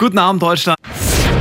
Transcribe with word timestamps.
Guten 0.00 0.16
Abend, 0.16 0.42
Deutschland. 0.42 0.78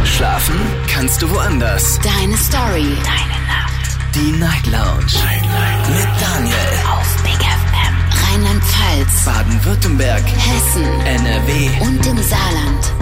Schlafen 0.03 0.53
kannst 0.89 1.21
du 1.21 1.31
woanders. 1.31 1.97
Deine 2.01 2.35
Story. 2.35 2.91
Deine 3.05 3.39
Nacht. 3.47 3.97
Die 4.13 4.33
Night 4.33 4.65
Lounge. 4.65 5.05
Night, 5.23 5.43
Night. 5.43 5.87
Mit 5.87 6.09
Daniel. 6.19 6.55
Auf 6.91 7.23
Big 7.23 7.39
FM. 7.39 8.33
Rheinland-Pfalz. 8.33 9.23
Baden-Württemberg. 9.23 10.23
Hessen. 10.25 10.83
NRW. 11.05 11.69
Und 11.79 12.05
im 12.05 12.17
Saarland. 12.17 12.99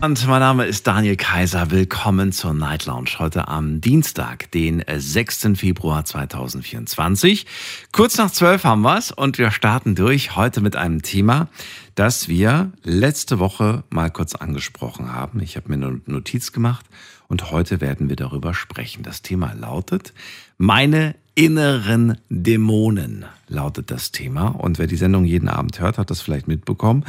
Und 0.00 0.28
mein 0.28 0.38
Name 0.38 0.64
ist 0.64 0.86
Daniel 0.86 1.16
Kaiser. 1.16 1.72
Willkommen 1.72 2.30
zur 2.30 2.54
Night 2.54 2.86
Lounge 2.86 3.10
heute 3.18 3.48
am 3.48 3.80
Dienstag, 3.80 4.48
den 4.52 4.84
6. 4.88 5.50
Februar 5.56 6.04
2024. 6.04 7.46
Kurz 7.90 8.16
nach 8.16 8.30
12 8.30 8.62
haben 8.62 8.82
wir's 8.82 9.10
und 9.10 9.38
wir 9.38 9.50
starten 9.50 9.96
durch 9.96 10.36
heute 10.36 10.60
mit 10.60 10.76
einem 10.76 11.02
Thema, 11.02 11.48
das 11.98 12.28
wir 12.28 12.70
letzte 12.84 13.40
Woche 13.40 13.82
mal 13.90 14.10
kurz 14.10 14.36
angesprochen 14.36 15.12
haben. 15.12 15.40
Ich 15.40 15.56
habe 15.56 15.68
mir 15.68 15.74
eine 15.74 16.00
Notiz 16.06 16.52
gemacht 16.52 16.86
und 17.26 17.50
heute 17.50 17.80
werden 17.80 18.08
wir 18.08 18.14
darüber 18.14 18.54
sprechen. 18.54 19.02
Das 19.02 19.22
Thema 19.22 19.52
lautet 19.54 20.12
meine 20.58 21.16
inneren 21.34 22.18
Dämonen 22.28 23.24
lautet 23.48 23.90
das 23.90 24.12
Thema. 24.12 24.48
Und 24.48 24.78
wer 24.78 24.86
die 24.86 24.96
Sendung 24.96 25.24
jeden 25.24 25.48
Abend 25.48 25.80
hört, 25.80 25.98
hat 25.98 26.10
das 26.10 26.20
vielleicht 26.20 26.46
mitbekommen. 26.48 27.04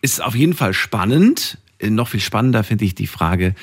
Ist 0.00 0.22
auf 0.22 0.34
jeden 0.34 0.54
Fall 0.54 0.74
spannend. 0.74 1.58
Noch 1.82 2.08
viel 2.08 2.20
spannender 2.20 2.64
finde 2.64 2.84
ich 2.84 2.94
die 2.94 3.08
Frage, 3.08 3.46
äh, 3.46 3.54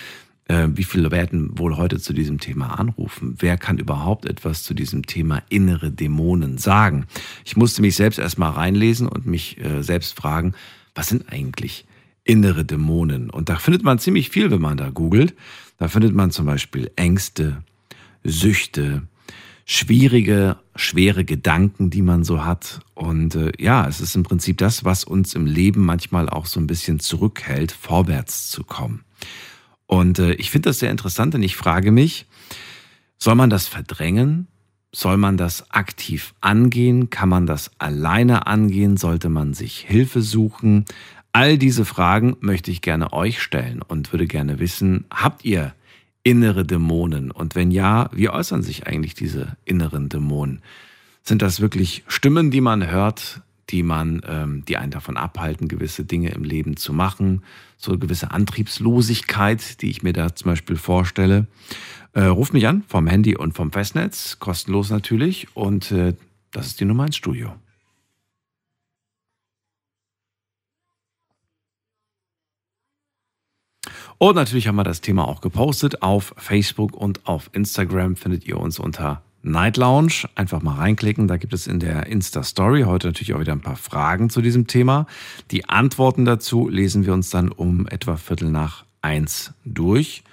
wie 0.47 0.83
viele 0.83 1.11
werden 1.11 1.57
wohl 1.57 1.77
heute 1.77 1.99
zu 1.99 2.13
diesem 2.13 2.39
Thema 2.39 2.79
anrufen? 2.79 3.35
Wer 3.39 3.57
kann 3.57 3.77
überhaupt 3.77 4.25
etwas 4.25 4.63
zu 4.63 4.73
diesem 4.73 5.05
Thema 5.05 5.43
innere 5.49 5.91
Dämonen 5.91 6.57
sagen? 6.57 7.05
Ich 7.45 7.55
musste 7.55 7.81
mich 7.81 7.95
selbst 7.95 8.19
erstmal 8.19 8.51
reinlesen 8.51 9.07
und 9.07 9.25
mich 9.25 9.57
äh, 9.63 9.81
selbst 9.81 10.15
fragen, 10.17 10.53
was 10.93 11.07
sind 11.07 11.31
eigentlich 11.31 11.85
innere 12.23 12.65
Dämonen? 12.65 13.29
Und 13.29 13.49
da 13.49 13.57
findet 13.57 13.83
man 13.83 13.99
ziemlich 13.99 14.29
viel, 14.29 14.51
wenn 14.51 14.61
man 14.61 14.77
da 14.77 14.89
googelt. 14.89 15.35
Da 15.77 15.87
findet 15.87 16.13
man 16.13 16.31
zum 16.31 16.45
Beispiel 16.45 16.91
Ängste, 16.95 17.63
Süchte, 18.23 19.03
schwierige, 19.65 20.57
schwere 20.75 21.23
Gedanken, 21.23 21.89
die 21.89 22.01
man 22.01 22.23
so 22.23 22.45
hat. 22.45 22.81
Und 22.93 23.35
äh, 23.35 23.51
ja, 23.57 23.87
es 23.87 24.01
ist 24.01 24.15
im 24.15 24.23
Prinzip 24.23 24.57
das, 24.57 24.83
was 24.83 25.03
uns 25.03 25.33
im 25.33 25.45
Leben 25.45 25.85
manchmal 25.85 26.29
auch 26.29 26.45
so 26.45 26.59
ein 26.59 26.67
bisschen 26.67 26.99
zurückhält, 26.99 27.71
vorwärts 27.71 28.49
zu 28.49 28.63
kommen. 28.63 29.03
Und 29.91 30.19
äh, 30.19 30.31
ich 30.35 30.51
finde 30.51 30.69
das 30.69 30.79
sehr 30.79 30.89
interessant, 30.89 31.33
denn 31.33 31.43
ich 31.43 31.57
frage 31.57 31.91
mich, 31.91 32.25
soll 33.17 33.35
man 33.35 33.49
das 33.49 33.67
verdrängen? 33.67 34.47
Soll 34.93 35.17
man 35.17 35.35
das 35.35 35.69
aktiv 35.69 36.33
angehen? 36.39 37.09
Kann 37.09 37.27
man 37.27 37.45
das 37.45 37.71
alleine 37.77 38.47
angehen? 38.47 38.95
Sollte 38.95 39.27
man 39.27 39.53
sich 39.53 39.79
Hilfe 39.79 40.21
suchen? 40.21 40.85
All 41.33 41.57
diese 41.57 41.83
Fragen 41.83 42.37
möchte 42.39 42.71
ich 42.71 42.81
gerne 42.81 43.11
euch 43.11 43.41
stellen 43.41 43.81
und 43.81 44.13
würde 44.13 44.27
gerne 44.27 44.59
wissen, 44.59 45.03
habt 45.13 45.43
ihr 45.43 45.73
innere 46.23 46.65
Dämonen? 46.65 47.29
Und 47.29 47.55
wenn 47.55 47.69
ja, 47.69 48.09
wie 48.13 48.29
äußern 48.29 48.63
sich 48.63 48.87
eigentlich 48.87 49.13
diese 49.13 49.57
inneren 49.65 50.07
Dämonen? 50.07 50.61
Sind 51.21 51.41
das 51.41 51.59
wirklich 51.59 52.05
Stimmen, 52.07 52.49
die 52.49 52.61
man 52.61 52.89
hört, 52.89 53.41
die 53.71 53.83
man, 53.83 54.21
ähm, 54.27 54.63
die 54.65 54.77
einen 54.77 54.91
davon 54.91 55.17
abhalten, 55.17 55.67
gewisse 55.67 56.05
Dinge 56.05 56.29
im 56.31 56.43
Leben 56.43 56.77
zu 56.77 56.93
machen? 56.93 57.43
So 57.77 57.91
eine 57.91 57.99
gewisse 57.99 58.31
Antriebslosigkeit, 58.31 59.81
die 59.81 59.89
ich 59.89 60.03
mir 60.03 60.13
da 60.13 60.35
zum 60.35 60.51
Beispiel 60.51 60.75
vorstelle. 60.75 61.47
Äh, 62.13 62.23
ruft 62.23 62.53
mich 62.53 62.67
an 62.67 62.83
vom 62.87 63.07
Handy 63.07 63.35
und 63.35 63.53
vom 63.53 63.71
Festnetz, 63.71 64.39
kostenlos 64.39 64.89
natürlich. 64.89 65.55
Und 65.55 65.91
äh, 65.91 66.13
das 66.51 66.67
ist 66.67 66.79
die 66.79 66.85
Nummer 66.85 67.05
ins 67.05 67.15
Studio. 67.15 67.55
Und 74.17 74.35
natürlich 74.35 74.67
haben 74.67 74.75
wir 74.75 74.83
das 74.83 75.01
Thema 75.01 75.27
auch 75.27 75.41
gepostet. 75.41 76.03
Auf 76.03 76.35
Facebook 76.37 76.95
und 76.95 77.25
auf 77.25 77.49
Instagram 77.53 78.15
findet 78.15 78.45
ihr 78.45 78.59
uns 78.59 78.77
unter 78.77 79.23
Night 79.43 79.77
Lounge. 79.77 80.25
Einfach 80.35 80.61
mal 80.61 80.75
reinklicken. 80.75 81.27
Da 81.27 81.37
gibt 81.37 81.53
es 81.53 81.67
in 81.67 81.79
der 81.79 82.07
Insta-Story 82.07 82.83
heute 82.83 83.07
natürlich 83.07 83.33
auch 83.33 83.39
wieder 83.39 83.53
ein 83.53 83.61
paar 83.61 83.75
Fragen 83.75 84.29
zu 84.29 84.41
diesem 84.41 84.67
Thema. 84.67 85.07
Die 85.51 85.67
Antworten 85.67 86.25
dazu 86.25 86.69
lesen 86.69 87.05
wir 87.05 87.13
uns 87.13 87.29
dann 87.29 87.49
um 87.49 87.87
etwa 87.87 88.17
Viertel 88.17 88.49
nach 88.49 88.85
eins 89.01 89.53
durch. 89.65 90.23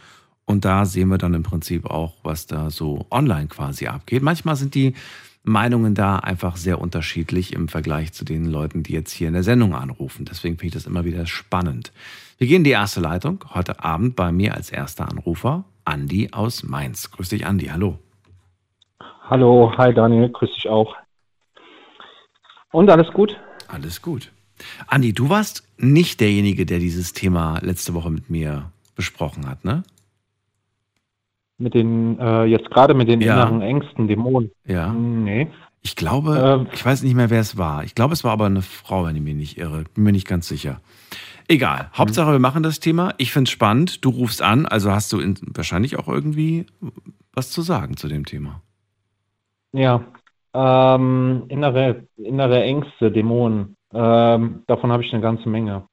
Und 0.45 0.65
da 0.65 0.87
sehen 0.87 1.09
wir 1.09 1.19
dann 1.19 1.35
im 1.35 1.43
Prinzip 1.43 1.85
auch, 1.87 2.15
was 2.23 2.47
da 2.47 2.71
so 2.71 3.07
online 3.11 3.49
quasi 3.49 3.87
abgeht. 3.87 4.23
Manchmal 4.23 4.57
sind 4.57 4.75
die 4.75 4.95
Meinungen 5.43 5.95
da 5.95 6.17
einfach 6.17 6.57
sehr 6.57 6.81
unterschiedlich 6.81 7.53
im 7.53 7.69
Vergleich 7.69 8.13
zu 8.13 8.25
den 8.25 8.45
Leuten, 8.45 8.83
die 8.83 8.93
jetzt 8.93 9.13
hier 9.13 9.29
in 9.29 9.35
der 9.35 9.43
Sendung 9.43 9.75
anrufen. 9.75 10.25
Deswegen 10.25 10.57
finde 10.57 10.69
ich 10.69 10.75
das 10.75 10.87
immer 10.87 11.05
wieder 11.05 11.27
spannend. 11.27 11.93
Wir 12.39 12.47
gehen 12.47 12.59
in 12.59 12.65
die 12.65 12.71
erste 12.71 13.01
Leitung. 13.01 13.45
Heute 13.55 13.83
Abend 13.83 14.17
bei 14.17 14.33
mir 14.33 14.55
als 14.55 14.71
erster 14.71 15.09
Anrufer 15.09 15.65
Andi 15.85 16.31
aus 16.33 16.63
Mainz. 16.63 17.11
Grüß 17.11 17.31
dich, 17.31 17.47
Andi. 17.47 17.67
Hallo. 17.67 17.99
Hallo, 19.29 19.73
hi 19.77 19.93
Daniel, 19.93 20.31
grüß 20.31 20.53
dich 20.55 20.69
auch. 20.69 20.97
Und 22.73 22.89
alles 22.91 23.13
gut? 23.13 23.39
Alles 23.67 24.01
gut. 24.03 24.33
Andi, 24.87 25.13
du 25.13 25.29
warst 25.29 25.65
nicht 25.77 26.21
derjenige, 26.21 26.67
der 26.67 26.79
dieses 26.79 27.13
Thema 27.13 27.59
letzte 27.61 27.95
Woche 27.95 28.11
mit 28.11 28.31
mir 28.31 28.73
besprochen 28.97 29.49
hat, 29.49 29.65
ne? 29.65 29.83
Mit 31.59 31.75
den, 31.75 32.19
äh, 32.19 32.45
jetzt 32.45 32.71
gerade 32.71 32.95
mit 32.95 33.09
den 33.09 33.21
Ja. 33.21 33.35
inneren 33.35 33.63
Ängsten, 33.63 34.09
Dämonen. 34.09 34.51
Ja. 34.65 34.93
Nee. 34.93 35.49
Ich 35.83 35.95
glaube, 35.97 36.37
Ähm. 36.63 36.69
ich 36.73 36.85
weiß 36.85 37.03
nicht 37.03 37.15
mehr, 37.15 37.31
wer 37.31 37.41
es 37.41 37.57
war. 37.57 37.85
Ich 37.85 37.95
glaube, 37.95 38.13
es 38.15 38.25
war 38.25 38.33
aber 38.33 38.47
eine 38.47 38.63
Frau, 38.63 39.05
wenn 39.05 39.17
ich 39.17 39.23
mich 39.23 39.35
nicht 39.35 39.59
irre. 39.59 39.85
Bin 39.95 40.05
mir 40.05 40.13
nicht 40.13 40.27
ganz 40.27 40.49
sicher. 40.49 40.81
Egal. 41.49 41.91
Hauptsache, 41.97 42.33
wir 42.33 42.39
machen 42.39 42.63
das 42.63 42.81
Thema. 42.81 43.15
Ich 43.19 43.33
finde 43.33 43.49
es 43.49 43.53
spannend. 43.53 44.05
Du 44.05 44.11
rufst 44.11 44.43
an, 44.43 44.67
also 44.67 44.91
hast 44.93 45.13
du 45.13 45.21
in, 45.21 45.39
wahrscheinlich 45.55 45.99
auch 45.99 46.09
irgendwie 46.09 46.67
was 47.33 47.51
zu 47.51 47.63
sagen 47.63 47.97
zu 47.97 48.09
dem 48.09 48.25
Thema. 48.27 48.61
Ja. 49.73 50.13
Ähm, 50.55 51.45
innere, 51.49 52.07
innere 52.17 52.63
Ängste, 52.63 53.13
Dämonen. 53.13 53.77
Ähm, 53.93 54.65
davon 54.67 54.93
habe 54.93 55.05
ich 55.05 55.13
eine 55.13 55.23
ganze 55.23 55.49
Menge. 55.49 55.87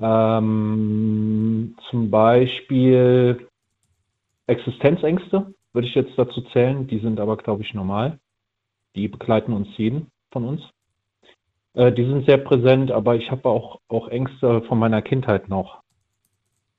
Ähm, 0.00 1.76
zum 1.90 2.10
Beispiel 2.10 3.48
Existenzängste 4.46 5.52
würde 5.72 5.88
ich 5.88 5.94
jetzt 5.94 6.16
dazu 6.16 6.40
zählen. 6.52 6.86
Die 6.86 7.00
sind 7.00 7.20
aber, 7.20 7.36
glaube 7.36 7.62
ich, 7.62 7.74
normal. 7.74 8.18
Die 8.94 9.08
begleiten 9.08 9.52
uns 9.52 9.68
jeden 9.76 10.10
von 10.32 10.44
uns. 10.44 10.62
Äh, 11.74 11.92
die 11.92 12.04
sind 12.04 12.26
sehr 12.26 12.38
präsent, 12.38 12.90
aber 12.90 13.16
ich 13.16 13.30
habe 13.30 13.48
auch, 13.48 13.80
auch 13.88 14.08
Ängste 14.08 14.62
von 14.62 14.78
meiner 14.78 15.02
Kindheit 15.02 15.48
noch, 15.48 15.82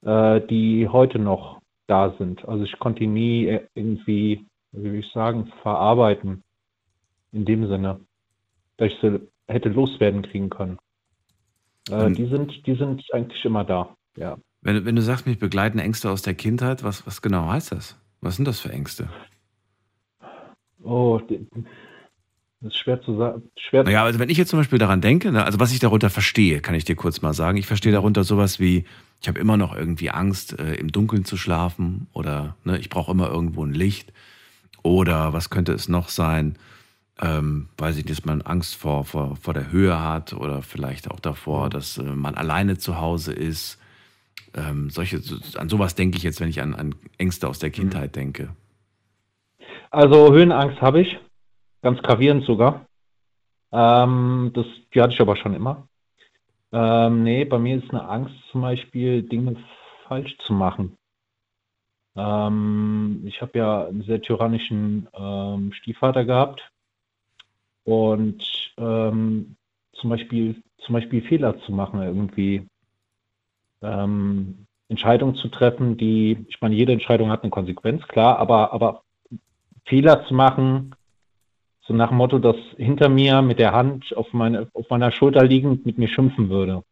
äh, 0.02 0.42
die 0.42 0.88
heute 0.88 1.20
noch 1.20 1.62
da 1.88 2.16
sind. 2.18 2.48
Also 2.48 2.64
ich 2.64 2.78
konnte 2.80 3.06
nie 3.06 3.60
irgendwie, 3.76 4.46
wie 4.72 4.92
will 4.92 5.00
ich 5.00 5.12
sagen, 5.14 5.52
verarbeiten. 5.62 6.44
In 7.32 7.46
dem 7.46 7.68
Sinne, 7.68 8.00
dass 8.78 8.92
ich 8.92 8.98
sie 9.02 9.20
hätte 9.48 9.70
loswerden 9.70 10.22
kriegen 10.24 10.50
können. 10.50 10.78
Äh, 11.90 12.12
die 12.12 12.26
sind, 12.26 12.66
die 12.66 12.76
sind 12.76 13.04
eigentlich 13.14 13.44
immer 13.46 13.64
da. 13.64 13.96
Ja. 14.16 14.38
Wenn, 14.62 14.76
du- 14.76 14.86
wenn 14.86 14.96
du 14.96 15.02
sagst, 15.02 15.26
mich 15.28 15.40
begleiten 15.40 15.80
Ängste 15.80 16.10
aus 16.10 16.22
der 16.22 16.34
Kindheit, 16.34 16.84
was, 16.84 17.06
was 17.08 17.22
genau 17.22 17.48
heißt 17.48 17.72
das? 17.72 17.98
Was 18.22 18.36
sind 18.36 18.46
das 18.48 18.60
für 18.60 18.72
Ängste? 18.72 19.10
Oh, 20.84 21.20
das 21.30 21.38
ist 22.62 22.78
schwer 22.78 23.02
zu 23.02 23.16
sagen. 23.18 23.44
Schwer 23.58 23.84
Naja, 23.84 24.04
also 24.04 24.20
wenn 24.20 24.30
ich 24.30 24.38
jetzt 24.38 24.50
zum 24.50 24.60
Beispiel 24.60 24.80
daran 24.80 25.02
denke, 25.02 25.32
ne, 25.32 25.44
also 25.44 25.60
was 25.60 25.72
ich 25.72 25.80
darunter 25.80 26.10
verstehe, 26.10 26.62
kann 26.62 26.76
ich 26.76 26.86
dir 26.86 26.96
kurz 26.96 27.22
mal 27.22 27.34
sagen. 27.34 27.58
Ich 27.58 27.68
verstehe 27.68 27.92
darunter 27.92 28.24
sowas 28.24 28.60
wie, 28.60 28.86
ich 29.22 29.28
habe 29.28 29.40
immer 29.40 29.58
noch 29.58 29.76
irgendwie 29.76 30.10
Angst, 30.10 30.58
äh, 30.60 30.76
im 30.76 30.92
Dunkeln 30.92 31.26
zu 31.26 31.38
schlafen 31.38 32.08
oder 32.14 32.56
ne, 32.64 32.78
ich 32.80 32.90
brauche 32.90 33.12
immer 33.12 33.30
irgendwo 33.30 33.64
ein 33.66 33.74
Licht. 33.74 34.12
Oder 34.84 35.34
was 35.34 35.50
könnte 35.50 35.74
es 35.74 35.90
noch 35.90 36.10
sein? 36.10 36.58
Ähm, 37.22 37.70
weiß 37.78 37.98
ich 37.98 38.06
dass 38.06 38.26
man 38.26 38.42
Angst 38.44 38.76
vor, 38.76 39.06
vor, 39.06 39.36
vor 39.36 39.54
der 39.54 39.72
Höhe 39.72 40.02
hat 40.02 40.34
oder 40.34 40.62
vielleicht 40.62 41.12
auch 41.12 41.20
davor, 41.20 41.70
dass 41.70 41.98
äh, 41.98 42.04
man 42.04 42.36
alleine 42.36 42.78
zu 42.78 43.00
Hause 43.00 43.34
ist. 43.34 43.78
Ähm, 44.56 44.90
solche, 44.90 45.20
so- 45.20 45.38
an 45.60 45.70
sowas 45.70 45.96
denke 45.96 46.18
ich 46.18 46.24
jetzt, 46.24 46.40
wenn 46.42 46.50
ich 46.50 46.62
an, 46.62 46.74
an 46.76 46.96
Ängste 47.18 47.48
aus 47.48 47.60
der 47.60 47.72
Kindheit 47.72 48.16
denke. 48.16 48.50
Also 49.92 50.34
Höhenangst 50.34 50.82
habe 50.82 51.02
ich, 51.02 51.20
ganz 51.82 52.02
gravierend 52.02 52.46
sogar. 52.46 52.86
Ähm, 53.72 54.52
das, 54.54 54.66
die 54.94 55.02
hatte 55.02 55.14
ich 55.14 55.22
aber 55.22 55.36
schon 55.36 55.54
immer. 55.54 55.88
Ähm, 56.72 57.24
nee, 57.24 57.46
bei 57.46 57.60
mir 57.60 57.78
ist 57.78 57.90
eine 57.92 58.08
Angst 58.08 58.36
zum 58.52 58.62
Beispiel, 58.62 59.24
Dinge 59.24 59.56
falsch 60.08 60.38
zu 60.46 60.54
machen. 60.54 60.99
Ähm, 62.20 63.24
ich 63.26 63.42
habe 63.42 63.58
ja 63.58 63.86
einen 63.88 64.04
sehr 64.04 64.22
tyrannischen 64.22 65.08
ähm, 65.14 65.72
Stiefvater 65.74 66.26
gehabt 66.26 66.70
und 67.86 68.44
ähm, 68.78 69.56
zum 69.94 70.10
Beispiel, 70.10 70.62
zum 70.80 70.94
Beispiel 70.94 71.22
Fehler 71.22 71.60
zu 71.62 71.72
machen 71.72 72.02
irgendwie. 72.02 72.68
Ähm, 73.82 74.66
Entscheidungen 74.90 75.36
zu 75.36 75.50
treffen, 75.50 75.98
die, 75.98 76.46
ich 76.50 76.62
meine, 76.62 76.76
jede 76.76 76.94
Entscheidung 76.94 77.30
hat 77.32 77.44
eine 77.44 77.52
Konsequenz, 77.52 78.08
klar, 78.08 78.40
aber, 78.40 78.74
aber 78.74 79.04
Fehler 79.86 80.26
zu 80.28 80.34
machen, 80.34 80.96
so 81.82 81.94
nach 81.94 82.10
dem 82.10 82.18
Motto, 82.18 82.40
dass 82.40 82.58
hinter 82.78 83.10
mir 83.10 83.42
mit 83.42 83.60
der 83.60 83.74
Hand 83.74 84.16
auf, 84.18 84.34
meine, 84.34 84.68
auf 84.74 84.90
meiner 84.90 85.12
Schulter 85.12 85.44
liegend 85.44 85.86
mit 85.86 85.98
mir 85.98 86.08
schimpfen 86.08 86.50
würde. 86.50 86.84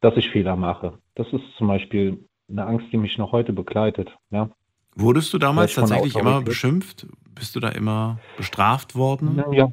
dass 0.00 0.16
ich 0.16 0.30
Fehler 0.30 0.56
mache. 0.56 0.98
Das 1.14 1.26
ist 1.32 1.44
zum 1.56 1.68
Beispiel 1.68 2.27
eine 2.50 2.66
Angst, 2.66 2.86
die 2.92 2.96
mich 2.96 3.18
noch 3.18 3.32
heute 3.32 3.52
begleitet. 3.52 4.16
Ja. 4.30 4.48
Wurdest 4.94 5.32
du 5.32 5.38
damals 5.38 5.74
tatsächlich 5.74 6.16
immer 6.16 6.42
beschimpft? 6.42 7.06
Bist 7.34 7.54
du 7.54 7.60
da 7.60 7.68
immer 7.68 8.18
bestraft 8.36 8.96
worden? 8.96 9.42
Ja, 9.52 9.68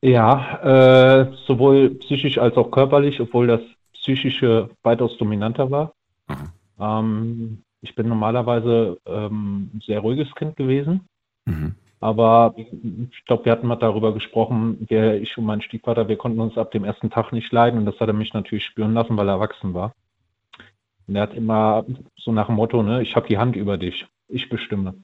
ja 0.00 1.20
äh, 1.20 1.32
sowohl 1.46 1.90
psychisch 1.96 2.38
als 2.38 2.56
auch 2.56 2.70
körperlich, 2.70 3.20
obwohl 3.20 3.46
das 3.46 3.60
Psychische 3.92 4.70
weitaus 4.82 5.16
dominanter 5.16 5.70
war. 5.70 5.92
Mhm. 6.28 6.48
Ähm, 6.80 7.62
ich 7.82 7.94
bin 7.94 8.08
normalerweise 8.08 8.98
ähm, 9.06 9.70
ein 9.74 9.82
sehr 9.86 10.00
ruhiges 10.00 10.34
Kind 10.34 10.56
gewesen, 10.56 11.08
Mhm. 11.44 11.74
aber 12.00 12.54
ich 12.56 13.24
glaube, 13.26 13.44
wir 13.44 13.52
hatten 13.52 13.66
mal 13.66 13.76
darüber 13.76 14.14
gesprochen, 14.14 14.86
wir, 14.88 15.20
ich 15.20 15.36
und 15.38 15.44
mein 15.44 15.62
Stiefvater, 15.62 16.08
wir 16.08 16.16
konnten 16.16 16.40
uns 16.40 16.56
ab 16.56 16.70
dem 16.70 16.84
ersten 16.84 17.10
Tag 17.10 17.32
nicht 17.32 17.52
leiden 17.52 17.78
und 17.78 17.86
das 17.86 17.98
hat 18.00 18.08
er 18.08 18.14
mich 18.14 18.32
natürlich 18.34 18.64
spüren 18.64 18.94
lassen, 18.94 19.16
weil 19.16 19.28
er 19.28 19.34
erwachsen 19.34 19.74
war. 19.74 19.92
Und 21.12 21.16
er 21.16 21.22
hat 21.24 21.34
immer 21.34 21.84
so 22.16 22.32
nach 22.32 22.46
dem 22.46 22.54
Motto, 22.56 22.82
ne, 22.82 23.02
ich 23.02 23.14
habe 23.16 23.28
die 23.28 23.36
Hand 23.36 23.54
über 23.54 23.76
dich, 23.76 24.06
ich 24.28 24.48
bestimme. 24.48 24.94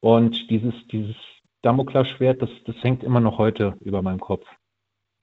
Und 0.00 0.48
dieses, 0.48 0.72
dieses 0.90 1.14
Damoklesschwert, 1.60 2.40
das, 2.40 2.48
das 2.64 2.76
hängt 2.80 3.04
immer 3.04 3.20
noch 3.20 3.36
heute 3.36 3.74
über 3.80 4.00
meinem 4.00 4.20
Kopf. 4.20 4.46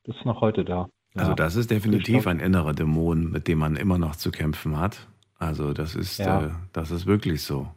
Das 0.03 0.15
ist 0.15 0.25
noch 0.25 0.41
heute 0.41 0.63
da. 0.63 0.89
Also 1.15 1.31
Ja. 1.31 1.35
das 1.35 1.55
ist 1.55 1.71
definitiv 1.71 2.21
glaub- 2.21 2.27
ein 2.27 2.39
innerer 2.39 2.73
Dämon, 2.73 3.31
mit 3.31 3.47
dem 3.47 3.57
man 3.57 3.75
immer 3.77 3.97
noch 3.97 4.15
zu 4.15 4.29
kämpfen 4.29 4.77
hat. 4.77 5.07
Also 5.39 5.73
das 5.73 5.95
ist, 5.95 6.19
Ja. 6.19 6.45
äh, 6.45 6.49
das 6.71 6.91
ist 6.91 7.07
wirklich 7.07 7.41
so. 7.41 7.67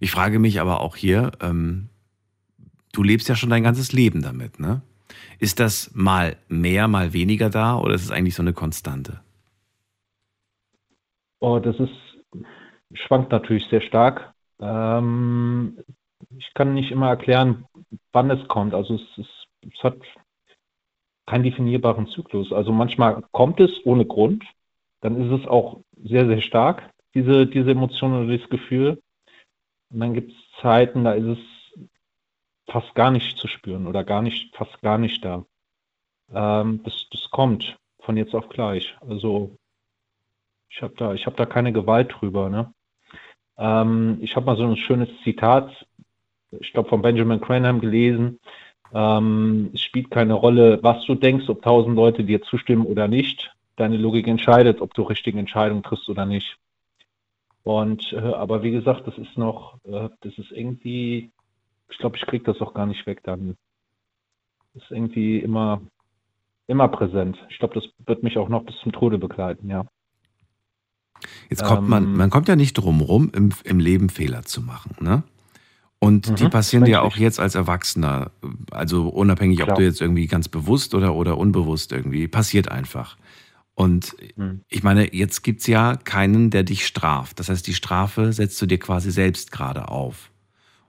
Ich 0.00 0.10
frage 0.10 0.38
mich 0.38 0.60
aber 0.60 0.80
auch 0.80 0.96
hier, 0.96 1.32
ähm, 1.40 1.88
du 2.92 3.02
lebst 3.02 3.26
ja 3.30 3.36
schon 3.36 3.48
dein 3.48 3.62
ganzes 3.62 3.92
Leben 3.94 4.20
damit, 4.20 4.60
ne? 4.60 4.82
Ist 5.38 5.60
das 5.60 5.92
mal 5.94 6.36
mehr, 6.48 6.88
mal 6.88 7.14
weniger 7.14 7.48
da 7.48 7.78
oder 7.78 7.94
ist 7.94 8.04
es 8.04 8.10
eigentlich 8.10 8.34
so 8.34 8.42
eine 8.42 8.52
Konstante? 8.52 9.20
Oh, 11.40 11.58
das 11.58 11.78
ist, 11.80 11.90
schwankt 12.92 13.32
natürlich 13.32 13.66
sehr 13.68 13.80
stark. 13.80 14.34
Ähm, 14.60 15.78
ich 16.36 16.52
kann 16.54 16.74
nicht 16.74 16.90
immer 16.90 17.08
erklären, 17.08 17.66
wann 18.12 18.30
es 18.30 18.46
kommt. 18.48 18.74
Also 18.74 18.94
es, 18.94 19.18
ist, 19.18 19.48
es 19.62 19.82
hat 19.82 19.96
keinen 21.26 21.44
definierbaren 21.44 22.08
Zyklus. 22.08 22.52
Also 22.52 22.72
manchmal 22.72 23.22
kommt 23.32 23.60
es 23.60 23.70
ohne 23.84 24.04
Grund, 24.04 24.44
dann 25.00 25.20
ist 25.20 25.40
es 25.40 25.48
auch 25.48 25.80
sehr, 26.02 26.26
sehr 26.26 26.42
stark, 26.42 26.92
diese, 27.14 27.46
diese 27.46 27.70
Emotion 27.70 28.12
oder 28.12 28.30
dieses 28.30 28.50
Gefühl. 28.50 29.02
Und 29.90 30.00
dann 30.00 30.14
gibt 30.14 30.32
es 30.32 30.38
Zeiten, 30.60 31.04
da 31.04 31.12
ist 31.12 31.38
es 31.38 31.38
fast 32.66 32.94
gar 32.94 33.10
nicht 33.10 33.38
zu 33.38 33.48
spüren 33.48 33.86
oder 33.86 34.04
gar 34.04 34.22
nicht, 34.22 34.54
fast 34.54 34.80
gar 34.82 34.98
nicht 34.98 35.24
da. 35.24 35.44
Ähm, 36.32 36.82
das, 36.84 37.08
das 37.10 37.30
kommt 37.30 37.78
von 38.00 38.16
jetzt 38.16 38.34
auf 38.34 38.48
gleich. 38.48 38.96
Also 39.00 39.56
ich 40.70 40.82
habe 40.82 40.94
da, 40.96 41.14
habe 41.14 41.36
da 41.36 41.46
keine 41.46 41.72
Gewalt 41.72 42.14
drüber. 42.18 42.48
Ne? 42.48 42.72
Ähm, 43.58 44.18
ich 44.20 44.36
habe 44.36 44.46
mal 44.46 44.56
so 44.56 44.64
ein 44.64 44.76
schönes 44.76 45.08
Zitat, 45.24 45.86
ich 46.52 46.72
glaube 46.72 46.88
von 46.88 47.02
Benjamin 47.02 47.40
Cranham 47.40 47.80
gelesen. 47.80 48.40
Ähm, 48.92 49.70
es 49.74 49.82
spielt 49.82 50.10
keine 50.10 50.34
Rolle, 50.34 50.82
was 50.82 51.04
du 51.04 51.14
denkst, 51.14 51.48
ob 51.48 51.62
tausend 51.62 51.96
Leute 51.96 52.24
dir 52.24 52.42
zustimmen 52.42 52.86
oder 52.86 53.08
nicht. 53.08 53.54
Deine 53.76 53.96
Logik 53.96 54.26
entscheidet, 54.26 54.80
ob 54.80 54.94
du 54.94 55.02
richtige 55.02 55.38
Entscheidungen 55.38 55.82
triffst 55.82 56.08
oder 56.08 56.26
nicht. 56.26 56.56
Und 57.62 58.12
äh, 58.12 58.18
aber 58.18 58.62
wie 58.62 58.70
gesagt, 58.70 59.06
das 59.06 59.18
ist 59.18 59.36
noch, 59.36 59.78
äh, 59.84 60.08
das 60.20 60.38
ist 60.38 60.50
irgendwie, 60.50 61.30
ich 61.90 61.98
glaube, 61.98 62.16
ich 62.16 62.26
kriege 62.26 62.44
das 62.44 62.60
auch 62.60 62.74
gar 62.74 62.86
nicht 62.86 63.06
weg 63.06 63.20
dann. 63.22 63.56
Das 64.74 64.84
ist 64.84 64.90
irgendwie 64.90 65.38
immer, 65.38 65.82
immer 66.66 66.88
präsent. 66.88 67.38
Ich 67.50 67.58
glaube, 67.58 67.74
das 67.74 67.84
wird 68.06 68.22
mich 68.22 68.38
auch 68.38 68.48
noch 68.48 68.64
bis 68.64 68.76
zum 68.78 68.92
Tode 68.92 69.18
begleiten, 69.18 69.68
ja. 69.68 69.84
Jetzt 71.48 71.64
kommt 71.64 71.88
man, 71.88 72.04
Ähm. 72.04 72.16
man 72.16 72.30
kommt 72.30 72.48
ja 72.48 72.56
nicht 72.56 72.74
drum 72.74 73.00
rum, 73.00 73.30
im, 73.34 73.50
im 73.64 73.78
Leben 73.78 74.08
Fehler 74.08 74.44
zu 74.44 74.62
machen, 74.62 74.94
ne? 75.00 75.22
Und 76.02 76.38
die 76.38 76.44
Mhm, 76.44 76.50
passieren 76.50 76.84
dir 76.86 77.02
auch 77.02 77.16
jetzt 77.16 77.38
als 77.38 77.54
Erwachsener, 77.54 78.30
also 78.70 79.08
unabhängig, 79.08 79.60
ob 79.60 79.66
Klar. 79.66 79.76
du 79.76 79.84
jetzt 79.84 80.00
irgendwie 80.00 80.26
ganz 80.26 80.48
bewusst 80.48 80.94
oder, 80.94 81.14
oder 81.14 81.36
unbewusst 81.36 81.92
irgendwie, 81.92 82.26
passiert 82.26 82.70
einfach. 82.70 83.18
Und 83.74 84.16
Mhm. 84.36 84.62
ich 84.70 84.82
meine, 84.82 85.14
jetzt 85.14 85.42
gibt's 85.42 85.66
ja 85.66 85.96
keinen, 85.96 86.48
der 86.50 86.62
dich 86.62 86.86
straft. 86.86 87.38
Das 87.38 87.50
heißt, 87.50 87.66
die 87.66 87.74
Strafe 87.74 88.32
setzt 88.32 88.60
du 88.62 88.66
dir 88.66 88.78
quasi 88.78 89.10
selbst 89.10 89.52
gerade 89.52 89.88
auf. 89.88 90.30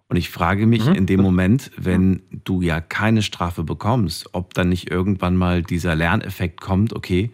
Und 0.08 0.16
ich 0.18 0.30
frage 0.30 0.66
mich 0.66 0.88
Mhm. 0.88 0.94
in 0.94 1.06
dem 1.08 1.22
Moment, 1.22 1.72
wenn 1.78 2.22
du 2.46 2.62
ja 2.62 2.80
keine 2.82 3.22
Strafe 3.22 3.64
bekommst, 3.64 4.30
ob 4.34 4.54
dann 4.54 4.70
nicht 4.70 4.90
irgendwann 4.92 5.36
mal 5.36 5.62
dieser 5.62 5.96
Lerneffekt 5.96 6.62
kommt, 6.62 6.94
okay, 6.94 7.32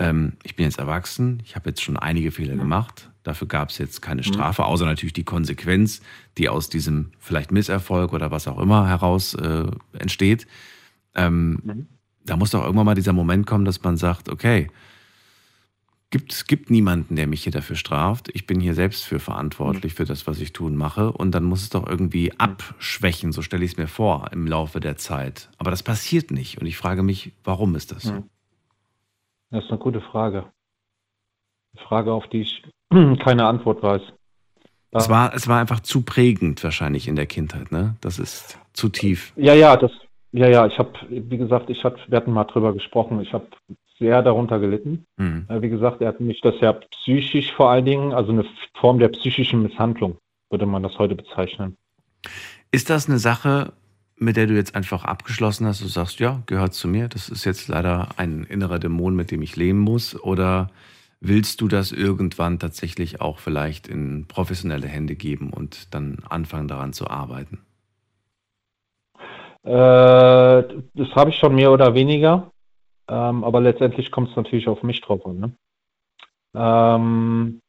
ähm, 0.00 0.32
ich 0.42 0.56
bin 0.56 0.64
jetzt 0.64 0.78
erwachsen, 0.78 1.40
ich 1.44 1.54
habe 1.54 1.68
jetzt 1.70 1.82
schon 1.82 1.96
einige 1.96 2.32
Fehler 2.32 2.56
gemacht, 2.56 3.10
dafür 3.22 3.46
gab 3.46 3.68
es 3.68 3.78
jetzt 3.78 4.00
keine 4.02 4.24
Strafe, 4.24 4.64
außer 4.64 4.86
natürlich 4.86 5.12
die 5.12 5.24
Konsequenz, 5.24 6.00
die 6.38 6.48
aus 6.48 6.68
diesem 6.68 7.12
vielleicht 7.18 7.52
Misserfolg 7.52 8.12
oder 8.12 8.30
was 8.32 8.48
auch 8.48 8.58
immer 8.58 8.88
heraus 8.88 9.34
äh, 9.34 9.66
entsteht. 9.98 10.46
Ähm, 11.14 11.60
Mhm. 11.62 11.86
Da 12.24 12.36
muss 12.36 12.50
doch 12.50 12.62
irgendwann 12.62 12.86
mal 12.86 12.94
dieser 12.94 13.14
Moment 13.14 13.46
kommen, 13.46 13.64
dass 13.64 13.82
man 13.82 13.96
sagt, 13.96 14.28
okay, 14.28 14.68
gibt, 16.10 16.32
es 16.32 16.46
gibt 16.46 16.70
niemanden, 16.70 17.16
der 17.16 17.26
mich 17.26 17.42
hier 17.42 17.52
dafür 17.52 17.76
straft. 17.76 18.30
Ich 18.34 18.46
bin 18.46 18.60
hier 18.60 18.74
selbst 18.74 19.04
für 19.04 19.18
verantwortlich 19.20 19.94
für 19.94 20.04
das, 20.04 20.26
was 20.26 20.40
ich 20.40 20.52
tun 20.52 20.76
mache. 20.76 21.12
Und 21.12 21.32
dann 21.32 21.44
muss 21.44 21.62
es 21.62 21.70
doch 21.70 21.86
irgendwie 21.86 22.32
abschwächen, 22.38 23.32
so 23.32 23.42
stelle 23.42 23.64
ich 23.64 23.72
es 23.72 23.76
mir 23.78 23.86
vor, 23.86 24.30
im 24.32 24.46
Laufe 24.46 24.80
der 24.80 24.96
Zeit. 24.96 25.50
Aber 25.56 25.70
das 25.70 25.82
passiert 25.82 26.30
nicht. 26.30 26.58
Und 26.60 26.66
ich 26.66 26.76
frage 26.76 27.02
mich, 27.02 27.32
warum 27.42 27.74
ist 27.74 27.92
das 27.92 28.02
so? 28.02 28.24
Mhm. 29.50 29.56
Das 29.56 29.64
ist 29.64 29.70
eine 29.70 29.78
gute 29.78 30.00
Frage. 30.00 30.44
Eine 31.74 31.86
Frage, 31.86 32.12
auf 32.12 32.26
die 32.28 32.42
ich 32.42 32.62
keine 33.22 33.46
Antwort 33.46 33.82
weiß. 33.82 34.02
Es 34.92 35.08
war, 35.08 35.32
es 35.34 35.46
war 35.46 35.60
einfach 35.60 35.80
zu 35.80 36.02
prägend 36.02 36.64
wahrscheinlich 36.64 37.06
in 37.06 37.14
der 37.14 37.26
Kindheit, 37.26 37.70
ne? 37.70 37.94
Das 38.00 38.18
ist 38.18 38.58
zu 38.72 38.88
tief. 38.88 39.32
Ja, 39.36 39.54
ja, 39.54 39.76
das, 39.76 39.92
ja, 40.32 40.48
ja, 40.48 40.66
ich 40.66 40.78
habe, 40.78 40.92
wie 41.08 41.38
gesagt, 41.38 41.70
ich 41.70 41.84
hab, 41.84 41.96
wir 42.10 42.16
hatten 42.16 42.32
mal 42.32 42.44
drüber 42.44 42.72
gesprochen, 42.72 43.20
ich 43.20 43.32
habe 43.32 43.46
sehr 44.00 44.22
darunter 44.22 44.58
gelitten. 44.58 45.06
Hm. 45.18 45.46
Äh, 45.48 45.62
Wie 45.62 45.68
gesagt, 45.68 46.00
er 46.00 46.08
hat 46.08 46.20
mich 46.20 46.40
das 46.40 46.54
ja 46.60 46.72
psychisch 46.72 47.52
vor 47.52 47.70
allen 47.70 47.84
Dingen, 47.84 48.12
also 48.12 48.32
eine 48.32 48.44
Form 48.74 48.98
der 48.98 49.08
psychischen 49.08 49.62
Misshandlung, 49.62 50.18
würde 50.50 50.66
man 50.66 50.82
das 50.82 50.98
heute 50.98 51.14
bezeichnen. 51.14 51.76
Ist 52.72 52.90
das 52.90 53.08
eine 53.08 53.18
Sache, 53.18 53.72
mit 54.20 54.36
der 54.36 54.46
du 54.46 54.54
jetzt 54.54 54.74
einfach 54.74 55.04
abgeschlossen 55.04 55.66
hast, 55.66 55.80
du 55.80 55.88
sagst, 55.88 56.20
ja, 56.20 56.42
gehört 56.46 56.74
zu 56.74 56.88
mir, 56.88 57.08
das 57.08 57.30
ist 57.30 57.44
jetzt 57.46 57.68
leider 57.68 58.08
ein 58.18 58.44
innerer 58.44 58.78
Dämon, 58.78 59.16
mit 59.16 59.30
dem 59.30 59.40
ich 59.40 59.56
leben 59.56 59.78
muss? 59.78 60.14
Oder 60.22 60.70
willst 61.20 61.62
du 61.62 61.68
das 61.68 61.90
irgendwann 61.90 62.58
tatsächlich 62.58 63.22
auch 63.22 63.38
vielleicht 63.38 63.88
in 63.88 64.26
professionelle 64.28 64.86
Hände 64.86 65.16
geben 65.16 65.52
und 65.52 65.94
dann 65.94 66.18
anfangen 66.28 66.68
daran 66.68 66.92
zu 66.92 67.08
arbeiten? 67.08 67.64
Äh, 69.62 69.70
das 69.72 71.08
habe 71.14 71.30
ich 71.30 71.36
schon 71.36 71.54
mehr 71.54 71.72
oder 71.72 71.94
weniger, 71.94 72.52
ähm, 73.08 73.42
aber 73.42 73.60
letztendlich 73.62 74.10
kommt 74.10 74.30
es 74.30 74.36
natürlich 74.36 74.68
auf 74.68 74.82
mich 74.82 75.00
drauf 75.00 75.24
an. 75.24 75.40
Ne? 75.40 75.52
Ähm, 76.54 77.60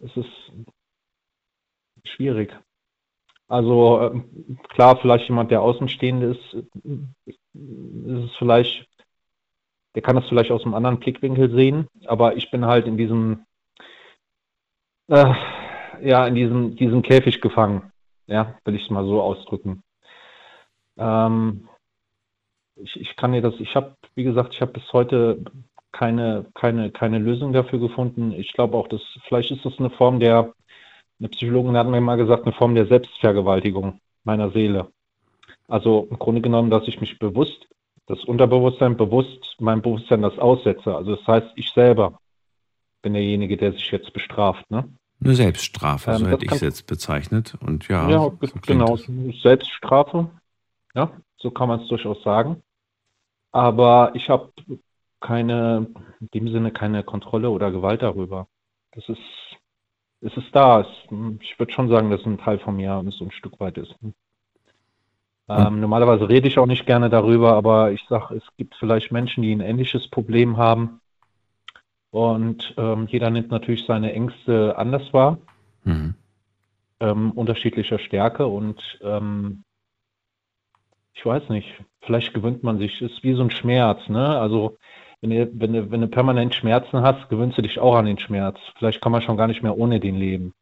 es 0.00 0.16
ist 0.16 0.52
schwierig. 2.04 2.52
Also 3.48 4.00
ähm, 4.02 4.58
klar, 4.68 4.98
vielleicht 5.00 5.28
jemand, 5.28 5.50
der 5.50 5.62
Außenstehende 5.62 6.26
ist, 6.28 6.54
äh, 6.54 7.00
ist 7.26 8.30
es 8.30 8.36
vielleicht, 8.36 8.86
der 9.94 10.02
kann 10.02 10.16
das 10.16 10.28
vielleicht 10.28 10.50
aus 10.50 10.64
einem 10.64 10.74
anderen 10.74 11.00
Blickwinkel 11.00 11.50
sehen, 11.50 11.88
aber 12.06 12.36
ich 12.36 12.50
bin 12.50 12.66
halt 12.66 12.86
in 12.86 12.98
diesem, 12.98 13.46
äh, 15.08 15.32
ja, 16.02 16.26
in 16.26 16.34
diesem, 16.34 16.76
diesem 16.76 17.02
Käfig 17.02 17.40
gefangen. 17.40 17.90
Ja, 18.26 18.58
will 18.64 18.74
ich 18.74 18.84
es 18.84 18.90
mal 18.90 19.06
so 19.06 19.22
ausdrücken. 19.22 19.82
Ähm, 20.98 21.66
ich, 22.76 23.00
ich 23.00 23.16
kann 23.16 23.32
dir 23.32 23.40
das, 23.40 23.54
ich 23.58 23.74
habe, 23.74 23.96
wie 24.14 24.24
gesagt, 24.24 24.52
ich 24.52 24.60
habe 24.60 24.72
bis 24.72 24.92
heute 24.92 25.42
keine, 25.92 26.46
keine, 26.54 26.90
keine 26.90 27.18
Lösung 27.18 27.54
dafür 27.54 27.78
gefunden. 27.78 28.32
Ich 28.32 28.52
glaube 28.52 28.76
auch, 28.76 28.88
dass 28.88 29.00
vielleicht 29.26 29.50
ist 29.50 29.64
das 29.64 29.78
eine 29.78 29.90
Form 29.90 30.20
der, 30.20 30.52
eine 31.18 31.28
Psychologin 31.28 31.76
hat 31.76 31.88
mir 31.88 32.00
mal 32.00 32.16
gesagt, 32.16 32.44
eine 32.44 32.54
Form 32.54 32.74
der 32.74 32.86
Selbstvergewaltigung 32.86 34.00
meiner 34.24 34.50
Seele. 34.50 34.92
Also 35.66 36.08
im 36.10 36.18
Grunde 36.18 36.40
genommen, 36.40 36.70
dass 36.70 36.86
ich 36.88 37.00
mich 37.00 37.18
bewusst, 37.18 37.66
das 38.06 38.24
Unterbewusstsein 38.24 38.96
bewusst 38.96 39.56
meinem 39.60 39.82
Bewusstsein 39.82 40.22
das 40.22 40.38
aussetze. 40.38 40.94
Also 40.94 41.16
das 41.16 41.26
heißt, 41.26 41.48
ich 41.56 41.70
selber 41.72 42.18
bin 43.02 43.12
derjenige, 43.12 43.56
der 43.56 43.72
sich 43.72 43.90
jetzt 43.90 44.12
bestraft. 44.12 44.70
Ne? 44.70 44.88
Eine 45.22 45.34
Selbststrafe, 45.34 46.10
Ähm, 46.10 46.16
so 46.16 46.24
das 46.24 46.32
hätte 46.32 46.44
ich 46.46 46.52
es 46.52 46.60
jetzt 46.60 46.86
bezeichnet. 46.86 47.56
Und 47.60 47.88
ja, 47.88 48.08
Ja, 48.08 48.18
so 48.18 48.38
genau. 48.66 48.94
es. 48.94 49.06
Selbststrafe. 49.42 50.30
Ja, 50.94 51.10
so 51.36 51.50
kann 51.50 51.68
man 51.68 51.80
es 51.80 51.88
durchaus 51.88 52.22
sagen. 52.22 52.62
Aber 53.52 54.12
ich 54.14 54.28
habe 54.28 54.52
keine, 55.20 55.88
in 56.20 56.28
dem 56.32 56.48
Sinne 56.48 56.70
keine 56.70 57.02
Kontrolle 57.02 57.50
oder 57.50 57.70
Gewalt 57.70 58.02
darüber. 58.02 58.46
Das 58.92 59.08
ist, 59.08 59.18
es 60.20 60.36
ist 60.36 60.54
da. 60.54 60.80
Es, 60.80 60.86
ich 61.40 61.58
würde 61.58 61.72
schon 61.72 61.88
sagen, 61.88 62.10
dass 62.10 62.24
ein 62.24 62.38
Teil 62.38 62.58
von 62.58 62.76
mir 62.76 63.04
so 63.10 63.24
ein 63.24 63.30
Stück 63.30 63.58
weit 63.60 63.78
ist. 63.78 63.94
Ähm, 65.50 65.80
normalerweise 65.80 66.28
rede 66.28 66.46
ich 66.48 66.58
auch 66.58 66.66
nicht 66.66 66.84
gerne 66.84 67.08
darüber, 67.08 67.54
aber 67.54 67.92
ich 67.92 68.04
sage, 68.08 68.34
es 68.36 68.44
gibt 68.56 68.74
vielleicht 68.76 69.12
Menschen, 69.12 69.42
die 69.42 69.52
ein 69.52 69.60
ähnliches 69.60 70.08
Problem 70.08 70.58
haben. 70.58 71.00
Und 72.10 72.74
ähm, 72.76 73.06
jeder 73.08 73.30
nimmt 73.30 73.50
natürlich 73.50 73.86
seine 73.86 74.12
Ängste 74.12 74.76
anders 74.76 75.12
wahr, 75.12 75.38
Mhm. 75.84 76.14
ähm, 77.00 77.30
unterschiedlicher 77.32 77.98
Stärke. 77.98 78.46
Und 78.46 78.98
ähm, 79.02 79.64
ich 81.14 81.24
weiß 81.24 81.48
nicht, 81.48 81.68
vielleicht 82.02 82.34
gewöhnt 82.34 82.62
man 82.62 82.78
sich, 82.78 83.00
ist 83.00 83.22
wie 83.22 83.34
so 83.34 83.42
ein 83.42 83.50
Schmerz, 83.50 84.06
ne? 84.08 84.38
Also 84.38 84.76
wenn 85.20 85.30
du, 85.30 85.60
wenn 85.60 85.72
du, 85.72 85.90
wenn 85.90 86.00
du 86.00 86.08
permanent 86.08 86.54
Schmerzen 86.54 87.02
hast, 87.02 87.28
gewöhnst 87.28 87.58
du 87.58 87.62
dich 87.62 87.78
auch 87.78 87.96
an 87.96 88.06
den 88.06 88.18
Schmerz. 88.18 88.58
Vielleicht 88.78 89.00
kann 89.00 89.12
man 89.12 89.22
schon 89.22 89.36
gar 89.36 89.48
nicht 89.48 89.62
mehr 89.62 89.76
ohne 89.76 90.00
den 90.00 90.16
leben. 90.16 90.52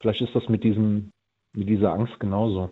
Vielleicht 0.00 0.22
ist 0.22 0.34
das 0.34 0.48
mit 0.48 0.64
diesem, 0.64 1.12
mit 1.52 1.68
dieser 1.68 1.92
Angst 1.92 2.18
genauso. 2.20 2.70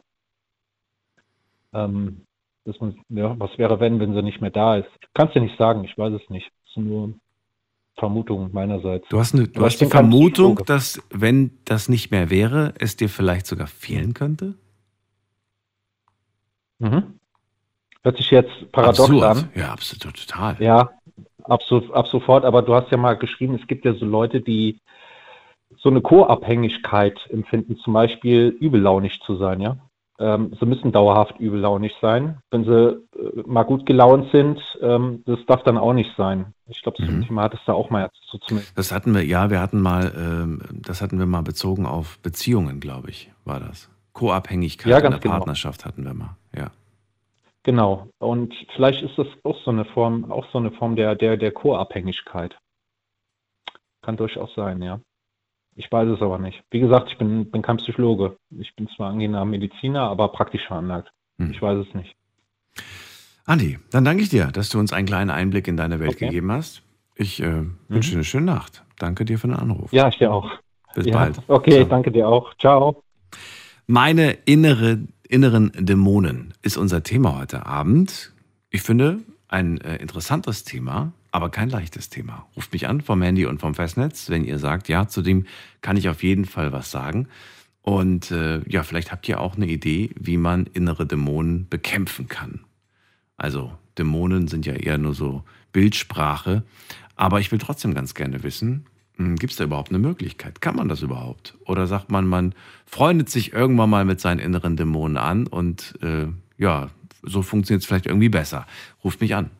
Ähm, 1.73 2.23
dass 2.65 2.81
man, 2.81 2.97
ja, 3.11 3.39
was 3.39 3.59
wäre, 3.59 3.81
wenn, 3.81 4.01
wenn 4.01 4.15
sie 4.15 4.23
nicht 4.23 4.41
mehr 4.41 4.51
da 4.51 4.77
ist? 4.77 4.89
Kannst 5.13 5.35
du 5.35 5.41
nicht 5.41 5.59
sagen, 5.59 5.85
ich 5.85 5.97
weiß 5.99 6.15
es 6.15 6.31
nicht. 6.31 6.51
Das 6.63 6.71
ist 6.71 6.77
nur 6.79 7.13
Vermutung 7.97 8.51
meinerseits. 8.53 9.07
Du 9.09 9.19
hast, 9.19 9.35
eine, 9.35 9.49
du 9.49 9.65
hast 9.65 9.81
die 9.81 9.87
Vermutung, 9.87 10.61
dass 10.67 11.03
wenn 11.11 11.59
das 11.65 11.89
nicht 11.89 12.11
mehr 12.11 12.31
wäre, 12.31 12.75
es 12.79 12.97
dir 12.97 13.09
vielleicht 13.09 13.47
sogar 13.47 13.67
fehlen 13.67 14.15
könnte? 14.15 14.55
Mhm. 16.79 17.19
Hört 18.05 18.17
sich 18.19 18.31
jetzt 18.31 18.71
paradox 18.73 19.01
Absurd. 19.01 19.25
an. 19.25 19.49
Ja, 19.55 19.73
absolut, 19.73 20.15
total. 20.15 20.57
Ja, 20.61 20.91
ab, 21.45 21.63
so, 21.67 21.83
ab 21.93 22.07
sofort. 22.07 22.45
Aber 22.45 22.63
du 22.63 22.75
hast 22.75 22.91
ja 22.91 22.97
mal 22.99 23.15
geschrieben, 23.15 23.59
es 23.61 23.67
gibt 23.67 23.85
ja 23.85 23.95
so 23.95 24.05
Leute, 24.05 24.41
die 24.41 24.79
so 25.79 25.89
eine 25.91 26.01
Co-Abhängigkeit 26.03 27.19
empfinden, 27.31 27.77
zum 27.79 27.93
Beispiel 27.95 28.49
übellaunig 28.61 29.21
zu 29.21 29.37
sein, 29.37 29.61
ja. 29.61 29.77
Ähm, 30.21 30.53
sie 30.61 30.67
müssen 30.67 30.93
dauerhaft 30.93 31.41
übellaunig 31.41 31.93
sein. 32.01 32.39
Wenn 32.53 32.65
sie 32.65 32.71
äh, 33.19 33.43
mal 33.47 33.65
gut 33.65 33.85
gelaunt 33.85 34.31
sind, 34.31 34.61
ähm, 34.81 35.25
das 35.27 35.41
darf 35.47 35.65
dann 35.65 35.77
auch 35.77 35.93
nicht 35.93 36.15
sein. 36.17 36.55
Ich 36.69 36.83
glaube, 36.83 36.99
das 37.03 37.11
Mhm. 37.11 37.27
Thema 37.27 37.43
hattest 37.43 37.67
du 37.67 37.73
auch 37.73 37.91
mal 37.91 38.09
so 38.31 38.39
zumindest. 38.39 38.79
Das 38.79 38.93
hatten 38.93 39.13
wir, 39.13 39.25
ja, 39.25 39.51
wir 39.51 39.61
hatten 39.61 39.81
mal, 39.81 40.13
ähm, 40.17 40.61
das 40.71 41.03
hatten 41.03 41.19
wir 41.19 41.27
mal 41.27 41.43
bezogen 41.43 41.85
auf 41.85 42.21
Beziehungen, 42.21 42.79
glaube 42.79 43.11
ich, 43.11 43.33
war 43.45 43.59
das. 43.59 43.91
Co-Abhängigkeit 44.13 44.89
Ja, 44.93 44.99
in 44.99 45.11
der 45.11 45.19
genau. 45.19 45.35
Partnerschaft 45.35 45.85
hatten 45.85 46.05
wir 46.05 46.15
mal, 46.15 46.37
ja. 46.57 46.71
Genau. 47.65 48.09
Und 48.19 48.55
vielleicht 48.77 49.03
ist 49.03 49.19
das 49.19 49.27
auch 49.43 49.59
so 49.65 49.71
eine 49.71 49.85
Form, 49.87 50.31
auch 50.31 50.47
so 50.53 50.59
eine 50.59 50.71
Form 50.71 50.97
der, 50.97 51.15
der, 51.15 51.37
der 51.37 51.51
Co-Abhängigkeit. 51.51 52.57
Kann 54.03 54.17
durchaus 54.17 54.55
sein, 54.55 54.83
ja. 54.83 55.01
Ich 55.77 55.91
weiß 55.91 56.09
es 56.09 56.23
aber 56.23 56.39
nicht. 56.39 56.63
Wie 56.71 56.79
gesagt, 56.79 57.11
ich 57.11 57.19
bin, 57.19 57.51
bin 57.51 57.63
kein 57.63 57.79
Psychologe. 57.79 58.37
Ich 58.51 58.77
bin 58.77 58.89
zwar 58.89 59.11
angehender 59.11 59.45
Mediziner, 59.45 60.03
aber 60.03 60.29
praktisch 60.29 60.65
veranlagt. 60.67 61.11
Hm. 61.39 61.51
Ich 61.51 61.61
weiß 61.61 61.87
es 61.87 61.95
nicht. 61.95 62.15
Andi, 63.47 63.79
dann 63.91 64.05
danke 64.05 64.23
ich 64.23 64.29
dir, 64.29 64.47
dass 64.47 64.69
du 64.69 64.79
uns 64.79 64.93
einen 64.93 65.07
kleinen 65.07 65.31
Einblick 65.31 65.67
in 65.67 65.77
deine 65.77 66.01
Welt 66.01 66.11
Okay. 66.11 66.27
Mhm. 66.27 66.29
gegeben 66.29 66.53
hast. 66.53 66.83
Ich 67.17 67.43
äh, 67.43 67.65
wünsche 67.89 68.11
dir 68.11 68.17
eine 68.17 68.25
schöne 68.25 68.47
Nacht. 68.47 68.85
Danke 68.99 69.25
dir 69.25 69.39
für 69.39 69.49
den 69.49 69.57
Anruf. 69.57 69.93
Ja, 69.93 70.09
ich 70.09 70.19
dir 70.19 70.33
auch. 70.33 70.51
Bis 70.95 71.07
ja. 71.07 71.15
bald. 71.15 71.39
Okay, 71.49 71.73
Ciao. 71.73 71.85
danke 71.85 72.13
dir 72.13 72.29
auch. 72.29 72.55
Ciao. 72.59 73.03
Meine 73.87 74.33
innere, 74.45 75.01
inneren 75.35 75.73
Dämonen 75.75 76.55
ist 76.63 76.77
unser 76.77 77.03
Thema 77.03 77.37
heute 77.37 77.67
Abend. 77.67 78.33
Ich 78.71 78.83
finde 78.83 79.19
ein 79.49 79.81
äh, 79.81 79.97
interessantes 79.97 80.63
Thema, 80.63 81.13
aber 81.33 81.51
kein 81.51 81.69
leichtes 81.69 82.09
Thema. 82.09 82.47
Ruft 82.55 82.73
mich 82.73 82.87
an 82.87 83.01
vom 83.01 83.21
Handy 83.21 83.45
und 83.45 83.61
vom 83.61 83.75
Festnetz, 83.75 84.31
wenn 84.31 84.45
ihr 84.45 84.61
sagt, 84.61 84.89
ja, 84.89 85.09
zu 85.09 85.23
dem 85.23 85.47
kann 85.81 85.97
ich 85.97 86.09
auf 86.09 86.23
jeden 86.23 86.45
Fall 86.45 86.71
was 86.71 86.93
sagen. 86.93 87.27
Und 87.83 88.31
äh, 88.31 88.61
ja, 88.69 88.85
vielleicht 88.85 89.11
habt 89.11 89.29
ihr 89.29 89.41
auch 89.41 89.57
eine 89.57 89.67
Idee, 89.67 90.11
wie 90.17 90.37
man 90.37 90.67
innere 90.67 91.05
Dämonen 91.05 91.69
bekämpfen 91.69 92.29
kann. 92.29 92.61
Also 93.37 93.73
Dämonen 93.99 94.47
sind 94.47 94.67
ja 94.67 94.75
eher 94.75 94.99
nur 94.99 95.15
so 95.15 95.43
Bildsprache. 95.73 96.63
Aber 97.17 97.41
ich 97.41 97.51
will 97.51 97.59
trotzdem 97.59 97.93
ganz 97.93 98.15
gerne 98.15 98.45
wissen, 98.45 98.87
gibt 99.17 99.53
es 99.53 99.57
da 99.57 99.65
überhaupt 99.65 99.91
eine 99.91 99.99
Möglichkeit? 99.99 100.61
Kann 100.61 100.77
man 100.77 100.89
das 100.89 101.03
überhaupt? 101.03 101.57
Oder 101.67 101.87
sagt 101.87 102.11
man, 102.11 102.27
man 102.27 102.55
freundet 102.87 103.31
sich 103.31 103.53
irgendwann 103.53 103.91
mal 103.91 104.05
mit 104.05 104.21
seinen 104.21 104.41
inneren 104.41 104.77
Dämonen 104.77 105.17
an 105.17 105.47
und 105.47 105.95
äh, 106.03 106.27
ja, 106.59 106.91
so 107.23 107.43
funktioniert 107.43 107.83
es 107.83 107.87
vielleicht 107.87 108.07
irgendwie 108.07 108.29
besser. 108.29 108.67
Ruft 109.03 109.21
mich 109.21 109.35
an. 109.35 109.51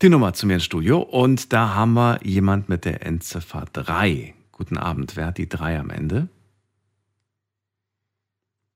Die 0.00 0.10
Nummer 0.10 0.32
zu 0.32 0.46
mir 0.46 0.54
ins 0.54 0.64
Studio 0.64 1.00
und 1.00 1.52
da 1.52 1.74
haben 1.74 1.94
wir 1.94 2.20
jemand 2.22 2.68
mit 2.68 2.84
der 2.84 3.04
Endziffer 3.04 3.64
3. 3.72 4.34
Guten 4.52 4.76
Abend, 4.76 5.16
wer 5.16 5.26
hat 5.26 5.38
die 5.38 5.48
3 5.48 5.80
am 5.80 5.90
Ende? 5.90 6.28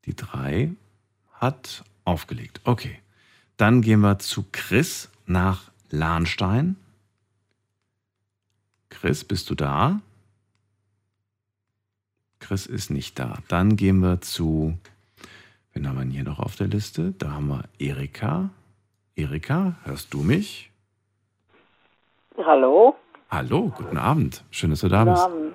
Die 0.07 0.17
3 0.17 0.73
hat 1.35 1.85
aufgelegt. 2.05 2.61
Okay. 2.65 3.02
Dann 3.57 3.83
gehen 3.83 4.01
wir 4.01 4.19
zu 4.19 4.45
Chris 4.51 5.11
nach 5.27 5.71
Lahnstein. 5.91 6.77
Chris, 8.89 9.25
bist 9.25 9.51
du 9.51 9.55
da? 9.55 10.01
Chris 12.41 12.67
ist 12.67 12.91
nicht 12.91 13.19
da. 13.19 13.39
Dann 13.49 13.77
gehen 13.77 14.01
wir 14.01 14.21
zu, 14.21 14.77
wen 15.73 15.89
haben 15.89 15.97
wir 15.97 16.03
denn 16.03 16.11
hier 16.11 16.25
noch 16.25 16.41
auf 16.41 16.57
der 16.57 16.69
Liste? 16.69 17.13
Da 17.19 17.33
haben 17.33 17.49
wir 17.49 17.65
Erika. 17.79 18.51
Erika, 19.15 19.77
hörst 19.85 20.13
du 20.13 20.23
mich? 20.23 20.71
Hallo? 22.37 22.97
Hallo, 23.31 23.73
guten 23.77 23.99
Abend. 23.99 24.45
Schön, 24.51 24.71
dass 24.71 24.81
du 24.81 24.89
da 24.89 25.05
Guten 25.05 25.13
bist. 25.13 25.25
Abend. 25.25 25.55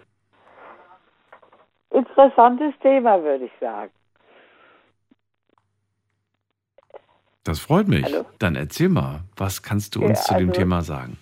Interessantes 1.91 2.73
Thema, 2.81 3.21
würde 3.23 3.45
ich 3.45 3.51
sagen. 3.59 3.91
Das 7.47 7.59
freut 7.61 7.87
mich. 7.87 8.03
Hallo. 8.03 8.25
Dann 8.39 8.57
erzähl 8.57 8.89
mal, 8.89 9.21
was 9.37 9.63
kannst 9.63 9.95
du 9.95 10.01
Ja, 10.01 10.07
uns 10.09 10.23
zu 10.25 10.33
dem 10.35 10.49
also- 10.49 10.59
Thema 10.59 10.81
sagen? 10.81 11.17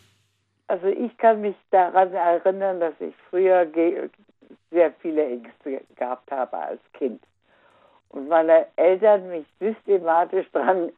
Also 0.68 0.88
ich 0.88 1.16
kann 1.20 1.42
mich 1.42 1.56
daran 1.70 2.12
erinnern, 2.12 2.80
dass 2.80 2.96
ich 3.00 3.14
früher 3.30 3.68
sehr 4.72 4.92
viele 4.94 5.24
Ängste 5.24 5.82
gehabt 5.96 6.32
habe 6.32 6.58
als 6.58 6.82
Kind. 6.94 7.22
Und 8.10 8.28
meine 8.28 8.66
Eltern 8.76 9.30
mich 9.30 9.46
systematisch 9.60 10.48
daran 10.54 10.92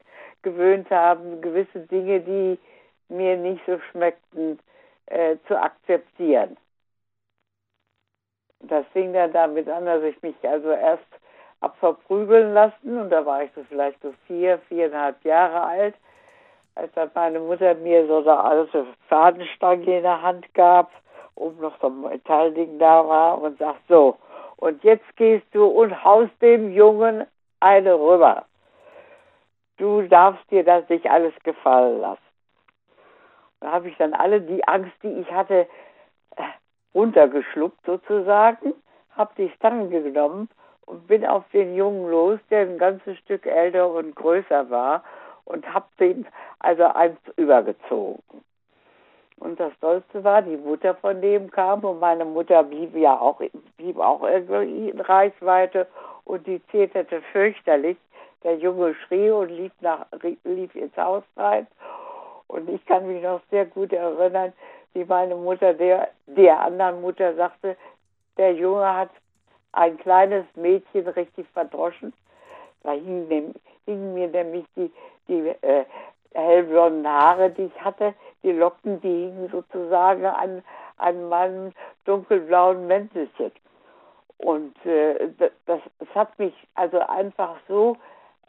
gewöhnt 0.43 0.89
haben, 0.89 1.41
gewisse 1.41 1.79
Dinge, 1.81 2.22
die 2.22 2.57
mir 3.10 3.36
nicht 3.36 3.62
so 3.65 3.77
schmeckten, 3.91 4.60
äh, 5.07 5.36
zu 5.48 5.60
akzeptieren. 5.62 6.55
Das 8.62 8.86
fing 8.93 9.12
dann 9.12 9.34
damit 9.34 9.67
an, 9.67 9.86
dass 9.86 10.01
ich 10.03 10.22
mich 10.22 10.36
also 10.43 10.69
erst 10.72 11.03
hab 11.62 11.78
verprügeln 11.78 12.54
lassen 12.54 13.00
und 13.00 13.10
da 13.10 13.26
war 13.26 13.44
ich 13.44 13.52
so 13.54 13.64
vielleicht 13.64 14.02
so 14.02 14.14
vier, 14.26 14.60
viereinhalb 14.68 15.24
Jahre 15.26 15.62
alt, 15.62 15.96
als 16.76 16.92
dann 16.94 17.10
meine 17.16 17.40
Mutter 17.40 17.74
mir 17.76 18.06
so 18.08 18.18
eine 18.18 18.40
alte 18.40 18.86
Fadenstange 19.08 19.98
in 19.98 20.04
der 20.04 20.22
Hand 20.22 20.54
gab, 20.54 20.92
oben 21.36 21.62
noch 21.62 21.80
so 21.80 21.88
ein 21.88 22.02
Metallding 22.02 22.78
da 22.80 23.08
war 23.08 23.42
und 23.42 23.58
sagt 23.58 23.82
so, 23.88 24.18
und 24.58 24.84
jetzt 24.84 25.16
gehst 25.18 25.48
du 25.54 25.66
und 25.66 26.04
haust 26.04 26.42
dem 26.42 26.72
Jungen 26.72 27.26
eine 27.60 27.94
rüber. 27.94 28.46
Du 29.78 30.02
darfst 30.04 30.50
dir 30.50 30.64
das 30.64 30.88
nicht 30.90 31.10
alles 31.10 31.34
gefallen 31.44 32.02
lassen. 32.02 32.22
Da 33.60 33.72
habe 33.72 33.90
ich 33.90 33.98
dann 33.98 34.14
alle 34.14 34.42
die 34.42 34.68
Angst, 34.68 34.94
die 35.04 35.20
ich 35.20 35.32
hatte, 35.32 35.68
runtergeschluckt 36.94 37.86
sozusagen, 37.86 38.74
habe 39.16 39.32
die 39.38 39.50
Stange 39.52 39.90
genommen 39.90 40.50
und 40.88 41.06
bin 41.06 41.25
auf 41.25 41.44
den 41.53 41.75
Jungen 41.75 42.10
los, 42.10 42.39
der 42.50 42.62
ein 42.62 42.77
ganzes 42.77 43.17
Stück 43.20 43.46
älter 43.46 43.88
und 43.89 44.15
größer 44.15 44.70
war 44.70 45.03
und 45.46 45.72
habe 45.72 45.86
den 46.00 46.25
also 46.60 46.86
eins 46.86 47.20
übergezogen. 47.36 48.24
Und 49.39 49.60
das 49.60 49.72
Tollste 49.79 50.24
war, 50.24 50.41
die 50.41 50.58
Mutter 50.58 50.96
von 50.96 51.22
dem 51.22 51.51
kam 51.51 51.84
und 51.84 52.00
meine 52.00 52.25
Mutter 52.25 52.63
blieb 52.63 52.96
ja 52.96 53.20
auch, 53.20 53.39
blieb 53.77 54.00
auch 54.00 54.24
irgendwie 54.24 54.89
in 54.89 55.00
Reichweite 55.00 55.88
und 56.25 56.48
die 56.48 56.62
zeterte 56.72 57.22
fürchterlich. 57.32 57.98
Der 58.44 58.56
Junge 58.58 58.96
schrie 58.96 59.29
und 59.29 59.50
lief, 59.50 59.72
nach, 59.82 60.06
lief 60.44 60.74
ins 60.74 60.96
Haus 60.98 61.24
rein. 61.36 61.67
Und 62.48 62.70
ich 62.70 62.84
kann 62.86 63.08
mich 63.08 63.22
noch 63.22 63.41
sehr 63.51 63.65
gut 63.65 63.91
erinnern, 63.91 64.53
wie 64.94 65.06
meine 65.06 65.36
Mutter 65.36 65.74
der, 65.74 66.10
der 66.27 66.60
anderen 66.60 67.01
Mutter 67.01 67.36
sagte, 67.36 67.75
der 68.38 68.53
Junge 68.53 68.96
hat 68.96 69.10
ein 69.77 69.98
kleines 69.98 70.46
Mädchen 70.55 71.07
richtig 71.07 71.48
verdroschen. 71.53 72.12
Da 72.84 72.91
hingen, 72.91 73.53
hingen 73.86 74.13
mir 74.13 74.27
nämlich 74.27 74.65
die, 74.75 74.91
die 75.27 75.50
äh, 75.62 75.86
hellblonden 76.34 77.07
Haare, 77.07 77.51
die 77.51 77.65
ich 77.65 77.84
hatte, 77.84 78.13
die 78.43 78.51
Locken, 78.51 79.00
die 79.01 79.07
hingen 79.07 79.50
sozusagen 79.51 80.25
an, 80.25 80.63
an 80.98 81.29
meinem 81.29 81.74
dunkelblauen 82.05 82.88
Mäntelchen. 82.88 83.51
Und 84.39 84.75
äh, 84.86 85.29
das, 85.38 85.51
das, 85.65 85.81
das 86.00 86.10
hat 86.15 86.39
mich 86.39 86.53
also 86.75 87.00
einfach 87.00 87.57
so 87.67 87.98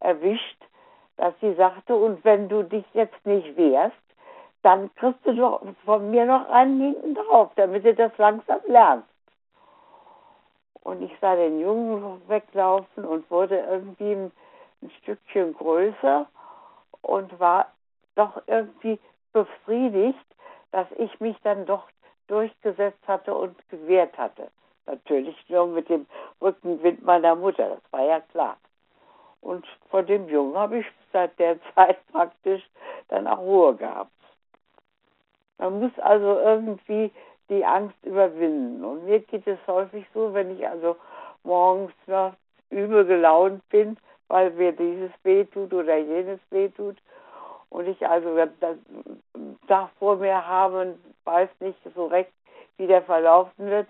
erwischt, 0.00 0.62
dass 1.18 1.34
sie 1.40 1.54
sagte, 1.54 1.94
und 1.94 2.24
wenn 2.24 2.48
du 2.48 2.62
dich 2.62 2.84
jetzt 2.94 3.26
nicht 3.26 3.56
wehrst, 3.56 3.96
dann 4.62 4.94
kriegst 4.96 5.26
du 5.26 5.34
doch 5.34 5.62
von 5.84 6.10
mir 6.10 6.24
noch 6.24 6.48
einen 6.50 6.80
hinten 6.80 7.14
drauf, 7.14 7.50
damit 7.56 7.84
du 7.84 7.94
das 7.94 8.16
langsam 8.18 8.60
lernst. 8.66 9.08
Und 10.88 11.02
ich 11.02 11.12
sah 11.20 11.36
den 11.36 11.60
Jungen 11.60 12.22
weglaufen 12.28 13.04
und 13.04 13.30
wurde 13.30 13.58
irgendwie 13.58 14.10
ein, 14.10 14.32
ein 14.80 14.90
Stückchen 15.02 15.52
größer. 15.52 16.26
und 17.02 17.38
war 17.38 17.72
doch 18.14 18.40
irgendwie 18.46 18.98
befriedigt, 19.34 20.26
dass 20.72 20.86
ich 20.96 21.20
mich 21.20 21.36
dann 21.42 21.66
doch 21.66 21.90
durchgesetzt 22.26 23.06
hatte 23.06 23.34
und 23.34 23.54
gewehrt 23.68 24.16
hatte. 24.16 24.50
Natürlich 24.86 25.36
nur 25.50 25.66
mit 25.66 25.90
dem 25.90 26.06
Rückenwind 26.40 27.04
meiner 27.04 27.34
Mutter, 27.36 27.68
das 27.68 27.92
war 27.92 28.04
ja 28.04 28.20
klar. 28.20 28.56
Und 29.42 29.66
vor 29.90 30.02
dem 30.02 30.26
Jungen 30.30 30.56
habe 30.56 30.78
ich 30.78 30.86
seit 31.12 31.38
der 31.38 31.58
Zeit 31.74 31.98
praktisch 32.12 32.66
dann 33.08 33.26
auch 33.26 33.40
Ruhe 33.40 33.76
gehabt. 33.76 34.10
Man 35.58 35.80
muss 35.80 35.98
also 35.98 36.38
irgendwie 36.38 37.12
die 37.48 37.64
Angst 37.64 37.96
überwinden. 38.04 38.84
Und 38.84 39.04
mir 39.06 39.20
geht 39.20 39.46
es 39.46 39.58
häufig 39.66 40.06
so, 40.14 40.34
wenn 40.34 40.56
ich 40.56 40.66
also 40.66 40.96
morgens 41.42 41.92
noch 42.06 42.34
übel 42.70 43.04
gelaunt 43.04 43.66
bin, 43.70 43.96
weil 44.28 44.50
mir 44.50 44.72
dieses 44.72 45.10
weh 45.22 45.44
tut 45.44 45.72
oder 45.72 45.96
jenes 45.96 46.40
weh 46.50 46.68
tut. 46.68 46.96
Und 47.70 47.86
ich 47.86 48.06
also 48.06 48.36
das 48.60 48.76
Tag 49.66 49.90
vor 49.98 50.16
mir 50.16 50.46
habe 50.46 50.80
und 50.80 51.14
weiß 51.24 51.48
nicht 51.60 51.78
so 51.94 52.06
recht, 52.06 52.32
wie 52.76 52.86
der 52.86 53.02
verlaufen 53.02 53.66
wird, 53.66 53.88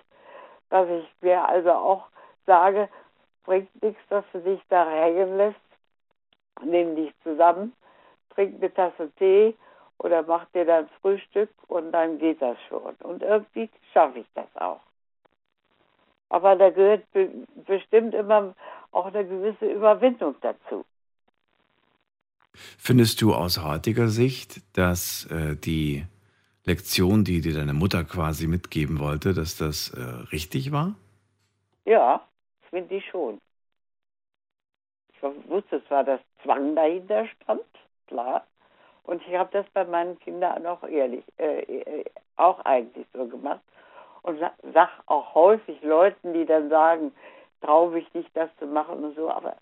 dass 0.71 0.89
ich 0.89 1.07
mir 1.21 1.47
also 1.47 1.71
auch 1.73 2.07
sage, 2.47 2.89
bringt 3.45 3.83
nichts, 3.83 4.03
dass 4.09 4.25
du 4.33 4.41
dich 4.41 4.61
da 4.69 4.89
hängen 4.89 5.37
lässt. 5.37 5.57
Nimm 6.65 6.97
dich 6.97 7.13
zusammen, 7.23 7.73
trink 8.35 8.57
eine 8.57 8.73
Tasse 8.73 9.11
Tee 9.19 9.57
oder 9.99 10.23
mach 10.23 10.47
dir 10.53 10.65
dann 10.65 10.89
Frühstück 11.01 11.51
und 11.69 11.93
dann 11.93 12.19
geht 12.19 12.41
das 12.41 12.57
schon. 12.69 12.95
Und 12.97 13.23
irgendwie 13.23 13.69
schaffe 13.93 14.21
ich 14.21 14.27
das 14.35 14.49
auch. 14.55 14.81
Aber 16.31 16.57
da 16.57 16.71
gehört 16.71 17.11
be 17.13 17.31
bestimmt 17.67 18.15
immer 18.15 18.55
auch 18.93 19.07
eine 19.07 19.27
gewisse 19.27 19.67
Überwindung 19.67 20.35
dazu. 20.41 20.85
Findest 22.53 23.21
du 23.23 23.35
aus 23.35 23.63
heutiger 23.63 24.09
Sicht, 24.09 24.63
dass 24.77 25.27
äh, 25.31 25.57
die 25.57 26.05
Lektion, 26.65 27.25
die 27.25 27.41
dir 27.41 27.55
deine 27.55 27.73
Mutter 27.73 28.05
quasi 28.05 28.47
mitgeben 28.47 28.99
wollte, 28.99 29.33
dass 29.33 29.57
das 29.57 29.91
äh, 29.91 30.01
richtig 30.33 30.73
war? 30.73 30.95
Ja, 31.85 32.27
finde 32.69 32.97
ich 32.97 33.07
schon. 33.07 33.41
Ich 35.15 35.23
wusste 35.49 35.85
zwar, 35.87 36.05
dass 36.05 36.21
Zwang 36.43 36.77
dahinter 36.77 37.27
stand, 37.27 37.63
klar. 38.07 38.47
Und 39.09 39.23
ich 39.27 39.35
habe 39.35 39.49
das 39.53 39.65
bei 39.73 39.87
meinen 39.87 40.19
Kindern 40.19 40.67
auch 40.67 40.83
ehrlich, 40.83 41.25
äh, 41.39 41.61
äh 41.61 42.05
auch 42.37 42.63
eigentlich 42.67 43.07
so 43.15 43.27
gemacht. 43.27 43.63
Und 44.21 44.39
sag 44.75 44.91
auch 45.07 45.35
häufig 45.35 45.83
Leuten, 45.83 46.35
die 46.35 46.45
dann 46.45 46.69
sagen, 46.69 47.13
traue 47.63 48.01
ich 48.01 48.13
nicht, 48.13 48.29
das 48.35 48.51
zu 48.59 48.67
machen 48.67 49.03
und 49.03 49.17
so, 49.17 49.31
aber 49.31 49.57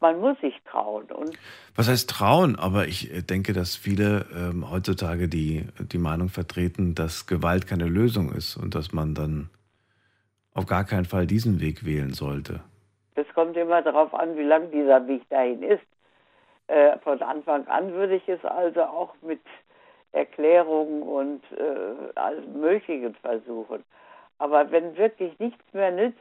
man 0.00 0.20
muss 0.20 0.38
sich 0.40 0.54
trauen. 0.70 1.06
Und 1.06 1.38
Was 1.74 1.88
heißt 1.88 2.10
trauen? 2.10 2.56
Aber 2.56 2.86
ich 2.86 3.10
äh, 3.10 3.22
denke, 3.22 3.54
dass 3.54 3.76
viele 3.76 4.26
ähm, 4.36 4.70
heutzutage 4.70 5.26
die, 5.26 5.64
die 5.80 5.98
Meinung 5.98 6.28
vertreten, 6.28 6.94
dass 6.94 7.26
Gewalt 7.26 7.66
keine 7.66 7.86
Lösung 7.86 8.30
ist 8.30 8.58
und 8.58 8.74
dass 8.74 8.92
man 8.92 9.14
dann 9.14 9.48
auf 10.52 10.66
gar 10.66 10.84
keinen 10.84 11.06
Fall 11.06 11.26
diesen 11.26 11.62
Weg 11.62 11.86
wählen 11.86 12.12
sollte. 12.12 12.60
Es 13.14 13.26
kommt 13.34 13.56
immer 13.56 13.80
darauf 13.80 14.12
an, 14.12 14.36
wie 14.36 14.42
lang 14.42 14.70
dieser 14.70 15.08
Weg 15.08 15.26
dahin 15.30 15.62
ist. 15.62 15.86
Äh, 16.68 16.98
von 16.98 17.22
Anfang 17.22 17.66
an 17.68 17.92
würde 17.92 18.16
ich 18.16 18.28
es 18.28 18.44
also 18.44 18.82
auch 18.82 19.14
mit 19.22 19.40
Erklärungen 20.12 21.02
und 21.02 21.42
äh, 21.52 22.18
allem 22.18 22.60
Möglichen 22.60 23.14
versuchen. 23.16 23.84
Aber 24.38 24.70
wenn 24.70 24.96
wirklich 24.96 25.38
nichts 25.38 25.62
mehr 25.72 25.90
nützt, 25.90 26.18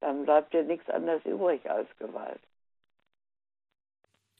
dann 0.00 0.24
bleibt 0.24 0.52
dir 0.54 0.62
nichts 0.62 0.88
anderes 0.88 1.24
übrig 1.24 1.68
als 1.70 1.88
Gewalt. 1.98 2.40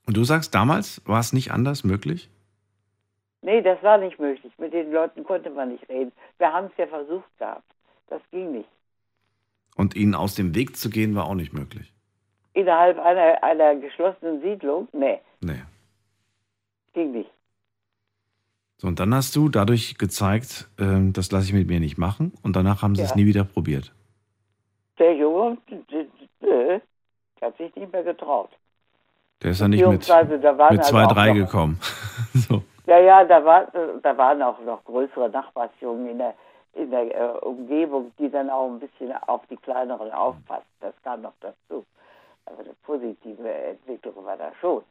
Und 0.07 0.17
du 0.17 0.25
sagst, 0.25 0.55
damals 0.55 1.03
war 1.07 1.21
es 1.21 1.33
nicht 1.33 1.53
anders 1.53 1.85
möglich? 1.85 2.31
Nee, 3.43 3.63
das 3.63 3.83
war 3.83 3.99
nicht 3.99 4.19
möglich. 4.19 4.53
Mit 4.59 4.73
den 4.73 4.93
Leuten 4.93 5.25
konnte 5.25 5.51
man 5.51 5.73
nicht 5.73 5.89
reden. 5.89 6.13
Wir 6.39 6.53
haben 6.53 6.67
es 6.67 6.73
ja 6.77 6.87
versucht 6.87 7.39
gehabt. 7.39 7.71
Das 8.09 8.21
ging 8.31 8.53
nicht. 8.53 8.69
Und 9.77 9.97
ihnen 9.97 10.15
aus 10.15 10.35
dem 10.35 10.55
Weg 10.55 10.77
zu 10.77 10.91
gehen, 10.91 11.15
war 11.15 11.27
auch 11.27 11.35
nicht 11.35 11.53
möglich. 11.53 11.93
Innerhalb 12.61 12.99
einer, 12.99 13.43
einer 13.43 13.75
geschlossenen 13.77 14.43
Siedlung? 14.43 14.89
Nee. 14.93 15.21
Nee. 15.41 15.63
Ging 16.93 17.13
nicht. 17.13 17.31
So, 18.77 18.89
und 18.89 19.01
dann 19.01 19.15
hast 19.15 19.35
du 19.35 19.49
dadurch 19.49 19.97
gezeigt, 19.97 20.69
äh, 20.79 21.11
das 21.13 21.33
lasse 21.33 21.47
ich 21.47 21.53
mit 21.55 21.69
mir 21.69 21.81
nicht 21.81 21.97
machen. 21.97 22.33
Und 22.43 22.57
danach 22.57 22.83
haben 22.83 22.95
sie 22.97 23.03
Ja. 23.03 23.09
es 23.09 23.15
nie 23.15 23.25
wieder 23.27 23.45
probiert. 23.45 23.93
Der 24.99 25.15
Junge, 25.17 25.57
der 25.71 26.81
hat 27.41 27.57
sich 27.57 27.75
nicht 27.75 27.91
mehr 27.91 28.03
getraut. 28.05 28.51
Der 29.43 29.53
ist 29.53 29.61
ja 29.61 29.69
nicht 29.69 29.81
mit, 29.81 30.01
mit 30.01 30.11
also 30.11 30.83
zwei, 30.83 31.05
auch 31.07 31.13
drei 31.13 31.33
gekommen. 31.33 31.81
so. 32.35 32.63
Ja, 32.87 32.99
ja, 32.99 33.25
da, 33.25 33.43
war, 33.43 33.69
da 34.03 34.19
waren 34.19 34.43
auch 34.43 34.61
noch 34.61 34.85
größere 34.85 35.31
Nachbarsjungen 35.31 36.11
in 36.11 36.19
der, 36.19 36.35
in 36.75 36.91
der 36.91 37.15
äh, 37.15 37.39
Umgebung, 37.39 38.13
die 38.19 38.29
dann 38.29 38.51
auch 38.51 38.69
ein 38.69 38.81
bisschen 38.81 39.13
auf 39.27 39.47
die 39.47 39.57
kleineren 39.57 40.11
aufpassten. 40.11 40.67
Das 40.81 40.95
kam 41.03 41.23
noch 41.23 41.33
dazu. 41.41 41.87
Also 42.47 42.63
eine 42.63 42.75
positive 42.83 43.49
Entwicklung 43.49 44.25
war 44.25 44.37
da 44.37 44.53
schon. 44.61 44.83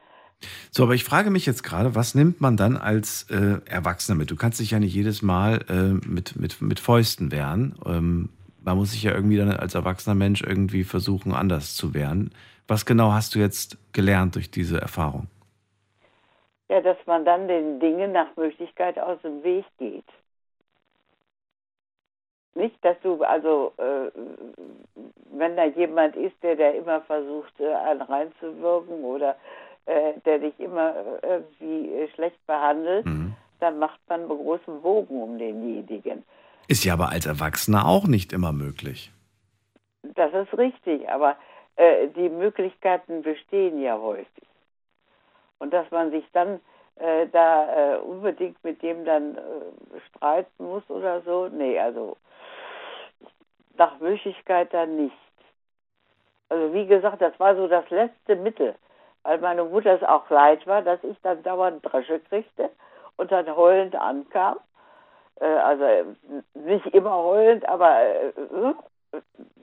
so, 0.71 0.83
aber 0.83 0.93
ich 0.93 1.03
frage 1.03 1.29
mich 1.29 1.45
jetzt 1.45 1.63
gerade, 1.63 1.95
was 1.95 2.15
nimmt 2.15 2.41
man 2.41 2.57
dann 2.57 2.77
als 2.77 3.29
äh, 3.29 3.59
Erwachsener 3.65 4.17
mit? 4.17 4.31
Du 4.31 4.35
kannst 4.35 4.59
dich 4.59 4.71
ja 4.71 4.79
nicht 4.79 4.93
jedes 4.93 5.21
Mal 5.21 5.59
äh, 5.69 6.07
mit, 6.07 6.35
mit, 6.35 6.61
mit 6.61 6.79
Fäusten 6.79 7.31
wehren. 7.31 7.77
Ähm, 7.85 8.29
man 8.61 8.77
muss 8.77 8.91
sich 8.91 9.03
ja 9.03 9.13
irgendwie 9.13 9.37
dann 9.37 9.51
als 9.51 9.75
erwachsener 9.75 10.15
Mensch 10.15 10.41
irgendwie 10.41 10.83
versuchen, 10.83 11.33
anders 11.33 11.75
zu 11.75 11.93
wehren. 11.93 12.31
Was 12.67 12.85
genau 12.85 13.11
hast 13.13 13.33
du 13.35 13.39
jetzt 13.39 13.77
gelernt 13.93 14.35
durch 14.35 14.51
diese 14.51 14.79
Erfahrung? 14.79 15.27
Ja, 16.69 16.81
dass 16.81 16.97
man 17.07 17.25
dann 17.25 17.47
den 17.47 17.79
Dingen 17.79 18.11
nach 18.11 18.35
Möglichkeit 18.35 18.99
aus 18.99 19.19
dem 19.23 19.43
Weg 19.43 19.65
geht. 19.79 20.05
Nicht, 22.55 22.83
dass 22.83 22.99
du, 23.01 23.23
also, 23.23 23.73
äh, 23.77 24.09
wenn 25.31 25.55
da 25.55 25.65
jemand 25.65 26.15
ist, 26.15 26.35
der 26.41 26.55
da 26.55 26.69
immer 26.69 27.01
versucht, 27.01 27.59
äh, 27.59 27.73
einen 27.73 28.01
reinzuwirken 28.01 29.03
oder 29.03 29.35
äh, 29.85 30.13
der 30.25 30.39
dich 30.39 30.59
immer 30.59 30.93
äh, 31.21 31.27
irgendwie 31.27 31.93
äh, 31.93 32.07
schlecht 32.09 32.45
behandelt, 32.47 33.05
Mhm. 33.05 33.33
dann 33.59 33.79
macht 33.79 33.99
man 34.07 34.21
einen 34.21 34.29
großen 34.29 34.81
Bogen 34.81 35.21
um 35.21 35.37
denjenigen. 35.37 36.23
Ist 36.67 36.83
ja 36.85 36.93
aber 36.93 37.09
als 37.09 37.25
Erwachsener 37.25 37.87
auch 37.87 38.07
nicht 38.07 38.33
immer 38.33 38.51
möglich. 38.51 39.11
Das 40.15 40.33
ist 40.33 40.57
richtig, 40.57 41.09
aber 41.09 41.35
äh, 41.75 42.07
die 42.09 42.29
Möglichkeiten 42.29 43.21
bestehen 43.21 43.81
ja 43.81 43.97
häufig. 43.99 44.47
Und 45.59 45.73
dass 45.73 45.89
man 45.91 46.11
sich 46.11 46.25
dann 46.33 46.61
äh, 46.95 47.27
da 47.31 47.97
unbedingt 47.97 48.63
mit 48.63 48.81
dem 48.81 49.05
dann 49.05 49.37
streiten 50.07 50.65
muss 50.65 50.83
oder 50.89 51.21
so, 51.21 51.47
nee, 51.47 51.77
also 51.79 52.17
nach 53.79 53.99
Möglichkeit 53.99 54.73
dann 54.73 54.97
nicht. 54.97 55.17
Also 56.49 56.73
wie 56.73 56.85
gesagt, 56.85 57.21
das 57.21 57.39
war 57.39 57.55
so 57.55 57.67
das 57.67 57.89
letzte 57.89 58.35
Mittel, 58.35 58.75
weil 59.23 59.39
meine 59.39 59.63
Mutter 59.63 59.93
es 59.93 60.03
auch 60.03 60.29
leid 60.29 60.65
war, 60.67 60.81
dass 60.81 61.03
ich 61.03 61.17
dann 61.21 61.41
dauernd 61.43 61.83
Dresche 61.83 62.19
kriegte 62.19 62.69
und 63.17 63.31
dann 63.31 63.55
heulend 63.55 63.95
ankam. 63.95 64.59
Äh, 65.39 65.45
also 65.45 65.83
äh, 65.83 66.05
nicht 66.53 66.85
immer 66.87 67.15
heulend, 67.15 67.67
aber 67.67 68.01
äh, 68.01 68.33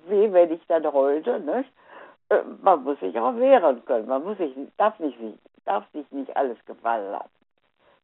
weh, 0.06 0.32
wenn 0.32 0.52
ich 0.52 0.66
dann 0.66 0.90
heulte. 0.92 1.40
Nicht? 1.40 1.70
Man 2.62 2.82
muss 2.82 2.98
sich 3.00 3.16
auch 3.18 3.36
wehren 3.36 3.84
können. 3.84 4.08
Man 4.08 4.24
muss 4.24 4.38
sich, 4.38 4.52
darf, 4.78 4.98
nicht, 4.98 5.18
darf 5.64 5.84
sich 5.92 6.10
nicht 6.10 6.36
alles 6.36 6.58
gefallen 6.66 7.12
lassen. 7.12 7.30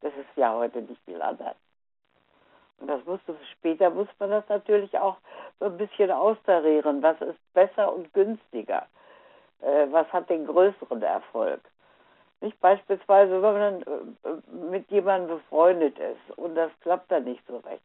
Das 0.01 0.13
ist 0.15 0.37
ja 0.37 0.53
heute 0.55 0.83
nicht 0.83 1.01
viel 1.05 1.21
anders. 1.21 1.57
Und 2.83 2.89
das 2.89 3.05
musst 3.05 3.23
du, 3.29 3.37
später 3.53 3.91
muss 3.91 4.09
man 4.19 4.31
das 4.31 4.43
natürlich 4.49 4.99
auch 4.99 5.17
so 5.61 5.67
ein 5.67 5.77
bisschen 5.77 6.11
austarieren. 6.11 7.01
Was 7.01 7.21
ist 7.21 7.39
besser 7.55 7.95
und 7.95 8.13
günstiger? 8.13 8.89
Äh, 9.61 9.87
was 9.93 10.13
hat 10.13 10.29
den 10.29 10.47
größeren 10.47 11.01
Erfolg? 11.01 11.61
Nicht 12.41 12.61
beispielsweise, 12.61 13.41
wenn 13.41 13.55
man 13.55 13.83
äh, 13.83 14.67
mit 14.69 14.91
jemandem 14.91 15.37
befreundet 15.37 15.97
ist 15.97 16.37
und 16.37 16.57
das 16.57 16.73
klappt 16.81 17.13
dann 17.13 17.23
nicht 17.23 17.47
so 17.47 17.59
recht. 17.59 17.85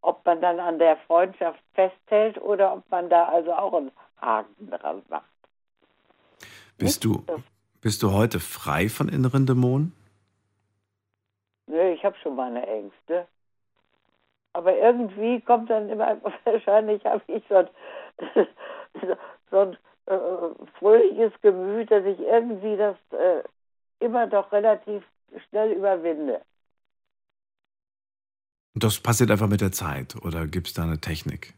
Ob 0.00 0.24
man 0.24 0.40
dann 0.40 0.60
an 0.60 0.78
der 0.78 0.96
Freundschaft 1.08 1.58
festhält 1.74 2.40
oder 2.40 2.72
ob 2.74 2.88
man 2.88 3.10
da 3.10 3.24
also 3.24 3.52
auch 3.52 3.74
einen 3.74 3.90
Haken 4.20 4.70
dran 4.70 5.02
macht. 5.08 5.24
Bist 6.78 7.04
du, 7.04 7.24
bist 7.80 8.00
du 8.04 8.12
heute 8.12 8.38
frei 8.38 8.88
von 8.88 9.08
inneren 9.08 9.44
Dämonen? 9.44 9.92
Nö, 11.66 11.90
ich 11.90 12.04
habe 12.04 12.16
schon 12.22 12.36
meine 12.36 12.64
Ängste. 12.64 13.26
Aber 14.56 14.74
irgendwie 14.74 15.42
kommt 15.42 15.68
dann 15.68 15.90
immer, 15.90 16.16
wahrscheinlich 16.44 17.04
habe 17.04 17.20
ich 17.26 17.44
so 17.46 17.56
ein, 17.56 17.68
so 19.50 19.58
ein 19.58 19.76
äh, 20.06 20.68
fröhliches 20.78 21.32
Gemüt, 21.42 21.90
dass 21.90 22.06
ich 22.06 22.18
irgendwie 22.20 22.74
das 22.78 22.96
äh, 23.10 23.42
immer 24.00 24.26
doch 24.26 24.50
relativ 24.52 25.04
schnell 25.48 25.72
überwinde. 25.72 26.40
Das 28.74 28.98
passiert 28.98 29.30
einfach 29.30 29.46
mit 29.46 29.60
der 29.60 29.72
Zeit 29.72 30.16
oder 30.24 30.46
gibt 30.46 30.68
es 30.68 30.72
da 30.72 30.84
eine 30.84 31.02
Technik? 31.02 31.52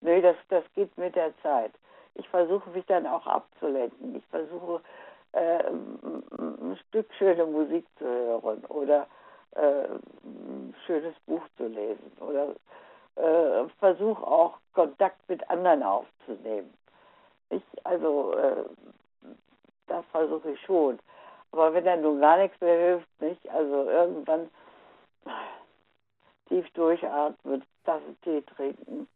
Nö, 0.00 0.22
das, 0.22 0.36
das 0.48 0.62
geht 0.76 0.96
mit 0.96 1.16
der 1.16 1.36
Zeit. 1.42 1.72
Ich 2.14 2.28
versuche 2.28 2.70
mich 2.70 2.86
dann 2.86 3.04
auch 3.04 3.26
abzulenken. 3.26 4.14
Ich 4.14 4.26
versuche 4.26 4.80
äh, 5.32 5.64
ein 5.64 6.78
Stück 6.88 7.12
schöne 7.18 7.46
Musik 7.46 7.84
zu 7.98 8.04
hören 8.04 8.64
oder 8.66 9.08
äh, 9.52 9.84
ein 10.24 10.74
schönes 10.86 11.14
Buch 11.26 11.42
zu 11.56 11.66
lesen 11.66 12.12
oder 12.20 12.54
äh, 13.16 13.68
versuche 13.78 14.26
auch 14.26 14.58
Kontakt 14.72 15.28
mit 15.28 15.48
anderen 15.50 15.82
aufzunehmen. 15.82 16.72
Ich, 17.50 17.62
also, 17.84 18.32
äh, 18.34 18.64
das 19.86 20.04
versuche 20.12 20.52
ich 20.52 20.60
schon. 20.62 20.98
Aber 21.52 21.74
wenn 21.74 21.84
dann 21.84 22.02
nun 22.02 22.20
gar 22.20 22.38
nichts 22.38 22.60
mehr 22.60 22.78
hilft, 22.78 23.20
nicht? 23.20 23.48
Also 23.50 23.90
irgendwann 23.90 24.50
tief 26.48 26.70
durchatmen, 26.74 27.64
Tasse 27.84 28.14
Tee 28.22 28.42
trinken 28.42 29.08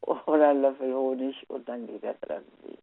oder 0.00 0.48
einen 0.48 0.62
Löffel 0.62 0.94
Honig 0.94 1.48
und 1.48 1.68
dann 1.68 1.86
geht 1.86 2.02
das 2.02 2.16
irgendwie. 2.26 2.78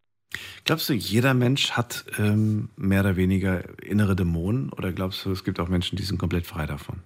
Glaubst 0.68 0.90
du, 0.90 0.92
jeder 0.92 1.32
Mensch 1.32 1.78
hat 1.78 2.04
ähm, 2.18 2.68
mehr 2.76 3.00
oder 3.00 3.16
weniger 3.16 3.62
innere 3.82 4.14
Dämonen? 4.14 4.70
Oder 4.76 4.92
glaubst 4.92 5.24
du, 5.24 5.30
es 5.32 5.42
gibt 5.42 5.60
auch 5.60 5.68
Menschen, 5.68 5.96
die 5.96 6.02
sind 6.02 6.18
komplett 6.18 6.46
frei 6.46 6.66
davon? 6.66 7.02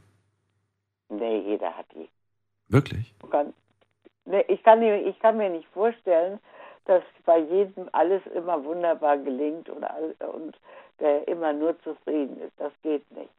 Nee, 1.09 1.39
jeder 1.47 1.73
hat 1.77 1.87
die. 1.95 2.09
Wirklich? 2.67 3.15
Kann, 3.31 3.55
nee, 4.25 4.45
ich, 4.49 4.61
kann, 4.65 4.83
ich 4.83 5.17
kann 5.21 5.37
mir 5.37 5.49
nicht 5.49 5.69
vorstellen, 5.69 6.41
dass 6.87 7.05
bei 7.25 7.39
jedem 7.39 7.89
alles 7.93 8.23
immer 8.35 8.65
wunderbar 8.65 9.17
gelingt 9.19 9.69
und, 9.69 9.85
und 9.85 10.59
der 10.99 11.29
immer 11.29 11.53
nur 11.53 11.81
zufrieden 11.85 12.41
ist. 12.41 12.55
Das 12.59 12.73
geht 12.83 13.09
nicht. 13.13 13.31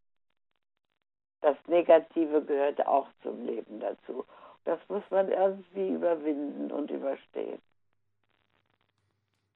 Das 1.42 1.58
Negative 1.68 2.42
gehört 2.46 2.88
auch 2.88 3.08
zum 3.24 3.46
Leben 3.46 3.82
dazu. 3.82 4.24
Das 4.64 4.80
muss 4.88 5.04
man 5.10 5.28
irgendwie 5.28 5.90
überwinden 5.90 6.72
und 6.72 6.90
überstehen. 6.92 7.60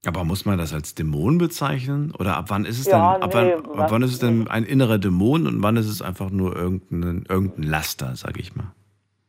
Aber 0.06 0.24
muss 0.24 0.44
man 0.44 0.58
das 0.58 0.72
als 0.72 0.94
Dämon 0.94 1.38
bezeichnen? 1.38 2.14
Oder 2.14 2.36
ab 2.36 2.46
wann 2.48 2.64
ist 2.64 2.78
es 2.78 2.86
Ja, 2.86 3.14
denn, 3.14 3.22
ab, 3.22 3.34
nee, 3.34 3.56
wann, 3.64 3.80
ab 3.80 3.90
wann 3.90 4.02
ist 4.02 4.12
es 4.12 4.18
denn 4.20 4.46
ein 4.48 4.64
innerer 4.64 4.98
Dämon 4.98 5.46
und 5.46 5.62
wann 5.62 5.76
ist 5.76 5.88
es 5.88 6.02
einfach 6.02 6.30
nur 6.30 6.54
irgendein, 6.56 7.26
irgendein 7.28 7.64
Laster, 7.64 8.14
sag 8.14 8.38
ich 8.38 8.54
mal? 8.54 8.72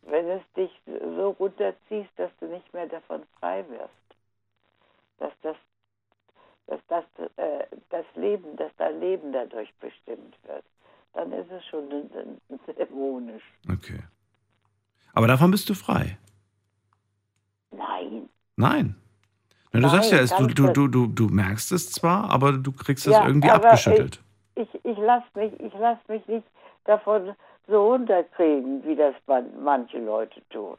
Wenn 0.04 0.28
es 0.30 0.44
dich 0.56 0.70
so 0.86 1.36
runterziehst, 1.40 2.12
dass 2.18 2.32
du 2.40 2.48
nicht 2.48 2.72
mehr 2.74 2.88
davon 2.88 3.24
frei 3.40 3.66
wirst. 3.70 3.90
Dass 5.18 5.34
das, 5.42 5.56
dass 6.68 6.80
das, 6.88 7.04
äh, 7.38 7.66
das 7.90 8.06
Leben, 8.16 8.56
dass 8.58 8.72
dein 8.78 9.00
Leben 9.00 9.34
dadurch 9.34 9.74
bestimmt 9.80 10.38
wird. 10.46 10.64
Dann 11.14 11.32
ist 11.32 11.50
es 11.52 11.66
schon 11.66 11.90
dämonisch. 12.78 13.44
Okay. 13.68 14.00
Aber 15.14 15.28
davon 15.28 15.50
bist 15.50 15.68
du 15.68 15.74
frei. 15.74 16.20
Nein. 17.72 18.30
Nein. 18.56 18.96
Na, 19.72 19.82
du 19.82 19.86
Nein, 19.88 19.96
sagst 19.96 20.12
ja, 20.12 20.20
es, 20.20 20.36
du, 20.36 20.48
du, 20.48 20.74
du, 20.74 20.88
du, 20.88 21.08
du 21.08 21.28
merkst 21.28 21.72
es 21.72 21.92
zwar, 21.92 22.30
aber 22.32 22.54
du 22.54 22.72
kriegst 22.72 23.06
es 23.06 23.14
Ja, 23.14 23.28
irgendwie 23.28 23.50
abgeschüttelt. 23.52 24.22
Ich, 24.56 24.68
ich 24.84 24.98
lasse 24.98 25.28
mich, 25.36 25.54
ich 25.60 25.74
lass 25.80 26.00
mich 26.08 26.28
nicht 26.28 26.48
davon 26.86 27.36
so 27.68 27.92
runterkriegen, 27.92 28.84
wie 28.86 28.96
das 28.96 29.14
man, 29.28 29.46
manche 29.64 30.00
Leute 30.00 30.42
tun. 30.50 30.76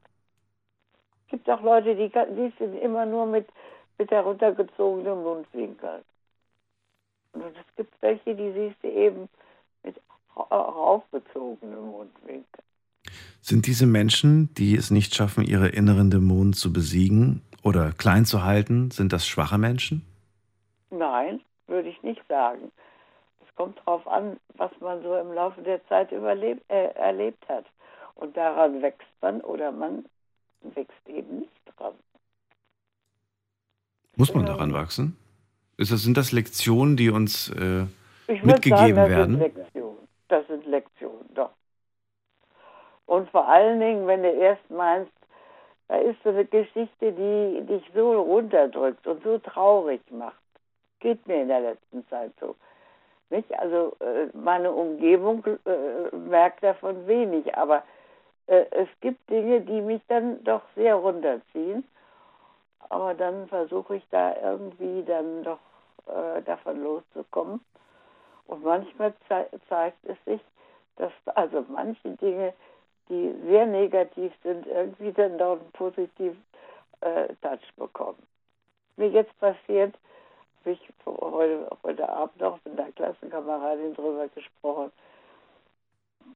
Es 1.24 1.30
gibt 1.30 1.48
auch 1.48 1.62
Leute, 1.62 1.94
die, 1.94 2.08
die 2.08 2.52
sind 2.58 2.74
immer 2.82 3.06
nur 3.06 3.26
mit, 3.26 3.46
mit 3.96 4.10
heruntergezogenen 4.10 5.22
Mundwinkeln. 5.22 6.02
Und 7.32 7.44
es 7.44 7.76
gibt 7.76 7.94
welche, 8.02 8.34
die 8.34 8.52
siehst 8.52 8.82
du 8.82 8.88
eben 8.88 9.28
mit 9.84 9.94
raufgezogenen 10.36 11.90
Mundwinkeln. 11.92 12.64
Sind 13.40 13.66
diese 13.66 13.86
Menschen, 13.86 14.52
die 14.54 14.74
es 14.74 14.90
nicht 14.90 15.14
schaffen, 15.14 15.44
ihre 15.44 15.68
inneren 15.68 16.10
Dämonen 16.10 16.52
zu 16.52 16.72
besiegen 16.72 17.42
oder 17.62 17.92
klein 17.92 18.24
zu 18.24 18.44
halten, 18.44 18.90
sind 18.90 19.12
das 19.12 19.26
schwache 19.26 19.58
Menschen? 19.58 20.04
Nein, 20.90 21.40
würde 21.66 21.88
ich 21.88 22.02
nicht 22.02 22.22
sagen. 22.28 22.72
Es 23.46 23.54
kommt 23.54 23.78
darauf 23.78 24.06
an, 24.06 24.38
was 24.56 24.70
man 24.80 25.02
so 25.02 25.16
im 25.16 25.32
Laufe 25.32 25.62
der 25.62 25.84
Zeit 25.86 26.12
überlebt, 26.12 26.62
äh, 26.70 26.92
erlebt 26.94 27.48
hat. 27.48 27.66
Und 28.14 28.36
daran 28.36 28.82
wächst 28.82 29.08
man 29.20 29.40
oder 29.40 29.72
man 29.72 30.04
wächst 30.74 31.08
eben 31.08 31.40
nicht 31.40 31.52
dran. 31.76 31.94
Muss 34.16 34.34
man 34.34 34.44
daran 34.44 34.72
wachsen? 34.72 35.16
Ist 35.76 35.92
das, 35.92 36.02
sind 36.02 36.16
das 36.16 36.32
Lektionen, 36.32 36.96
die 36.96 37.08
uns 37.08 37.48
äh, 37.50 37.86
Mitgegeben 38.28 38.94
sagen, 38.94 38.96
das 38.96 39.08
werden? 39.08 39.38
sind 39.38 39.56
Lektionen. 39.56 40.08
Das 40.28 40.46
sind 40.46 40.66
Lektionen, 40.66 41.34
doch. 41.34 41.50
Und 43.06 43.30
vor 43.30 43.48
allen 43.48 43.80
Dingen, 43.80 44.06
wenn 44.06 44.22
du 44.22 44.30
erst 44.30 44.70
meinst, 44.70 45.10
da 45.90 45.96
ist 45.96 46.22
so 46.22 46.28
eine 46.28 46.44
Geschichte, 46.44 47.10
die 47.10 47.66
dich 47.66 47.82
so 47.92 48.22
runterdrückt 48.22 49.04
und 49.08 49.24
so 49.24 49.38
traurig 49.38 50.00
macht. 50.12 50.40
Geht 51.00 51.26
mir 51.26 51.42
in 51.42 51.48
der 51.48 51.60
letzten 51.60 52.06
Zeit 52.06 52.30
so. 52.38 52.54
Nicht? 53.28 53.52
Also 53.58 53.96
äh, 53.98 54.28
meine 54.32 54.70
Umgebung 54.70 55.44
äh, 55.44 56.14
merkt 56.14 56.62
davon 56.62 57.08
wenig, 57.08 57.56
aber 57.56 57.82
äh, 58.46 58.66
es 58.70 58.88
gibt 59.00 59.28
Dinge, 59.28 59.62
die 59.62 59.80
mich 59.80 60.00
dann 60.06 60.44
doch 60.44 60.62
sehr 60.76 60.94
runterziehen. 60.94 61.82
Aber 62.88 63.14
dann 63.14 63.48
versuche 63.48 63.96
ich 63.96 64.06
da 64.10 64.36
irgendwie 64.42 65.02
dann 65.04 65.42
doch 65.42 65.58
davon 66.44 66.82
loszukommen. 66.82 67.60
Und 68.48 68.64
manchmal 68.64 69.12
zei 69.28 69.46
zeigt 69.68 70.04
es 70.04 70.16
sich, 70.24 70.40
dass 70.96 71.12
also 71.36 71.64
manche 71.68 72.10
Dinge, 72.16 72.52
die 73.10 73.34
sehr 73.46 73.66
negativ 73.66 74.32
sind, 74.42 74.66
irgendwie 74.66 75.12
dann 75.12 75.36
doch 75.36 75.60
einen 75.60 75.72
positiven 75.72 76.42
äh, 77.00 77.28
Touch 77.42 77.74
bekommen. 77.76 78.22
Mir 78.96 79.08
jetzt 79.08 79.38
passiert, 79.40 79.94
habe 80.60 80.70
ich 80.70 80.92
heute, 81.06 81.68
heute 81.82 82.08
Abend 82.08 82.40
noch 82.40 82.58
mit 82.64 82.78
einer 82.78 82.92
Klassenkameradin 82.92 83.94
drüber 83.94 84.28
gesprochen. 84.28 84.92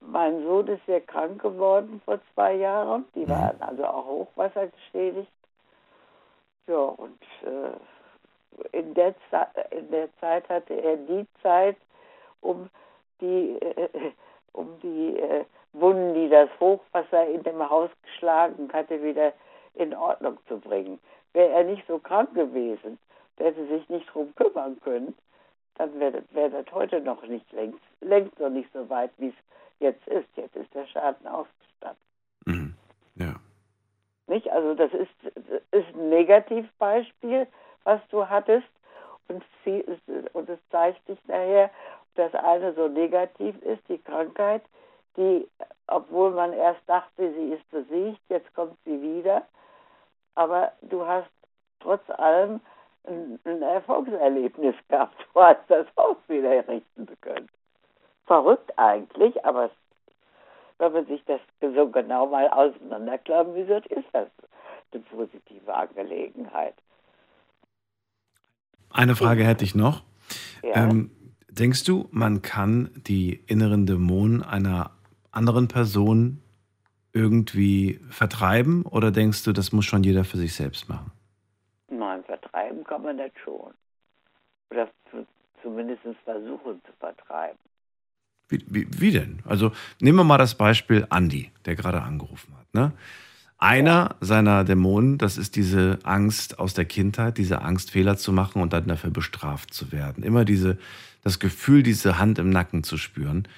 Mein 0.00 0.42
Sohn 0.42 0.66
ist 0.68 0.84
sehr 0.87 1.00
krank 1.00 1.40
geworden 1.40 2.00
vor 2.04 2.18
zwei 2.34 2.54
Jahren. 2.54 3.04
Die 3.14 3.28
waren 3.28 3.60
also 3.60 3.84
auch 3.84 4.06
Hochwasser 4.06 4.66
geschädigt. 4.66 5.30
Ja, 6.66 6.76
und 6.76 7.22
äh, 7.42 8.78
in, 8.78 8.94
der 8.94 9.14
in 9.70 9.90
der 9.90 10.08
Zeit 10.18 10.48
hatte 10.48 10.74
er 10.74 10.96
die 10.96 11.26
Zeit, 11.42 11.76
um 12.40 12.70
die, 13.20 13.58
äh, 13.60 14.12
um 14.52 14.78
die 14.80 15.18
äh, 15.18 15.44
Wunden, 15.74 16.14
die 16.14 16.28
das 16.28 16.48
Hochwasser 16.60 17.26
in 17.28 17.42
dem 17.42 17.68
Haus 17.68 17.90
geschlagen 18.02 18.70
hatte, 18.72 19.02
wieder 19.02 19.32
in 19.74 19.94
Ordnung 19.94 20.38
zu 20.48 20.58
bringen. 20.58 21.00
Wäre 21.32 21.50
er 21.50 21.64
nicht 21.64 21.87
so 21.87 21.98
krank 21.98 22.34
gewesen, 22.34 22.98
der 23.38 23.46
hätte 23.46 23.66
sich 23.66 23.88
nicht 23.88 24.06
drum 24.12 24.32
kümmern 24.37 24.80
können, 24.82 25.14
dann 25.76 25.98
wäre 25.98 26.12
das, 26.12 26.24
wär 26.30 26.48
das 26.48 26.66
heute 26.72 27.00
noch 27.00 27.22
nicht 27.26 27.50
längst, 27.52 27.80
längst 28.00 28.38
noch 28.38 28.50
nicht 28.50 28.72
so 28.72 28.88
weit, 28.88 29.10
wie 29.18 29.28
es 29.28 29.34
jetzt 29.80 30.06
ist. 30.06 30.28
Jetzt 30.37 30.54
ist 30.54 30.72
der 30.74 30.87
Schaden 30.87 31.26
ausgestattet. 31.26 31.98
mhm. 32.46 32.74
ja. 33.16 33.34
Nicht? 34.26 34.50
Also 34.50 34.74
das 34.74 34.92
ist, 34.94 35.10
das 35.34 35.60
ist 35.72 35.94
ein 35.94 36.08
Negativbeispiel, 36.08 37.46
was 37.82 38.00
du 38.10 38.28
hattest 38.28 38.68
und, 39.28 39.42
sie, 39.64 39.84
und 40.32 40.48
es 40.48 40.58
zeigt 40.70 41.04
sich 41.06 41.18
nachher, 41.26 41.70
dass 42.14 42.34
eine 42.34 42.72
so 42.74 42.88
negativ 42.88 43.60
ist, 43.62 43.82
die 43.88 43.98
Krankheit, 43.98 44.62
die, 45.16 45.48
obwohl 45.87 46.31
man 46.33 46.53
erst 46.53 46.81
dachte, 46.87 47.33
sie 47.33 47.55
ist 47.55 47.70
besiegt, 47.70 48.20
jetzt 48.29 48.53
kommt 48.55 48.77
sie 48.85 49.00
wieder, 49.00 49.42
aber 50.35 50.72
du 50.83 51.07
hast 51.07 51.31
trotz 51.81 52.09
allem 52.11 52.61
ein, 53.07 53.38
ein 53.44 53.62
Erfolgserlebnis 53.62 54.74
gehabt. 54.88 55.14
Du 55.33 55.40
hast 55.40 55.61
das 55.68 55.87
Haus 55.96 56.16
wieder 56.29 56.55
errichten 56.55 57.07
können. 57.20 57.48
Verrückt 58.27 58.72
eigentlich, 58.79 59.44
aber 59.44 59.70
wenn 60.79 60.92
man 60.92 61.07
sich 61.07 61.22
das 61.27 61.40
so 61.61 61.88
genau 61.88 62.27
mal 62.27 62.48
auseinanderklamüsert, 62.48 63.87
ist 63.87 64.07
das 64.12 64.29
eine 64.92 65.03
positive 65.03 65.74
Angelegenheit. 65.74 66.74
Eine 68.90 69.16
Frage 69.16 69.44
hätte 69.44 69.64
ich 69.64 69.74
noch. 69.74 70.03
Ja. 70.62 70.88
Ähm, 70.88 71.11
denkst 71.48 71.85
du, 71.85 72.09
man 72.11 72.42
kann 72.42 72.90
die 72.94 73.35
inneren 73.46 73.87
Dämonen 73.87 74.42
einer 74.42 74.90
anderen 75.35 75.68
Person 75.68 76.40
irgendwie 77.12 78.01
vertreiben 78.11 78.83
oder 78.83 79.11
denkst 79.11 79.44
du, 79.44 79.53
das 79.53 79.73
muss 79.73 79.85
schon 79.85 80.03
jeder 80.03 80.25
für 80.25 80.37
sich 80.37 80.55
selbst 80.55 80.88
machen? 80.88 81.12
Nein, 81.88 82.25
vertreiben 82.25 82.83
kann 82.85 83.03
man 83.03 83.18
das 83.18 83.31
schon. 83.44 83.73
Oder 84.70 84.88
zu, 85.11 85.27
zumindest 85.62 86.03
versuchen 86.25 86.81
zu 86.85 86.92
vertreiben. 86.99 87.59
Wie, 88.49 88.64
wie, 88.66 88.87
wie 89.01 89.12
denn? 89.12 89.40
Also 89.44 89.73
nehmen 90.01 90.18
wir 90.18 90.25
mal 90.25 90.38
das 90.38 90.57
Beispiel 90.57 91.07
Andi, 91.09 91.51
der 91.64 91.77
gerade 91.77 92.03
angerufen 92.03 92.55
hat. 92.59 92.75
Ne? 92.75 92.92
Einer 93.59 94.16
seiner 94.20 94.64
Dämonen, 94.64 95.16
das 95.16 95.38
ist 95.38 95.57
diese 95.57 95.99
Angst 96.03 96.59
aus 96.59 96.75
der 96.75 96.85
Kindheit, 96.85 97.38
diese 97.38 97.62
Angst, 97.62 97.92
Fehler 97.92 98.16
zu 98.16 98.33
machen 98.33 98.61
und 98.61 98.73
dann 98.73 98.87
dafür 98.88 99.11
bestraft 99.11 99.73
zu 99.73 99.92
werden. 99.92 100.23
Immer 100.25 100.44
diese, 100.44 100.79
das 101.23 101.38
Gefühl, 101.38 101.83
diese 101.83 102.18
Hand 102.18 102.38
im 102.38 102.51
Nacken 102.51 102.83
zu 102.83 102.99
spüren. 102.99 103.49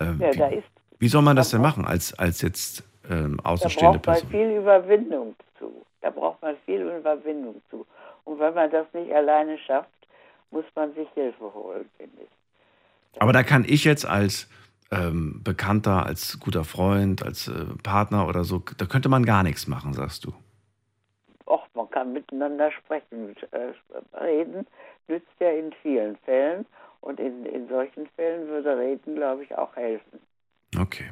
Ähm, 0.00 0.20
Ja, 0.20 0.30
da 0.32 0.50
wie, 0.50 0.56
ist, 0.56 0.66
wie 1.02 1.08
soll 1.08 1.22
man 1.22 1.34
das 1.36 1.50
da 1.50 1.56
denn 1.56 1.62
braucht- 1.64 1.78
machen 1.78 1.86
als, 1.88 2.14
als 2.18 2.40
jetzt 2.42 2.84
ähm, 3.10 3.38
da 3.42 3.50
außenstehende 3.50 3.98
braucht 3.98 4.06
man 4.06 4.14
Person? 4.14 4.30
viel 4.30 4.50
Überwindung 4.56 5.34
zu. 5.58 5.84
Da 6.00 6.10
braucht 6.10 6.40
man 6.42 6.56
viel 6.64 6.80
Überwindung 6.82 7.60
zu. 7.70 7.84
Und 8.24 8.38
wenn 8.38 8.54
man 8.54 8.70
das 8.70 8.86
nicht 8.92 9.12
alleine 9.12 9.58
schafft, 9.58 9.90
muss 10.52 10.64
man 10.76 10.94
sich 10.94 11.08
Hilfe 11.14 11.52
holen, 11.52 11.88
finde 11.98 12.22
ich. 12.22 13.20
Aber 13.20 13.32
da 13.32 13.42
kann 13.42 13.64
ich 13.66 13.82
jetzt 13.84 14.06
als 14.06 14.48
ähm, 14.92 15.40
Bekannter, 15.42 16.06
als 16.06 16.38
guter 16.38 16.62
Freund, 16.64 17.24
als 17.24 17.48
äh, 17.48 17.64
Partner 17.82 18.28
oder 18.28 18.44
so, 18.44 18.62
da 18.78 18.86
könnte 18.86 19.08
man 19.08 19.24
gar 19.24 19.42
nichts 19.42 19.66
machen, 19.66 19.94
sagst 19.94 20.24
du. 20.24 20.32
Och, 21.46 21.66
man 21.74 21.90
kann 21.90 22.12
miteinander 22.12 22.70
sprechen. 22.70 23.34
Äh, 23.50 23.72
reden 24.22 24.66
nützt 25.08 25.26
ja 25.40 25.50
in 25.50 25.72
vielen 25.82 26.16
Fällen. 26.18 26.64
Und 27.00 27.18
in, 27.18 27.44
in 27.46 27.68
solchen 27.68 28.06
Fällen 28.14 28.46
würde 28.46 28.78
Reden, 28.78 29.16
glaube 29.16 29.42
ich, 29.42 29.58
auch 29.58 29.74
helfen. 29.74 30.20
Okay. 30.78 31.04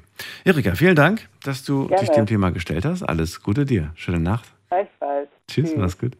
Erika, 0.44 0.74
vielen 0.74 0.96
Dank, 0.96 1.28
dass 1.42 1.64
du 1.64 1.86
Gerne. 1.86 2.00
dich 2.00 2.10
dem 2.10 2.26
Thema 2.26 2.50
gestellt 2.50 2.84
hast. 2.84 3.02
Alles 3.02 3.42
Gute 3.42 3.66
dir. 3.66 3.92
Schöne 3.94 4.20
Nacht. 4.20 4.50
Gleichfalls. 4.68 5.28
Tschüss, 5.48 5.74
mach's 5.76 5.98
gut. 5.98 6.16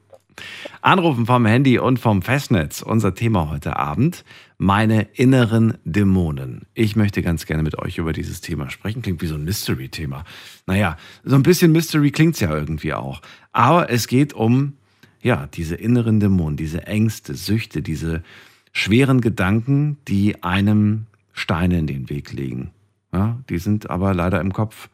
Anrufen 0.81 1.27
vom 1.27 1.45
Handy 1.47 1.79
und 1.79 1.99
vom 1.99 2.23
Festnetz. 2.23 2.83
Unser 2.83 3.15
Thema 3.15 3.51
heute 3.51 3.77
Abend. 3.77 4.25
Meine 4.59 5.03
inneren 5.15 5.79
Dämonen. 5.85 6.63
Ich 6.75 6.97
möchte 6.97 7.23
ganz 7.23 7.47
gerne 7.47 7.63
mit 7.63 7.79
euch 7.79 7.99
über 7.99 8.13
dieses 8.13 8.41
Thema 8.41 8.71
sprechen. 8.71 9.03
Klingt 9.03 9.23
wie 9.23 9.27
so 9.27 9.35
ein 9.35 9.45
Mystery-Thema. 9.45 10.25
Naja, 10.67 10.97
so 11.25 11.35
ein 11.35 11.43
bisschen 11.43 11.73
Mystery 11.73 12.11
klingt's 12.11 12.41
ja 12.41 12.55
irgendwie 12.55 12.95
auch. 12.95 13.21
Aber 13.53 13.91
es 13.91 14.07
geht 14.07 14.33
um, 14.33 14.75
ja, 15.23 15.47
diese 15.47 15.75
inneren 15.75 16.21
Dämonen, 16.21 16.57
diese 16.57 16.87
Ängste, 16.87 17.35
Süchte, 17.35 17.83
diese 17.83 18.23
schweren 18.73 19.21
Gedanken, 19.21 19.99
die 20.09 20.43
einem 20.43 21.07
Steine 21.33 21.79
in 21.79 21.87
den 21.87 22.09
Weg 22.11 22.33
legen. 22.33 22.71
Ja, 23.13 23.41
die 23.49 23.59
sind 23.59 23.91
aber 23.91 24.15
leider 24.15 24.41
im 24.41 24.53
Kopf. 24.53 24.89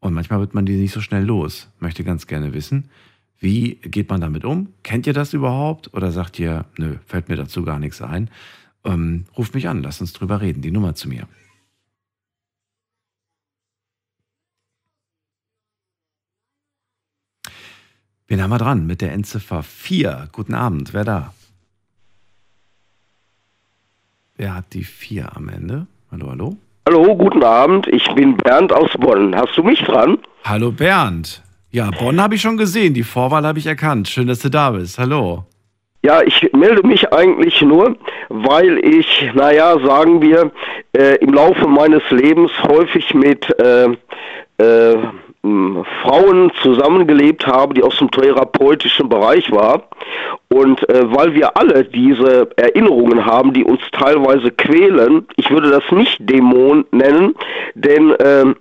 Und 0.00 0.12
manchmal 0.12 0.40
wird 0.40 0.54
man 0.54 0.66
die 0.66 0.76
nicht 0.76 0.92
so 0.92 1.00
schnell 1.00 1.24
los. 1.24 1.70
Möchte 1.80 2.04
ganz 2.04 2.26
gerne 2.26 2.52
wissen, 2.52 2.90
wie 3.38 3.76
geht 3.76 4.10
man 4.10 4.20
damit 4.20 4.44
um? 4.44 4.72
Kennt 4.82 5.06
ihr 5.06 5.12
das 5.12 5.32
überhaupt? 5.32 5.92
Oder 5.94 6.12
sagt 6.12 6.38
ihr, 6.38 6.66
nö, 6.76 6.96
fällt 7.06 7.28
mir 7.28 7.36
dazu 7.36 7.62
gar 7.64 7.78
nichts 7.78 8.02
ein? 8.02 8.30
Ähm, 8.84 9.24
ruft 9.36 9.54
mich 9.54 9.68
an, 9.68 9.82
lasst 9.82 10.00
uns 10.00 10.12
drüber 10.12 10.40
reden. 10.40 10.62
Die 10.62 10.70
Nummer 10.70 10.94
zu 10.94 11.08
mir. 11.08 11.26
Wen 18.26 18.42
haben 18.42 18.50
wir 18.50 18.58
dran? 18.58 18.86
Mit 18.86 19.00
der 19.00 19.12
Endziffer 19.12 19.62
4. 19.62 20.28
Guten 20.32 20.54
Abend, 20.54 20.92
wer 20.94 21.04
da? 21.04 21.34
Wer 24.36 24.54
hat 24.54 24.72
die 24.72 24.84
4 24.84 25.36
am 25.36 25.48
Ende? 25.48 25.86
Hallo, 26.10 26.30
hallo? 26.30 26.58
Hallo, 26.86 27.16
guten 27.16 27.42
Abend. 27.42 27.86
Ich 27.88 28.06
bin 28.14 28.36
Bernd 28.36 28.70
aus 28.70 28.90
Bonn. 28.98 29.34
Hast 29.34 29.56
du 29.56 29.62
mich 29.62 29.80
dran? 29.84 30.18
Hallo 30.44 30.70
Bernd. 30.70 31.42
Ja, 31.70 31.88
Bonn 31.98 32.20
habe 32.20 32.34
ich 32.34 32.42
schon 32.42 32.58
gesehen. 32.58 32.92
Die 32.92 33.04
Vorwahl 33.04 33.46
habe 33.46 33.58
ich 33.58 33.66
erkannt. 33.66 34.06
Schön, 34.06 34.26
dass 34.26 34.40
du 34.40 34.50
da 34.50 34.70
bist. 34.70 34.98
Hallo. 34.98 35.44
Ja, 36.02 36.20
ich 36.20 36.46
melde 36.52 36.86
mich 36.86 37.10
eigentlich 37.10 37.62
nur, 37.62 37.96
weil 38.28 38.76
ich, 38.84 39.30
naja, 39.32 39.78
sagen 39.82 40.20
wir, 40.20 40.52
äh, 40.92 41.16
im 41.22 41.32
Laufe 41.32 41.66
meines 41.66 42.02
Lebens 42.10 42.52
häufig 42.68 43.14
mit 43.14 43.48
äh, 43.58 43.88
äh, 44.58 44.96
Frauen 46.02 46.50
zusammengelebt 46.62 47.46
habe, 47.46 47.74
die 47.74 47.82
aus 47.82 47.98
dem 47.98 48.10
therapeutischen 48.10 49.10
Bereich 49.10 49.52
war. 49.52 49.82
Und 50.48 50.88
äh, 50.88 51.02
weil 51.12 51.34
wir 51.34 51.56
alle 51.56 51.84
diese 51.84 52.48
Erinnerungen 52.56 53.26
haben, 53.26 53.52
die 53.52 53.64
uns 53.64 53.80
teilweise 53.92 54.50
quälen, 54.52 55.26
ich 55.36 55.50
würde 55.50 55.70
das 55.70 55.82
nicht 55.90 56.18
Dämon 56.20 56.86
nennen, 56.92 57.34
denn 57.74 58.14
ähm, 58.20 58.56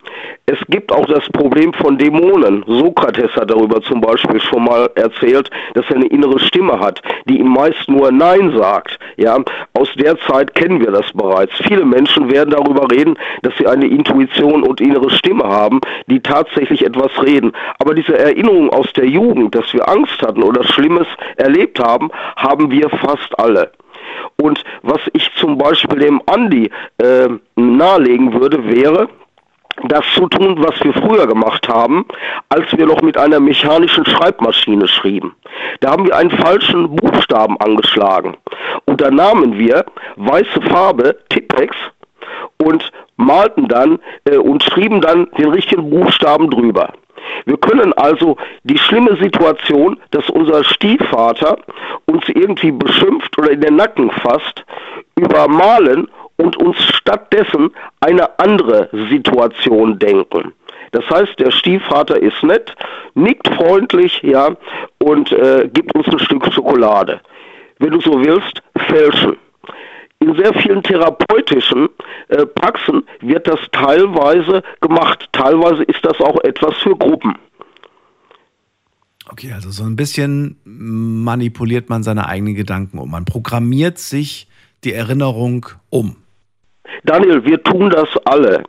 es 0.46 0.58
gibt 0.68 0.92
auch 0.92 1.06
das 1.06 1.24
Problem 1.30 1.72
von 1.74 1.98
Dämonen. 1.98 2.66
Sokrates 2.68 3.32
hat 3.36 3.50
darüber 3.50 3.82
zum 3.82 4.02
Beispiel 4.02 4.42
schon 4.42 4.66
mal 4.66 4.90
erzählt, 4.96 5.50
dass 5.74 5.86
er 5.90 5.96
eine 5.96 6.08
innere 6.08 6.38
Stimme 6.40 6.80
hat, 6.80 7.02
die 7.30 7.40
ihm 7.40 7.48
meist 7.48 7.88
nur 7.88 8.12
Nein 8.12 8.54
sagt. 8.58 9.00
Ja, 9.16 9.38
aus 9.74 9.90
der 9.96 10.18
Zeit 10.20 10.54
kennen 10.56 10.82
wir 10.82 10.92
das 10.92 11.06
bereits. 11.14 11.54
Viele 11.66 11.86
Menschen 11.86 12.30
werden 12.30 12.50
darüber 12.50 12.92
reden, 12.92 13.18
dass 13.44 13.54
sie 13.58 13.68
eine 13.68 13.88
Intuition 13.88 14.64
und 14.64 14.82
innere 14.82 15.10
Stimme 15.12 15.46
haben, 15.46 15.80
die 16.08 16.20
tatsächlich 16.20 16.73
etwas 16.82 17.12
reden. 17.22 17.52
Aber 17.80 17.94
diese 17.94 18.18
Erinnerung 18.18 18.70
aus 18.70 18.92
der 18.94 19.08
Jugend, 19.08 19.54
dass 19.54 19.72
wir 19.74 19.88
Angst 19.88 20.22
hatten 20.22 20.44
oder 20.44 20.64
Schlimmes 20.64 21.08
erlebt 21.38 21.80
haben, 21.80 22.10
haben 22.36 22.72
wir 22.72 22.90
fast 22.90 23.38
alle. 23.38 23.72
Und 24.42 24.64
was 24.82 25.02
ich 25.14 25.30
zum 25.36 25.58
Beispiel 25.58 26.00
dem 26.00 26.22
Andi 26.26 26.70
äh, 26.98 27.30
nahelegen 27.56 28.34
würde, 28.40 28.66
wäre, 28.68 29.08
das 29.86 30.06
zu 30.14 30.28
tun, 30.28 30.56
was 30.60 30.80
wir 30.84 30.94
früher 30.94 31.26
gemacht 31.28 31.68
haben, 31.68 32.06
als 32.50 32.66
wir 32.78 32.86
noch 32.86 33.02
mit 33.02 33.18
einer 33.18 33.40
mechanischen 33.40 34.06
Schreibmaschine 34.06 34.88
schrieben. 34.88 35.36
Da 35.80 35.92
haben 35.92 36.06
wir 36.06 36.16
einen 36.16 36.32
falschen 36.32 36.96
Buchstaben 36.96 37.58
angeschlagen. 37.60 38.38
Und 38.86 39.02
da 39.02 39.10
nahmen 39.10 39.58
wir 39.58 39.86
weiße 40.16 40.62
Farbe, 40.70 41.18
Tippex, 41.30 41.76
und 42.58 42.92
malten 43.18 43.68
dann 43.68 44.00
äh, 44.26 44.38
und 44.38 44.64
schrieben 44.64 45.02
dann 45.02 45.28
den 45.38 45.50
richtigen 45.50 45.90
Buchstaben 45.90 46.50
drüber. 46.50 46.94
Wir 47.46 47.58
können 47.58 47.94
also 47.94 48.38
die 48.64 48.78
schlimme 48.78 49.16
Situation, 49.18 50.00
dass 50.12 50.30
unser 50.30 50.64
Stiefvater 50.64 51.58
uns 52.06 52.28
irgendwie 52.28 52.72
beschimpft 52.72 53.38
oder 53.38 53.52
in 53.52 53.62
den 53.62 53.76
Nacken 53.76 54.12
fasst, 54.12 54.64
übermalen 55.16 56.08
und 56.38 56.58
uns 56.58 56.78
stattdessen 56.84 57.72
eine 58.02 58.28
andere 58.40 58.90
Situation 59.10 60.00
denken. 60.00 60.54
Das 60.92 61.10
heißt, 61.10 61.40
der 61.40 61.52
Stiefvater 61.52 62.22
ist 62.22 62.42
nett, 62.44 62.76
nickt 63.16 63.48
freundlich, 63.56 64.22
ja, 64.22 64.56
und 65.00 65.32
äh, 65.32 65.68
gibt 65.74 65.96
uns 65.96 66.08
ein 66.08 66.20
Stück 66.20 66.46
Schokolade. 66.54 67.20
Wenn 67.80 67.92
du 67.92 68.02
so 68.02 68.24
willst, 68.24 68.62
fälschen. 68.78 69.38
In 70.24 70.36
sehr 70.36 70.54
vielen 70.54 70.82
therapeutischen 70.82 71.90
äh, 72.30 72.46
Praxen 72.46 73.04
wird 73.20 73.46
das 73.46 73.60
teilweise 73.74 74.64
gemacht. 74.80 75.28
Teilweise 75.34 75.84
ist 75.84 76.00
das 76.04 76.18
auch 76.22 76.42
etwas 76.46 76.78
für 76.78 76.96
Gruppen. 76.96 77.36
Okay, 79.30 79.52
also 79.52 79.70
so 79.70 79.84
ein 79.84 79.98
bisschen 79.98 80.56
manipuliert 80.64 81.90
man 81.90 82.04
seine 82.04 82.30
eigenen 82.30 82.56
Gedanken 82.56 83.00
um. 83.00 83.12
Man 83.12 83.26
programmiert 83.26 83.98
sich 83.98 84.48
die 84.86 84.94
Erinnerung 84.94 85.66
um. 85.90 86.16
Daniel, 87.04 87.44
wir 87.44 87.62
tun 87.62 87.90
das 87.90 88.08
alle. 88.24 88.64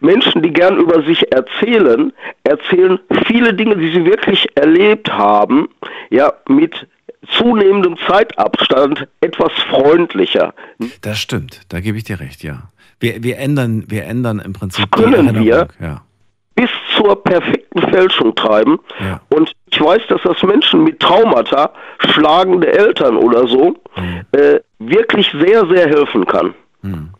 Menschen, 0.00 0.42
die 0.42 0.52
gern 0.52 0.78
über 0.78 1.02
sich 1.02 1.30
erzählen, 1.30 2.10
erzählen 2.44 2.98
viele 3.26 3.52
Dinge, 3.52 3.76
die 3.76 3.92
sie 3.92 4.04
wirklich 4.06 4.46
erlebt 4.54 5.12
haben, 5.12 5.68
ja, 6.08 6.32
mit 6.48 6.86
zunehmendem 7.38 7.96
Zeitabstand 8.06 9.08
etwas 9.20 9.52
freundlicher. 9.70 10.54
Das 11.02 11.18
stimmt, 11.18 11.60
da 11.68 11.80
gebe 11.80 11.98
ich 11.98 12.04
dir 12.04 12.20
recht, 12.20 12.42
ja. 12.42 12.70
Wir, 13.00 13.22
wir, 13.22 13.38
ändern, 13.38 13.84
wir 13.88 14.04
ändern 14.04 14.38
im 14.40 14.52
Prinzip 14.54 14.90
Können 14.90 15.34
die 15.34 15.48
Erinnerung. 15.50 15.68
wir? 15.78 15.86
Ja. 15.86 16.02
bis 16.54 16.70
zur 16.96 17.22
perfekten 17.22 17.82
Fälschung 17.90 18.34
treiben. 18.34 18.78
Ja. 19.00 19.20
Und 19.28 19.52
ich 19.70 19.78
weiß, 19.80 20.00
dass 20.08 20.22
das 20.22 20.42
Menschen 20.42 20.82
mit 20.84 20.98
Traumata, 21.00 21.72
schlagende 21.98 22.72
Eltern 22.72 23.16
oder 23.16 23.46
so, 23.46 23.76
Mhm. 23.96 24.20
äh, 24.32 24.60
wirklich 24.78 25.30
sehr, 25.38 25.66
sehr 25.66 25.86
helfen 25.88 26.24
kann. 26.26 26.54
Hm. 26.82 27.10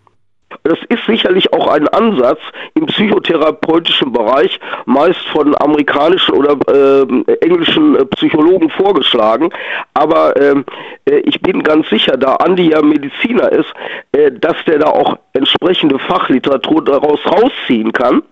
Das 0.62 0.79
ist 0.88 1.05
sicherlich 1.07 1.53
auch 1.53 1.69
ein 1.69 1.88
Ansatz 1.88 2.40
im 2.75 2.87
psychotherapeutischen 2.87 4.12
Bereich, 4.12 4.59
meist 4.85 5.21
von 5.33 5.55
amerikanischen 5.61 6.35
oder 6.35 6.57
ähm, 6.73 7.25
englischen 7.40 7.97
äh, 7.97 8.05
Psychologen 8.07 8.71
vorgeschlagen. 8.71 9.51
Aber 9.95 10.40
ähm, 10.40 10.64
äh, 11.09 11.19
ich 11.19 11.40
bin 11.40 11.62
ganz 11.62 11.88
sicher, 11.88 12.16
da 12.16 12.37
Andi 12.37 12.71
ja 12.71 12.83
Mediziner 12.83 13.51
ist, 13.53 13.73
äh, 14.12 14.33
dass 14.33 14.57
der 14.66 14.81
da 14.81 14.90
auch 14.90 15.19
entsprechende 15.33 15.99
Fachliteratur 15.99 16.85
daraus 16.85 17.21
rausziehen 17.27 17.92
kann. 17.92 18.23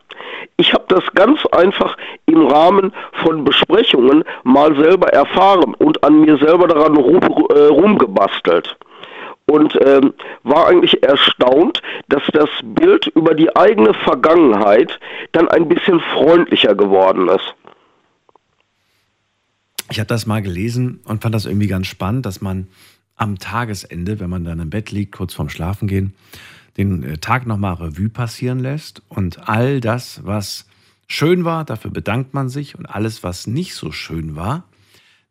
Ich 0.57 0.73
habe 0.73 0.85
das 0.89 1.03
ganz 1.15 1.45
einfach 1.47 1.97
im 2.27 2.47
Rahmen 2.47 2.93
von 3.25 3.45
Besprechungen 3.45 4.25
mal 4.45 4.75
selber 4.77 5.09
erfahren 5.09 5.75
und 5.79 6.03
an 6.05 6.21
mir 6.21 6.37
selber 6.39 6.69
daran 6.69 6.97
rum, 6.97 7.21
äh, 7.51 7.67
rumgebastelt 7.67 8.77
und 9.47 9.79
ähm, 9.85 10.15
war 10.43 10.69
eigentlich 10.69 11.03
erstaunt, 11.03 11.83
dass 12.09 12.23
das 12.33 12.49
Bild 12.63 13.07
über 13.09 13.35
die 13.35 13.55
eigene 13.55 13.95
Vergangenheit 13.95 14.99
dann 15.33 15.49
ein 15.49 15.69
bisschen 15.69 16.01
freundlicher 16.01 16.75
geworden 16.75 17.29
ist. 17.29 17.55
Ich 19.91 19.99
habe 19.99 20.07
das 20.07 20.27
mal 20.27 20.41
gelesen 20.41 21.01
und 21.05 21.23
fand 21.23 21.35
das 21.35 21.45
irgendwie 21.47 21.67
ganz 21.67 21.87
spannend, 21.87 22.25
dass 22.25 22.41
man 22.41 22.69
am 23.17 23.39
Tagesende, 23.39 24.19
wenn 24.19 24.31
man 24.31 24.45
dann 24.45 24.61
im 24.61 24.71
Bett 24.71 24.91
liegt, 24.91 25.15
kurz 25.15 25.35
vorm 25.35 25.49
Schlafengehen, 25.49 26.15
den 26.77 27.03
äh, 27.03 27.19
Tag 27.19 27.47
nochmal 27.47 27.75
Revue 27.75 28.09
passieren 28.09 28.59
lässt. 28.59 29.03
Und 29.09 29.49
all 29.49 29.81
das, 29.81 30.23
was 30.25 30.67
schön 31.07 31.45
war, 31.45 31.65
dafür 31.65 31.91
bedankt 31.91 32.35
man 32.35 32.49
sich. 32.49 32.77
Und 32.77 32.87
alles, 32.87 33.23
was 33.23 33.47
nicht 33.47 33.75
so 33.75 33.93
schön 33.93 34.37
war, 34.37 34.65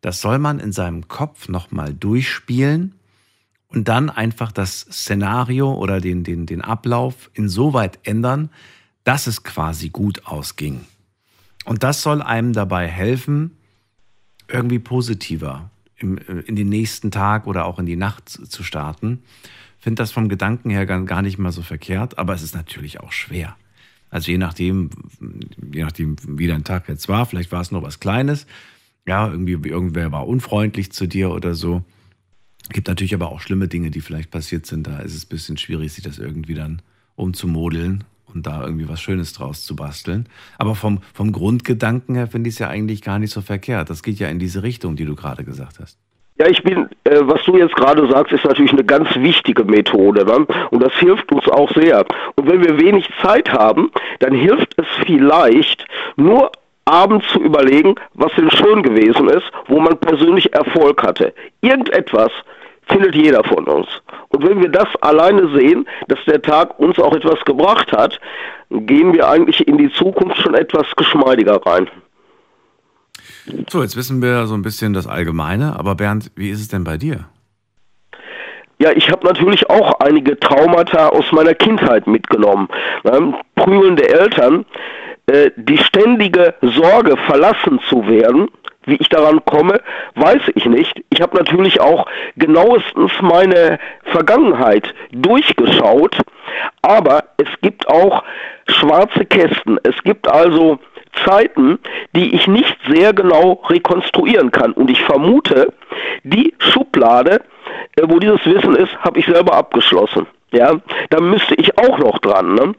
das 0.00 0.20
soll 0.20 0.38
man 0.38 0.60
in 0.60 0.72
seinem 0.72 1.08
Kopf 1.08 1.48
nochmal 1.48 1.92
durchspielen 1.92 2.94
und 3.74 3.88
dann 3.88 4.08
einfach 4.08 4.52
das 4.52 4.80
Szenario 4.80 5.74
oder 5.74 6.00
den, 6.00 6.22
den, 6.22 6.46
den 6.46 6.60
Ablauf 6.60 7.30
insoweit 7.34 7.98
ändern, 8.04 8.50
dass 9.02 9.26
es 9.26 9.42
quasi 9.42 9.90
gut 9.90 10.26
ausging. 10.26 10.82
Und 11.64 11.82
das 11.82 12.02
soll 12.02 12.22
einem 12.22 12.52
dabei 12.52 12.86
helfen, 12.86 13.56
irgendwie 14.48 14.78
positiver 14.78 15.70
im, 15.96 16.18
äh, 16.18 16.40
in 16.46 16.56
den 16.56 16.68
nächsten 16.68 17.10
Tag 17.10 17.46
oder 17.46 17.64
auch 17.64 17.78
in 17.78 17.86
die 17.86 17.96
Nacht 17.96 18.28
zu 18.28 18.62
starten. 18.62 19.22
finde 19.78 20.02
das 20.02 20.12
vom 20.12 20.28
Gedanken 20.28 20.70
her 20.70 20.86
gar 20.86 21.02
gar 21.02 21.22
nicht 21.22 21.38
mal 21.38 21.52
so 21.52 21.62
verkehrt, 21.62 22.18
aber 22.18 22.34
es 22.34 22.42
ist 22.42 22.54
natürlich 22.54 23.00
auch 23.00 23.12
schwer. 23.12 23.56
Also 24.10 24.30
je 24.30 24.38
nachdem, 24.38 24.90
je 25.72 25.82
nachdem, 25.82 26.16
wie 26.22 26.46
dein 26.46 26.62
Tag 26.62 26.88
jetzt 26.88 27.08
war, 27.08 27.26
vielleicht 27.26 27.50
war 27.50 27.60
es 27.60 27.72
nur 27.72 27.82
was 27.82 27.98
Kleines, 27.98 28.46
ja, 29.06 29.28
irgendwie 29.28 29.68
irgendwer 29.68 30.12
war 30.12 30.28
unfreundlich 30.28 30.92
zu 30.92 31.06
dir 31.06 31.30
oder 31.30 31.54
so. 31.54 31.82
Gibt 32.70 32.88
natürlich 32.88 33.14
aber 33.14 33.30
auch 33.30 33.40
schlimme 33.40 33.68
Dinge, 33.68 33.90
die 33.90 34.00
vielleicht 34.00 34.30
passiert 34.30 34.66
sind. 34.66 34.86
Da 34.86 35.00
ist 35.00 35.14
es 35.14 35.26
ein 35.26 35.28
bisschen 35.28 35.56
schwierig, 35.56 35.92
sich 35.92 36.04
das 36.04 36.18
irgendwie 36.18 36.54
dann 36.54 36.80
umzumodeln 37.16 38.04
und 38.32 38.46
da 38.46 38.64
irgendwie 38.64 38.88
was 38.88 39.00
Schönes 39.00 39.32
draus 39.32 39.64
zu 39.64 39.76
basteln. 39.76 40.26
Aber 40.58 40.74
vom, 40.74 41.00
vom 41.12 41.32
Grundgedanken 41.32 42.14
her 42.14 42.26
finde 42.26 42.48
ich 42.48 42.54
es 42.54 42.58
ja 42.58 42.68
eigentlich 42.68 43.02
gar 43.02 43.18
nicht 43.18 43.32
so 43.32 43.42
verkehrt. 43.42 43.90
Das 43.90 44.02
geht 44.02 44.18
ja 44.18 44.28
in 44.28 44.38
diese 44.38 44.62
Richtung, 44.62 44.96
die 44.96 45.04
du 45.04 45.14
gerade 45.14 45.44
gesagt 45.44 45.78
hast. 45.80 45.98
Ja, 46.36 46.48
ich 46.48 46.64
bin, 46.64 46.88
äh, 47.04 47.20
was 47.20 47.44
du 47.44 47.56
jetzt 47.56 47.76
gerade 47.76 48.08
sagst, 48.10 48.32
ist 48.32 48.44
natürlich 48.44 48.72
eine 48.72 48.82
ganz 48.82 49.08
wichtige 49.14 49.62
Methode. 49.62 50.24
Ne? 50.24 50.46
Und 50.70 50.82
das 50.82 50.92
hilft 50.94 51.30
uns 51.30 51.46
auch 51.48 51.72
sehr. 51.74 52.04
Und 52.34 52.50
wenn 52.50 52.64
wir 52.64 52.76
wenig 52.80 53.08
Zeit 53.22 53.52
haben, 53.52 53.92
dann 54.18 54.34
hilft 54.34 54.74
es 54.76 54.86
vielleicht 55.06 55.86
nur 56.16 56.50
abends 56.84 57.26
zu 57.32 57.40
überlegen, 57.40 57.94
was 58.14 58.32
denn 58.36 58.50
schön 58.50 58.82
gewesen 58.82 59.28
ist, 59.28 59.50
wo 59.68 59.80
man 59.80 59.98
persönlich 59.98 60.52
Erfolg 60.52 61.02
hatte. 61.02 61.32
Irgendetwas 61.60 62.30
findet 62.86 63.14
jeder 63.14 63.42
von 63.44 63.64
uns. 63.64 63.88
Und 64.28 64.46
wenn 64.46 64.60
wir 64.60 64.68
das 64.68 64.88
alleine 65.00 65.48
sehen, 65.56 65.86
dass 66.08 66.18
der 66.26 66.42
Tag 66.42 66.78
uns 66.78 66.98
auch 66.98 67.14
etwas 67.14 67.42
gebracht 67.44 67.92
hat, 67.92 68.20
gehen 68.70 69.12
wir 69.12 69.28
eigentlich 69.28 69.66
in 69.66 69.78
die 69.78 69.90
Zukunft 69.92 70.38
schon 70.38 70.54
etwas 70.54 70.86
geschmeidiger 70.96 71.60
rein. 71.64 71.88
So, 73.68 73.82
jetzt 73.82 73.96
wissen 73.96 74.22
wir 74.22 74.46
so 74.46 74.54
ein 74.54 74.62
bisschen 74.62 74.92
das 74.92 75.06
Allgemeine, 75.06 75.78
aber 75.78 75.94
Bernd, 75.94 76.30
wie 76.36 76.50
ist 76.50 76.60
es 76.60 76.68
denn 76.68 76.84
bei 76.84 76.96
dir? 76.96 77.26
Ja, 78.78 78.90
ich 78.90 79.10
habe 79.10 79.26
natürlich 79.26 79.70
auch 79.70 80.00
einige 80.00 80.38
Traumata 80.38 81.08
aus 81.08 81.30
meiner 81.30 81.54
Kindheit 81.54 82.06
mitgenommen. 82.06 82.68
Ne? 83.04 83.34
Prügelnde 83.54 84.08
Eltern, 84.08 84.64
äh, 85.26 85.50
die 85.56 85.78
ständige 85.78 86.54
Sorge, 86.60 87.16
verlassen 87.16 87.80
zu 87.88 88.06
werden, 88.06 88.48
wie 88.86 88.96
ich 88.96 89.08
daran 89.08 89.44
komme, 89.44 89.80
weiß 90.14 90.42
ich 90.54 90.66
nicht. 90.66 91.02
Ich 91.10 91.20
habe 91.20 91.36
natürlich 91.36 91.80
auch 91.80 92.06
genauestens 92.36 93.12
meine 93.20 93.78
Vergangenheit 94.04 94.94
durchgeschaut, 95.12 96.16
aber 96.82 97.24
es 97.38 97.48
gibt 97.62 97.88
auch 97.88 98.22
schwarze 98.68 99.24
Kästen. 99.24 99.78
Es 99.82 99.96
gibt 100.02 100.28
also 100.28 100.78
Zeiten, 101.24 101.78
die 102.14 102.34
ich 102.34 102.46
nicht 102.46 102.76
sehr 102.88 103.12
genau 103.12 103.62
rekonstruieren 103.68 104.50
kann. 104.50 104.72
Und 104.72 104.90
ich 104.90 105.02
vermute, 105.02 105.72
die 106.24 106.54
Schublade, 106.58 107.40
äh, 107.96 108.02
wo 108.06 108.18
dieses 108.18 108.44
Wissen 108.44 108.76
ist, 108.76 108.96
habe 108.98 109.18
ich 109.18 109.26
selber 109.26 109.54
abgeschlossen. 109.54 110.26
Ja, 110.52 110.80
da 111.10 111.20
müsste 111.20 111.54
ich 111.54 111.76
auch 111.78 111.98
noch 111.98 112.18
dran. 112.18 112.54
Ne? 112.54 112.74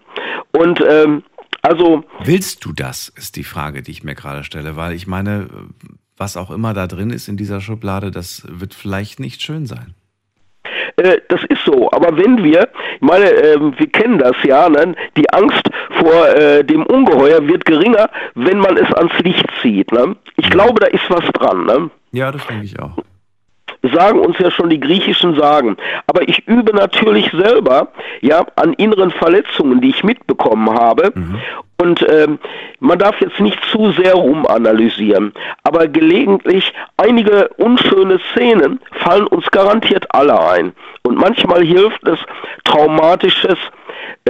Und 0.54 0.82
ähm, 0.82 1.24
also. 1.66 2.04
Willst 2.24 2.64
du 2.66 2.74
das, 2.74 3.10
ist 3.10 3.36
die 3.36 3.44
Frage, 3.44 3.82
die 3.82 3.92
ich 3.92 4.04
mir 4.04 4.16
gerade 4.16 4.44
stelle, 4.44 4.76
weil 4.76 4.94
ich 4.94 5.08
meine, 5.08 5.48
was 6.18 6.38
auch 6.38 6.52
immer 6.52 6.74
da 6.74 6.88
drin 6.88 7.10
ist 7.10 7.28
in 7.28 7.38
dieser 7.38 7.62
Schublade, 7.62 8.12
das 8.12 8.44
wird 8.50 8.74
vielleicht 8.74 9.20
nicht 9.20 9.42
schön 9.42 9.66
sein. 9.66 9.96
Äh, 10.98 11.20
das 11.28 11.42
ist 11.50 11.62
so, 11.66 11.92
aber 11.92 12.16
wenn 12.18 12.44
wir, 12.44 12.70
ich 12.96 13.02
meine, 13.02 13.26
äh, 13.26 13.60
wir 13.60 13.88
kennen 13.88 14.20
das 14.20 14.36
ja, 14.44 14.70
ne? 14.70 14.96
die 15.18 15.30
Angst 15.32 15.64
vor 16.00 16.30
äh, 16.30 16.64
dem 16.64 16.84
Ungeheuer 16.86 17.46
wird 17.48 17.66
geringer, 17.66 18.10
wenn 18.36 18.60
man 18.60 18.78
es 18.78 18.92
ans 18.94 19.18
Licht 19.20 19.46
zieht. 19.62 19.92
Ne? 19.92 20.16
Ich 20.38 20.50
glaube, 20.50 20.80
da 20.80 20.88
ist 20.88 21.10
was 21.10 21.26
dran. 21.34 21.66
Ne? 21.66 21.90
Ja, 22.12 22.32
das 22.32 22.46
denke 22.48 22.66
ich 22.66 22.80
auch 22.80 22.98
sagen 23.94 24.20
uns 24.20 24.38
ja 24.40 24.52
schon 24.52 24.70
die 24.70 24.80
griechischen 24.80 25.36
Sagen. 25.36 25.78
Aber 26.08 26.28
ich 26.28 26.48
übe 26.48 26.76
natürlich 26.76 27.32
selber 27.32 27.90
ja 28.22 28.46
an 28.56 28.74
inneren 28.74 29.12
Verletzungen, 29.12 29.82
die 29.82 29.90
ich 29.90 30.04
mitbekommen 30.04 30.70
habe. 30.70 31.12
Mhm. 31.14 31.40
Und 31.78 32.06
ähm, 32.10 32.40
man 32.80 33.00
darf 33.00 33.20
jetzt 33.20 33.40
nicht 33.40 33.60
zu 33.72 33.92
sehr 33.92 34.14
rumanalysieren. 34.14 35.34
Aber 35.64 35.88
gelegentlich 35.88 36.74
einige 36.98 37.50
unschöne 37.58 38.20
Szenen 38.32 38.80
fallen 39.04 39.28
uns 39.28 39.50
garantiert 39.52 40.06
alle 40.14 40.40
ein. 40.50 40.74
Und 41.04 41.18
manchmal 41.18 41.64
hilft 41.64 42.08
es, 42.08 42.20
traumatisches 42.64 43.58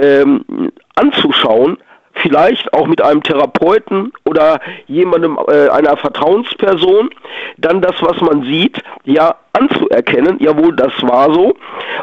ähm, 0.00 0.72
anzuschauen, 0.96 1.78
vielleicht 2.22 2.72
auch 2.72 2.86
mit 2.86 3.02
einem 3.02 3.22
Therapeuten 3.22 4.12
oder 4.24 4.60
jemandem, 4.86 5.38
äh, 5.48 5.68
einer 5.68 5.96
Vertrauensperson, 5.96 7.10
dann 7.58 7.80
das, 7.80 7.94
was 8.00 8.20
man 8.20 8.42
sieht, 8.44 8.82
ja 9.04 9.36
anzuerkennen, 9.52 10.38
jawohl, 10.40 10.74
das 10.76 10.92
war 11.02 11.32
so 11.32 11.56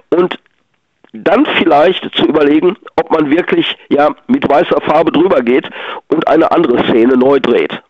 und 0.09 0.39
dann 1.13 1.45
vielleicht 1.45 2.03
zu 2.15 2.25
überlegen, 2.25 2.75
ob 2.95 3.11
man 3.11 3.29
wirklich 3.29 3.77
ja 3.89 4.15
mit 4.27 4.49
weißer 4.49 4.81
Farbe 4.81 5.11
drüber 5.11 5.41
geht 5.41 5.69
und 6.07 6.27
eine 6.27 6.51
andere 6.51 6.83
Szene 6.89 7.15
neu 7.15 7.39
dreht. 7.39 7.81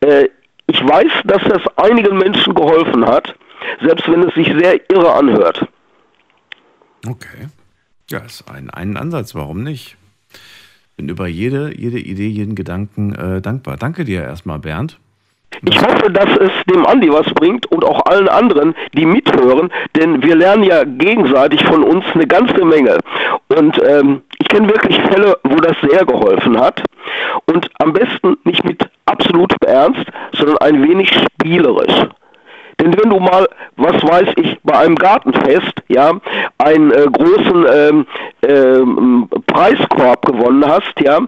Äh, 0.00 0.28
ich 0.66 0.86
weiß, 0.86 1.12
dass 1.24 1.42
das 1.44 1.62
einigen 1.76 2.18
Menschen 2.18 2.54
geholfen 2.54 3.06
hat, 3.06 3.34
selbst 3.80 4.10
wenn 4.10 4.24
es 4.24 4.34
sich 4.34 4.52
sehr 4.58 4.78
irre 4.90 5.12
anhört. 5.12 5.66
Okay. 7.06 7.48
Ja, 8.10 8.18
ist 8.18 8.44
ein, 8.50 8.70
ein 8.70 8.96
Ansatz, 8.96 9.34
warum 9.34 9.62
nicht? 9.62 9.96
Bin 10.96 11.08
über 11.08 11.26
jede, 11.26 11.72
jede 11.76 11.98
Idee, 11.98 12.28
jeden 12.28 12.54
Gedanken 12.54 13.14
äh, 13.14 13.40
dankbar. 13.40 13.76
Danke 13.76 14.04
dir 14.04 14.22
erstmal, 14.22 14.58
Bernd. 14.58 14.98
Ich 15.64 15.80
hoffe, 15.80 16.10
dass 16.10 16.28
es 16.38 16.50
dem 16.70 16.84
Andi 16.84 17.10
was 17.10 17.26
bringt 17.34 17.66
und 17.66 17.84
auch 17.84 18.04
allen 18.06 18.28
anderen, 18.28 18.74
die 18.94 19.06
mithören, 19.06 19.70
denn 19.94 20.22
wir 20.22 20.34
lernen 20.34 20.64
ja 20.64 20.84
gegenseitig 20.84 21.64
von 21.64 21.82
uns 21.82 22.04
eine 22.14 22.26
ganze 22.26 22.64
Menge. 22.64 22.98
Und 23.48 23.80
ähm, 23.86 24.22
ich 24.38 24.48
kenne 24.48 24.68
wirklich 24.68 24.98
Fälle, 25.02 25.38
wo 25.44 25.56
das 25.56 25.76
sehr 25.88 26.04
geholfen 26.04 26.58
hat. 26.58 26.82
Und 27.46 27.70
am 27.78 27.92
besten 27.92 28.36
nicht 28.44 28.64
mit 28.64 28.86
absolutem 29.06 29.58
Ernst, 29.66 30.04
sondern 30.32 30.58
ein 30.58 30.82
wenig 30.82 31.10
spielerisch. 31.14 32.06
Denn 32.80 32.94
wenn 32.98 33.08
du 33.08 33.18
mal, 33.18 33.48
was 33.76 34.02
weiß 34.02 34.34
ich, 34.36 34.58
bei 34.62 34.78
einem 34.78 34.96
Gartenfest, 34.96 35.72
ja, 35.88 36.12
einen 36.58 36.90
äh, 36.92 37.06
großen 37.10 37.66
ähm, 37.72 38.06
ähm, 38.42 39.28
Preiskorb 39.46 40.26
gewonnen 40.26 40.62
hast, 40.66 40.92
ja, 41.00 41.18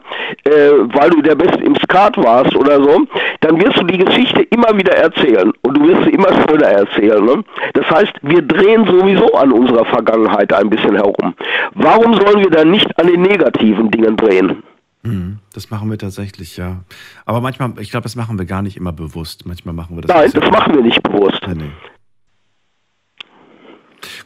äh, 0.44 0.72
weil 0.92 1.08
du 1.10 1.22
der 1.22 1.36
Beste 1.36 1.64
im 1.64 1.74
Skat 1.76 2.18
warst 2.18 2.54
oder 2.54 2.82
so, 2.82 3.06
dann 3.40 3.58
wirst 3.62 3.80
du 3.80 3.84
die 3.84 3.98
Geschichte 3.98 4.42
immer 4.50 4.76
wieder 4.76 4.94
erzählen 4.94 5.50
und 5.62 5.78
du 5.78 5.88
wirst 5.88 6.04
sie 6.04 6.10
immer 6.10 6.28
schöner 6.46 6.66
erzählen. 6.66 7.24
Ne? 7.24 7.42
Das 7.72 7.90
heißt, 7.90 8.12
wir 8.22 8.42
drehen 8.42 8.84
sowieso 8.84 9.32
an 9.32 9.50
unserer 9.50 9.86
Vergangenheit 9.86 10.52
ein 10.52 10.68
bisschen 10.68 10.96
herum. 10.96 11.34
Warum 11.74 12.14
sollen 12.14 12.40
wir 12.40 12.50
dann 12.50 12.70
nicht 12.70 12.98
an 12.98 13.06
den 13.06 13.22
negativen 13.22 13.90
Dingen 13.90 14.16
drehen? 14.16 14.62
Mhm. 15.02 15.38
Das 15.52 15.70
machen 15.70 15.90
wir 15.90 15.98
tatsächlich, 15.98 16.56
ja. 16.56 16.84
Aber 17.24 17.40
manchmal, 17.40 17.72
ich 17.78 17.90
glaube, 17.90 18.04
das 18.04 18.16
machen 18.16 18.38
wir 18.38 18.46
gar 18.46 18.62
nicht 18.62 18.76
immer 18.76 18.92
bewusst. 18.92 19.46
Manchmal 19.46 19.74
machen 19.74 19.96
wir 19.96 20.02
das. 20.02 20.14
Nein, 20.14 20.30
das 20.32 20.50
machen 20.50 20.74
wir 20.74 20.82
nicht 20.82 21.02
bewusst. 21.02 21.40
Nee, 21.46 21.54
nee. 21.54 21.70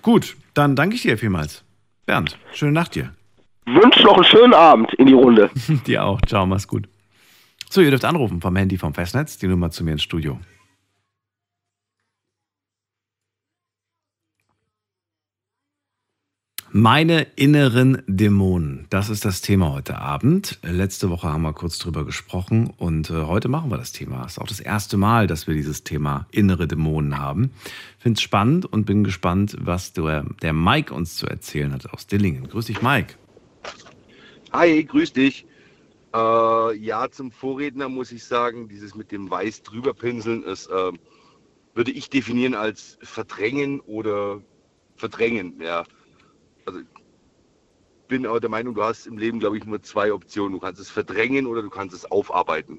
Gut, 0.01 0.37
dann 0.55 0.77
danke 0.77 0.97
ich 0.97 1.03
dir 1.03 1.19
vielmals. 1.19 1.65
Bernd, 2.07 2.39
schöne 2.53 2.73
Nacht 2.73 2.95
dir. 2.95 3.15
Wünsche 3.67 4.03
noch 4.03 4.15
einen 4.15 4.25
schönen 4.25 4.55
Abend 4.55 4.93
in 4.95 5.07
die 5.07 5.13
Runde. 5.13 5.51
dir 5.87 6.05
auch. 6.05 6.21
Ciao, 6.23 6.47
mach's 6.47 6.67
gut. 6.67 6.89
So, 7.71 7.81
ihr 7.81 7.91
dürft 7.91 8.05
anrufen 8.05 8.41
vom 8.41 8.57
Handy 8.57 8.77
vom 8.77 8.93
Festnetz, 8.93 9.39
die 9.39 9.47
Nummer 9.47 9.71
zu 9.71 9.85
mir 9.85 9.93
ins 9.93 10.03
Studio. 10.03 10.39
Meine 16.75 17.27
inneren 17.37 18.03
Dämonen, 18.07 18.87
das 18.89 19.11
ist 19.11 19.27
das 19.27 19.43
Thema 19.43 19.75
heute 19.75 19.99
Abend. 19.99 20.59
Letzte 20.63 21.11
Woche 21.11 21.31
haben 21.31 21.43
wir 21.43 21.53
kurz 21.53 21.77
drüber 21.77 22.07
gesprochen 22.07 22.73
und 22.79 23.11
äh, 23.11 23.25
heute 23.25 23.51
machen 23.51 23.71
wir 23.71 23.77
das 23.77 23.93
Thema. 23.93 24.25
Es 24.25 24.33
ist 24.33 24.39
auch 24.39 24.47
das 24.47 24.59
erste 24.59 24.97
Mal, 24.97 25.27
dass 25.27 25.47
wir 25.47 25.55
dieses 25.55 25.85
Thema 25.85 26.27
innere 26.31 26.67
Dämonen 26.67 27.19
haben. 27.19 27.51
Finde 27.99 28.17
es 28.17 28.23
spannend 28.23 28.65
und 28.65 28.87
bin 28.87 29.05
gespannt, 29.05 29.55
was 29.61 29.93
der, 29.93 30.25
der 30.41 30.55
Mike 30.55 30.95
uns 30.95 31.17
zu 31.17 31.27
erzählen 31.27 31.75
hat 31.75 31.93
aus 31.93 32.07
Dillingen. 32.07 32.49
Grüß 32.49 32.65
dich, 32.65 32.81
Mike. 32.81 33.17
Hi, 34.55 34.83
grüß 34.83 35.13
dich. 35.13 35.45
Äh, 36.15 36.77
ja, 36.79 37.11
zum 37.11 37.33
Vorredner 37.33 37.91
muss 37.91 38.13
ich 38.13 38.25
sagen, 38.25 38.69
dieses 38.69 38.95
mit 38.95 39.13
dem 39.13 39.29
Weiß 39.29 39.63
drüber 39.63 39.93
pinseln, 39.93 40.43
ist, 40.43 40.69
äh, 40.69 40.93
würde 41.75 41.91
ich 41.91 42.09
definieren 42.09 42.55
als 42.55 42.97
Verdrängen 43.03 43.81
oder 43.81 44.41
Verdrängen, 44.97 45.61
ja 45.61 45.85
bin 48.13 48.27
auch 48.27 48.41
der 48.41 48.51
Meinung, 48.51 48.75
du 48.75 48.83
hast 48.83 49.07
im 49.07 49.17
Leben, 49.17 49.41
glaube 49.41 49.57
ich, 49.57 49.65
nur 49.65 49.83
zwei 49.83 50.13
Optionen. 50.13 50.53
Du 50.53 50.59
kannst 50.59 50.79
es 50.79 50.91
verdrängen 50.91 51.47
oder 51.47 51.63
du 51.63 51.71
kannst 51.71 51.97
es 51.97 52.05
aufarbeiten. 52.11 52.79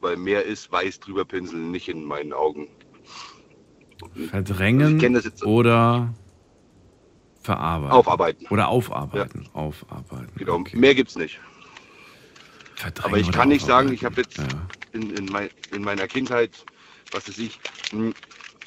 Weil 0.00 0.18
mehr 0.18 0.44
ist 0.44 0.70
weiß 0.70 1.00
drüber 1.00 1.24
pinseln 1.24 1.70
nicht 1.70 1.88
in 1.88 2.04
meinen 2.04 2.34
Augen. 2.34 2.68
Verdrängen 4.28 5.02
also 5.14 5.46
oder 5.46 6.12
verarbeiten. 7.42 7.96
Aufarbeiten. 7.96 8.46
Oder 8.50 8.68
aufarbeiten. 8.68 9.42
Ja. 9.44 9.54
Aufarbeiten. 9.54 10.32
Genau, 10.36 10.56
okay. 10.56 10.76
mehr 10.76 10.94
gibt 10.94 11.08
es 11.08 11.16
nicht. 11.16 11.40
Verdrängen 12.74 13.06
Aber 13.06 13.16
ich 13.16 13.32
kann 13.32 13.48
nicht 13.48 13.64
sagen, 13.64 13.90
ich 13.94 14.04
habe 14.04 14.20
jetzt 14.20 14.36
ja. 14.36 14.44
in, 14.92 15.08
in, 15.16 15.24
mein, 15.24 15.48
in, 15.72 15.82
meiner 15.82 16.06
Kindheit, 16.06 16.66
was 17.12 17.26
weiß 17.26 17.38
ich, 17.38 17.58
hm, 17.92 18.12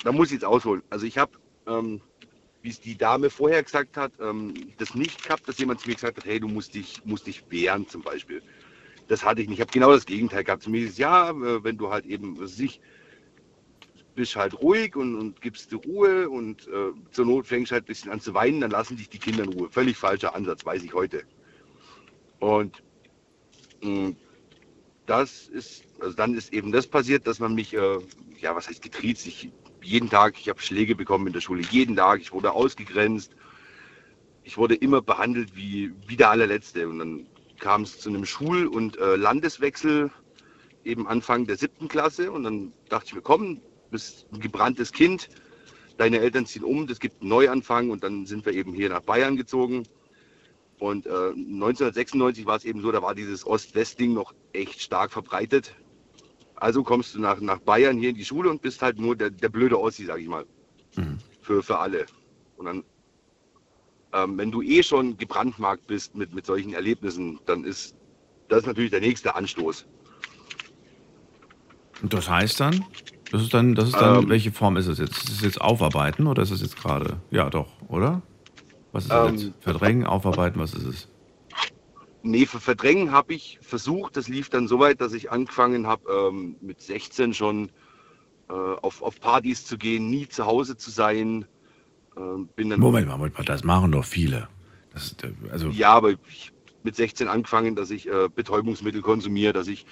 da 0.03 0.11
muss 0.11 0.29
ich 0.29 0.33
jetzt 0.33 0.45
ausholen. 0.45 0.81
Also 0.89 1.05
ich 1.05 1.19
habe 1.19 1.33
ähm, 1.67 2.01
wie 2.63 2.69
es 2.69 2.79
die 2.79 2.97
Dame 2.97 3.29
vorher 3.29 3.61
gesagt 3.61 3.97
hat, 3.97 4.13
ähm, 4.19 4.53
das 4.77 4.95
nicht 4.95 5.23
gehabt, 5.23 5.47
dass 5.47 5.59
jemand 5.59 5.81
zu 5.81 5.89
mir 5.89 5.95
gesagt 5.95 6.17
hat, 6.17 6.25
hey, 6.25 6.39
du 6.39 6.47
musst 6.47 6.73
dich, 6.73 7.01
musst 7.05 7.27
dich 7.27 7.43
wehren 7.49 7.87
zum 7.87 8.01
Beispiel. 8.01 8.41
Das 9.09 9.23
hatte 9.23 9.41
ich 9.41 9.49
nicht. 9.49 9.57
Ich 9.57 9.61
habe 9.61 9.71
genau 9.71 9.91
das 9.91 10.05
Gegenteil 10.05 10.43
gehabt. 10.43 10.63
Zu 10.63 10.71
mir 10.71 10.87
ist 10.87 10.97
ja, 10.97 11.29
äh, 11.29 11.63
wenn 11.63 11.77
du 11.77 11.89
halt 11.89 12.05
eben 12.05 12.39
was 12.39 12.53
weiß 12.53 12.59
ich 12.61 12.81
bist 14.15 14.35
halt 14.35 14.59
ruhig 14.61 14.95
und, 14.95 15.15
und 15.15 15.41
gibst 15.41 15.71
dir 15.71 15.77
Ruhe 15.77 16.29
und 16.29 16.67
äh, 16.67 16.91
zur 17.11 17.25
Not 17.25 17.47
fängst 17.47 17.71
halt 17.71 17.83
ein 17.83 17.87
bisschen 17.87 18.11
an 18.11 18.19
zu 18.19 18.33
weinen, 18.33 18.61
dann 18.61 18.71
lassen 18.71 18.97
dich 18.97 19.09
die 19.09 19.17
Kinder 19.17 19.43
in 19.43 19.53
Ruhe. 19.53 19.69
Völlig 19.69 19.97
falscher 19.97 20.35
Ansatz, 20.35 20.65
weiß 20.65 20.83
ich 20.83 20.93
heute. 20.93 21.23
Und 22.39 22.83
mh, 23.81 24.13
das 25.05 25.47
ist, 25.47 25.83
also 25.99 26.15
dann 26.15 26.35
ist 26.35 26.53
eben 26.53 26.71
das 26.71 26.87
passiert, 26.87 27.27
dass 27.27 27.39
man 27.39 27.55
mich, 27.55 27.73
äh, 27.73 27.97
ja, 28.39 28.55
was 28.55 28.67
heißt 28.67 28.81
getriezt? 28.81 29.25
Ich, 29.27 29.49
jeden 29.83 30.09
Tag, 30.09 30.39
ich 30.39 30.49
habe 30.49 30.61
Schläge 30.61 30.95
bekommen 30.95 31.27
in 31.27 31.33
der 31.33 31.41
Schule, 31.41 31.61
jeden 31.69 31.95
Tag, 31.95 32.21
ich 32.21 32.31
wurde 32.31 32.51
ausgegrenzt. 32.51 33.35
Ich 34.43 34.57
wurde 34.57 34.75
immer 34.75 35.01
behandelt 35.01 35.55
wie, 35.55 35.93
wie 36.07 36.17
der 36.17 36.29
allerletzte. 36.29 36.87
Und 36.87 36.99
dann 36.99 37.27
kam 37.59 37.83
es 37.83 37.99
zu 37.99 38.09
einem 38.09 38.25
Schul- 38.25 38.67
und 38.67 38.97
äh, 38.97 39.15
Landeswechsel, 39.15 40.11
eben 40.83 41.07
Anfang 41.07 41.45
der 41.45 41.57
siebten 41.57 41.87
Klasse. 41.87 42.31
Und 42.31 42.43
dann 42.43 42.73
dachte 42.89 43.07
ich 43.07 43.15
mir, 43.15 43.21
komm, 43.21 43.61
bist 43.89 44.25
ein 44.33 44.41
gebranntes 44.41 44.91
Kind, 44.91 45.29
deine 45.97 46.19
Eltern 46.19 46.45
ziehen 46.45 46.63
um, 46.63 46.89
es 46.89 46.99
gibt 46.99 47.21
einen 47.21 47.29
Neuanfang 47.29 47.91
und 47.91 48.03
dann 48.03 48.25
sind 48.25 48.45
wir 48.45 48.53
eben 48.53 48.73
hier 48.73 48.89
nach 48.89 49.01
Bayern 49.01 49.37
gezogen. 49.37 49.83
Und 50.79 51.05
äh, 51.05 51.09
1996 51.09 52.45
war 52.45 52.57
es 52.57 52.65
eben 52.65 52.81
so, 52.81 52.91
da 52.91 53.01
war 53.01 53.15
dieses 53.15 53.47
Ost-West-Ding 53.47 54.13
noch 54.13 54.33
echt 54.51 54.81
stark 54.81 55.13
verbreitet. 55.13 55.73
Also 56.63 56.81
kommst 56.81 57.13
du 57.13 57.19
nach, 57.19 57.41
nach 57.41 57.59
Bayern 57.59 57.97
hier 57.97 58.11
in 58.11 58.15
die 58.15 58.23
Schule 58.23 58.49
und 58.49 58.61
bist 58.61 58.81
halt 58.81 58.97
nur 58.97 59.17
der, 59.17 59.29
der 59.29 59.49
blöde 59.49 59.77
Ossi, 59.77 60.05
sag 60.05 60.21
ich 60.21 60.29
mal. 60.29 60.45
Mhm. 60.95 61.17
Für, 61.41 61.61
für 61.61 61.77
alle. 61.77 62.05
Und 62.55 62.65
dann, 62.67 62.83
ähm, 64.13 64.37
wenn 64.37 64.49
du 64.49 64.61
eh 64.61 64.81
schon 64.81 65.17
gebrandmarkt 65.17 65.85
bist 65.87 66.15
mit, 66.15 66.33
mit 66.33 66.45
solchen 66.45 66.73
Erlebnissen, 66.73 67.37
dann 67.47 67.65
ist 67.65 67.95
das 68.47 68.65
natürlich 68.65 68.91
der 68.91 69.01
nächste 69.01 69.35
Anstoß. 69.35 69.85
Und 72.01 72.13
das 72.13 72.29
heißt 72.29 72.61
dann? 72.61 72.85
Das 73.29 73.41
ist 73.41 73.53
dann, 73.53 73.75
das 73.75 73.89
ist 73.89 73.97
dann, 73.97 74.23
Ähm. 74.23 74.29
welche 74.29 74.53
Form 74.53 74.77
ist 74.77 74.87
es 74.87 74.99
jetzt? 74.99 75.17
Ist 75.17 75.31
es 75.31 75.41
jetzt 75.41 75.59
aufarbeiten 75.59 76.27
oder 76.27 76.43
ist 76.43 76.51
es 76.51 76.61
jetzt 76.61 76.77
gerade? 76.77 77.19
Ja, 77.29 77.49
doch, 77.49 77.67
oder? 77.89 78.21
Was 78.93 79.03
ist 79.03 79.11
es 79.11 79.17
Ähm, 79.17 79.35
jetzt? 79.35 79.51
Verdrängen, 79.59 80.05
aufarbeiten, 80.05 80.61
was 80.61 80.73
ist 80.73 80.85
es? 80.85 81.07
Nee, 82.23 82.45
für 82.45 82.59
Verdrängen 82.59 83.11
habe 83.11 83.33
ich 83.33 83.59
versucht. 83.61 84.15
Das 84.15 84.29
lief 84.29 84.49
dann 84.49 84.67
so 84.67 84.79
weit, 84.79 85.01
dass 85.01 85.13
ich 85.13 85.31
angefangen 85.31 85.87
habe, 85.87 86.09
ähm, 86.11 86.55
mit 86.61 86.81
16 86.81 87.33
schon 87.33 87.69
äh, 88.49 88.53
auf, 88.53 89.01
auf 89.01 89.19
Partys 89.19 89.65
zu 89.65 89.77
gehen, 89.77 90.09
nie 90.09 90.27
zu 90.27 90.45
Hause 90.45 90.77
zu 90.77 90.89
sein. 90.89 91.45
Ähm, 92.15 92.47
bin 92.55 92.69
dann, 92.69 92.79
Moment 92.79 93.07
mal, 93.07 93.17
Moment 93.17 93.37
mal, 93.37 93.43
das 93.43 93.63
machen 93.63 93.91
doch 93.91 94.05
viele. 94.05 94.47
Das 94.93 95.15
äh, 95.21 95.33
also, 95.51 95.69
Ja, 95.69 95.93
aber 95.93 96.11
ich 96.11 96.53
mit 96.83 96.95
16 96.95 97.27
angefangen, 97.27 97.75
dass 97.75 97.91
ich 97.91 98.07
äh, 98.07 98.29
Betäubungsmittel 98.33 99.01
konsumiere, 99.01 99.53
dass 99.53 99.67
ich 99.67 99.85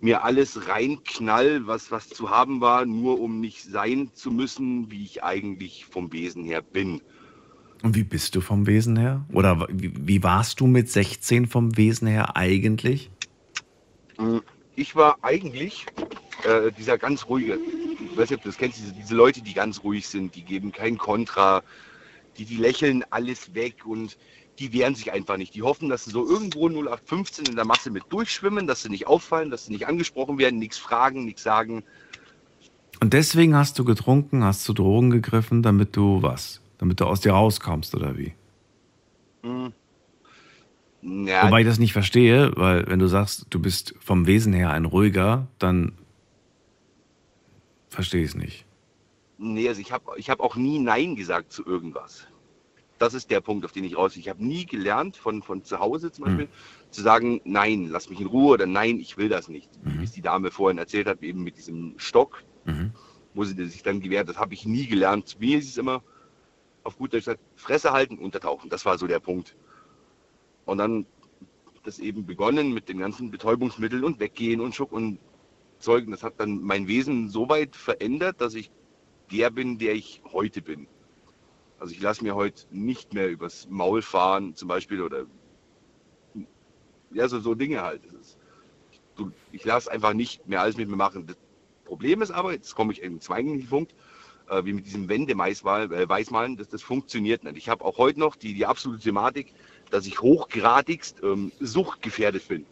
mir 0.00 0.24
alles 0.24 0.68
reinknall, 0.68 1.66
was, 1.66 1.90
was 1.90 2.08
zu 2.08 2.30
haben 2.30 2.60
war, 2.60 2.84
nur 2.84 3.20
um 3.20 3.40
nicht 3.40 3.62
sein 3.62 4.10
zu 4.12 4.30
müssen, 4.30 4.90
wie 4.90 5.04
ich 5.04 5.24
eigentlich 5.24 5.86
vom 5.86 6.12
Wesen 6.12 6.44
her 6.44 6.62
bin. 6.62 7.00
Und 7.82 7.94
wie 7.94 8.04
bist 8.04 8.34
du 8.34 8.40
vom 8.40 8.66
Wesen 8.66 8.96
her? 8.96 9.24
Oder 9.32 9.66
wie, 9.70 9.92
wie 9.96 10.22
warst 10.22 10.60
du 10.60 10.66
mit 10.66 10.90
16 10.90 11.46
vom 11.46 11.76
Wesen 11.76 12.08
her 12.08 12.36
eigentlich? 12.36 13.10
Mm, 14.18 14.38
Ich 14.76 14.96
war 14.96 15.18
eigentlich 15.22 15.86
äh, 16.44 16.72
dieser 16.76 16.98
ganz 16.98 17.26
ruhige, 17.28 17.58
ich 18.00 18.16
weiß 18.16 18.30
nicht, 18.30 18.38
ob 18.38 18.42
du 18.42 18.48
das 18.48 18.58
kennst, 18.58 18.78
diese, 18.78 18.92
diese 18.92 19.14
Leute, 19.14 19.42
die 19.42 19.54
ganz 19.54 19.82
ruhig 19.82 20.06
sind, 20.06 20.34
die 20.34 20.42
geben 20.42 20.72
kein 20.72 20.98
Kontra, 20.98 21.62
die, 22.38 22.44
die 22.44 22.56
lächeln 22.56 23.04
alles 23.10 23.54
weg 23.54 23.86
und 23.86 24.16
die 24.58 24.72
wehren 24.72 24.94
sich 24.94 25.12
einfach 25.12 25.36
nicht. 25.36 25.54
Die 25.54 25.62
hoffen, 25.62 25.88
dass 25.88 26.04
sie 26.04 26.10
so 26.10 26.26
irgendwo 26.26 26.68
0815 26.68 27.46
in 27.46 27.56
der 27.56 27.66
Masse 27.66 27.90
mit 27.90 28.04
durchschwimmen, 28.10 28.66
dass 28.66 28.82
sie 28.82 28.88
nicht 28.88 29.06
auffallen, 29.06 29.50
dass 29.50 29.66
sie 29.66 29.72
nicht 29.72 29.86
angesprochen 29.86 30.38
werden, 30.38 30.58
nichts 30.58 30.78
fragen, 30.78 31.24
nichts 31.24 31.42
sagen. 31.42 31.84
Und 33.00 33.12
deswegen 33.12 33.54
hast 33.54 33.78
du 33.78 33.84
getrunken, 33.84 34.44
hast 34.44 34.64
zu 34.64 34.72
Drogen 34.72 35.10
gegriffen, 35.10 35.62
damit 35.62 35.96
du 35.96 36.22
was? 36.22 36.62
Damit 36.78 37.00
du 37.00 37.04
aus 37.06 37.20
dir 37.20 37.32
rauskommst, 37.32 37.94
oder 37.94 38.16
wie? 38.18 38.34
Ja, 41.02 41.46
Wobei 41.46 41.60
ich 41.60 41.66
das 41.66 41.78
nicht 41.78 41.92
verstehe, 41.92 42.52
weil 42.56 42.86
wenn 42.88 42.98
du 42.98 43.06
sagst, 43.06 43.46
du 43.50 43.60
bist 43.60 43.94
vom 44.00 44.26
Wesen 44.26 44.52
her 44.52 44.70
ein 44.70 44.84
ruhiger, 44.84 45.46
dann 45.58 45.92
verstehe 47.90 48.22
ich 48.22 48.30
es 48.30 48.34
nicht. 48.34 48.66
Nee, 49.38 49.68
also 49.68 49.80
ich 49.80 49.92
habe 49.92 50.04
ich 50.16 50.30
hab 50.30 50.40
auch 50.40 50.56
nie 50.56 50.78
Nein 50.78 51.14
gesagt 51.14 51.52
zu 51.52 51.64
irgendwas. 51.64 52.26
Das 52.98 53.12
ist 53.12 53.30
der 53.30 53.42
Punkt, 53.42 53.64
auf 53.66 53.72
den 53.72 53.84
ich 53.84 53.96
raus. 53.96 54.16
Ich 54.16 54.28
habe 54.30 54.42
nie 54.44 54.64
gelernt, 54.64 55.16
von, 55.18 55.42
von 55.42 55.62
zu 55.62 55.78
Hause 55.78 56.10
zum 56.10 56.24
Beispiel, 56.24 56.48
zu 56.90 57.02
sagen, 57.02 57.42
nein, 57.44 57.88
lass 57.90 58.08
mich 58.08 58.20
in 58.20 58.26
Ruhe 58.26 58.54
oder 58.54 58.64
nein, 58.66 58.98
ich 58.98 59.18
will 59.18 59.28
das 59.28 59.48
nicht. 59.48 59.68
Wie 59.82 60.04
es 60.04 60.12
die 60.12 60.22
Dame 60.22 60.50
vorhin 60.50 60.78
erzählt 60.78 61.06
hat, 61.06 61.22
eben 61.22 61.42
mit 61.44 61.56
diesem 61.58 61.94
Stock, 61.98 62.42
Mhm. 62.64 62.90
wo 63.34 63.44
sie 63.44 63.64
sich 63.68 63.82
dann 63.84 64.00
gewehrt 64.00 64.28
hat, 64.28 64.38
habe 64.38 64.54
ich 64.54 64.64
nie 64.66 64.86
gelernt. 64.86 65.36
Mir 65.38 65.58
ist 65.58 65.68
es 65.68 65.76
immer 65.76 66.02
auf 66.86 66.96
gut 66.96 67.12
Deutsch 67.12 67.24
gesagt, 67.24 67.40
Fresse 67.56 67.92
halten, 67.92 68.18
untertauchen. 68.18 68.70
Das 68.70 68.84
war 68.84 68.96
so 68.96 69.06
der 69.06 69.20
Punkt. 69.20 69.56
Und 70.64 70.78
dann 70.78 71.06
das 71.82 71.98
eben 71.98 72.26
begonnen 72.26 72.72
mit 72.72 72.88
den 72.88 72.98
ganzen 72.98 73.30
Betäubungsmitteln 73.30 74.04
und 74.04 74.18
Weggehen 74.18 74.60
und 74.60 74.74
Schuck 74.74 74.92
und 74.92 75.18
Zeugen. 75.78 76.10
Das 76.10 76.22
hat 76.22 76.40
dann 76.40 76.62
mein 76.62 76.88
Wesen 76.88 77.28
so 77.28 77.48
weit 77.48 77.76
verändert, 77.76 78.40
dass 78.40 78.54
ich 78.54 78.70
der 79.30 79.50
bin, 79.50 79.78
der 79.78 79.94
ich 79.94 80.22
heute 80.32 80.62
bin. 80.62 80.88
Also 81.78 81.92
ich 81.92 82.00
lasse 82.00 82.24
mir 82.24 82.34
heute 82.34 82.64
nicht 82.70 83.12
mehr 83.12 83.28
übers 83.28 83.68
Maul 83.68 84.02
fahren, 84.02 84.54
zum 84.54 84.68
Beispiel, 84.68 85.02
oder 85.02 85.26
ja, 87.12 87.28
so, 87.28 87.38
so 87.40 87.54
Dinge 87.54 87.82
halt. 87.82 88.02
Ist, 88.06 88.38
ich 89.52 89.64
lasse 89.64 89.90
einfach 89.90 90.14
nicht 90.14 90.46
mehr 90.48 90.62
alles 90.62 90.76
mit 90.76 90.88
mir 90.88 90.96
machen. 90.96 91.26
Das 91.26 91.36
Problem 91.84 92.22
ist 92.22 92.30
aber, 92.30 92.52
jetzt 92.52 92.74
komme 92.74 92.92
ich 92.92 93.02
in 93.02 93.14
den 93.14 93.20
zweiten 93.20 93.66
Punkt, 93.66 93.94
äh, 94.48 94.64
wie 94.64 94.72
mit 94.72 94.86
diesem 94.86 95.08
Wände-Weißmalen, 95.08 96.54
äh, 96.54 96.56
das, 96.56 96.68
das 96.68 96.82
funktioniert 96.82 97.44
nicht. 97.44 97.56
Ich 97.56 97.68
habe 97.68 97.84
auch 97.84 97.98
heute 97.98 98.20
noch 98.20 98.36
die, 98.36 98.54
die 98.54 98.66
absolute 98.66 99.02
Thematik, 99.02 99.52
dass 99.90 100.06
ich 100.06 100.20
hochgradigst 100.20 101.22
ähm, 101.22 101.52
suchtgefährdet 101.60 102.46
bin. 102.48 102.66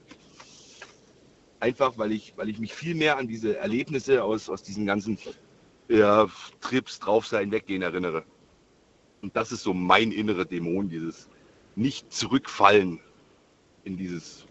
Einfach, 1.61 1.97
weil 1.97 2.13
ich, 2.13 2.35
weil 2.37 2.49
ich 2.49 2.59
mich 2.59 2.75
viel 2.75 2.95
mehr 2.95 3.17
an 3.17 3.29
diese 3.29 3.57
Erlebnisse 3.57 4.23
aus, 4.23 4.49
aus 4.49 4.63
diesen 4.63 4.87
ganzen 4.87 5.19
ja, 5.89 6.29
Trips, 6.61 6.99
drauf 6.99 7.27
sein, 7.27 7.51
weggehen 7.51 7.83
erinnere. 7.83 8.25
Und 9.23 9.35
das 9.37 9.53
ist 9.53 9.63
so 9.63 9.73
mein 9.73 10.13
innerer 10.13 10.45
Dämon, 10.45 10.89
dieses 10.89 11.29
nicht 11.77 12.13
zurückfallen 12.13 13.01
in 13.85 13.97
dieses, 13.97 14.47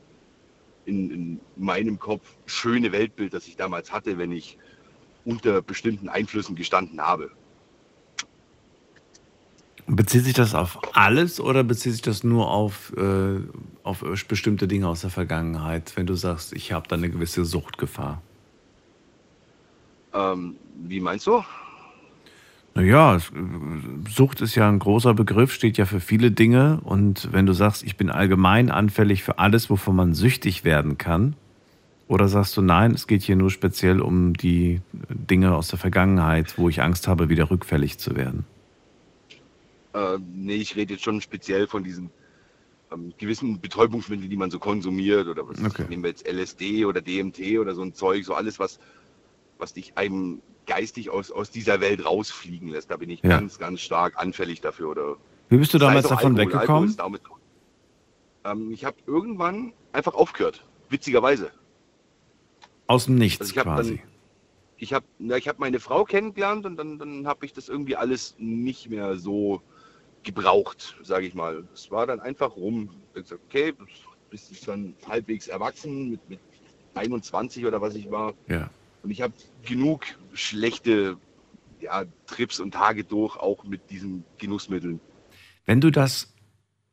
in, 0.86 1.12
in 1.12 1.40
meinem 1.56 2.00
Kopf 2.00 2.36
schöne 2.46 2.92
Weltbild, 2.92 3.34
das 3.34 3.48
ich 3.48 3.56
damals 3.56 3.92
hatte, 3.92 4.18
wenn 4.18 4.32
ich 4.32 4.58
unter 5.26 5.62
bestimmten 5.62 6.10
Einflüssen 6.10 6.56
gestanden 6.56 7.02
habe. 7.02 7.32
Bezieht 9.86 10.24
sich 10.24 10.34
das 10.34 10.56
auf 10.56 10.80
alles 10.96 11.42
oder 11.42 11.64
bezieht 11.64 11.92
sich 11.92 12.02
das 12.02 12.24
nur 12.24 12.50
auf, 12.50 12.94
äh, 12.96 13.40
auf 13.84 14.04
bestimmte 14.28 14.68
Dinge 14.68 14.88
aus 14.88 15.02
der 15.02 15.10
Vergangenheit, 15.10 15.94
wenn 15.96 16.06
du 16.06 16.16
sagst, 16.16 16.54
ich 16.54 16.72
habe 16.72 16.88
da 16.88 16.96
eine 16.96 17.10
gewisse 17.10 17.44
Suchtgefahr? 17.44 18.22
Ähm, 20.14 20.56
wie 20.88 21.02
meinst 21.02 21.28
du? 21.28 21.44
Naja, 22.76 23.20
Sucht 24.10 24.42
ist 24.42 24.56
ja 24.56 24.68
ein 24.68 24.80
großer 24.80 25.14
Begriff, 25.14 25.54
steht 25.54 25.78
ja 25.78 25.86
für 25.86 26.00
viele 26.00 26.32
Dinge. 26.32 26.80
Und 26.84 27.32
wenn 27.32 27.46
du 27.46 27.54
sagst, 27.54 27.84
ich 27.84 27.98
bin 27.98 28.10
allgemein 28.10 28.72
anfällig 28.72 29.22
für 29.24 29.38
alles, 29.38 29.70
wovon 29.70 29.96
man 29.96 30.14
süchtig 30.14 30.64
werden 30.64 30.98
kann, 30.98 31.36
oder 32.08 32.28
sagst 32.28 32.56
du, 32.58 32.62
nein, 32.62 32.92
es 32.92 33.08
geht 33.08 33.24
hier 33.24 33.36
nur 33.36 33.50
speziell 33.50 34.02
um 34.02 34.34
die 34.34 34.82
Dinge 35.10 35.56
aus 35.56 35.70
der 35.70 35.80
Vergangenheit, 35.80 36.58
wo 36.58 36.70
ich 36.70 36.82
Angst 36.82 37.08
habe, 37.08 37.30
wieder 37.30 37.50
rückfällig 37.50 37.98
zu 37.98 38.16
werden? 38.16 38.46
Äh, 39.94 40.18
nee, 40.20 40.56
ich 40.56 40.76
rede 40.76 40.94
jetzt 40.94 41.04
schon 41.04 41.22
speziell 41.22 41.68
von 41.68 41.84
diesen 41.84 42.10
ähm, 42.92 43.14
gewissen 43.18 43.60
Betäubungsmitteln, 43.62 44.30
die 44.30 44.38
man 44.38 44.52
so 44.52 44.60
konsumiert 44.60 45.28
oder 45.28 45.48
was 45.48 45.64
Okay. 45.64 45.86
nehmen 45.90 46.04
wir 46.04 46.10
jetzt 46.10 46.28
LSD 46.28 46.86
oder 46.86 47.02
DMT 47.02 47.60
oder 47.60 47.76
so 47.76 47.82
ein 47.84 47.94
Zeug, 47.94 48.26
so 48.26 48.34
alles, 48.34 48.60
was, 48.60 48.80
was 49.58 49.74
dich 49.74 49.98
einem 49.98 50.42
geistig 50.66 51.10
aus, 51.10 51.32
aus 51.32 51.52
dieser 51.52 51.82
Welt 51.82 52.06
rausfliegen 52.06 52.70
lässt. 52.70 52.90
Da 52.92 52.98
bin 52.98 53.10
ich 53.10 53.22
Ja. 53.24 53.30
ganz, 53.30 53.60
ganz 53.60 53.82
stark 53.82 54.18
anfällig 54.18 54.62
dafür. 54.62 54.90
Oder 54.90 55.16
Wie 55.50 55.58
bist 55.58 55.74
du 55.74 55.78
damals 55.78 56.08
davon 56.08 56.38
Alkohol. 56.38 56.42
Alkohol 56.42 56.60
weggekommen? 56.62 56.90
ist 56.90 57.00
damit, 57.00 57.22
ähm, 58.46 58.72
ich 58.72 58.86
habe 58.86 58.98
irgendwann 59.06 59.74
einfach 59.92 60.14
aufgehört, 60.14 60.66
witzigerweise. 60.90 61.52
Aus 62.88 63.06
dem 63.06 63.16
Nichts 63.16 63.42
Also 63.42 63.54
quasi. 63.62 63.98
dann- 63.98 64.08
Ich 64.78 64.94
habe 64.94 65.06
ich 65.38 65.48
hab 65.48 65.60
meine 65.60 65.80
Frau 65.80 66.04
kennengelernt 66.04 66.66
und 66.66 66.76
dann, 66.76 67.00
dann 67.00 67.26
habe 67.28 67.46
ich 67.46 67.54
das 67.54 67.70
irgendwie 67.70 67.96
alles 67.96 68.36
nicht 68.38 68.90
mehr 68.90 69.16
so 69.18 69.62
gebraucht, 70.24 70.96
sage 71.04 71.26
ich 71.26 71.34
mal. 71.34 71.64
Es 71.74 71.90
war 71.92 72.06
dann 72.08 72.20
einfach 72.20 72.56
rum. 72.56 72.90
Ich 73.14 73.18
hab 73.18 73.24
gesagt, 73.24 73.42
okay, 73.48 73.72
du 73.78 73.86
bist 74.30 74.52
jetzt 74.52 74.68
dann 74.68 74.94
halbwegs 75.08 75.48
erwachsen 75.48 76.12
mit, 76.12 76.30
mit 76.30 76.40
21 76.96 77.66
oder 77.66 77.82
was 77.82 77.96
ich 77.96 78.10
war. 78.12 78.34
Ja. 78.48 78.70
Und 79.04 79.12
ich 79.12 79.22
habe 79.22 79.34
genug 79.66 80.06
schlechte 80.34 81.18
ja, 81.80 82.06
Trips 82.28 82.60
und 82.60 82.74
Tage 82.74 83.04
durch, 83.04 83.36
auch 83.38 83.64
mit 83.66 83.90
diesen 83.90 84.24
Genussmitteln. 84.38 85.00
Wenn 85.66 85.82
du 85.82 85.92
das 85.92 86.33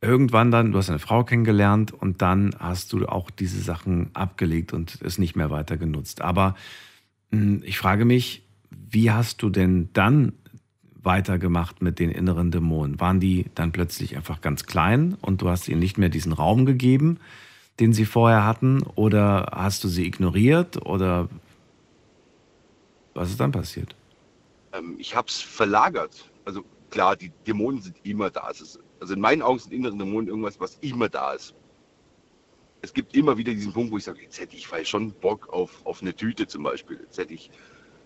irgendwann 0.01 0.51
dann, 0.51 0.73
du 0.73 0.79
hast 0.79 0.91
eine 0.91 0.99
Frau 0.99 1.25
kennengelernt 1.25 1.93
und 1.93 2.23
dann 2.23 2.55
hast 2.59 2.93
du 2.93 3.07
auch 3.07 3.31
diese 3.31 3.61
Sachen 3.61 4.11
abgelegt 4.15 4.73
und 4.73 4.99
es 5.03 5.19
nicht 5.19 5.37
mehr 5.37 5.51
weiter 5.51 5.77
genutzt. 5.77 6.23
Aber 6.23 6.57
mh, 7.31 7.65
ich 7.65 7.79
frage 7.79 8.05
mich, 8.05 8.43
wie 8.71 9.11
hast 9.11 9.43
du 9.43 9.51
denn 9.51 9.91
dann 9.93 10.33
weitergemacht 11.03 11.83
mit 11.83 11.99
den 11.99 12.11
inneren 12.11 12.51
Dämonen? 12.51 13.01
Waren 13.01 13.21
die 13.21 13.47
dann 13.55 13.73
plötzlich 13.73 14.17
einfach 14.17 14.41
ganz 14.41 14.67
klein 14.67 15.17
und 15.21 15.43
du 15.43 15.49
hast 15.49 15.69
ihnen 15.69 15.81
nicht 15.81 15.99
mehr 15.99 16.09
diesen 16.09 16.33
Raum 16.33 16.67
gegeben, 16.67 17.19
den 17.79 17.93
sie 17.93 18.05
vorher 18.05 18.47
hatten? 18.47 18.83
Oder 18.95 19.53
hast 19.53 19.85
du 19.85 19.89
sie 19.89 20.07
ignoriert? 20.07 20.85
Oder 20.87 21.29
was 23.15 23.31
ist 23.31 23.41
dann 23.41 23.53
passiert? 23.53 23.95
Ähm, 24.73 24.97
ich 24.99 25.15
habe 25.15 25.29
es 25.29 25.41
verlagert. 25.41 26.31
Also 26.45 26.65
klar, 26.91 27.17
die 27.17 27.33
Dämonen 27.47 27.83
sind 27.83 27.97
immer 28.03 28.31
da. 28.31 28.49
Ist, 28.51 28.79
also 29.01 29.15
in 29.15 29.21
meinen 29.21 29.43
Augen 29.43 29.59
sind 29.59 29.73
innere 29.73 29.97
Dämonen 29.97 30.29
irgendwas, 30.29 30.61
was 30.61 30.77
immer 30.81 31.09
da 31.09 31.33
ist. 31.33 31.55
Es 32.83 32.95
gibt 32.95 33.15
immer 33.15 33.37
wieder 33.37 33.53
diesen 33.53 33.73
Punkt, 33.73 33.93
wo 33.93 33.99
ich 33.99 34.05
sage, 34.05 34.23
jetzt 34.23 34.41
hätte 34.41 34.57
ich 34.57 34.67
vielleicht 34.67 34.89
schon 34.89 35.13
Bock 35.13 35.49
auf, 35.53 35.85
auf 35.85 36.01
eine 36.01 36.15
Tüte 36.15 36.47
zum 36.47 36.63
Beispiel. 36.63 36.99
Jetzt 37.03 37.19
hätte 37.19 37.35
ich 37.35 37.51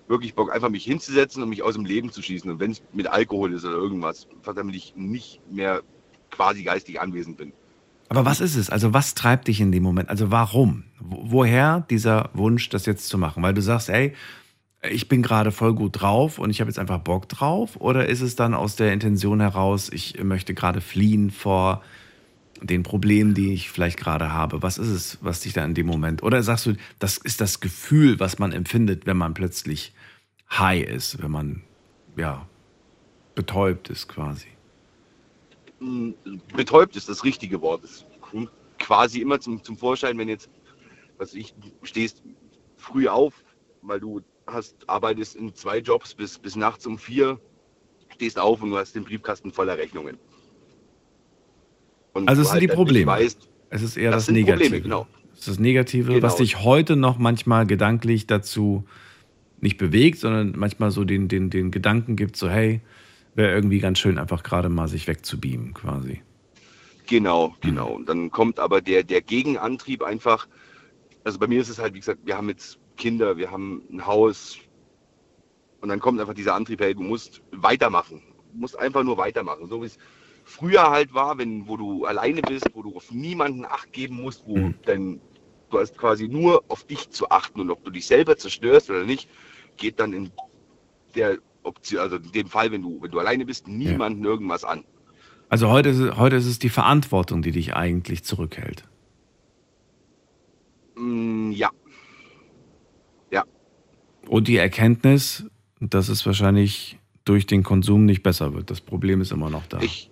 wirklich 0.08 0.34
Bock, 0.34 0.52
einfach 0.52 0.68
mich 0.68 0.84
hinzusetzen 0.84 1.42
und 1.42 1.48
mich 1.48 1.62
aus 1.62 1.74
dem 1.74 1.84
Leben 1.84 2.10
zu 2.10 2.22
schießen. 2.22 2.50
Und 2.50 2.60
wenn 2.60 2.72
es 2.72 2.82
mit 2.92 3.06
Alkohol 3.06 3.52
ist 3.52 3.64
oder 3.64 3.74
irgendwas, 3.74 4.26
damit 4.44 4.74
ich 4.74 4.94
nicht 4.96 5.40
mehr 5.50 5.82
quasi 6.30 6.64
geistig 6.64 7.00
anwesend 7.00 7.36
bin. 7.36 7.52
Aber 8.08 8.24
was 8.24 8.40
ist 8.40 8.56
es? 8.56 8.68
Also 8.68 8.92
was 8.92 9.14
treibt 9.14 9.48
dich 9.48 9.60
in 9.60 9.72
dem 9.72 9.82
Moment? 9.82 10.08
Also 10.08 10.30
warum? 10.30 10.84
Woher 11.00 11.86
dieser 11.88 12.30
Wunsch, 12.34 12.68
das 12.68 12.86
jetzt 12.86 13.08
zu 13.08 13.16
machen? 13.16 13.42
Weil 13.42 13.54
du 13.54 13.62
sagst, 13.62 13.88
ey, 13.88 14.14
ich 14.90 15.08
bin 15.08 15.22
gerade 15.22 15.52
voll 15.52 15.74
gut 15.74 16.00
drauf 16.00 16.38
und 16.38 16.50
ich 16.50 16.60
habe 16.60 16.70
jetzt 16.70 16.78
einfach 16.78 16.98
Bock 16.98 17.28
drauf? 17.28 17.76
Oder 17.80 18.08
ist 18.08 18.20
es 18.20 18.36
dann 18.36 18.54
aus 18.54 18.76
der 18.76 18.92
Intention 18.92 19.40
heraus, 19.40 19.90
ich 19.90 20.22
möchte 20.22 20.54
gerade 20.54 20.80
fliehen 20.80 21.30
vor 21.30 21.82
den 22.60 22.82
Problemen, 22.82 23.34
die 23.34 23.52
ich 23.52 23.70
vielleicht 23.70 23.98
gerade 23.98 24.32
habe? 24.32 24.62
Was 24.62 24.78
ist 24.78 24.88
es, 24.88 25.18
was 25.20 25.40
dich 25.40 25.52
da 25.52 25.64
in 25.64 25.74
dem 25.74 25.86
Moment? 25.86 26.22
Oder 26.22 26.42
sagst 26.42 26.66
du, 26.66 26.74
das 26.98 27.18
ist 27.18 27.40
das 27.40 27.60
Gefühl, 27.60 28.20
was 28.20 28.38
man 28.38 28.52
empfindet, 28.52 29.06
wenn 29.06 29.16
man 29.16 29.34
plötzlich 29.34 29.92
high 30.50 30.86
ist, 30.86 31.22
wenn 31.22 31.30
man 31.30 31.62
ja 32.16 32.46
betäubt 33.34 33.90
ist 33.90 34.08
quasi? 34.08 34.48
Hm, 35.80 36.14
betäubt 36.54 36.96
ist 36.96 37.08
das 37.08 37.24
richtige 37.24 37.60
Wort. 37.60 37.84
Es 37.84 38.04
kommt 38.20 38.50
quasi 38.78 39.20
immer 39.20 39.40
zum, 39.40 39.62
zum 39.62 39.76
Vorschein, 39.76 40.18
wenn 40.18 40.28
jetzt, 40.28 40.48
was 41.18 41.34
ich, 41.34 41.54
stehst 41.82 42.22
früh 42.76 43.08
auf, 43.08 43.34
weil 43.82 44.00
du 44.00 44.20
hast, 44.46 44.88
arbeitest 44.88 45.36
in 45.36 45.54
zwei 45.54 45.78
Jobs 45.78 46.14
bis, 46.14 46.38
bis 46.38 46.56
nachts 46.56 46.86
um 46.86 46.98
vier, 46.98 47.40
stehst 48.12 48.38
auf 48.38 48.62
und 48.62 48.70
du 48.70 48.76
hast 48.76 48.94
den 48.94 49.04
Briefkasten 49.04 49.52
voller 49.52 49.78
Rechnungen. 49.78 50.18
Und 52.12 52.28
also 52.28 52.42
es 52.42 52.48
sind 52.48 52.60
halt 52.60 52.70
die 52.70 52.74
Probleme. 52.74 53.06
Weißt, 53.06 53.48
es 53.70 53.82
ist 53.82 53.96
eher 53.96 54.10
das, 54.10 54.26
das 54.26 54.34
Negative. 54.34 54.58
Probleme, 54.58 54.82
genau. 54.82 55.06
Es 55.32 55.40
ist 55.40 55.48
das 55.48 55.58
Negative, 55.58 56.12
genau. 56.12 56.22
was 56.22 56.36
dich 56.36 56.62
heute 56.62 56.96
noch 56.96 57.18
manchmal 57.18 57.66
gedanklich 57.66 58.26
dazu 58.26 58.84
nicht 59.60 59.78
bewegt, 59.78 60.18
sondern 60.18 60.54
manchmal 60.56 60.90
so 60.90 61.04
den, 61.04 61.26
den, 61.26 61.50
den 61.50 61.70
Gedanken 61.70 62.16
gibt, 62.16 62.36
so 62.36 62.48
hey, 62.48 62.80
wäre 63.34 63.52
irgendwie 63.52 63.80
ganz 63.80 63.98
schön, 63.98 64.18
einfach 64.18 64.42
gerade 64.42 64.68
mal 64.68 64.86
sich 64.86 65.08
wegzubeamen 65.08 65.74
quasi. 65.74 66.22
Genau, 67.06 67.54
genau. 67.60 67.92
Und 67.94 68.08
dann 68.08 68.30
kommt 68.30 68.58
aber 68.58 68.80
der, 68.80 69.02
der 69.02 69.20
Gegenantrieb 69.20 70.02
einfach, 70.02 70.46
also 71.24 71.38
bei 71.38 71.46
mir 71.46 71.60
ist 71.60 71.68
es 71.68 71.78
halt, 71.78 71.94
wie 71.94 72.00
gesagt, 72.00 72.20
wir 72.24 72.36
haben 72.36 72.48
jetzt 72.48 72.78
Kinder, 72.96 73.36
wir 73.36 73.50
haben 73.50 73.82
ein 73.90 74.06
Haus 74.06 74.58
und 75.80 75.88
dann 75.88 76.00
kommt 76.00 76.20
einfach 76.20 76.34
dieser 76.34 76.54
Antrieb, 76.54 76.80
hey, 76.80 76.94
du 76.94 77.02
musst 77.02 77.42
weitermachen. 77.50 78.22
Du 78.52 78.60
musst 78.60 78.78
einfach 78.78 79.02
nur 79.02 79.18
weitermachen. 79.18 79.66
So 79.68 79.82
wie 79.82 79.86
es 79.86 79.98
früher 80.44 80.90
halt 80.90 81.12
war, 81.12 81.38
wenn, 81.38 81.68
wo 81.68 81.76
du 81.76 82.06
alleine 82.06 82.40
bist, 82.42 82.70
wo 82.74 82.82
du 82.82 82.96
auf 82.96 83.10
niemanden 83.10 83.64
Acht 83.64 83.92
geben 83.92 84.22
musst, 84.22 84.44
wo 84.46 84.56
mhm. 84.56 84.74
dein, 84.86 85.20
du 85.70 85.78
hast 85.78 85.98
quasi 85.98 86.28
nur 86.28 86.64
auf 86.68 86.84
dich 86.84 87.10
zu 87.10 87.30
achten 87.30 87.60
und 87.60 87.70
ob 87.70 87.84
du 87.84 87.90
dich 87.90 88.06
selber 88.06 88.36
zerstörst 88.36 88.90
oder 88.90 89.04
nicht, 89.04 89.28
geht 89.76 90.00
dann 90.00 90.12
in 90.12 90.30
der 91.14 91.38
Option, 91.64 92.00
also 92.00 92.16
in 92.16 92.32
dem 92.32 92.46
Fall, 92.46 92.70
wenn 92.70 92.82
du, 92.82 93.02
wenn 93.02 93.10
du 93.10 93.18
alleine 93.18 93.44
bist, 93.44 93.68
niemanden 93.68 94.24
ja. 94.24 94.30
irgendwas 94.30 94.64
an. 94.64 94.84
Also 95.48 95.68
heute 95.68 95.90
ist, 95.90 95.98
es, 95.98 96.16
heute 96.16 96.36
ist 96.36 96.46
es 96.46 96.58
die 96.58 96.68
Verantwortung, 96.68 97.42
die 97.42 97.52
dich 97.52 97.74
eigentlich 97.74 98.24
zurückhält. 98.24 98.84
Mm, 100.96 101.50
ja. 101.52 101.68
Ja. 101.68 101.70
Und 104.28 104.48
die 104.48 104.56
Erkenntnis, 104.56 105.44
dass 105.80 106.08
es 106.08 106.24
wahrscheinlich 106.26 106.98
durch 107.24 107.46
den 107.46 107.62
Konsum 107.62 108.04
nicht 108.04 108.22
besser 108.22 108.54
wird. 108.54 108.70
Das 108.70 108.80
Problem 108.80 109.20
ist 109.20 109.32
immer 109.32 109.50
noch 109.50 109.66
da. 109.66 109.80
Ich, 109.80 110.10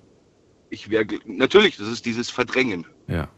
ich 0.71 0.91
wäre, 0.91 1.07
natürlich, 1.27 1.77
das 1.77 1.89
ist 1.89 2.07
dieses 2.07 2.31
Verdrängen. 2.31 2.87
Ja. 3.07 3.29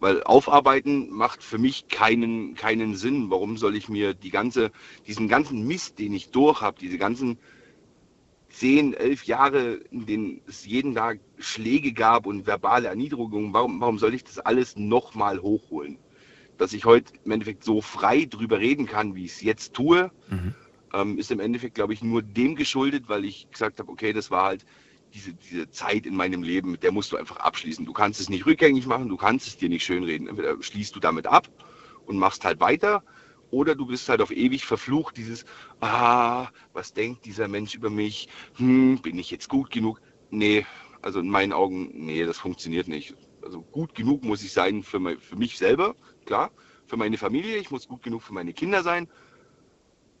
Weil 0.00 0.22
aufarbeiten 0.22 1.10
macht 1.10 1.42
für 1.42 1.58
mich 1.58 1.88
keinen, 1.88 2.54
keinen 2.54 2.96
Sinn. 2.96 3.30
Warum 3.30 3.56
soll 3.56 3.76
ich 3.76 3.88
mir 3.88 4.14
die 4.14 4.30
ganze, 4.30 4.72
diesen 5.06 5.28
ganzen 5.28 5.66
Mist, 5.66 5.98
den 5.98 6.12
ich 6.14 6.30
durch 6.30 6.60
habe, 6.60 6.78
diese 6.80 6.98
ganzen 6.98 7.38
zehn, 8.50 8.94
elf 8.94 9.24
Jahre, 9.24 9.74
in 9.90 10.06
denen 10.06 10.40
es 10.46 10.66
jeden 10.66 10.94
Tag 10.94 11.20
Schläge 11.38 11.92
gab 11.92 12.26
und 12.26 12.46
verbale 12.46 12.88
Erniedrigungen, 12.88 13.52
warum, 13.52 13.80
warum 13.80 13.98
soll 13.98 14.14
ich 14.14 14.24
das 14.24 14.38
alles 14.38 14.76
nochmal 14.76 15.40
hochholen? 15.40 15.98
Dass 16.58 16.72
ich 16.72 16.84
heute 16.84 17.12
im 17.24 17.30
Endeffekt 17.30 17.64
so 17.64 17.80
frei 17.80 18.26
drüber 18.26 18.58
reden 18.58 18.86
kann, 18.86 19.14
wie 19.14 19.24
ich 19.24 19.32
es 19.32 19.40
jetzt 19.40 19.72
tue, 19.72 20.10
mhm. 20.28 20.54
ähm, 20.92 21.18
ist 21.18 21.30
im 21.30 21.40
Endeffekt, 21.40 21.74
glaube 21.74 21.94
ich, 21.94 22.02
nur 22.02 22.22
dem 22.22 22.56
geschuldet, 22.56 23.08
weil 23.08 23.24
ich 23.24 23.50
gesagt 23.50 23.80
habe, 23.80 23.90
okay, 23.90 24.12
das 24.12 24.30
war 24.30 24.44
halt 24.44 24.66
diese, 25.14 25.32
diese 25.32 25.70
Zeit 25.70 26.04
in 26.04 26.14
meinem 26.14 26.42
Leben, 26.42 26.72
mit 26.72 26.82
der 26.82 26.92
musst 26.92 27.12
du 27.12 27.16
einfach 27.16 27.36
abschließen. 27.36 27.86
Du 27.86 27.92
kannst 27.92 28.20
es 28.20 28.28
nicht 28.28 28.44
rückgängig 28.44 28.86
machen, 28.86 29.08
du 29.08 29.16
kannst 29.16 29.46
es 29.46 29.56
dir 29.56 29.68
nicht 29.68 29.84
schönreden. 29.84 30.28
Entweder 30.28 30.62
schließt 30.62 30.94
du 30.94 31.00
damit 31.00 31.26
ab 31.26 31.48
und 32.06 32.18
machst 32.18 32.44
halt 32.44 32.60
weiter, 32.60 33.02
oder 33.50 33.74
du 33.74 33.86
bist 33.86 34.08
halt 34.08 34.20
auf 34.20 34.30
ewig 34.30 34.66
verflucht, 34.66 35.16
dieses, 35.16 35.44
ah, 35.80 36.48
was 36.72 36.92
denkt 36.92 37.24
dieser 37.24 37.48
Mensch 37.48 37.74
über 37.74 37.90
mich? 37.90 38.28
Hm, 38.56 39.00
bin 39.00 39.18
ich 39.18 39.30
jetzt 39.30 39.48
gut 39.48 39.70
genug? 39.70 40.00
Nee, 40.30 40.66
also 41.00 41.20
in 41.20 41.30
meinen 41.30 41.52
Augen, 41.52 41.90
nee, 41.94 42.24
das 42.24 42.38
funktioniert 42.38 42.88
nicht. 42.88 43.14
Also 43.42 43.62
gut 43.62 43.94
genug 43.94 44.22
muss 44.22 44.42
ich 44.42 44.52
sein 44.52 44.82
für, 44.82 44.98
mein, 44.98 45.18
für 45.18 45.36
mich 45.36 45.56
selber, 45.56 45.94
klar, 46.28 46.50
für 46.86 46.96
meine 46.96 47.18
Familie, 47.18 47.56
ich 47.56 47.70
muss 47.70 47.88
gut 47.88 48.02
genug 48.02 48.22
für 48.22 48.32
meine 48.32 48.52
Kinder 48.52 48.82
sein. 48.82 49.08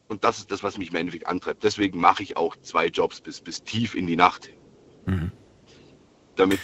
Und 0.08 0.24
das 0.24 0.38
ist 0.38 0.50
das, 0.50 0.62
was 0.62 0.78
mich 0.78 0.90
im 0.90 0.96
Endeffekt 0.96 1.26
antreibt. 1.26 1.62
Deswegen 1.62 2.00
mache 2.00 2.22
ich 2.22 2.36
auch 2.36 2.56
zwei 2.56 2.86
Jobs 2.86 3.20
bis, 3.20 3.40
bis 3.40 3.62
tief 3.62 3.94
in 3.94 4.06
die 4.06 4.16
Nacht 4.16 4.50
Mhm. 5.08 5.32
Damit. 6.36 6.60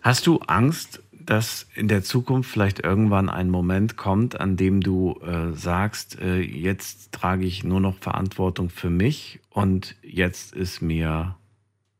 Hast 0.00 0.26
du 0.26 0.38
Angst, 0.38 1.02
dass 1.12 1.68
in 1.74 1.88
der 1.88 2.02
Zukunft 2.02 2.50
vielleicht 2.50 2.80
irgendwann 2.80 3.28
ein 3.28 3.50
Moment 3.50 3.96
kommt, 3.96 4.40
an 4.40 4.56
dem 4.56 4.80
du 4.80 5.20
äh, 5.20 5.52
sagst, 5.52 6.18
äh, 6.20 6.40
jetzt 6.40 7.12
trage 7.12 7.44
ich 7.44 7.64
nur 7.64 7.80
noch 7.80 7.98
Verantwortung 7.98 8.70
für 8.70 8.90
mich 8.90 9.40
und 9.50 9.96
jetzt 10.02 10.54
ist 10.54 10.80
mir 10.80 11.36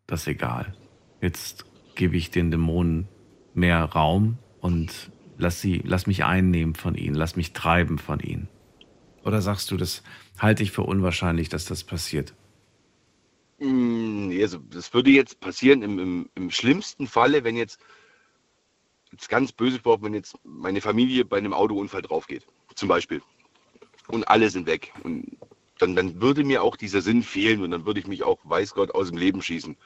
das 0.07 0.27
egal. 0.27 0.75
Jetzt 1.21 1.67
gebe 1.95 2.17
ich 2.17 2.31
den 2.31 2.51
Dämonen 2.51 3.09
mehr 3.55 3.83
Raum 3.85 4.39
und 4.61 5.11
lass, 5.39 5.61
sie, 5.61 5.83
lass 5.85 6.07
mich 6.07 6.25
einnehmen 6.25 6.75
von 6.75 6.95
ihnen, 6.95 7.15
lass 7.15 7.37
mich 7.37 7.53
treiben 7.53 7.99
von 7.99 8.21
ihnen. 8.21 8.49
Oder 9.25 9.43
sagst 9.43 9.71
du, 9.71 9.77
das 9.77 10.03
halte 10.39 10.63
ich 10.63 10.71
für 10.71 10.83
unwahrscheinlich, 10.83 11.49
dass 11.49 11.65
das 11.65 11.85
passiert? 11.85 12.35
Nee, 13.59 14.43
also 14.43 14.59
das 14.59 14.93
würde 14.93 15.11
jetzt 15.11 15.41
passieren 15.41 15.83
im, 15.83 15.99
im, 15.99 16.31
im 16.35 16.51
schlimmsten 16.51 17.07
Falle, 17.07 17.43
wenn 17.43 17.57
jetzt, 17.57 17.81
jetzt 19.13 19.29
ganz 19.29 19.53
böse 19.53 19.77
gesprochen, 19.77 20.05
wenn 20.05 20.15
jetzt 20.15 20.37
meine 20.45 20.81
Familie 20.81 21.25
bei 21.25 21.39
einem 21.39 21.55
Autounfall 21.55 22.03
drauf 22.03 22.27
geht, 22.27 22.47
zum 22.75 22.89
Beispiel. 22.89 23.23
Und 24.09 24.29
alle 24.29 24.51
sind 24.51 24.67
weg. 24.67 24.93
Und 25.03 25.39
dann, 25.79 25.97
dann 25.97 26.21
würde 26.21 26.45
mir 26.45 26.63
auch 26.63 26.77
dieser 26.77 27.03
Sinn 27.03 27.23
fehlen 27.23 27.63
und 27.63 27.71
dann 27.71 27.87
würde 27.87 28.01
ich 28.01 28.07
mich 28.07 28.23
auch, 28.23 28.39
weiß 28.45 28.75
Gott, 28.75 28.95
aus 28.95 29.09
dem 29.09 29.19
Leben 29.19 29.43
schießen. 29.43 29.77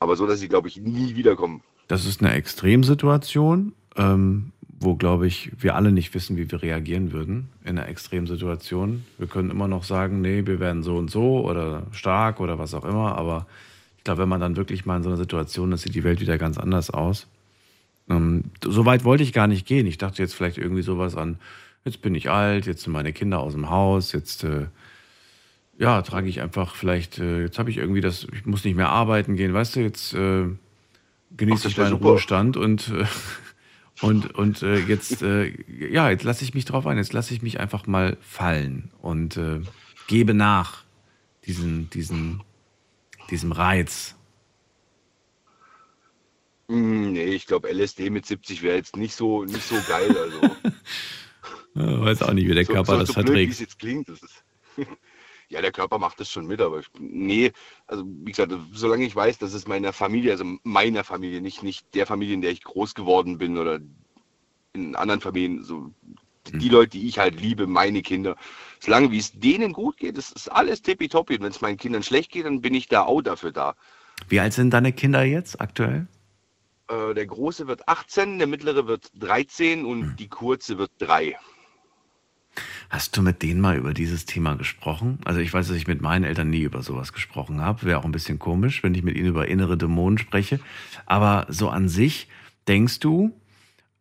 Aber 0.00 0.16
so, 0.16 0.26
dass 0.26 0.40
sie, 0.40 0.48
glaube 0.48 0.68
ich, 0.68 0.78
nie 0.78 1.16
wiederkommen. 1.16 1.62
Das 1.88 2.06
ist 2.06 2.22
eine 2.22 2.32
Extremsituation. 2.34 3.72
Ähm, 3.96 4.52
wo, 4.80 4.94
glaube 4.94 5.26
ich, 5.26 5.50
wir 5.58 5.74
alle 5.74 5.90
nicht 5.90 6.14
wissen, 6.14 6.36
wie 6.36 6.50
wir 6.50 6.62
reagieren 6.62 7.12
würden 7.12 7.48
in 7.64 7.70
einer 7.70 7.88
Extremsituation. 7.88 9.04
Wir 9.18 9.26
können 9.26 9.50
immer 9.50 9.66
noch 9.66 9.84
sagen, 9.84 10.20
nee, 10.20 10.46
wir 10.46 10.60
werden 10.60 10.82
so 10.82 10.96
und 10.96 11.10
so 11.10 11.44
oder 11.44 11.86
stark 11.90 12.40
oder 12.40 12.58
was 12.58 12.74
auch 12.74 12.84
immer, 12.84 13.16
aber 13.18 13.46
ich 13.96 14.04
glaube, 14.04 14.22
wenn 14.22 14.28
man 14.28 14.40
dann 14.40 14.56
wirklich 14.56 14.86
mal 14.86 14.98
in 14.98 15.02
so 15.02 15.08
einer 15.08 15.18
Situation 15.18 15.72
ist, 15.72 15.82
sieht 15.82 15.94
die 15.94 16.04
Welt 16.04 16.20
wieder 16.20 16.38
ganz 16.38 16.58
anders 16.58 16.90
aus. 16.90 17.26
Ähm, 18.08 18.44
so 18.64 18.86
weit 18.86 19.04
wollte 19.04 19.24
ich 19.24 19.32
gar 19.32 19.48
nicht 19.48 19.66
gehen. 19.66 19.86
Ich 19.86 19.98
dachte 19.98 20.22
jetzt 20.22 20.34
vielleicht 20.34 20.58
irgendwie 20.58 20.82
sowas 20.82 21.16
an, 21.16 21.38
jetzt 21.84 22.00
bin 22.00 22.14
ich 22.14 22.30
alt, 22.30 22.66
jetzt 22.66 22.84
sind 22.84 22.92
meine 22.92 23.12
Kinder 23.12 23.40
aus 23.40 23.54
dem 23.54 23.70
Haus, 23.70 24.12
jetzt 24.12 24.44
äh, 24.44 24.66
ja, 25.76 26.02
trage 26.02 26.28
ich 26.28 26.40
einfach 26.40 26.76
vielleicht, 26.76 27.18
äh, 27.18 27.42
jetzt 27.42 27.58
habe 27.58 27.70
ich 27.70 27.78
irgendwie 27.78 28.00
das, 28.00 28.28
ich 28.32 28.46
muss 28.46 28.64
nicht 28.64 28.76
mehr 28.76 28.90
arbeiten 28.90 29.34
gehen, 29.34 29.54
weißt 29.54 29.76
du, 29.76 29.80
jetzt 29.80 30.14
äh, 30.14 30.46
genieße 31.36 31.68
ich 31.68 31.76
meinen 31.76 31.94
Ruhestand 31.94 32.56
und 32.56 32.88
äh, 32.88 33.06
und, 34.00 34.34
und 34.34 34.62
äh, 34.62 34.78
jetzt, 34.78 35.22
äh, 35.22 35.52
ja, 35.68 36.10
jetzt 36.10 36.24
lasse 36.24 36.44
ich 36.44 36.54
mich 36.54 36.64
drauf 36.64 36.86
ein. 36.86 36.98
Jetzt 36.98 37.12
lasse 37.12 37.34
ich 37.34 37.42
mich 37.42 37.60
einfach 37.60 37.86
mal 37.86 38.16
fallen 38.20 38.90
und 39.00 39.36
äh, 39.36 39.60
gebe 40.06 40.34
nach 40.34 40.84
diesen, 41.46 41.90
diesen, 41.90 42.42
diesem 43.30 43.52
Reiz? 43.52 44.14
Hm, 46.68 47.12
nee, 47.12 47.24
ich 47.24 47.46
glaube, 47.46 47.72
LSD 47.72 48.10
mit 48.10 48.26
70 48.26 48.62
wäre 48.62 48.76
jetzt 48.76 48.96
nicht 48.96 49.14
so, 49.14 49.44
nicht 49.44 49.62
so 49.62 49.76
geil. 49.88 50.14
Also. 50.16 50.56
Weiß 52.04 52.22
auch 52.22 52.32
nicht, 52.32 52.48
wie 52.48 52.54
der 52.54 52.66
so, 52.66 52.72
Körper 52.72 52.92
so, 52.92 52.98
das 52.98 53.08
so 53.08 53.14
blöd, 53.14 53.26
verträgt. 53.26 53.52
es 53.52 53.60
jetzt 53.60 53.78
klingt. 53.78 54.08
Das 54.08 54.22
ist, 54.22 54.44
ja, 55.48 55.62
der 55.62 55.72
Körper 55.72 55.98
macht 55.98 56.20
das 56.20 56.30
schon 56.30 56.46
mit, 56.46 56.60
aber 56.60 56.80
ich, 56.80 56.86
nee, 56.98 57.52
also 57.86 58.04
wie 58.06 58.32
gesagt, 58.32 58.52
solange 58.72 59.04
ich 59.04 59.16
weiß, 59.16 59.38
dass 59.38 59.54
es 59.54 59.66
meiner 59.66 59.92
Familie, 59.92 60.32
also 60.32 60.44
meiner 60.62 61.04
Familie, 61.04 61.40
nicht, 61.40 61.62
nicht 61.62 61.94
der 61.94 62.06
Familie, 62.06 62.34
in 62.34 62.42
der 62.42 62.50
ich 62.50 62.62
groß 62.62 62.94
geworden 62.94 63.38
bin 63.38 63.56
oder 63.56 63.80
in 64.74 64.94
anderen 64.94 65.20
Familien, 65.20 65.64
so 65.64 65.92
die 66.52 66.68
Leute, 66.68 66.98
die 66.98 67.08
ich 67.08 67.18
halt 67.18 67.40
liebe, 67.40 67.66
meine 67.66 68.02
Kinder, 68.02 68.36
solange 68.80 69.10
wie 69.10 69.18
es 69.18 69.38
denen 69.38 69.72
gut 69.72 69.96
geht, 69.98 70.16
das 70.16 70.32
ist 70.32 70.48
alles 70.48 70.82
tippitoppi. 70.82 71.34
Und 71.34 71.42
wenn 71.42 71.50
es 71.50 71.60
meinen 71.60 71.76
Kindern 71.76 72.02
schlecht 72.02 72.32
geht, 72.32 72.46
dann 72.46 72.60
bin 72.60 72.74
ich 72.74 72.88
da 72.88 73.02
auch 73.02 73.22
dafür 73.22 73.52
da. 73.52 73.74
Wie 74.28 74.40
alt 74.40 74.52
sind 74.52 74.70
deine 74.70 74.92
Kinder 74.92 75.24
jetzt 75.24 75.60
aktuell? 75.60 76.06
Äh, 76.88 77.14
der 77.14 77.26
Große 77.26 77.66
wird 77.66 77.86
18, 77.88 78.38
der 78.38 78.46
Mittlere 78.46 78.86
wird 78.86 79.10
13 79.14 79.84
und 79.84 80.02
Hm. 80.02 80.16
die 80.16 80.28
Kurze 80.28 80.78
wird 80.78 80.90
3. 80.98 81.36
Hast 82.90 83.16
du 83.16 83.22
mit 83.22 83.42
denen 83.42 83.60
mal 83.60 83.76
über 83.76 83.94
dieses 83.94 84.24
Thema 84.24 84.54
gesprochen? 84.54 85.18
Also 85.24 85.40
ich 85.40 85.52
weiß, 85.52 85.68
dass 85.68 85.76
ich 85.76 85.86
mit 85.86 86.00
meinen 86.00 86.24
Eltern 86.24 86.50
nie 86.50 86.62
über 86.62 86.82
sowas 86.82 87.12
gesprochen 87.12 87.60
habe. 87.60 87.84
Wäre 87.84 87.98
auch 87.98 88.04
ein 88.04 88.12
bisschen 88.12 88.38
komisch, 88.38 88.82
wenn 88.82 88.94
ich 88.94 89.02
mit 89.02 89.16
ihnen 89.16 89.28
über 89.28 89.48
innere 89.48 89.76
Dämonen 89.76 90.18
spreche. 90.18 90.60
Aber 91.06 91.46
so 91.48 91.68
an 91.68 91.88
sich, 91.88 92.28
denkst 92.66 93.00
du, 93.00 93.32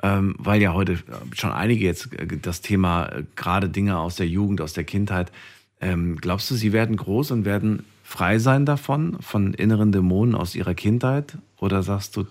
ähm, 0.03 0.35
weil 0.37 0.61
ja 0.61 0.73
heute 0.73 0.99
schon 1.33 1.51
einige 1.51 1.83
jetzt 1.83 2.13
äh, 2.13 2.27
das 2.37 2.61
Thema, 2.61 3.07
äh, 3.07 3.23
gerade 3.35 3.69
Dinge 3.69 3.97
aus 3.97 4.15
der 4.15 4.27
Jugend, 4.27 4.61
aus 4.61 4.73
der 4.73 4.83
Kindheit, 4.83 5.31
ähm, 5.79 6.17
glaubst 6.17 6.49
du, 6.51 6.55
sie 6.55 6.73
werden 6.73 6.95
groß 6.97 7.31
und 7.31 7.45
werden 7.45 7.85
frei 8.03 8.39
sein 8.39 8.65
davon, 8.65 9.17
von 9.21 9.53
inneren 9.53 9.91
Dämonen 9.91 10.35
aus 10.35 10.55
ihrer 10.55 10.75
Kindheit? 10.75 11.37
Oder 11.59 11.83
sagst 11.83 12.15
du, 12.15 12.25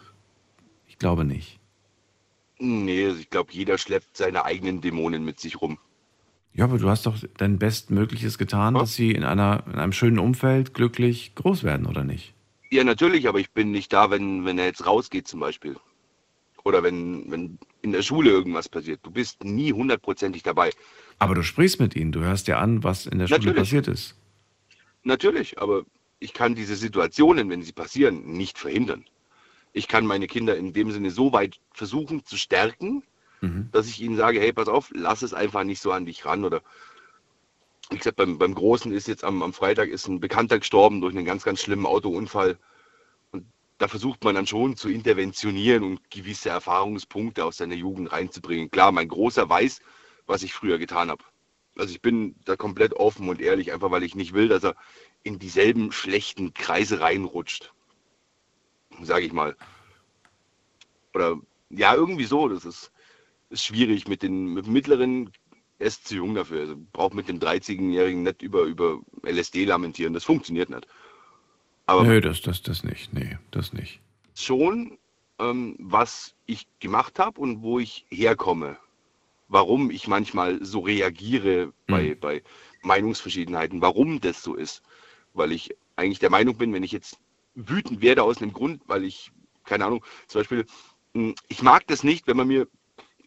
ich 0.86 0.98
glaube 0.98 1.24
nicht? 1.24 1.58
Nee, 2.58 3.06
also 3.06 3.18
ich 3.18 3.30
glaube, 3.30 3.52
jeder 3.52 3.76
schleppt 3.76 4.16
seine 4.16 4.44
eigenen 4.44 4.80
Dämonen 4.80 5.24
mit 5.24 5.40
sich 5.40 5.60
rum. 5.60 5.78
Ja, 6.56 6.64
aber 6.64 6.78
du 6.78 6.88
hast 6.88 7.04
doch 7.04 7.16
dein 7.36 7.58
Bestmögliches 7.58 8.38
getan, 8.38 8.74
Ja. 8.74 8.80
dass 8.80 8.94
sie 8.94 9.12
in, 9.12 9.24
einer, 9.24 9.62
in 9.66 9.78
einem 9.78 9.92
schönen 9.92 10.18
Umfeld 10.18 10.72
glücklich 10.72 11.34
groß 11.34 11.64
werden, 11.64 11.86
oder 11.86 12.02
nicht? 12.02 12.32
Ja, 12.70 12.82
natürlich, 12.82 13.28
aber 13.28 13.38
ich 13.38 13.50
bin 13.50 13.70
nicht 13.70 13.92
da, 13.92 14.10
wenn, 14.10 14.44
wenn 14.46 14.58
er 14.58 14.64
jetzt 14.64 14.86
rausgeht 14.86 15.28
zum 15.28 15.40
Beispiel. 15.40 15.76
Oder 16.64 16.82
wenn, 16.82 17.30
wenn 17.30 17.58
in 17.82 17.92
der 17.92 18.02
Schule 18.02 18.30
irgendwas 18.30 18.68
passiert. 18.70 19.00
Du 19.02 19.10
bist 19.10 19.44
nie 19.44 19.72
hundertprozentig 19.72 20.42
dabei. 20.42 20.70
Aber 21.18 21.34
du 21.34 21.42
sprichst 21.42 21.78
mit 21.78 21.94
ihnen, 21.94 22.10
du 22.10 22.20
hörst 22.20 22.48
dir 22.48 22.58
an, 22.58 22.82
was 22.82 23.06
in 23.06 23.18
der 23.18 23.28
Schule 23.28 23.38
Natürlich. 23.40 23.58
passiert 23.58 23.88
ist. 23.88 24.16
Natürlich, 25.04 25.60
aber 25.60 25.84
ich 26.18 26.32
kann 26.32 26.54
diese 26.54 26.74
Situationen, 26.74 27.50
wenn 27.50 27.62
sie 27.62 27.72
passieren, 27.72 28.32
nicht 28.32 28.58
verhindern. 28.58 29.04
Ich 29.74 29.88
kann 29.88 30.06
meine 30.06 30.26
Kinder 30.26 30.56
in 30.56 30.72
dem 30.72 30.90
Sinne 30.90 31.10
so 31.10 31.32
weit 31.32 31.60
versuchen 31.72 32.24
zu 32.24 32.36
stärken, 32.36 33.02
Mhm. 33.40 33.68
dass 33.72 33.86
ich 33.86 34.00
ihnen 34.00 34.16
sage, 34.16 34.40
hey, 34.40 34.52
pass 34.52 34.68
auf, 34.68 34.90
lass 34.94 35.22
es 35.22 35.34
einfach 35.34 35.64
nicht 35.64 35.80
so 35.80 35.92
an 35.92 36.06
dich 36.06 36.24
ran. 36.24 36.44
Oder 36.44 36.62
wie 37.90 37.98
gesagt, 37.98 38.16
beim, 38.16 38.38
beim 38.38 38.54
Großen 38.54 38.92
ist 38.92 39.08
jetzt 39.08 39.24
am, 39.24 39.42
am 39.42 39.52
Freitag 39.52 39.90
ist 39.90 40.08
ein 40.08 40.20
Bekannter 40.20 40.58
gestorben 40.58 41.00
durch 41.00 41.14
einen 41.14 41.24
ganz, 41.26 41.44
ganz 41.44 41.60
schlimmen 41.60 41.86
Autounfall. 41.86 42.58
Und 43.32 43.46
da 43.78 43.88
versucht 43.88 44.24
man 44.24 44.34
dann 44.34 44.46
schon 44.46 44.76
zu 44.76 44.88
interventionieren 44.88 45.84
und 45.84 46.10
gewisse 46.10 46.48
Erfahrungspunkte 46.48 47.44
aus 47.44 47.58
seiner 47.58 47.74
Jugend 47.74 48.10
reinzubringen. 48.10 48.70
Klar, 48.70 48.90
mein 48.90 49.08
Großer 49.08 49.48
weiß, 49.48 49.80
was 50.26 50.42
ich 50.42 50.52
früher 50.52 50.78
getan 50.78 51.10
habe. 51.10 51.24
Also 51.76 51.92
ich 51.92 52.00
bin 52.00 52.36
da 52.44 52.56
komplett 52.56 52.94
offen 52.94 53.28
und 53.28 53.40
ehrlich, 53.40 53.72
einfach 53.72 53.90
weil 53.90 54.02
ich 54.02 54.14
nicht 54.14 54.32
will, 54.32 54.48
dass 54.48 54.64
er 54.64 54.76
in 55.22 55.38
dieselben 55.38 55.92
schlechten 55.92 56.54
Kreise 56.54 57.00
reinrutscht. 57.00 57.72
Sage 59.02 59.26
ich 59.26 59.32
mal. 59.32 59.56
Oder 61.14 61.36
ja, 61.70 61.94
irgendwie 61.94 62.24
so. 62.24 62.48
Das 62.48 62.64
ist, 62.64 62.92
ist 63.50 63.64
schwierig 63.64 64.08
mit 64.08 64.22
den 64.22 64.54
mit 64.54 64.66
mittleren. 64.66 65.30
Er 65.78 65.88
ist 65.88 66.08
zu 66.08 66.16
jung 66.16 66.34
dafür. 66.34 66.60
Also 66.60 66.76
braucht 66.92 67.14
mit 67.14 67.28
dem 67.28 67.38
13-Jährigen 67.38 68.22
nicht 68.22 68.42
über, 68.42 68.62
über 68.62 69.00
LSD 69.24 69.64
lamentieren. 69.66 70.14
Das 70.14 70.24
funktioniert 70.24 70.70
nicht. 70.70 70.86
Aber 71.86 72.04
Nö, 72.04 72.20
das, 72.20 72.40
das, 72.42 72.62
das 72.62 72.84
nicht. 72.84 73.12
Nee, 73.12 73.38
das 73.50 73.72
nicht. 73.72 74.00
schon, 74.34 74.98
ähm, 75.38 75.76
was 75.78 76.34
ich 76.46 76.66
gemacht 76.80 77.18
habe 77.18 77.40
und 77.40 77.62
wo 77.62 77.78
ich 77.78 78.06
herkomme. 78.10 78.78
Warum 79.48 79.90
ich 79.90 80.08
manchmal 80.08 80.64
so 80.64 80.80
reagiere 80.80 81.72
bei, 81.86 82.14
Mhm. 82.14 82.20
bei 82.20 82.42
Meinungsverschiedenheiten, 82.82 83.80
warum 83.82 84.20
das 84.20 84.42
so 84.42 84.54
ist. 84.54 84.82
Weil 85.34 85.52
ich 85.52 85.76
eigentlich 85.96 86.18
der 86.18 86.30
Meinung 86.30 86.56
bin, 86.56 86.72
wenn 86.72 86.82
ich 86.82 86.92
jetzt 86.92 87.18
wütend 87.54 88.00
werde 88.02 88.22
aus 88.24 88.42
einem 88.42 88.52
Grund, 88.52 88.82
weil 88.86 89.04
ich, 89.04 89.30
keine 89.64 89.84
Ahnung, 89.86 90.04
zum 90.28 90.40
Beispiel, 90.40 90.66
mh, 91.14 91.34
ich 91.48 91.62
mag 91.62 91.86
das 91.86 92.04
nicht, 92.04 92.26
wenn 92.26 92.36
man 92.36 92.48
mir 92.48 92.66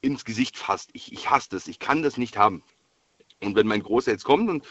ins 0.01 0.25
Gesicht 0.25 0.57
fasst. 0.57 0.89
Ich, 0.93 1.11
ich 1.11 1.29
hasse 1.29 1.49
das, 1.51 1.67
ich 1.67 1.79
kann 1.79 2.01
das 2.01 2.17
nicht 2.17 2.37
haben. 2.37 2.63
Und 3.41 3.55
wenn 3.55 3.67
mein 3.67 3.83
Großer 3.83 4.11
jetzt 4.11 4.25
kommt 4.25 4.49
und 4.49 4.65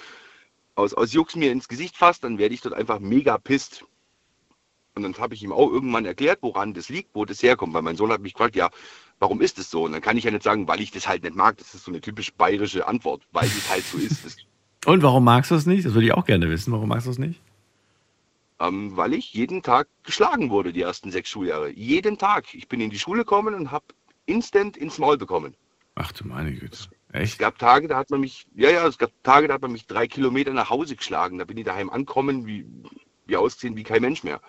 aus, 0.74 0.94
aus 0.94 1.12
Jux 1.12 1.36
mir 1.36 1.52
ins 1.52 1.68
Gesicht 1.68 1.96
fasst, 1.96 2.24
dann 2.24 2.38
werde 2.38 2.54
ich 2.54 2.60
dort 2.60 2.74
einfach 2.74 3.00
mega 3.00 3.38
pisst. 3.38 3.84
Und 4.94 5.02
dann 5.02 5.16
habe 5.18 5.34
ich 5.34 5.42
ihm 5.42 5.52
auch 5.52 5.70
irgendwann 5.70 6.04
erklärt, 6.04 6.40
woran 6.42 6.74
das 6.74 6.88
liegt, 6.88 7.14
wo 7.14 7.24
das 7.24 7.42
herkommt. 7.42 7.72
Weil 7.74 7.82
mein 7.82 7.96
Sohn 7.96 8.10
hat 8.10 8.20
mich 8.20 8.34
gefragt, 8.34 8.56
ja, 8.56 8.70
warum 9.20 9.40
ist 9.40 9.58
das 9.58 9.70
so? 9.70 9.84
Und 9.84 9.92
dann 9.92 10.00
kann 10.00 10.16
ich 10.16 10.24
ja 10.24 10.30
nicht 10.30 10.42
sagen, 10.42 10.66
weil 10.66 10.80
ich 10.80 10.90
das 10.90 11.06
halt 11.06 11.22
nicht 11.22 11.36
mag. 11.36 11.56
Das 11.58 11.74
ist 11.74 11.84
so 11.84 11.90
eine 11.90 12.00
typisch 12.00 12.32
bayerische 12.32 12.86
Antwort, 12.86 13.22
weil 13.32 13.46
es 13.46 13.70
halt 13.70 13.84
so 13.84 13.98
ist. 13.98 14.24
Das, 14.24 14.36
Und 14.86 15.02
warum 15.02 15.24
magst 15.24 15.50
du 15.50 15.54
es 15.54 15.66
nicht? 15.66 15.84
Das 15.84 15.94
würde 15.94 16.06
ich 16.06 16.12
auch 16.12 16.24
gerne 16.24 16.48
wissen. 16.50 16.72
Warum 16.72 16.88
magst 16.88 17.06
du 17.06 17.10
es 17.10 17.18
nicht? 17.18 17.40
ähm, 18.60 18.96
weil 18.96 19.14
ich 19.14 19.32
jeden 19.34 19.62
Tag 19.62 19.88
geschlagen 20.02 20.50
wurde, 20.50 20.72
die 20.72 20.82
ersten 20.82 21.10
sechs 21.10 21.30
Schuljahre. 21.30 21.70
Jeden 21.70 22.18
Tag. 22.18 22.54
Ich 22.54 22.68
bin 22.68 22.80
in 22.80 22.90
die 22.90 22.98
Schule 22.98 23.20
gekommen 23.20 23.54
und 23.54 23.70
habe 23.70 23.86
instant 24.28 24.76
ins 24.76 24.98
Maul 24.98 25.18
bekommen. 25.18 25.54
Ach 25.94 26.12
du 26.12 26.26
meine 26.26 26.52
Güte. 26.52 26.76
Es 26.76 26.88
Echt? 27.12 27.38
gab 27.38 27.58
Tage, 27.58 27.88
da 27.88 27.96
hat 27.96 28.10
man 28.10 28.20
mich, 28.20 28.46
ja, 28.54 28.70
ja, 28.70 28.86
es 28.86 28.98
gab 28.98 29.10
Tage, 29.22 29.48
da 29.48 29.54
hat 29.54 29.62
man 29.62 29.72
mich 29.72 29.86
drei 29.86 30.06
Kilometer 30.06 30.52
nach 30.52 30.70
Hause 30.70 30.94
geschlagen. 30.94 31.38
Da 31.38 31.44
bin 31.44 31.56
ich 31.56 31.64
daheim 31.64 31.90
ankommen, 31.90 32.46
wie, 32.46 32.66
wie 33.26 33.36
ausgesehen 33.36 33.76
wie 33.76 33.82
kein 33.82 34.02
Mensch 34.02 34.22
mehr. 34.22 34.40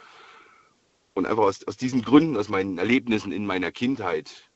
Und 1.13 1.25
einfach 1.25 1.43
aus, 1.43 1.65
aus 1.65 1.77
diesen 1.77 2.01
Gründen, 2.03 2.37
aus 2.37 2.49
meinen 2.49 2.77
Erlebnissen 2.77 3.31
in 3.31 3.45
meiner 3.45 3.71
Kindheit, 3.71 4.49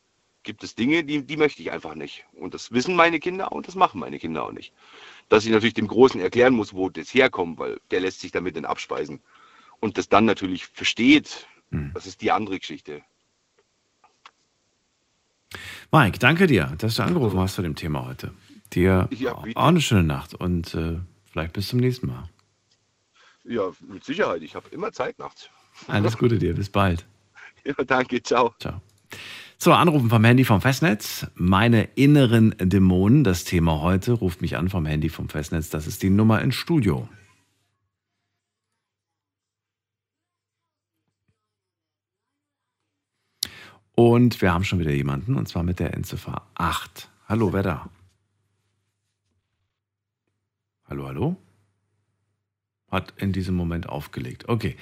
gibt 0.44 0.64
es 0.64 0.76
Dinge, 0.76 1.04
die, 1.04 1.26
die 1.26 1.38
möchte 1.38 1.62
ich 1.62 1.72
einfach 1.72 1.96
nicht. 1.96 2.26
Und 2.34 2.54
das 2.54 2.72
wissen 2.72 2.96
meine 2.96 3.20
Kinder 3.20 3.52
und 3.54 3.68
das 3.68 3.76
machen 3.76 4.00
meine 4.00 4.20
Kinder 4.20 4.44
auch 4.44 4.52
nicht. 4.52 4.74
Dass 5.30 5.46
ich 5.46 5.52
natürlich 5.52 5.74
dem 5.74 5.88
Großen 5.88 6.20
erklären 6.20 6.54
muss, 6.54 6.74
wo 6.74 6.90
das 6.90 7.14
herkommt, 7.14 7.58
weil 7.58 7.80
der 7.92 8.02
lässt 8.02 8.20
sich 8.20 8.32
damit 8.32 8.56
dann 8.58 8.66
abspeisen. 8.66 9.22
Und 9.80 9.98
das 9.98 10.10
dann 10.10 10.26
natürlich 10.26 10.68
versteht, 10.68 11.48
Hm. 11.72 11.92
das 11.96 12.06
ist 12.06 12.22
die 12.22 12.32
andere 12.32 12.60
Geschichte. 12.60 13.02
Mike, 15.92 16.20
danke 16.20 16.48
dir, 16.48 16.74
dass 16.78 16.96
du 16.96 17.04
angerufen 17.04 17.40
hast 17.40 17.56
zu 17.56 17.62
dem 17.62 17.76
Thema 17.76 18.06
heute. 18.06 18.32
Dir 18.74 19.08
Ja, 19.12 19.34
auch 19.34 19.68
eine 19.68 19.82
schöne 19.82 20.04
Nacht 20.04 20.34
und 20.34 20.74
äh, 20.74 20.98
vielleicht 21.32 21.54
bis 21.54 21.68
zum 21.68 21.80
nächsten 21.80 22.08
Mal. 22.08 22.30
Ja, 23.46 23.72
mit 23.88 24.04
Sicherheit. 24.04 24.42
Ich 24.42 24.56
habe 24.56 24.70
immer 24.70 24.92
Zeit 24.92 25.20
nachts. 25.20 25.50
Alles 25.88 26.18
Gute 26.18 26.38
dir, 26.40 26.56
bis 26.56 26.70
bald. 26.70 27.06
Ja, 27.66 27.74
danke, 27.86 28.22
ciao. 28.24 28.54
Ciao. 28.60 28.82
So, 29.58 29.72
Anrufen 29.72 30.10
vom 30.10 30.24
Handy 30.24 30.44
vom 30.44 30.60
Festnetz. 30.60 31.28
Meine 31.36 31.84
inneren 31.96 32.56
Dämonen, 32.60 33.24
das 33.24 33.46
Thema 33.46 33.82
heute, 33.82 34.14
ruft 34.14 34.42
mich 34.42 34.58
an 34.58 34.70
vom 34.70 34.86
Handy 34.86 35.10
vom 35.10 35.30
Festnetz. 35.30 35.70
Das 35.70 35.88
ist 35.88 36.04
die 36.04 36.10
Nummer 36.10 36.42
ins 36.42 36.56
Studio. 36.56 37.08
Und 43.96 44.42
wir 44.42 44.54
haben 44.54 44.64
schon 44.64 44.80
wieder 44.80 44.92
jemanden, 44.92 45.36
und 45.36 45.48
zwar 45.48 45.64
mit 45.64 45.80
der 45.80 45.94
Endziffer 45.94 46.42
8. 46.56 47.10
Hallo, 47.28 47.54
wer 47.54 47.64
da? 47.64 47.90
Hallo, 50.86 51.08
hallo? 51.08 51.36
Hat 52.90 53.14
in 53.18 53.34
diesem 53.34 53.56
Moment 53.56 53.88
aufgelegt. 53.88 54.50
Okay, 54.50 54.76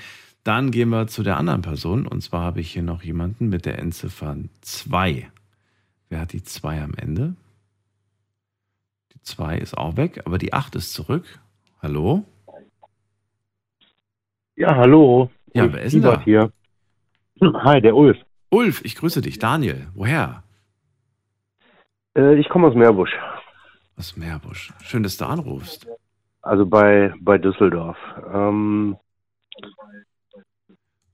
dann 0.43 0.71
gehen 0.71 0.89
wir 0.89 1.07
zu 1.07 1.23
der 1.23 1.37
anderen 1.37 1.61
Person. 1.61 2.07
Und 2.07 2.21
zwar 2.21 2.41
habe 2.41 2.61
ich 2.61 2.71
hier 2.71 2.83
noch 2.83 3.03
jemanden 3.03 3.49
mit 3.49 3.65
der 3.65 3.79
Endziffer 3.79 4.37
2. 4.61 5.29
Wer 6.09 6.19
hat 6.19 6.33
die 6.33 6.43
2 6.43 6.81
am 6.81 6.93
Ende? 6.93 7.35
Die 9.13 9.21
2 9.21 9.57
ist 9.57 9.77
auch 9.77 9.97
weg, 9.97 10.21
aber 10.25 10.37
die 10.37 10.53
8 10.53 10.75
ist 10.75 10.93
zurück. 10.93 11.39
Hallo? 11.81 12.25
Ja, 14.55 14.75
hallo. 14.75 15.29
Ja, 15.53 15.63
Ulf 15.63 15.73
wer 15.73 15.81
ist 15.83 15.93
denn 15.93 16.01
da? 16.01 16.21
hier. 16.21 16.51
Hi, 17.41 17.81
der 17.81 17.95
Ulf. 17.95 18.17
Ulf, 18.51 18.83
ich 18.83 18.95
grüße 18.95 19.21
dich. 19.21 19.39
Daniel, 19.39 19.87
woher? 19.93 20.43
Äh, 22.17 22.35
ich 22.35 22.49
komme 22.49 22.67
aus 22.67 22.75
Meerbusch, 22.75 23.13
Aus 23.97 24.17
Meerbusch. 24.17 24.73
Schön, 24.83 25.03
dass 25.03 25.17
du 25.17 25.25
anrufst. 25.25 25.87
also 26.41 26.65
bei, 26.65 27.13
bei 27.19 27.37
Düsseldorf. 27.37 27.97
Ähm, 28.33 28.97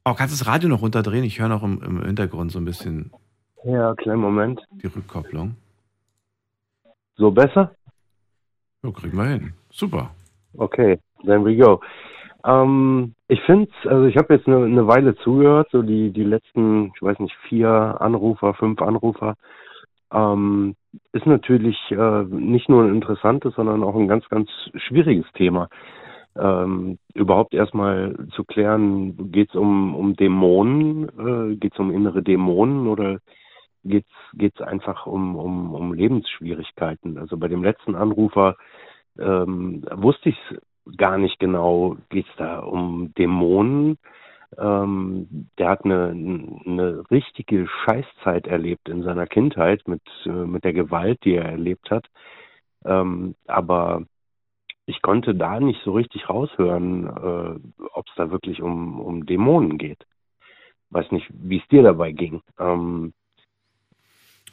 Oh, 0.10 0.14
kannst 0.14 0.34
du 0.34 0.40
das 0.40 0.48
Radio 0.48 0.70
noch 0.70 0.82
runterdrehen? 0.82 1.26
Ich 1.26 1.38
höre 1.38 1.50
noch 1.50 1.64
im, 1.64 1.82
im 1.84 2.02
Hintergrund 2.06 2.50
so 2.54 2.60
ein 2.60 2.64
bisschen 2.66 3.12
ja, 3.66 3.94
kleinen 3.96 4.22
Moment. 4.22 4.66
die 4.82 4.88
Rückkopplung. 4.88 5.58
So 7.18 7.30
besser? 7.30 7.76
So, 8.82 8.94
kriegen 8.94 9.18
wir 9.18 9.26
hin. 9.26 9.54
Super. 9.70 10.12
Okay. 10.54 10.98
There 11.26 11.44
we 11.44 11.58
go. 11.58 11.82
Ähm, 12.46 13.16
ich 13.28 13.42
finde 13.42 13.70
also 13.86 14.06
ich 14.06 14.18
habe 14.18 14.34
jetzt 14.34 14.48
eine, 14.48 14.66
eine 14.66 14.88
Weile 14.88 15.16
zugehört, 15.18 15.70
so 15.72 15.82
die, 15.82 16.12
die 16.12 16.24
letzten, 16.24 16.92
ich 16.96 17.02
weiß 17.02 17.20
nicht, 17.20 17.36
vier 17.48 17.70
Anrufer, 18.00 18.54
fünf 18.54 18.82
Anrufer. 18.82 19.36
Ähm, 20.12 20.76
ist 21.12 21.26
natürlich 21.26 21.78
äh, 21.92 22.24
nicht 22.24 22.70
nur 22.70 22.84
ein 22.84 22.96
interessantes, 22.96 23.56
sondern 23.56 23.84
auch 23.84 23.96
ein 23.96 24.08
ganz, 24.08 24.28
ganz 24.30 24.50
schwieriges 24.76 25.26
Thema. 25.34 25.70
Ähm, 26.38 27.00
überhaupt 27.14 27.54
erstmal 27.54 28.16
zu 28.32 28.44
klären, 28.44 29.32
geht 29.32 29.50
es 29.50 29.56
um, 29.56 29.96
um 29.96 30.16
Dämonen, 30.16 31.10
äh, 31.20 31.56
geht 31.56 31.74
es 31.74 31.80
um 31.80 31.92
innere 31.92 32.22
Dämonen 32.22 32.88
oder 32.88 33.20
geht 33.84 34.06
es 34.40 34.62
einfach 34.62 35.08
um, 35.08 35.36
um, 35.36 35.74
um 35.74 35.94
Lebensschwierigkeiten? 35.94 37.18
Also 37.18 37.38
bei 37.38 37.48
dem 37.48 37.64
letzten 37.64 37.96
Anrufer 37.96 38.56
ähm, 39.18 39.84
wusste 39.96 40.30
ich 40.30 40.38
gar 40.96 41.18
nicht 41.18 41.40
genau, 41.40 41.98
geht 42.10 42.28
es 42.28 42.36
da 42.38 42.60
um 42.60 43.14
Dämonen? 43.16 43.98
Ähm, 44.58 45.50
der 45.58 45.70
hat 45.70 45.84
eine, 45.84 46.10
eine 46.66 47.04
richtige 47.12 47.68
Scheißzeit 47.68 48.48
erlebt 48.48 48.88
in 48.88 49.04
seiner 49.04 49.28
Kindheit 49.28 49.88
mit, 49.88 50.02
äh, 50.26 50.30
mit 50.30 50.64
der 50.64 50.74
Gewalt, 50.74 51.24
die 51.26 51.36
er 51.36 51.46
erlebt 51.46 51.92
hat. 51.92 52.06
Ähm, 52.86 53.36
aber 53.46 54.04
ich 54.86 55.02
konnte 55.02 55.36
da 55.36 55.60
nicht 55.60 55.82
so 55.84 55.92
richtig 55.92 56.30
raushören, 56.30 57.08
äh, 57.08 57.84
ob 57.94 58.08
es 58.08 58.14
da 58.16 58.32
wirklich 58.32 58.62
um, 58.62 59.02
um 59.02 59.26
Dämonen 59.26 59.78
geht. 59.78 60.06
Weiß 60.90 61.12
nicht, 61.12 61.28
wie 61.34 61.58
es 61.58 61.68
dir 61.68 61.84
dabei 61.84 62.14
ging. 62.14 62.42
Ähm, 62.58 63.14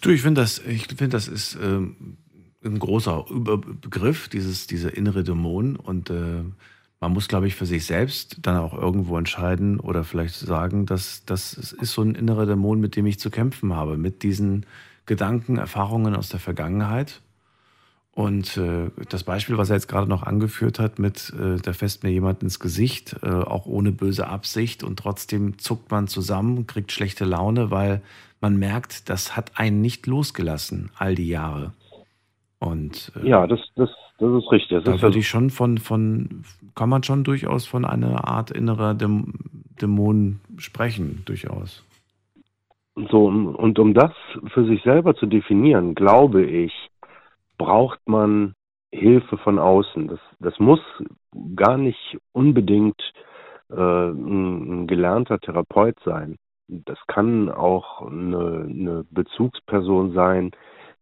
du, 0.02 0.10
ich 0.10 0.22
finde 0.22 0.40
das, 0.40 0.58
ich 0.58 0.88
finde, 0.88 1.10
das 1.10 1.28
ist 1.28 1.54
ähm, 1.62 2.18
ein 2.64 2.78
großer 2.78 3.26
Begriff, 3.30 4.28
dieses, 4.28 4.66
diese 4.66 4.88
innere 4.88 5.22
Dämon. 5.22 5.76
Und 5.76 6.10
äh, 6.10 6.42
man 7.00 7.12
muss, 7.12 7.28
glaube 7.28 7.46
ich, 7.46 7.54
für 7.54 7.66
sich 7.66 7.86
selbst 7.86 8.38
dann 8.42 8.56
auch 8.56 8.74
irgendwo 8.74 9.18
entscheiden 9.18 9.80
oder 9.80 10.04
vielleicht 10.04 10.34
sagen, 10.34 10.86
dass 10.86 11.24
das 11.26 11.54
ist 11.54 11.92
so 11.92 12.02
ein 12.02 12.14
innerer 12.14 12.46
Dämon, 12.46 12.80
mit 12.80 12.96
dem 12.96 13.06
ich 13.06 13.18
zu 13.18 13.30
kämpfen 13.30 13.74
habe, 13.74 13.96
mit 13.96 14.22
diesen 14.22 14.66
Gedanken, 15.06 15.58
Erfahrungen 15.58 16.16
aus 16.16 16.30
der 16.30 16.40
Vergangenheit. 16.40 17.20
Und 18.14 18.56
äh, 18.56 18.90
das 19.08 19.24
Beispiel, 19.24 19.58
was 19.58 19.70
er 19.70 19.76
jetzt 19.76 19.88
gerade 19.88 20.08
noch 20.08 20.22
angeführt 20.22 20.78
hat, 20.78 21.00
mit 21.00 21.32
äh, 21.38 21.56
da 21.56 21.72
fässt 21.72 22.04
mir 22.04 22.10
jemand 22.10 22.44
ins 22.44 22.60
Gesicht, 22.60 23.16
äh, 23.22 23.28
auch 23.28 23.66
ohne 23.66 23.90
böse 23.90 24.28
Absicht 24.28 24.84
und 24.84 25.00
trotzdem 25.00 25.58
zuckt 25.58 25.90
man 25.90 26.06
zusammen, 26.06 26.68
kriegt 26.68 26.92
schlechte 26.92 27.24
Laune, 27.24 27.72
weil 27.72 28.02
man 28.40 28.56
merkt, 28.56 29.08
das 29.08 29.36
hat 29.36 29.58
einen 29.58 29.80
nicht 29.80 30.06
losgelassen 30.06 30.90
all 30.96 31.16
die 31.16 31.28
Jahre. 31.28 31.72
Und 32.64 33.12
äh, 33.22 33.28
ja, 33.28 33.46
das, 33.46 33.60
das, 33.76 33.90
das 34.18 34.42
ist 34.42 34.50
richtig. 34.50 34.78
Das 34.78 34.84
da 34.84 34.94
ist 34.94 35.02
würde 35.02 35.18
ich 35.18 35.28
schon 35.28 35.50
von, 35.50 35.78
von, 35.78 36.44
kann 36.74 36.88
man 36.88 37.02
schon 37.02 37.24
durchaus 37.24 37.66
von 37.66 37.84
einer 37.84 38.26
Art 38.26 38.50
innerer 38.50 38.94
Dämon 38.94 40.40
sprechen, 40.56 41.22
durchaus. 41.26 41.84
So, 43.10 43.26
und 43.26 43.78
um 43.78 43.92
das 43.92 44.12
für 44.52 44.64
sich 44.66 44.82
selber 44.82 45.14
zu 45.16 45.26
definieren, 45.26 45.94
glaube 45.94 46.44
ich, 46.44 46.72
braucht 47.58 48.00
man 48.06 48.54
Hilfe 48.92 49.36
von 49.38 49.58
außen. 49.58 50.06
Das, 50.06 50.20
das 50.38 50.58
muss 50.60 50.80
gar 51.56 51.76
nicht 51.76 52.16
unbedingt 52.32 53.00
äh, 53.70 53.74
ein, 53.74 54.82
ein 54.82 54.86
gelernter 54.86 55.40
Therapeut 55.40 55.96
sein. 56.04 56.36
Das 56.68 56.98
kann 57.08 57.50
auch 57.50 58.02
eine, 58.02 58.66
eine 58.70 59.04
Bezugsperson 59.10 60.12
sein, 60.14 60.52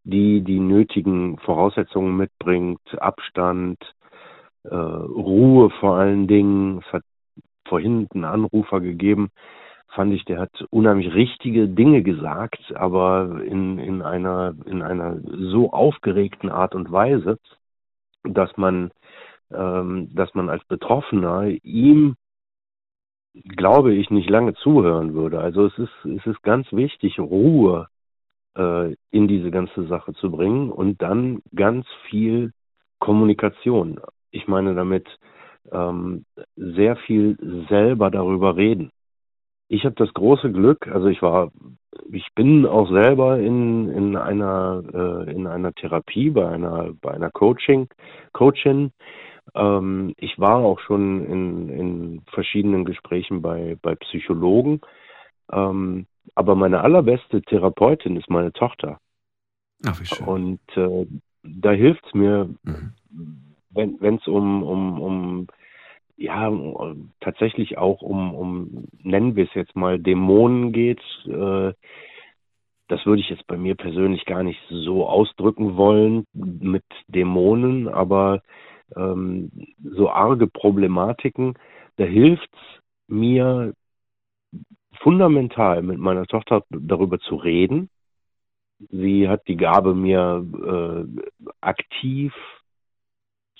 die 0.04 0.42
die 0.42 0.60
nötigen 0.60 1.38
Voraussetzungen 1.38 2.16
mitbringt, 2.16 2.80
Abstand, 2.98 3.78
äh, 4.64 4.74
Ruhe 4.74 5.70
vor 5.80 5.96
allen 5.96 6.26
Dingen. 6.26 6.78
Es 6.78 6.92
hat 6.92 7.02
vorhin 7.66 8.08
einen 8.12 8.24
Anrufer 8.24 8.80
gegeben, 8.80 9.30
fand 9.88 10.12
ich, 10.12 10.24
der 10.24 10.40
hat 10.40 10.64
unheimlich 10.70 11.14
richtige 11.14 11.68
Dinge 11.68 12.02
gesagt, 12.02 12.74
aber 12.74 13.42
in, 13.44 13.78
in 13.78 14.02
einer, 14.02 14.54
in 14.66 14.82
einer 14.82 15.20
so 15.52 15.72
aufgeregten 15.72 16.50
Art 16.50 16.74
und 16.74 16.90
Weise, 16.90 17.38
dass 18.24 18.56
man, 18.56 18.90
ähm, 19.52 20.08
dass 20.14 20.34
man 20.34 20.48
als 20.48 20.64
Betroffener 20.64 21.46
ihm 21.62 22.16
glaube 23.34 23.94
ich, 23.94 24.10
nicht 24.10 24.28
lange 24.28 24.54
zuhören 24.54 25.14
würde. 25.14 25.40
Also 25.40 25.66
es 25.66 25.78
ist, 25.78 26.04
es 26.04 26.26
ist 26.26 26.42
ganz 26.42 26.70
wichtig, 26.72 27.18
Ruhe 27.18 27.88
äh, 28.56 28.94
in 29.10 29.28
diese 29.28 29.50
ganze 29.50 29.86
Sache 29.86 30.12
zu 30.14 30.30
bringen 30.30 30.70
und 30.70 31.00
dann 31.02 31.42
ganz 31.54 31.86
viel 32.08 32.52
Kommunikation. 32.98 34.00
Ich 34.30 34.46
meine 34.48 34.74
damit 34.74 35.06
ähm, 35.70 36.24
sehr 36.56 36.96
viel 36.96 37.36
selber 37.68 38.10
darüber 38.10 38.56
reden. 38.56 38.90
Ich 39.68 39.84
habe 39.84 39.94
das 39.94 40.12
große 40.12 40.52
Glück, 40.52 40.86
also 40.86 41.06
ich 41.06 41.22
war, 41.22 41.50
ich 42.10 42.26
bin 42.34 42.66
auch 42.66 42.90
selber 42.90 43.38
in, 43.38 43.88
in 43.88 44.16
einer 44.16 44.82
äh, 44.92 45.32
in 45.32 45.46
einer 45.46 45.72
Therapie 45.72 46.30
bei 46.30 46.46
einer 46.46 46.92
bei 47.00 47.12
einer 47.12 47.30
Coaching 47.30 47.88
Coachin. 48.32 48.92
Ähm, 49.54 50.14
ich 50.18 50.38
war 50.38 50.58
auch 50.58 50.78
schon 50.80 51.24
in, 51.24 51.68
in 51.70 52.22
verschiedenen 52.32 52.84
Gesprächen 52.84 53.40
bei 53.40 53.76
bei 53.80 53.94
Psychologen. 53.94 54.80
Ähm, 55.50 56.06
aber 56.34 56.54
meine 56.54 56.80
allerbeste 56.80 57.42
Therapeutin 57.42 58.16
ist 58.16 58.30
meine 58.30 58.52
Tochter. 58.52 58.98
Ach, 59.84 60.00
wie 60.00 60.06
schön. 60.06 60.26
Und 60.26 60.76
äh, 60.76 61.06
da 61.42 61.72
hilft 61.72 62.06
es 62.06 62.14
mir, 62.14 62.48
mhm. 62.62 62.92
wenn 63.70 64.16
es 64.16 64.26
um, 64.26 64.62
um, 64.62 65.00
um, 65.00 65.46
ja, 66.16 66.52
tatsächlich 67.20 67.78
auch 67.78 68.00
um, 68.02 68.34
um, 68.34 68.84
nennen 69.02 69.34
wir 69.34 69.44
es 69.44 69.54
jetzt 69.54 69.74
mal, 69.74 69.98
Dämonen 69.98 70.72
geht. 70.72 71.00
Äh, 71.26 71.72
das 72.88 73.06
würde 73.06 73.22
ich 73.22 73.30
jetzt 73.30 73.46
bei 73.46 73.56
mir 73.56 73.74
persönlich 73.74 74.24
gar 74.26 74.42
nicht 74.42 74.60
so 74.68 75.08
ausdrücken 75.08 75.76
wollen 75.76 76.26
mit 76.32 76.84
Dämonen, 77.08 77.88
aber 77.88 78.42
ähm, 78.96 79.50
so 79.82 80.10
arge 80.10 80.46
Problematiken, 80.46 81.54
da 81.96 82.04
hilft 82.04 82.50
es 82.52 82.82
mir, 83.08 83.72
fundamental 85.02 85.82
mit 85.82 85.98
meiner 85.98 86.26
Tochter 86.26 86.64
darüber 86.70 87.18
zu 87.18 87.36
reden. 87.36 87.90
Sie 88.90 89.28
hat 89.28 89.46
die 89.46 89.56
Gabe, 89.56 89.94
mir 89.94 90.44
äh, 90.66 91.42
aktiv 91.60 92.32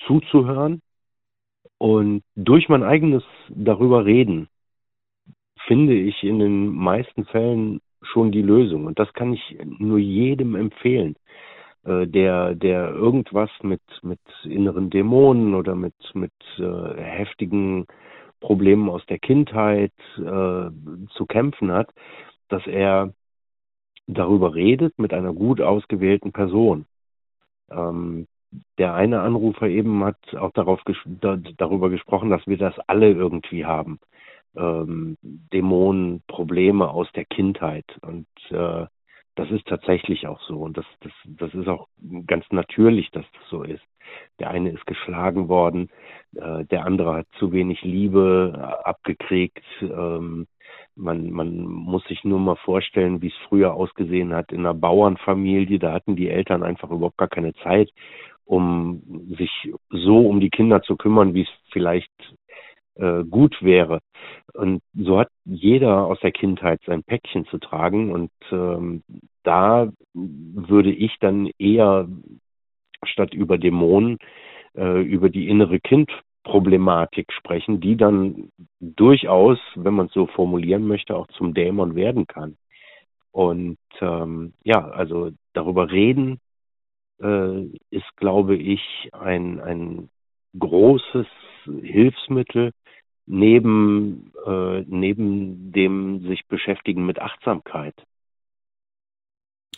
zuzuhören 0.06 0.82
und 1.78 2.22
durch 2.34 2.68
mein 2.68 2.82
eigenes 2.82 3.22
darüber 3.48 4.04
reden 4.04 4.48
finde 5.66 5.94
ich 5.94 6.22
in 6.22 6.38
den 6.38 6.68
meisten 6.68 7.24
Fällen 7.24 7.80
schon 8.02 8.32
die 8.32 8.42
Lösung. 8.42 8.86
Und 8.86 8.98
das 8.98 9.12
kann 9.12 9.32
ich 9.32 9.58
nur 9.64 9.98
jedem 9.98 10.56
empfehlen, 10.56 11.14
äh, 11.84 12.06
der, 12.06 12.54
der 12.54 12.90
irgendwas 12.90 13.50
mit, 13.62 13.82
mit 14.02 14.20
inneren 14.44 14.90
Dämonen 14.90 15.54
oder 15.54 15.74
mit, 15.74 15.94
mit 16.14 16.32
äh, 16.58 17.00
heftigen 17.00 17.86
Problemen 18.42 18.90
aus 18.90 19.06
der 19.06 19.18
Kindheit 19.18 19.92
äh, 20.18 20.70
zu 21.16 21.26
kämpfen 21.26 21.72
hat, 21.72 21.88
dass 22.48 22.66
er 22.66 23.14
darüber 24.06 24.54
redet 24.54 24.98
mit 24.98 25.14
einer 25.14 25.32
gut 25.32 25.60
ausgewählten 25.60 26.32
Person. 26.32 26.86
Ähm, 27.70 28.26
der 28.76 28.94
eine 28.94 29.20
Anrufer 29.20 29.68
eben 29.68 30.04
hat 30.04 30.18
auch 30.34 30.50
darauf 30.52 30.84
ges 30.84 30.96
da, 31.06 31.36
darüber 31.56 31.88
gesprochen, 31.88 32.28
dass 32.28 32.46
wir 32.46 32.58
das 32.58 32.78
alle 32.86 33.10
irgendwie 33.12 33.64
haben. 33.64 33.98
Ähm, 34.54 35.16
Dämonen, 35.22 36.22
Probleme 36.26 36.90
aus 36.90 37.10
der 37.12 37.24
Kindheit. 37.24 37.86
Und 38.02 38.26
äh, 38.50 38.86
das 39.36 39.50
ist 39.50 39.66
tatsächlich 39.66 40.26
auch 40.26 40.40
so. 40.42 40.58
Und 40.58 40.76
das, 40.76 40.84
das, 41.00 41.12
das 41.24 41.54
ist 41.54 41.68
auch 41.68 41.88
ganz 42.26 42.44
natürlich, 42.50 43.10
dass 43.12 43.24
das 43.32 43.48
so 43.48 43.62
ist. 43.62 43.82
Der 44.40 44.50
eine 44.50 44.70
ist 44.70 44.86
geschlagen 44.86 45.48
worden, 45.48 45.88
äh, 46.34 46.64
der 46.64 46.84
andere 46.84 47.14
hat 47.14 47.26
zu 47.38 47.52
wenig 47.52 47.82
Liebe 47.82 48.52
äh, 48.54 48.88
abgekriegt. 48.88 49.64
Ähm, 49.80 50.46
man, 50.94 51.30
man 51.30 51.62
muss 51.62 52.04
sich 52.04 52.24
nur 52.24 52.38
mal 52.38 52.56
vorstellen, 52.56 53.22
wie 53.22 53.28
es 53.28 53.48
früher 53.48 53.74
ausgesehen 53.74 54.34
hat 54.34 54.52
in 54.52 54.60
einer 54.60 54.74
Bauernfamilie. 54.74 55.78
Da 55.78 55.92
hatten 55.92 56.16
die 56.16 56.28
Eltern 56.28 56.62
einfach 56.62 56.90
überhaupt 56.90 57.18
gar 57.18 57.28
keine 57.28 57.54
Zeit, 57.54 57.90
um 58.44 59.02
sich 59.38 59.50
so 59.90 60.26
um 60.26 60.40
die 60.40 60.50
Kinder 60.50 60.82
zu 60.82 60.96
kümmern, 60.96 61.34
wie 61.34 61.42
es 61.42 61.48
vielleicht 61.70 62.10
äh, 62.96 63.24
gut 63.24 63.56
wäre. 63.62 64.00
Und 64.54 64.82
so 64.94 65.18
hat 65.18 65.28
jeder 65.44 66.06
aus 66.06 66.20
der 66.20 66.32
Kindheit 66.32 66.80
sein 66.84 67.02
Päckchen 67.02 67.46
zu 67.46 67.58
tragen. 67.58 68.12
Und 68.12 68.30
ähm, 68.50 69.02
da 69.44 69.90
würde 70.14 70.92
ich 70.92 71.16
dann 71.20 71.50
eher 71.58 72.06
statt 73.04 73.34
über 73.34 73.58
Dämonen 73.58 74.18
äh, 74.74 75.02
über 75.02 75.28
die 75.28 75.48
innere 75.48 75.80
Kindproblematik 75.80 77.32
sprechen, 77.32 77.80
die 77.80 77.96
dann 77.96 78.50
durchaus, 78.80 79.58
wenn 79.74 79.94
man 79.94 80.06
es 80.06 80.12
so 80.12 80.26
formulieren 80.26 80.86
möchte, 80.86 81.16
auch 81.16 81.28
zum 81.28 81.54
Dämon 81.54 81.94
werden 81.94 82.26
kann. 82.26 82.56
Und 83.32 83.78
ähm, 84.00 84.52
ja, 84.62 84.88
also 84.88 85.30
darüber 85.54 85.90
reden 85.90 86.38
äh, 87.22 87.64
ist, 87.90 88.16
glaube 88.16 88.56
ich, 88.56 89.10
ein, 89.12 89.60
ein 89.60 90.10
großes 90.58 91.26
Hilfsmittel 91.64 92.72
neben, 93.26 94.32
äh, 94.46 94.84
neben 94.86 95.72
dem 95.72 96.26
sich 96.26 96.46
beschäftigen 96.46 97.06
mit 97.06 97.20
Achtsamkeit. 97.20 97.94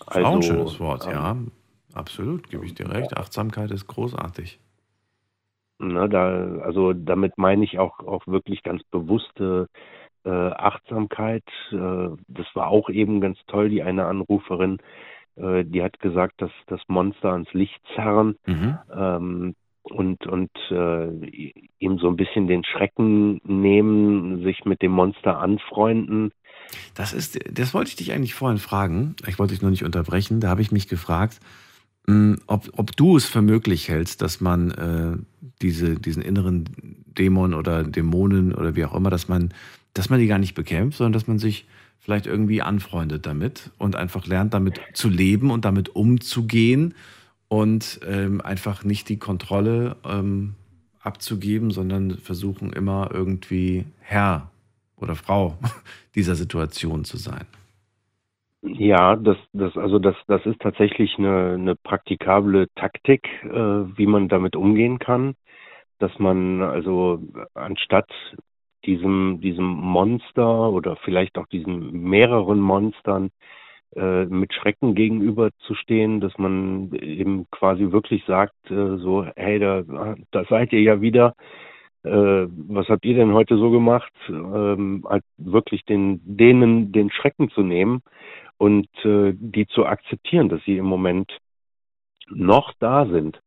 Also, 0.06 0.20
auch 0.20 0.30
ein 0.30 0.36
also, 0.36 0.52
schönes 0.54 0.80
Wort, 0.80 1.06
ähm, 1.06 1.12
ja. 1.12 1.36
Absolut, 1.94 2.50
gebe 2.50 2.66
ich 2.66 2.74
dir 2.74 2.90
recht. 2.90 3.16
Achtsamkeit 3.16 3.70
ist 3.70 3.86
großartig. 3.86 4.58
Na, 5.78 6.08
da, 6.08 6.58
also 6.62 6.92
damit 6.92 7.38
meine 7.38 7.64
ich 7.64 7.78
auch, 7.78 8.00
auch 8.00 8.26
wirklich 8.26 8.62
ganz 8.62 8.82
bewusste 8.84 9.68
äh, 10.24 10.30
Achtsamkeit. 10.30 11.44
Äh, 11.70 12.08
das 12.28 12.46
war 12.54 12.68
auch 12.68 12.88
eben 12.90 13.20
ganz 13.20 13.38
toll, 13.46 13.68
die 13.68 13.82
eine 13.82 14.06
Anruferin, 14.06 14.78
äh, 15.36 15.64
die 15.64 15.82
hat 15.82 16.00
gesagt, 16.00 16.40
dass 16.40 16.50
das 16.66 16.80
Monster 16.88 17.32
ans 17.32 17.52
Licht 17.52 17.80
zerren. 17.94 18.36
Mhm. 18.46 18.78
Ähm, 18.94 19.54
und, 19.82 20.26
und 20.26 20.50
äh, 20.70 21.52
ihm 21.78 21.98
so 21.98 22.08
ein 22.08 22.16
bisschen 22.16 22.46
den 22.46 22.64
Schrecken 22.64 23.42
nehmen, 23.44 24.42
sich 24.42 24.64
mit 24.64 24.80
dem 24.80 24.92
Monster 24.92 25.38
anfreunden. 25.38 26.32
Das 26.94 27.12
ist, 27.12 27.38
das 27.52 27.74
wollte 27.74 27.90
ich 27.90 27.96
dich 27.96 28.12
eigentlich 28.12 28.32
vorhin 28.34 28.58
fragen. 28.58 29.14
Ich 29.26 29.38
wollte 29.38 29.52
dich 29.52 29.60
nur 29.60 29.70
nicht 29.70 29.84
unterbrechen. 29.84 30.40
Da 30.40 30.48
habe 30.48 30.62
ich 30.62 30.72
mich 30.72 30.88
gefragt, 30.88 31.38
ob, 32.46 32.70
ob 32.76 32.96
du 32.96 33.16
es 33.16 33.24
für 33.24 33.42
möglich 33.42 33.88
hältst, 33.88 34.20
dass 34.20 34.40
man 34.40 34.70
äh, 34.72 35.16
diese, 35.62 35.94
diesen 35.94 36.22
inneren 36.22 36.64
Dämon 37.18 37.54
oder 37.54 37.84
Dämonen 37.84 38.54
oder 38.54 38.76
wie 38.76 38.84
auch 38.84 38.94
immer, 38.94 39.10
dass 39.10 39.28
man, 39.28 39.54
dass 39.94 40.10
man 40.10 40.20
die 40.20 40.26
gar 40.26 40.38
nicht 40.38 40.54
bekämpft, 40.54 40.98
sondern 40.98 41.12
dass 41.14 41.26
man 41.26 41.38
sich 41.38 41.66
vielleicht 41.98 42.26
irgendwie 42.26 42.60
anfreundet 42.60 43.24
damit 43.24 43.70
und 43.78 43.96
einfach 43.96 44.26
lernt, 44.26 44.52
damit 44.52 44.78
zu 44.92 45.08
leben 45.08 45.50
und 45.50 45.64
damit 45.64 45.96
umzugehen 45.96 46.94
und 47.48 48.00
ähm, 48.06 48.42
einfach 48.42 48.84
nicht 48.84 49.08
die 49.08 49.18
Kontrolle 49.18 49.96
ähm, 50.04 50.54
abzugeben, 51.00 51.70
sondern 51.70 52.18
versuchen 52.18 52.72
immer 52.72 53.10
irgendwie 53.12 53.86
Herr 54.00 54.50
oder 54.96 55.14
Frau 55.14 55.56
dieser 56.14 56.34
Situation 56.34 57.04
zu 57.06 57.16
sein. 57.16 57.46
Ja, 58.66 59.16
das, 59.16 59.36
das, 59.52 59.76
also 59.76 59.98
das, 59.98 60.16
das 60.26 60.44
ist 60.46 60.58
tatsächlich 60.60 61.18
eine, 61.18 61.52
eine 61.54 61.76
praktikable 61.76 62.68
Taktik, 62.76 63.28
äh, 63.44 63.48
wie 63.50 64.06
man 64.06 64.28
damit 64.28 64.56
umgehen 64.56 64.98
kann, 64.98 65.34
dass 65.98 66.18
man 66.18 66.62
also 66.62 67.20
anstatt 67.54 68.08
diesem, 68.86 69.40
diesem 69.42 69.66
Monster 69.66 70.70
oder 70.70 70.96
vielleicht 70.96 71.36
auch 71.36 71.46
diesen 71.48 71.92
mehreren 72.04 72.58
Monstern 72.60 73.30
äh, 73.96 74.24
mit 74.26 74.54
Schrecken 74.54 74.94
gegenüberzustehen, 74.94 76.20
dass 76.20 76.36
man 76.38 76.92
eben 76.94 77.46
quasi 77.50 77.92
wirklich 77.92 78.24
sagt, 78.26 78.54
äh, 78.70 78.96
so, 78.96 79.26
hey, 79.36 79.58
da, 79.58 79.82
da 80.30 80.44
seid 80.46 80.72
ihr 80.72 80.80
ja 80.80 81.02
wieder, 81.02 81.34
äh, 82.04 82.46
was 82.48 82.88
habt 82.88 83.04
ihr 83.04 83.14
denn 83.14 83.32
heute 83.34 83.56
so 83.58 83.70
gemacht? 83.70 84.12
Ähm, 84.28 85.04
halt 85.08 85.24
wirklich 85.38 85.84
den, 85.84 86.20
denen 86.24 86.92
den 86.92 87.10
Schrecken 87.10 87.50
zu 87.50 87.62
nehmen 87.62 88.02
und 88.64 88.88
äh, 89.04 89.34
die 89.36 89.66
zu 89.66 89.84
akzeptieren, 89.84 90.48
dass 90.48 90.64
sie 90.64 90.78
im 90.78 90.86
Moment 90.86 91.30
noch 92.28 92.72
da 92.78 93.04
sind. 93.04 93.38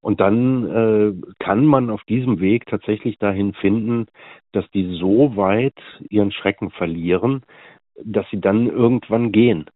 Und 0.00 0.18
dann 0.20 0.66
äh, 0.66 1.12
kann 1.38 1.64
man 1.64 1.88
auf 1.88 2.02
diesem 2.04 2.40
Weg 2.40 2.66
tatsächlich 2.66 3.16
dahin 3.18 3.54
finden, 3.54 4.06
dass 4.50 4.68
die 4.72 4.96
so 4.98 5.36
weit 5.36 5.78
ihren 6.08 6.32
Schrecken 6.32 6.70
verlieren, 6.72 7.44
dass 8.02 8.28
sie 8.30 8.40
dann 8.40 8.66
irgendwann 8.66 9.30
gehen. 9.30 9.66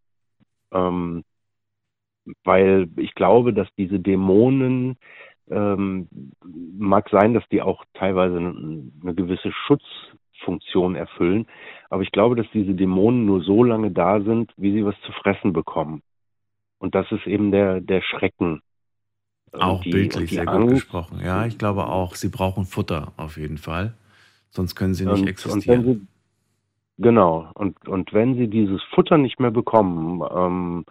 Ähm, 0.73 1.23
weil 2.43 2.89
ich 2.97 3.15
glaube, 3.15 3.53
dass 3.53 3.69
diese 3.77 4.01
Dämonen, 4.01 4.97
ähm, 5.49 6.09
mag 6.77 7.07
sein, 7.11 7.33
dass 7.33 7.47
die 7.47 7.61
auch 7.61 7.85
teilweise 7.93 8.37
eine, 8.37 9.15
gewisse 9.15 9.53
Schutzfunktion 10.35 10.95
erfüllen, 10.95 11.47
aber 11.89 12.03
ich 12.03 12.11
glaube, 12.11 12.35
dass 12.35 12.47
diese 12.53 12.73
Dämonen 12.73 13.25
nur 13.25 13.41
so 13.41 13.63
lange 13.63 13.91
da 13.91 14.21
sind, 14.21 14.51
wie 14.57 14.73
sie 14.73 14.85
was 14.85 14.95
zu 15.05 15.11
fressen 15.11 15.53
bekommen. 15.53 16.01
Und 16.77 16.95
das 16.95 17.11
ist 17.11 17.25
eben 17.25 17.51
der, 17.51 17.81
der 17.81 18.01
Schrecken. 18.01 18.61
Auch 19.53 19.81
die, 19.81 19.91
bildlich 19.91 20.31
sehr 20.31 20.47
Angst. 20.47 20.61
gut 20.61 20.69
gesprochen. 20.75 21.21
Ja, 21.23 21.45
ich 21.45 21.57
glaube 21.57 21.87
auch, 21.87 22.15
sie 22.15 22.29
brauchen 22.29 22.65
Futter 22.65 23.13
auf 23.17 23.37
jeden 23.37 23.57
Fall. 23.57 23.93
Sonst 24.49 24.75
können 24.75 24.93
sie 24.93 25.05
nicht 25.05 25.21
und, 25.21 25.27
existieren. 25.27 25.85
Und 25.85 26.07
Genau. 26.97 27.49
Und, 27.55 27.87
und 27.87 28.13
wenn 28.13 28.35
sie 28.35 28.47
dieses 28.47 28.81
Futter 28.93 29.17
nicht 29.17 29.39
mehr 29.39 29.51
bekommen, 29.51 30.21
ähm, 30.33 30.85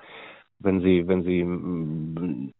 wenn 0.58 0.80
sie, 0.80 1.08
wenn 1.08 1.24
sie, 1.24 2.52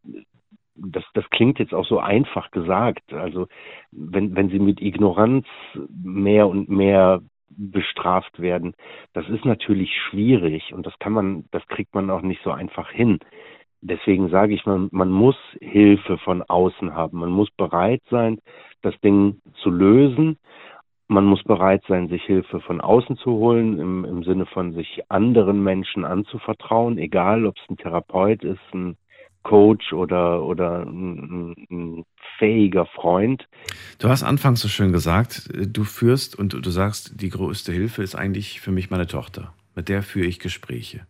das, 0.77 1.05
das 1.15 1.29
klingt 1.31 1.59
jetzt 1.59 1.75
auch 1.75 1.87
so 1.87 1.99
einfach 1.99 2.51
gesagt. 2.51 3.13
Also, 3.13 3.47
wenn, 3.91 4.35
wenn 4.37 4.49
sie 4.51 4.59
mit 4.59 4.81
Ignoranz 4.81 5.47
mehr 5.89 6.49
und 6.49 6.69
mehr 6.69 7.21
bestraft 7.49 8.41
werden, 8.41 8.75
das 9.13 9.29
ist 9.29 9.45
natürlich 9.45 9.91
schwierig 10.11 10.75
und 10.75 10.87
das 10.87 10.99
kann 10.99 11.13
man, 11.13 11.45
das 11.53 11.67
kriegt 11.69 11.95
man 11.95 12.11
auch 12.11 12.23
nicht 12.23 12.43
so 12.43 12.51
einfach 12.51 12.91
hin. 12.91 13.21
Deswegen 13.81 14.31
sage 14.31 14.55
ich 14.55 14.65
mal, 14.67 14.89
man 14.91 15.11
muss 15.11 15.37
Hilfe 15.61 16.19
von 16.19 16.43
außen 16.43 16.95
haben. 16.95 17.19
Man 17.19 17.31
muss 17.31 17.51
bereit 17.51 18.03
sein, 18.11 18.41
das 18.83 18.99
Ding 19.01 19.41
zu 19.63 19.71
lösen 19.71 20.39
man 21.07 21.25
muss 21.25 21.43
bereit 21.45 21.83
sein, 21.87 22.09
sich 22.09 22.23
Hilfe 22.25 22.61
von 22.61 22.81
außen 22.81 23.17
zu 23.17 23.33
holen, 23.33 23.79
im, 23.79 24.05
im 24.05 24.25
Sinne 24.25 24.47
von 24.47 24.73
sich 24.73 25.03
anderen 25.09 25.63
Menschen 25.63 26.05
anzuvertrauen, 26.05 26.99
egal 26.99 27.47
ob 27.47 27.57
es 27.57 27.71
ein 27.71 27.77
Therapeut 27.77 28.43
ist, 28.43 28.63
ein 28.73 28.97
Coach 29.45 29.93
oder, 29.93 30.43
oder 30.43 30.81
ein, 30.81 31.55
ein, 31.71 32.05
fähiger 32.39 32.87
Freund. 32.87 33.47
Du 34.01 34.09
hast 34.09 34.25
anfangs 34.25 34.61
so 34.61 34.67
schön 34.67 34.91
gesagt, 34.91 35.49
du 35.55 35.85
führst 35.85 36.37
und 36.37 36.53
du 36.53 36.71
sagst, 36.71 37.21
die 37.21 37.29
größte 37.29 37.73
Hilfe 37.73 38.03
ist 38.03 38.17
eigentlich 38.17 38.61
für 38.61 38.73
mich 38.73 38.91
meine 38.91 39.07
Tochter. 39.07 39.53
Mit 39.77 39.89
der 39.89 40.03
führe 40.03 40.27
ich 40.27 40.41
Gespräche. 40.41 41.07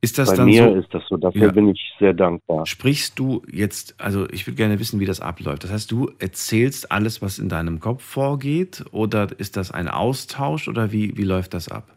Ist 0.00 0.18
das 0.18 0.30
Bei 0.30 0.36
dann 0.36 0.46
mir 0.46 0.64
so, 0.64 0.74
ist 0.74 0.94
das 0.94 1.02
so, 1.08 1.16
dafür 1.16 1.48
ja. 1.48 1.52
bin 1.52 1.68
ich 1.68 1.80
sehr 1.98 2.14
dankbar. 2.14 2.66
Sprichst 2.66 3.18
du 3.18 3.42
jetzt, 3.50 3.94
also 4.00 4.28
ich 4.30 4.46
würde 4.46 4.56
gerne 4.56 4.80
wissen, 4.80 5.00
wie 5.00 5.04
das 5.04 5.20
abläuft. 5.20 5.64
Das 5.64 5.70
heißt, 5.70 5.90
du 5.90 6.10
erzählst 6.18 6.90
alles, 6.90 7.20
was 7.20 7.38
in 7.38 7.48
deinem 7.48 7.78
Kopf 7.80 8.02
vorgeht, 8.02 8.84
oder 8.90 9.28
ist 9.38 9.56
das 9.56 9.70
ein 9.70 9.88
Austausch 9.88 10.68
oder 10.68 10.92
wie, 10.92 11.16
wie 11.16 11.24
läuft 11.24 11.54
das 11.54 11.68
ab? 11.68 11.95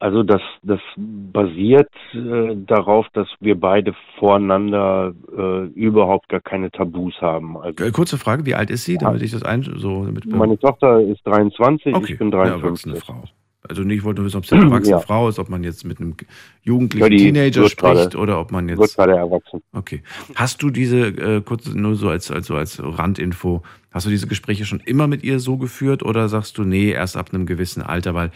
Also 0.00 0.22
das, 0.22 0.40
das 0.62 0.80
basiert 0.96 1.90
äh, 2.12 2.56
darauf, 2.66 3.06
dass 3.12 3.28
wir 3.40 3.58
beide 3.58 3.94
voreinander 4.18 5.12
äh, 5.36 5.66
überhaupt 5.68 6.28
gar 6.28 6.40
keine 6.40 6.70
Tabus 6.70 7.14
haben. 7.20 7.56
Also, 7.56 7.84
äh, 7.84 7.90
Kurze 7.90 8.18
Frage, 8.18 8.46
wie 8.46 8.54
alt 8.54 8.70
ist 8.70 8.84
sie, 8.84 8.96
damit 8.96 9.22
ich 9.22 9.32
das 9.32 9.42
ein 9.42 9.62
so 9.62 10.04
damit 10.04 10.26
Meine 10.26 10.58
Tochter 10.58 11.00
ist 11.00 11.26
23, 11.26 11.94
okay, 11.94 12.12
ich 12.12 12.18
bin 12.18 12.30
53. 12.30 12.54
Eine 12.54 12.62
erwachsene 12.62 12.96
Frau. 12.96 13.24
Also 13.68 13.82
nicht, 13.82 13.98
ich 13.98 14.04
wollte 14.04 14.20
nur 14.20 14.26
wissen, 14.26 14.38
ob 14.38 14.44
es 14.44 14.52
eine 14.52 14.62
erwachsene 14.70 14.96
ja. 14.96 15.00
Frau 15.00 15.28
ist, 15.28 15.38
ob 15.38 15.48
man 15.48 15.64
jetzt 15.64 15.84
mit 15.84 16.00
einem 16.00 16.14
jugendlichen 16.62 17.12
ja, 17.12 17.18
Teenager 17.18 17.68
spricht 17.68 18.14
oder 18.14 18.40
ob 18.40 18.52
man 18.52 18.68
jetzt. 18.68 18.78
Wird 18.78 18.94
gerade 18.94 19.16
erwachsen. 19.16 19.62
Okay. 19.72 20.02
Hast 20.34 20.62
du 20.62 20.70
diese, 20.70 21.08
äh, 21.08 21.40
kurz 21.40 21.66
nur 21.66 21.96
so 21.96 22.08
als, 22.08 22.30
also 22.30 22.54
als 22.54 22.80
Randinfo, 22.82 23.62
hast 23.90 24.06
du 24.06 24.10
diese 24.10 24.26
Gespräche 24.26 24.64
schon 24.64 24.80
immer 24.80 25.06
mit 25.06 25.24
ihr 25.24 25.40
so 25.40 25.56
geführt 25.56 26.02
oder 26.02 26.28
sagst 26.28 26.56
du, 26.58 26.64
nee, 26.64 26.90
erst 26.90 27.16
ab 27.16 27.30
einem 27.32 27.46
gewissen 27.46 27.82
Alter, 27.82 28.14
weil 28.14 28.30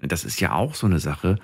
das 0.00 0.24
ist 0.24 0.40
ja 0.40 0.54
auch 0.54 0.74
so 0.74 0.86
eine 0.86 0.98
Sache, 0.98 1.36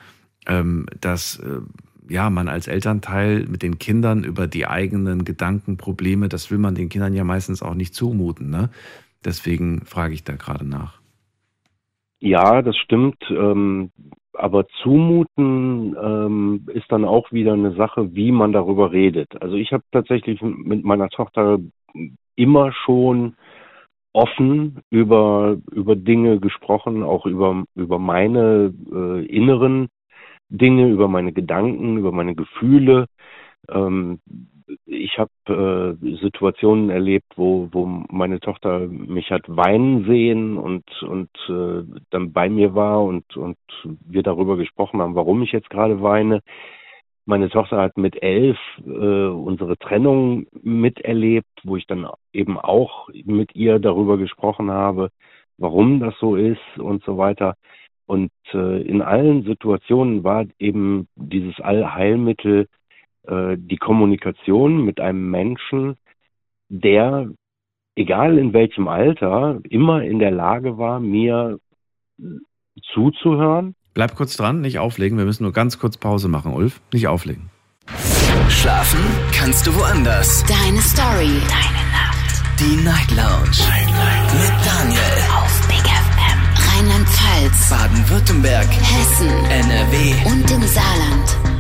ähm, 0.47 0.87
dass 1.01 1.39
äh, 1.39 1.61
ja 2.09 2.31
man 2.31 2.49
als 2.49 2.69
Elternteil 2.69 3.47
mit 3.49 3.63
den 3.63 3.79
Kindern 3.79 4.25
über 4.25 4.47
die 4.47 4.67
eigenen 4.67 5.25
Gedanken, 5.25 5.77
Probleme, 5.77 6.29
das 6.29 6.51
will 6.51 6.59
man 6.59 6.75
den 6.75 6.89
Kindern 6.89 7.15
ja 7.15 7.25
meistens 7.25 7.63
auch 7.63 7.75
nicht 7.75 7.95
zumuten. 7.95 8.51
Ne? 8.51 8.71
Deswegen 9.25 9.83
frage 9.85 10.15
ich 10.15 10.25
da 10.25 10.35
gerade 10.35 10.67
nach. 10.69 11.01
Ja, 12.21 12.63
das 12.63 12.77
stimmt. 12.77 13.23
Ähm, 13.31 13.91
aber 14.33 14.67
zumuten 14.83 15.97
ähm, 16.03 16.67
ist 16.73 16.91
dann 16.91 17.05
auch 17.05 17.31
wieder 17.33 17.53
eine 17.53 17.75
Sache, 17.75 18.15
wie 18.15 18.33
man 18.33 18.53
darüber 18.53 18.93
redet. 18.93 19.41
Also 19.41 19.57
ich 19.57 19.73
habe 19.73 19.85
tatsächlich 19.93 20.43
mit 20.43 20.85
meiner 20.85 21.09
Tochter 21.09 21.59
immer 22.35 22.73
schon 22.73 23.37
offen 24.15 24.81
über 24.91 25.59
über 25.73 25.97
Dinge 25.97 26.41
gesprochen, 26.41 27.03
auch 27.03 27.27
über 27.27 27.65
über 27.75 27.99
meine 27.99 28.73
äh, 28.91 29.27
inneren 29.27 29.89
Dinge, 30.49 30.89
über 30.89 31.09
meine 31.09 31.33
Gedanken, 31.33 31.99
über 31.99 32.13
meine 32.13 32.35
Gefühle. 32.35 33.07
Ähm, 33.69 34.21
ich 34.87 35.19
habe 35.19 35.99
äh, 36.03 36.17
Situationen 36.23 36.91
erlebt, 36.91 37.33
wo, 37.37 37.69
wo 37.73 37.87
meine 37.87 38.41
Tochter 38.41 38.87
mich 38.89 39.31
hat 39.31 39.43
weinen 39.47 40.05
sehen 40.07 40.57
und, 40.57 40.85
und 41.03 41.29
äh, 41.49 41.85
dann 42.11 42.33
bei 42.33 42.49
mir 42.49 42.75
war 42.75 43.05
und, 43.05 43.37
und 43.37 43.59
wir 43.85 44.23
darüber 44.23 44.57
gesprochen 44.57 45.01
haben, 45.01 45.15
warum 45.15 45.43
ich 45.43 45.53
jetzt 45.53 45.71
gerade 45.71 46.03
weine. 46.03 46.41
Meine 47.27 47.49
Tochter 47.49 47.79
hat 47.79 47.97
mit 47.97 48.23
elf 48.23 48.59
äh, 48.85 48.91
unsere 48.91 49.79
Trennung 49.79 50.47
miterlebt, 50.63 51.49
wo 51.63 51.77
ich 51.77 51.87
dann 51.87 52.07
eben 52.33 52.59
auch 52.59 53.09
mit 53.25 53.55
ihr 53.55 53.79
darüber 53.79 54.19
gesprochen 54.19 54.71
habe, 54.71 55.11
warum 55.57 56.01
das 56.01 56.15
so 56.21 56.37
ist 56.37 56.79
und 56.79 57.03
so 57.05 57.17
weiter. 57.17 57.57
Und 58.07 58.31
äh, 58.53 58.83
in 58.83 59.01
allen 59.01 59.45
Situationen 59.45 60.23
war 60.25 60.45
eben 60.59 61.09
dieses 61.17 61.59
Allheilmittel 61.61 62.69
äh, 63.27 63.57
die 63.59 63.79
Kommunikation 63.79 64.85
mit 64.85 65.01
einem 65.01 65.31
Menschen, 65.31 65.97
der 66.69 67.31
egal 67.97 68.39
in 68.39 68.53
welchem 68.53 68.89
Alter, 68.89 69.61
immer 69.69 70.03
in 70.03 70.19
der 70.19 70.31
Lage 70.31 70.79
war, 70.79 71.01
mir 71.01 71.59
zuzuhören. 72.93 73.75
Bleib 73.95 74.17
kurz 74.17 74.37
dran, 74.37 74.61
nicht 74.61 74.81
auflegen. 74.81 75.17
Wir 75.19 75.25
müssen 75.25 75.45
nur 75.45 75.53
ganz 75.53 75.79
kurz 75.79 75.97
Pause 75.97 76.27
machen, 76.27 76.53
Ulf. 76.53 76.81
Nicht 76.93 77.07
auflegen. 77.07 77.49
Schlafen 78.49 78.99
kannst 79.33 79.67
du 79.67 79.75
woanders. 79.77 80.45
Deine 80.49 80.81
Story. 80.83 81.41
Deine 81.49 81.85
Nacht. 81.93 82.43
Die 82.59 82.77
Night 82.83 83.11
Lounge. 83.13 83.51
Night, 83.69 83.87
Night. 83.87 84.35
Mit 84.35 84.67
Daniel. 84.67 85.01
Auf 85.37 85.69
Big 85.69 85.79
FM. 85.79 86.77
Rheinland-Pfalz. 86.77 87.71
Baden-Württemberg. 87.71 88.67
Hessen. 88.69 89.29
NRW. 89.29 90.15
Und 90.27 90.51
im 90.51 90.63
Saarland. 90.67 91.54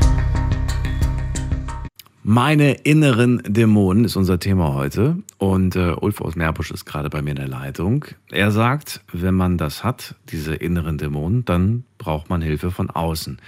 Meine 2.27 2.73
inneren 2.73 3.43
Dämonen 3.47 4.07
ist 4.07 4.17
unser 4.17 4.39
Thema 4.39 4.73
heute. 4.73 5.19
Und 5.37 5.77
äh, 5.77 5.93
Ulf 5.93 6.23
aus 6.23 6.37
Meerbusch 6.37 6.71
ist 6.71 6.87
gerade 6.87 7.11
bei 7.11 7.21
mir 7.21 7.33
in 7.33 7.37
der 7.37 7.49
Leitung. 7.49 8.07
Er 8.31 8.51
sagt, 8.51 9.03
wenn 9.13 9.35
man 9.35 9.59
das 9.59 9.85
hat, 9.85 10.15
diese 10.31 10.55
inneren 10.55 10.97
Dämonen, 10.97 11.45
dann 11.45 11.85
braucht 11.99 12.31
man 12.31 12.41
Hilfe 12.41 12.71
von 12.71 12.89
außen. 12.89 13.43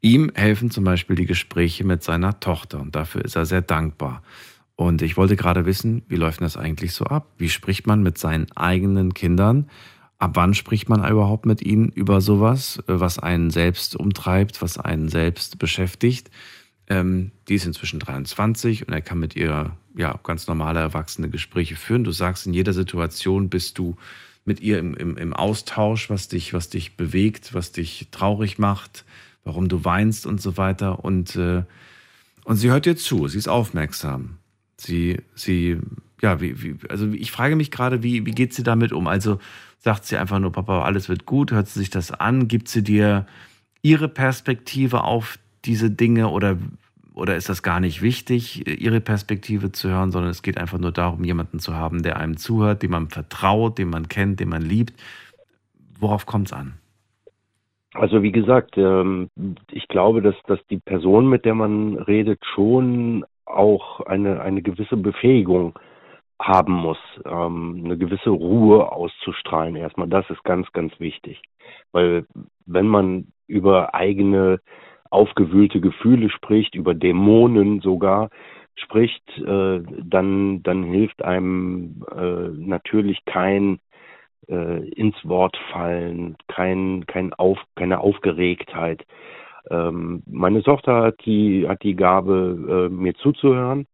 Ihm 0.00 0.30
helfen 0.32 0.70
zum 0.70 0.84
Beispiel 0.84 1.16
die 1.16 1.26
Gespräche 1.26 1.84
mit 1.84 2.04
seiner 2.04 2.38
Tochter 2.38 2.80
und 2.80 2.94
dafür 2.94 3.24
ist 3.24 3.34
er 3.34 3.46
sehr 3.46 3.62
dankbar. 3.62 4.22
Und 4.76 5.02
ich 5.02 5.16
wollte 5.16 5.34
gerade 5.34 5.66
wissen, 5.66 6.02
wie 6.06 6.14
läuft 6.14 6.40
das 6.40 6.56
eigentlich 6.56 6.94
so 6.94 7.06
ab? 7.06 7.26
Wie 7.36 7.48
spricht 7.48 7.88
man 7.88 8.00
mit 8.00 8.16
seinen 8.16 8.46
eigenen 8.52 9.12
Kindern? 9.12 9.68
Ab 10.20 10.32
wann 10.34 10.54
spricht 10.54 10.88
man 10.88 11.00
überhaupt 11.00 11.46
mit 11.46 11.62
ihnen 11.62 11.88
über 11.88 12.20
sowas, 12.20 12.80
was 12.86 13.18
einen 13.18 13.50
selbst 13.50 13.96
umtreibt, 13.96 14.62
was 14.62 14.78
einen 14.78 15.08
selbst 15.08 15.58
beschäftigt? 15.58 16.30
Ähm, 16.90 17.30
die 17.48 17.54
ist 17.54 17.66
inzwischen 17.66 18.00
23 18.00 18.88
und 18.88 18.92
er 18.92 19.00
kann 19.00 19.20
mit 19.20 19.36
ihr 19.36 19.76
ja 19.96 20.20
ganz 20.24 20.48
normale 20.48 20.80
erwachsene 20.80 21.30
Gespräche 21.30 21.76
führen. 21.76 22.02
Du 22.02 22.10
sagst, 22.10 22.48
in 22.48 22.52
jeder 22.52 22.72
Situation 22.72 23.48
bist 23.48 23.78
du 23.78 23.96
mit 24.44 24.60
ihr 24.60 24.80
im, 24.80 24.94
im, 24.94 25.16
im 25.16 25.32
Austausch, 25.32 26.10
was 26.10 26.26
dich, 26.26 26.52
was 26.52 26.68
dich 26.68 26.96
bewegt, 26.96 27.54
was 27.54 27.70
dich 27.70 28.08
traurig 28.10 28.58
macht, 28.58 29.04
warum 29.44 29.68
du 29.68 29.84
weinst 29.84 30.26
und 30.26 30.40
so 30.40 30.56
weiter. 30.56 31.04
Und, 31.04 31.36
äh, 31.36 31.62
und 32.44 32.56
sie 32.56 32.70
hört 32.70 32.86
dir 32.86 32.96
zu, 32.96 33.28
sie 33.28 33.38
ist 33.38 33.48
aufmerksam. 33.48 34.38
Sie, 34.76 35.18
sie, 35.36 35.78
ja, 36.20 36.40
wie, 36.40 36.60
wie, 36.60 36.76
also 36.88 37.06
ich 37.12 37.30
frage 37.30 37.54
mich 37.54 37.70
gerade, 37.70 38.02
wie, 38.02 38.26
wie 38.26 38.32
geht 38.32 38.52
sie 38.52 38.64
damit 38.64 38.92
um? 38.92 39.06
Also 39.06 39.38
sagt 39.78 40.06
sie 40.06 40.16
einfach 40.16 40.40
nur, 40.40 40.50
Papa, 40.50 40.82
alles 40.82 41.08
wird 41.08 41.24
gut, 41.24 41.52
hört 41.52 41.68
sie 41.68 41.78
sich 41.78 41.90
das 41.90 42.10
an, 42.10 42.48
gibt 42.48 42.66
sie 42.66 42.82
dir 42.82 43.26
ihre 43.82 44.08
Perspektive 44.08 45.04
auf 45.04 45.38
diese 45.64 45.90
Dinge 45.90 46.28
oder, 46.28 46.58
oder 47.20 47.36
ist 47.36 47.50
das 47.50 47.62
gar 47.62 47.80
nicht 47.80 48.00
wichtig, 48.00 48.66
ihre 48.66 49.00
Perspektive 49.00 49.72
zu 49.72 49.90
hören, 49.90 50.10
sondern 50.10 50.30
es 50.30 50.42
geht 50.42 50.58
einfach 50.58 50.78
nur 50.78 50.90
darum, 50.90 51.22
jemanden 51.22 51.58
zu 51.58 51.74
haben, 51.76 52.02
der 52.02 52.16
einem 52.16 52.38
zuhört, 52.38 52.82
dem 52.82 52.92
man 52.92 53.08
vertraut, 53.08 53.76
den 53.78 53.90
man 53.90 54.08
kennt, 54.08 54.40
den 54.40 54.48
man 54.48 54.62
liebt. 54.62 54.94
Worauf 55.98 56.24
kommt 56.24 56.46
es 56.46 56.52
an? 56.54 56.74
Also 57.92 58.22
wie 58.22 58.32
gesagt, 58.32 58.78
ähm, 58.78 59.28
ich 59.70 59.86
glaube, 59.88 60.22
dass, 60.22 60.36
dass 60.46 60.60
die 60.70 60.78
Person, 60.78 61.28
mit 61.28 61.44
der 61.44 61.54
man 61.54 61.96
redet, 61.96 62.40
schon 62.54 63.26
auch 63.44 64.00
eine, 64.00 64.40
eine 64.40 64.62
gewisse 64.62 64.96
Befähigung 64.96 65.78
haben 66.40 66.72
muss, 66.72 66.98
ähm, 67.26 67.82
eine 67.84 67.98
gewisse 67.98 68.30
Ruhe 68.30 68.90
auszustrahlen. 68.90 69.76
Erstmal, 69.76 70.08
das 70.08 70.28
ist 70.30 70.42
ganz, 70.44 70.72
ganz 70.72 70.98
wichtig. 71.00 71.42
Weil 71.92 72.24
wenn 72.64 72.86
man 72.86 73.26
über 73.46 73.94
eigene 73.94 74.60
aufgewühlte 75.10 75.80
Gefühle 75.80 76.30
spricht, 76.30 76.74
über 76.74 76.94
Dämonen 76.94 77.80
sogar 77.80 78.30
spricht, 78.76 79.26
äh, 79.38 79.82
dann, 80.04 80.62
dann 80.62 80.84
hilft 80.84 81.22
einem 81.22 82.04
äh, 82.16 82.48
natürlich 82.56 83.24
kein 83.26 83.80
äh, 84.48 84.88
ins 84.90 85.16
Wort 85.24 85.56
fallen, 85.72 86.36
kein, 86.48 87.04
kein 87.06 87.34
Auf, 87.34 87.58
keine 87.74 88.00
Aufgeregtheit. 88.00 89.04
Ähm, 89.70 90.22
meine 90.26 90.62
Tochter 90.62 91.02
hat 91.02 91.24
die, 91.26 91.68
hat 91.68 91.82
die 91.82 91.96
Gabe, 91.96 92.88
äh, 92.90 92.94
mir 92.94 93.14
zuzuhören, 93.14 93.86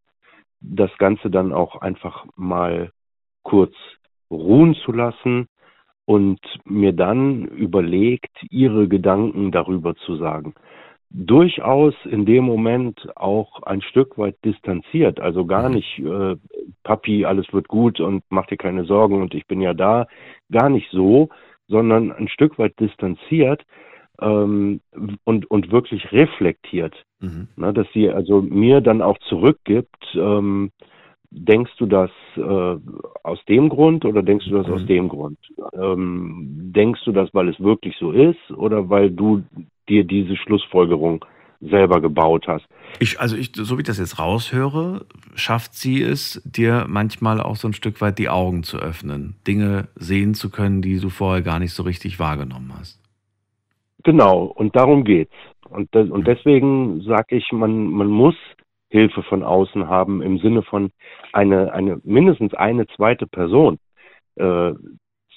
das 0.61 0.91
Ganze 0.99 1.31
dann 1.31 1.53
auch 1.53 1.81
einfach 1.81 2.27
mal 2.37 2.93
kurz 3.43 3.75
ruhen 4.31 4.75
zu 4.75 4.93
lassen 4.93 5.49
und 6.05 6.41
mir 6.64 6.93
dann 6.93 7.47
überlegt, 7.47 8.31
ihre 8.51 8.89
Gedanken 8.89 9.51
darüber 9.51 9.95
zu 9.97 10.17
sagen 10.17 10.55
durchaus 11.11 11.95
in 12.05 12.27
dem 12.27 12.45
Moment 12.45 13.09
auch 13.17 13.63
ein 13.63 13.81
Stück 13.83 14.19
weit 14.19 14.37
distanziert. 14.45 15.21
Also 15.21 15.47
gar 15.47 15.69
mhm. 15.69 15.75
nicht, 15.77 15.99
äh, 15.99 16.37
Papi, 16.83 17.25
alles 17.25 17.53
wird 17.53 17.69
gut 17.69 18.01
und 18.01 18.25
mach 18.29 18.47
dir 18.47 18.57
keine 18.57 18.85
Sorgen 18.85 19.23
und 19.23 19.35
ich 19.35 19.47
bin 19.47 19.61
ja 19.61 19.75
da. 19.75 20.07
Gar 20.51 20.71
nicht 20.71 20.91
so, 20.91 21.29
sondern 21.69 22.13
ein 22.13 22.29
Stück 22.29 22.59
weit 22.59 22.79
distanziert 22.81 23.65
ähm, 24.21 24.81
und, 25.25 25.51
und 25.51 25.71
wirklich 25.71 26.13
reflektiert. 26.13 26.95
Mhm. 27.21 27.49
Na, 27.57 27.73
dass 27.73 27.87
sie 27.93 28.11
also 28.11 28.43
mir 28.43 28.81
dann 28.81 29.03
auch 29.03 29.19
zurückgibt, 29.19 30.15
ähm, 30.15 30.71
denkst 31.31 31.73
du 31.79 31.87
das 31.87 32.11
äh, 32.37 32.77
aus 33.23 33.45
dem 33.49 33.69
Grund 33.69 34.05
oder 34.05 34.23
denkst 34.23 34.47
du 34.49 34.57
das 34.57 34.67
mhm. 34.67 34.73
aus 34.73 34.87
dem 34.87 35.09
Grund? 35.09 35.39
Ähm, 35.73 36.73
denkst 36.75 37.05
du 37.05 37.13
das, 37.13 37.33
weil 37.33 37.49
es 37.49 37.61
wirklich 37.61 37.97
so 37.99 38.13
ist 38.13 38.51
oder 38.51 38.89
weil 38.89 39.11
du 39.11 39.43
dir 39.89 40.05
diese 40.05 40.37
Schlussfolgerung 40.37 41.24
selber 41.61 42.01
gebaut 42.01 42.47
hast? 42.47 42.66
Ich, 43.01 43.20
also 43.20 43.37
ich, 43.37 43.53
so 43.55 43.76
wie 43.76 43.82
ich 43.82 43.87
das 43.87 43.99
jetzt 43.99 44.18
raushöre, 44.18 45.07
schafft 45.34 45.74
sie 45.74 46.03
es, 46.03 46.43
dir 46.45 46.87
manchmal 46.89 47.41
auch 47.41 47.57
so 47.57 47.68
ein 47.68 47.72
Stück 47.72 48.01
weit 48.01 48.18
die 48.18 48.28
Augen 48.28 48.62
zu 48.62 48.78
öffnen, 48.78 49.37
Dinge 49.47 49.89
sehen 49.97 50.34
zu 50.34 50.51
können, 50.51 50.82
die 50.82 50.99
du 51.01 51.09
vorher 51.09 51.43
gar 51.43 51.59
nicht 51.59 51.72
so 51.72 51.82
richtig 51.82 52.18
wahrgenommen 52.18 52.72
hast. 52.78 53.01
Genau, 54.05 54.45
und 54.45 54.76
darum 54.76 55.05
geht's. 55.05 55.34
Und, 55.68 55.93
das, 55.95 56.09
und 56.09 56.26
deswegen 56.26 57.01
sage 57.03 57.37
ich, 57.37 57.51
man, 57.51 57.89
man 57.89 58.07
muss 58.07 58.37
Hilfe 58.89 59.22
von 59.24 59.43
außen 59.43 59.89
haben 59.89 60.22
im 60.22 60.39
Sinne 60.39 60.62
von 60.62 60.91
eine, 61.32 61.72
eine 61.72 62.01
mindestens 62.05 62.55
eine 62.55 62.87
zweite 62.87 63.26
Person 63.26 63.78
äh, 64.37 64.72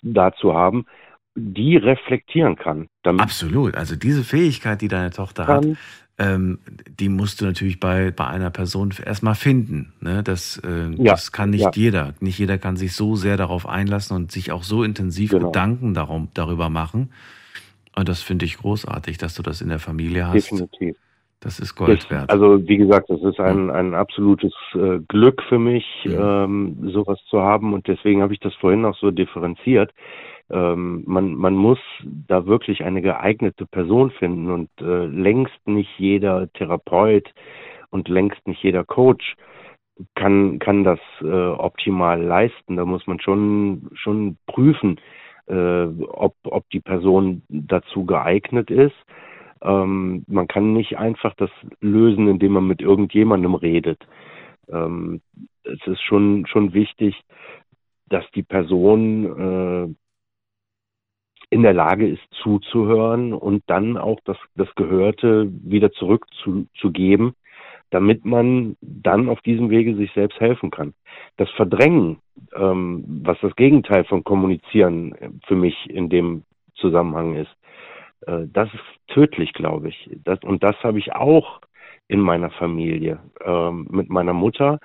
dazu 0.04 0.54
haben, 0.54 0.86
die 1.40 1.78
reflektieren 1.78 2.56
kann. 2.56 2.88
Absolut. 3.04 3.76
Also 3.76 3.96
diese 3.96 4.24
Fähigkeit, 4.24 4.82
die 4.82 4.88
deine 4.88 5.12
Tochter 5.12 5.48
hat, 5.48 5.66
ähm, 6.20 6.60
die 7.00 7.08
musst 7.08 7.40
du 7.40 7.46
natürlich 7.46 7.80
bei, 7.80 8.12
bei 8.12 8.28
einer 8.28 8.50
Person 8.50 8.94
erstmal 9.04 9.36
finden. 9.36 9.94
Ne? 10.02 10.22
Das, 10.22 10.62
äh, 10.66 10.92
ja, 10.92 11.14
das 11.14 11.32
kann 11.32 11.52
nicht 11.52 11.64
ja. 11.64 11.72
jeder. 11.74 12.14
Nicht 12.20 12.38
jeder 12.38 12.58
kann 12.58 12.76
sich 12.76 12.94
so 12.94 13.16
sehr 13.16 13.38
darauf 13.38 13.68
einlassen 13.68 14.16
und 14.16 14.32
sich 14.32 14.52
auch 14.52 14.64
so 14.64 14.84
intensiv 14.84 15.32
genau. 15.32 15.48
Gedanken 15.48 15.94
darum, 15.94 16.28
darüber 16.34 16.70
machen. 16.70 17.12
Und 17.96 18.10
das 18.10 18.22
finde 18.22 18.46
ich 18.46 18.58
großartig, 18.58 19.18
dass 19.18 19.34
du 19.36 19.44
das 19.44 19.62
in 19.62 19.70
der 19.70 19.80
Familie 19.80 20.28
hast. 20.28 20.52
Definitiv. 20.52 20.98
Das 21.42 21.60
ist 21.60 21.76
Gold 21.76 22.12
wert. 22.12 22.30
Also 22.30 22.68
wie 22.68 22.76
gesagt, 22.76 23.10
das 23.10 23.22
ist 23.22 23.40
ein, 23.40 23.70
ein 23.70 23.94
absolutes 23.94 24.52
äh, 24.74 25.00
Glück 25.08 25.42
für 25.48 25.58
mich, 25.58 25.86
ja. 26.04 26.44
ähm, 26.44 26.92
sowas 26.92 27.18
zu 27.30 27.40
haben 27.40 27.74
und 27.74 27.88
deswegen 27.88 28.22
habe 28.22 28.34
ich 28.34 28.42
das 28.42 28.54
vorhin 28.56 28.84
auch 28.84 28.98
so 28.98 29.10
differenziert. 29.10 29.94
Ähm, 30.52 31.04
man, 31.06 31.36
man 31.36 31.56
muss 31.56 31.80
da 32.28 32.46
wirklich 32.46 32.84
eine 32.84 33.02
geeignete 33.02 33.66
Person 33.66 34.12
finden 34.12 34.50
und 34.52 34.70
äh, 34.82 35.06
längst 35.06 35.60
nicht 35.66 35.92
jeder 35.98 36.52
Therapeut 36.54 37.32
und 37.92 38.08
längst 38.08 38.46
nicht 38.48 38.64
jeder 38.64 38.84
Coach 38.84 39.36
kann, 40.16 40.60
kann 40.60 40.84
das 40.84 41.00
äh, 41.22 41.26
optimal 41.28 42.22
leisten. 42.22 42.78
Da 42.78 42.86
muss 42.86 43.06
man 43.06 43.20
schon, 43.20 43.90
schon 43.94 44.38
prüfen, 44.48 45.00
äh, 45.48 45.86
ob, 45.86 46.36
ob 46.44 46.70
die 46.70 46.80
Person 46.80 47.44
dazu 47.50 48.06
geeignet 48.06 48.72
ist 48.72 48.96
ähm, 49.62 50.24
man 50.28 50.48
kann 50.48 50.74
nicht 50.74 50.98
einfach 50.98 51.34
das 51.36 51.50
lösen, 51.82 52.28
indem 52.28 52.54
man 52.54 52.68
mit 52.68 52.82
irgendjemandem 52.82 53.56
redet. 53.56 54.06
Ähm, 54.70 55.22
es 55.64 55.80
ist 55.86 56.02
schon, 56.02 56.46
schon 56.48 56.74
wichtig, 56.74 57.20
dass 58.08 58.30
die 58.32 58.44
Person 58.44 59.26
äh, 59.26 59.96
in 61.50 61.64
der 61.64 61.74
Lage 61.74 62.08
ist 62.08 62.22
zuzuhören 62.44 63.34
und 63.34 63.64
dann 63.68 63.98
auch 63.98 64.20
das, 64.26 64.38
das 64.56 64.74
Gehörte 64.76 65.50
wieder 65.64 65.92
zurückzugeben, 65.92 67.34
damit 67.90 68.24
man 68.24 68.78
dann 68.82 69.30
auf 69.30 69.42
diesem 69.42 69.70
Wege 69.70 69.96
sich 69.96 70.12
selbst 70.14 70.40
helfen 70.40 70.70
kann. 70.70 70.94
Das 71.38 71.50
Verdrängen, 71.52 72.18
ähm, 72.56 73.04
was 73.24 73.38
das 73.42 73.56
Gegenteil 73.56 74.04
von 74.06 74.24
Kommunizieren 74.24 75.16
für 75.48 75.56
mich 75.56 75.90
in 75.90 76.10
dem 76.10 76.44
Zusammenhang 76.76 77.36
ist, 77.36 77.56
äh, 78.28 78.46
das 78.54 78.72
ist 78.74 78.84
tödlich, 79.08 79.54
glaube 79.54 79.90
ich. 79.90 80.10
Das, 80.24 80.40
und 80.44 80.64
das 80.64 80.76
habe 80.84 81.00
ich 81.00 81.14
auch 81.14 81.62
in 82.08 82.20
meiner 82.20 82.52
Familie 82.52 83.20
ähm, 83.44 83.88
mit 83.90 84.10
meiner 84.10 84.34
Mutter, 84.34 84.80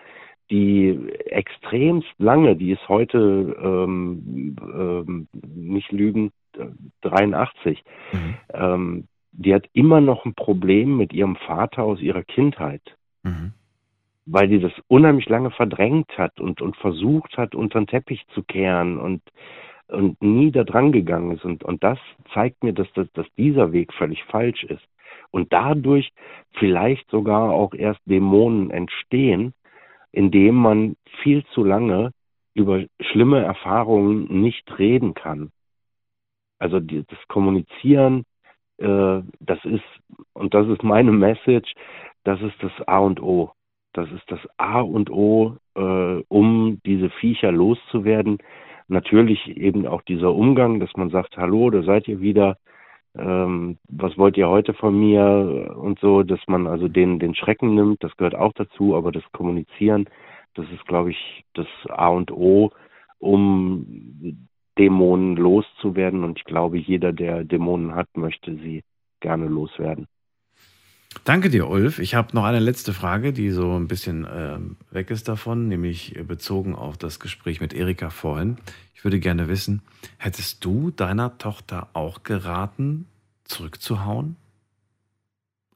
die 0.50 1.10
extremst 1.26 2.08
lange, 2.18 2.56
die 2.56 2.72
ist 2.72 2.88
heute 2.88 3.56
ähm, 3.62 4.56
ähm, 4.62 5.28
nicht 5.54 5.90
lügen, 5.90 6.32
83. 7.02 7.82
Mhm. 8.12 8.34
Ähm, 8.52 9.08
die 9.32 9.54
hat 9.54 9.66
immer 9.72 10.00
noch 10.00 10.24
ein 10.24 10.34
Problem 10.34 10.96
mit 10.96 11.12
ihrem 11.12 11.36
Vater 11.36 11.82
aus 11.82 12.00
ihrer 12.00 12.22
Kindheit. 12.22 12.82
Mhm. 13.22 13.52
weil 14.26 14.48
die 14.48 14.60
das 14.60 14.72
unheimlich 14.88 15.28
lange 15.28 15.50
verdrängt 15.50 16.18
hat 16.18 16.40
und, 16.40 16.60
und 16.60 16.76
versucht 16.76 17.36
hat, 17.36 17.54
unter 17.54 17.80
den 17.80 17.86
Teppich 17.86 18.26
zu 18.34 18.42
kehren 18.42 18.98
und, 18.98 19.22
und 19.88 20.20
nie 20.22 20.50
da 20.50 20.64
dran 20.64 20.92
gegangen 20.92 21.32
ist. 21.32 21.44
Und, 21.44 21.64
und 21.64 21.82
das 21.82 21.98
zeigt 22.32 22.62
mir, 22.62 22.72
dass, 22.72 22.90
dass, 22.92 23.10
dass 23.12 23.26
dieser 23.36 23.72
Weg 23.72 23.92
völlig 23.94 24.22
falsch 24.24 24.64
ist. 24.64 24.84
Und 25.30 25.52
dadurch 25.52 26.12
vielleicht 26.52 27.08
sogar 27.10 27.50
auch 27.50 27.74
erst 27.74 28.00
Dämonen 28.06 28.70
entstehen, 28.70 29.52
indem 30.12 30.54
man 30.54 30.96
viel 31.22 31.44
zu 31.46 31.64
lange 31.64 32.10
über 32.54 32.84
schlimme 33.00 33.42
Erfahrungen 33.42 34.42
nicht 34.42 34.78
reden 34.78 35.14
kann. 35.14 35.50
Also 36.64 36.80
die, 36.80 37.04
das 37.06 37.18
Kommunizieren, 37.28 38.24
äh, 38.78 39.20
das 39.38 39.62
ist, 39.64 39.84
und 40.32 40.54
das 40.54 40.66
ist 40.66 40.82
meine 40.82 41.12
Message, 41.12 41.70
das 42.24 42.40
ist 42.40 42.56
das 42.60 42.72
A 42.88 43.00
und 43.00 43.22
O. 43.22 43.52
Das 43.92 44.10
ist 44.10 44.24
das 44.28 44.40
A 44.56 44.80
und 44.80 45.10
O, 45.10 45.58
äh, 45.74 46.22
um 46.28 46.80
diese 46.86 47.10
Viecher 47.10 47.52
loszuwerden. 47.52 48.38
Natürlich 48.88 49.46
eben 49.58 49.86
auch 49.86 50.00
dieser 50.02 50.32
Umgang, 50.34 50.80
dass 50.80 50.90
man 50.96 51.10
sagt, 51.10 51.36
hallo, 51.36 51.68
da 51.68 51.82
seid 51.82 52.08
ihr 52.08 52.22
wieder, 52.22 52.56
ähm, 53.14 53.76
was 53.90 54.16
wollt 54.16 54.38
ihr 54.38 54.48
heute 54.48 54.72
von 54.72 54.98
mir 54.98 55.76
und 55.76 55.98
so, 55.98 56.22
dass 56.22 56.40
man 56.46 56.66
also 56.66 56.88
den, 56.88 57.18
den 57.18 57.34
Schrecken 57.34 57.74
nimmt, 57.74 58.02
das 58.02 58.16
gehört 58.16 58.36
auch 58.36 58.54
dazu, 58.54 58.96
aber 58.96 59.12
das 59.12 59.24
Kommunizieren, 59.32 60.08
das 60.54 60.64
ist, 60.72 60.86
glaube 60.86 61.10
ich, 61.10 61.44
das 61.52 61.66
A 61.90 62.08
und 62.08 62.32
O, 62.32 62.70
um 63.18 64.48
Dämonen 64.78 65.36
loszuwerden. 65.36 66.24
Und 66.24 66.38
ich 66.38 66.44
glaube, 66.44 66.78
jeder, 66.78 67.12
der 67.12 67.44
Dämonen 67.44 67.94
hat, 67.94 68.08
möchte 68.16 68.54
sie 68.56 68.82
gerne 69.20 69.46
loswerden. 69.46 70.06
Danke 71.22 71.48
dir, 71.48 71.68
Ulf. 71.68 72.00
Ich 72.00 72.14
habe 72.14 72.34
noch 72.34 72.44
eine 72.44 72.58
letzte 72.58 72.92
Frage, 72.92 73.32
die 73.32 73.50
so 73.50 73.76
ein 73.76 73.86
bisschen 73.86 74.24
äh, 74.24 74.58
weg 74.90 75.10
ist 75.10 75.28
davon, 75.28 75.68
nämlich 75.68 76.18
bezogen 76.26 76.74
auf 76.74 76.98
das 76.98 77.20
Gespräch 77.20 77.60
mit 77.60 77.72
Erika 77.72 78.10
vorhin. 78.10 78.56
Ich 78.94 79.04
würde 79.04 79.20
gerne 79.20 79.48
wissen, 79.48 79.82
hättest 80.18 80.64
du 80.64 80.90
deiner 80.90 81.38
Tochter 81.38 81.88
auch 81.92 82.24
geraten, 82.24 83.06
zurückzuhauen? 83.44 84.36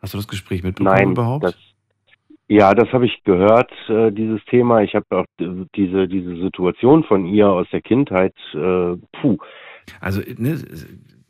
Hast 0.00 0.14
du 0.14 0.18
das 0.18 0.28
Gespräch 0.28 0.62
mitbekommen 0.62 0.96
Nein, 0.96 1.10
überhaupt? 1.12 1.44
Das, 1.44 1.56
ja, 2.48 2.74
das 2.74 2.90
habe 2.92 3.06
ich 3.06 3.22
gehört, 3.24 3.70
äh, 3.88 4.10
dieses 4.10 4.42
Thema. 4.46 4.82
Ich 4.82 4.94
habe 4.94 5.04
auch 5.10 5.26
diese, 5.76 6.08
diese 6.08 6.36
Situation 6.36 7.04
von 7.04 7.26
ihr 7.26 7.48
aus 7.48 7.66
der 7.70 7.82
Kindheit, 7.82 8.34
äh, 8.54 8.96
puh. 9.20 9.36
Also, 10.00 10.20
ne, 10.36 10.58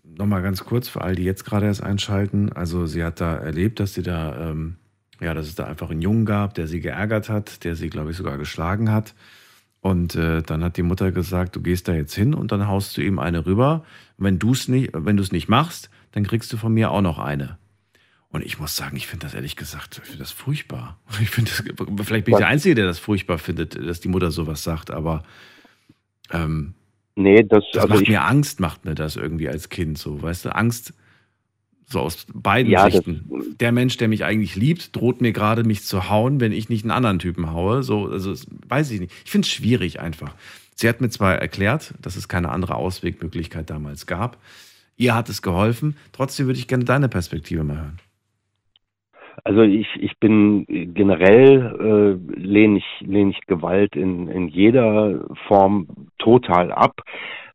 nochmal 0.05 0.43
ganz 0.43 0.65
kurz 0.65 0.89
für 0.89 1.01
all 1.01 1.15
die 1.15 1.25
jetzt 1.25 1.45
gerade 1.45 1.67
erst 1.67 1.83
einschalten. 1.83 2.53
Also 2.53 2.87
sie 2.87 3.05
hat 3.05 3.21
da 3.21 3.37
erlebt, 3.37 3.81
dass 3.81 3.95
sie 3.95 4.03
da, 4.03 4.51
ähm, 4.51 4.77
ja, 5.21 5.35
dass 5.35 5.47
es 5.47 5.55
da 5.55 5.65
einfach 5.65 5.91
einen 5.91 6.03
Jungen 6.03 6.25
gab, 6.25 6.55
der 6.55 6.67
sie 6.67 6.81
geärgert 6.81 7.29
hat, 7.29 7.65
der 7.65 7.75
sie, 7.75 7.91
glaube 7.91 8.11
ich, 8.11 8.17
sogar 8.17 8.39
geschlagen 8.39 8.93
hat. 8.93 9.15
Und 9.81 10.17
äh, 10.17 10.43
dann 10.43 10.65
hat 10.65 10.77
die 10.77 10.83
Mutter 10.83 11.13
gesagt, 11.13 11.57
du 11.57 11.63
gehst 11.63 11.89
da 11.89 11.95
jetzt 11.95 12.15
hin 12.15 12.35
und 12.35 12.53
dann 12.53 12.67
haust 12.67 12.97
du 12.97 13.01
ihm 13.01 13.19
eine 13.19 13.47
rüber. 13.47 13.85
Wenn 14.17 14.39
du 14.39 14.53
es 14.53 14.69
nicht, 14.69 14.91
wenn 14.93 15.17
du 15.17 15.23
es 15.23 15.33
nicht 15.33 15.49
machst, 15.49 15.91
dann 16.13 16.25
kriegst 16.25 16.53
du 16.53 16.57
von 16.57 16.75
mir 16.75 16.91
auch 16.91 17.01
noch 17.01 17.19
eine. 17.19 17.59
Und 18.31 18.45
ich 18.45 18.59
muss 18.59 18.77
sagen, 18.77 18.97
ich 18.97 19.07
finde 19.07 19.27
das 19.27 19.35
ehrlich 19.35 19.57
gesagt, 19.57 19.99
ich 20.03 20.05
finde 20.05 20.19
das 20.19 20.33
furchtbar. 20.33 20.99
Ich 21.21 21.31
finde 21.31 21.51
vielleicht 22.05 22.27
bin 22.27 22.35
ich 22.35 22.39
der 22.39 22.49
Einzige, 22.49 22.75
der 22.75 22.87
das 22.87 22.99
furchtbar 22.99 23.39
findet, 23.39 23.75
dass 23.75 24.01
die 24.01 24.09
Mutter 24.09 24.31
sowas 24.31 24.63
sagt, 24.63 24.91
aber 24.91 25.23
ähm, 26.31 26.75
Nee, 27.17 27.43
das, 27.43 27.65
das 27.73 27.83
also 27.83 27.95
macht 27.95 28.03
ich, 28.03 28.09
mir 28.11 28.25
Angst, 28.25 28.61
macht 28.61 28.85
mir 28.85 28.95
das 28.95 29.17
irgendwie 29.17 29.49
als 29.49 29.71
Kind 29.71 29.99
so, 29.99 30.23
weißt 30.23 30.45
du? 30.45 30.55
Angst 30.55 30.95
so 31.91 32.01
aus 32.01 32.27
beiden 32.33 32.71
Ja, 32.71 32.85
das- 32.85 32.95
Sichten. 32.95 33.57
Der 33.59 33.73
Mensch, 33.73 33.97
der 33.97 34.09
mich 34.09 34.25
eigentlich 34.25 34.55
liebt, 34.55 34.95
droht 34.95 35.21
mir 35.21 35.33
gerade, 35.33 35.65
mich 35.65 35.83
zu 35.83 36.11
hauen, 36.11 36.39
wenn 36.39 36.53
ich 36.53 36.69
nicht 36.69 36.85
einen 36.85 36.93
anderen 36.93 37.19
Typen 37.19 37.51
haue. 37.51 37.83
So, 37.83 38.07
also 38.09 38.31
das 38.31 38.47
weiß 38.69 38.91
ich 38.93 39.01
nicht. 39.01 39.13
Ich 39.25 39.31
finde 39.31 39.47
es 39.47 39.53
schwierig 39.53 39.99
einfach. 39.99 40.35
Sie 40.77 40.89
hat 40.89 41.01
mir 41.01 41.09
zwar 41.11 41.35
erklärt, 41.37 41.95
dass 42.03 42.15
es 42.15 42.29
keine 42.29 42.51
andere 42.51 42.77
Auswegmöglichkeit 42.77 43.69
damals 43.69 44.07
gab. 44.07 44.37
Ihr 44.97 45.15
hat 45.15 45.29
es 45.29 45.43
geholfen. 45.43 45.97
Trotzdem 46.13 46.47
würde 46.47 46.61
ich 46.61 46.69
gerne 46.69 46.85
deine 46.85 47.09
Perspektive 47.09 47.65
mal 47.65 47.79
hören. 47.79 47.99
Also 49.45 49.63
ich, 49.63 49.89
ich 50.01 50.19
bin 50.19 50.67
generell 50.95 52.19
äh, 52.27 52.41
lehne 52.41 52.79
ich, 52.79 53.01
lehne 53.01 53.31
ich 53.31 53.41
Gewalt 53.47 53.97
in, 53.97 54.29
in 54.29 54.49
jeder 54.49 55.25
Form 55.47 55.87
total 56.19 56.73
ab. 56.73 57.03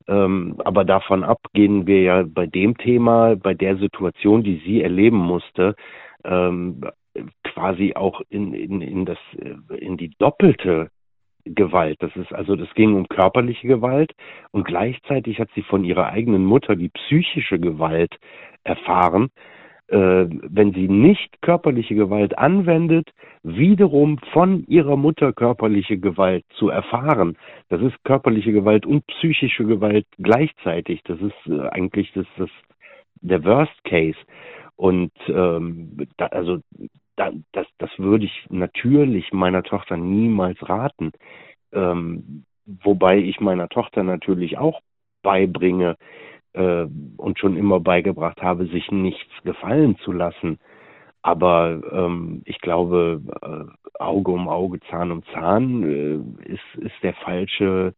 Ähm, 0.08 0.56
aber 0.66 0.84
davon 0.84 1.24
ab 1.24 1.40
gehen 1.54 1.88
wir 1.88 2.02
ja 2.02 2.24
bei 2.26 2.46
dem 2.46 2.78
Thema, 2.78 3.36
bei 3.36 3.54
der 3.54 3.78
Situation, 3.78 4.44
die 4.44 4.62
sie 4.66 4.82
erleben 4.82 5.18
musste, 5.18 5.76
ähm, 6.26 6.82
quasi 7.44 7.94
auch 7.96 8.22
in, 8.30 8.54
in, 8.54 8.82
in, 8.82 9.06
das, 9.06 9.20
äh, 9.38 9.76
in 9.78 9.98
die 9.98 10.12
doppelte 10.18 10.90
Gewalt. 11.46 11.98
Das 12.02 12.16
ist 12.16 12.34
also, 12.34 12.56
das 12.56 12.74
ging 12.74 12.96
um 12.96 13.08
körperliche 13.08 13.68
Gewalt 13.68 14.14
und 14.52 14.66
gleichzeitig 14.66 15.40
hat 15.40 15.50
sie 15.56 15.64
von 15.64 15.84
ihrer 15.84 16.08
eigenen 16.08 16.46
Mutter 16.46 16.76
die 16.76 16.90
psychische 16.90 17.60
Gewalt 17.60 18.18
erfahren, 18.64 19.26
äh, 19.26 19.63
wenn 19.90 20.74
sie 20.74 20.88
nicht 20.88 21.42
körperliche 21.42 21.96
Gewalt 21.96 22.38
anwendet, 22.38 23.12
wiederum 23.44 24.18
von 24.32 24.66
ihrer 24.68 24.96
Mutter 24.96 25.34
körperliche 25.34 25.98
Gewalt 25.98 26.46
zu 26.56 26.70
erfahren. 26.70 27.38
Das 27.70 27.82
ist 27.82 28.02
körperliche 28.04 28.54
Gewalt 28.54 28.86
und 28.86 29.06
psychische 29.08 29.66
Gewalt 29.66 30.08
gleichzeitig. 30.18 31.02
Das 31.04 31.20
ist 31.20 31.48
äh, 31.48 31.68
eigentlich 31.70 32.12
das, 32.14 32.26
das 32.38 32.50
der 33.22 33.44
Worst 33.44 33.84
Case. 33.84 34.18
Und 34.76 35.12
ähm, 35.28 36.08
da, 36.18 36.28
also 36.28 36.60
da, 37.16 37.32
das, 37.52 37.68
das 37.78 37.90
würde 37.98 38.26
ich 38.26 38.46
natürlich 38.50 39.34
meiner 39.34 39.64
Tochter 39.64 39.98
niemals 39.98 40.58
raten. 40.68 41.12
Ähm, 41.74 42.46
wobei 42.66 43.18
ich 43.18 43.40
meiner 43.40 43.70
Tochter 43.70 44.04
natürlich 44.04 44.58
auch 44.58 44.80
beibringe, 45.22 45.98
äh, 46.54 46.86
und 47.18 47.40
schon 47.40 47.58
immer 47.58 47.80
beigebracht 47.80 48.42
habe, 48.42 48.66
sich 48.68 48.92
nichts 48.92 49.32
gefallen 49.44 49.98
zu 49.98 50.12
lassen. 50.12 50.60
Aber 51.22 51.82
ähm, 51.92 52.42
ich 52.46 52.60
glaube, 52.60 53.22
äh, 53.42 54.02
Auge 54.02 54.32
um 54.32 54.50
Auge, 54.50 54.80
Zahn 54.90 55.12
um 55.12 55.24
Zahn 55.34 55.84
äh, 55.84 56.52
ist, 56.52 56.76
ist 56.76 56.96
der 57.02 57.14
falsche, 57.14 57.94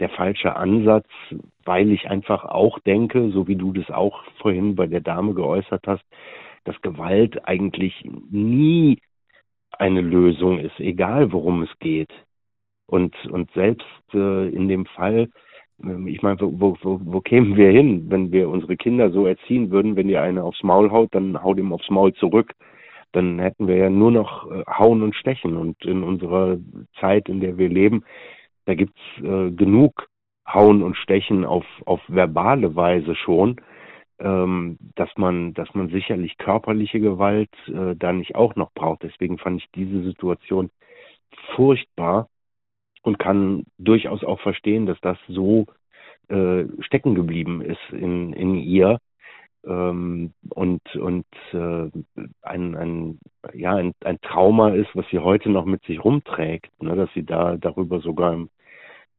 der 0.00 0.08
falsche 0.10 0.56
Ansatz, 0.56 1.06
weil 1.64 1.92
ich 1.92 2.10
einfach 2.10 2.44
auch 2.44 2.80
denke, 2.80 3.30
so 3.30 3.46
wie 3.46 3.56
du 3.56 3.72
das 3.72 3.90
auch 3.90 4.24
vorhin 4.40 4.74
bei 4.74 4.86
der 4.86 5.00
Dame 5.00 5.34
geäußert 5.34 5.86
hast, 5.86 6.04
dass 6.64 6.80
Gewalt 6.82 7.46
eigentlich 7.46 8.04
nie 8.30 8.98
eine 9.78 10.00
Lösung 10.00 10.58
ist, 10.58 10.78
egal 10.80 11.32
worum 11.32 11.62
es 11.62 11.78
geht. 11.78 12.12
Und, 12.86 13.14
und 13.26 13.50
selbst 13.52 13.86
äh, 14.12 14.48
in 14.48 14.68
dem 14.68 14.86
Fall, 14.86 15.28
ich 16.06 16.22
meine, 16.22 16.40
wo, 16.40 16.76
wo, 16.82 17.00
wo 17.02 17.20
kämen 17.20 17.56
wir 17.56 17.70
hin, 17.70 18.06
wenn 18.08 18.32
wir 18.32 18.48
unsere 18.48 18.76
Kinder 18.76 19.10
so 19.10 19.26
erziehen 19.26 19.70
würden, 19.70 19.96
wenn 19.96 20.08
ihr 20.08 20.22
eine 20.22 20.42
aufs 20.42 20.62
Maul 20.62 20.90
haut, 20.90 21.14
dann 21.14 21.42
haut 21.42 21.58
ihm 21.58 21.72
aufs 21.72 21.90
Maul 21.90 22.12
zurück. 22.14 22.52
Dann 23.12 23.38
hätten 23.38 23.68
wir 23.68 23.76
ja 23.76 23.90
nur 23.90 24.10
noch 24.10 24.50
äh, 24.50 24.64
Hauen 24.66 25.02
und 25.02 25.14
Stechen. 25.14 25.56
Und 25.56 25.84
in 25.84 26.02
unserer 26.02 26.58
Zeit, 27.00 27.28
in 27.28 27.40
der 27.40 27.58
wir 27.58 27.68
leben, 27.68 28.04
da 28.66 28.74
gibt's 28.74 29.00
äh, 29.22 29.50
genug 29.50 30.08
Hauen 30.46 30.82
und 30.82 30.96
Stechen 30.96 31.44
auf, 31.44 31.64
auf 31.86 32.00
verbale 32.08 32.76
Weise 32.76 33.14
schon, 33.14 33.60
ähm, 34.18 34.78
dass 34.94 35.10
man, 35.16 35.54
dass 35.54 35.72
man 35.74 35.88
sicherlich 35.88 36.38
körperliche 36.38 37.00
Gewalt 37.00 37.50
äh, 37.68 37.94
da 37.96 38.12
nicht 38.12 38.34
auch 38.34 38.56
noch 38.56 38.72
braucht. 38.72 39.02
Deswegen 39.02 39.38
fand 39.38 39.62
ich 39.62 39.70
diese 39.74 40.02
Situation 40.02 40.70
furchtbar 41.54 42.28
und 43.04 43.18
kann 43.18 43.64
durchaus 43.78 44.24
auch 44.24 44.40
verstehen, 44.40 44.86
dass 44.86 45.00
das 45.00 45.18
so 45.28 45.66
äh, 46.28 46.64
stecken 46.80 47.14
geblieben 47.14 47.62
ist 47.62 47.92
in, 47.92 48.32
in 48.32 48.56
ihr 48.56 48.98
ähm, 49.66 50.32
und, 50.50 50.82
und 50.96 51.26
äh, 51.52 51.90
ein, 52.42 52.76
ein, 52.76 53.18
ja, 53.52 53.76
ein, 53.76 53.92
ein 54.04 54.20
Trauma 54.20 54.70
ist, 54.70 54.90
was 54.94 55.06
sie 55.10 55.18
heute 55.18 55.50
noch 55.50 55.64
mit 55.64 55.82
sich 55.84 56.02
rumträgt, 56.02 56.70
ne, 56.82 56.96
dass 56.96 57.10
sie 57.14 57.24
da 57.24 57.56
darüber 57.56 58.00
sogar 58.00 58.46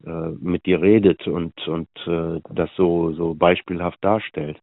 äh, 0.05 0.29
mit 0.39 0.65
dir 0.65 0.81
redet 0.81 1.27
und, 1.27 1.53
und 1.67 1.89
äh, 2.07 2.41
das 2.53 2.69
so, 2.75 3.13
so 3.13 3.33
beispielhaft 3.33 4.03
darstellt. 4.03 4.59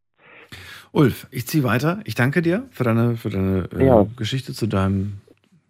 Ulf, 0.93 1.27
ich 1.31 1.47
ziehe 1.47 1.65
weiter. 1.65 2.01
Ich 2.05 2.15
danke 2.15 2.43
dir 2.43 2.67
für 2.71 2.85
deine, 2.85 3.17
für 3.17 3.31
deine 3.31 3.69
äh, 3.75 3.87
Ja. 3.87 4.07
Geschichte 4.17 4.53
zu 4.53 4.67
deinem, 4.67 5.21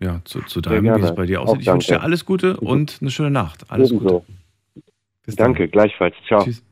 ja, 0.03 0.21
zu, 0.25 0.43
zu 0.43 0.61
deinem, 0.61 0.85
wie 0.85 1.01
es 1.01 1.15
bei 1.15 1.27
dir 1.27 1.41
Auch 1.41 1.49
aussieht. 1.49 1.63
Ich 1.63 1.67
wünsche 1.69 1.93
dir 1.93 2.03
alles 2.03 2.25
Gute 2.27 2.57
und 2.59 2.99
eine 3.01 3.11
schöne 3.11 3.31
Nacht. 3.31 3.71
Alles 3.71 3.91
Ebenso. 3.91 4.21
Gute. 4.21 4.33
Bis 5.25 5.37
dann. 5.37 5.53
Danke, 5.55 5.69
gleichfalls. 5.69 6.15
Ciao. 6.27 6.45
Tschüss. 6.45 6.63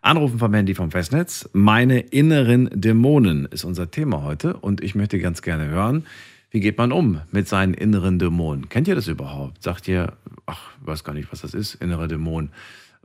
Anrufen 0.00 0.38
vom 0.38 0.54
Handy 0.54 0.74
vom 0.74 0.90
Festnetz. 0.90 1.50
Meine 1.52 1.98
inneren 1.98 2.70
Dämonen 2.72 3.46
ist 3.46 3.64
unser 3.64 3.90
Thema 3.90 4.22
heute 4.22 4.56
und 4.56 4.82
ich 4.82 4.94
möchte 4.94 5.18
ganz 5.18 5.42
gerne 5.42 5.66
hören, 5.66 6.06
wie 6.50 6.60
geht 6.60 6.78
man 6.78 6.92
um 6.92 7.20
mit 7.32 7.48
seinen 7.48 7.74
inneren 7.74 8.18
Dämonen? 8.18 8.68
Kennt 8.68 8.88
ihr 8.88 8.94
das 8.94 9.08
überhaupt? 9.08 9.62
Sagt 9.62 9.88
ihr, 9.88 10.12
ach, 10.46 10.70
weiß 10.80 11.04
gar 11.04 11.12
nicht, 11.12 11.30
was 11.32 11.42
das 11.42 11.54
ist, 11.54 11.74
innere 11.74 12.08
Dämonen. 12.08 12.50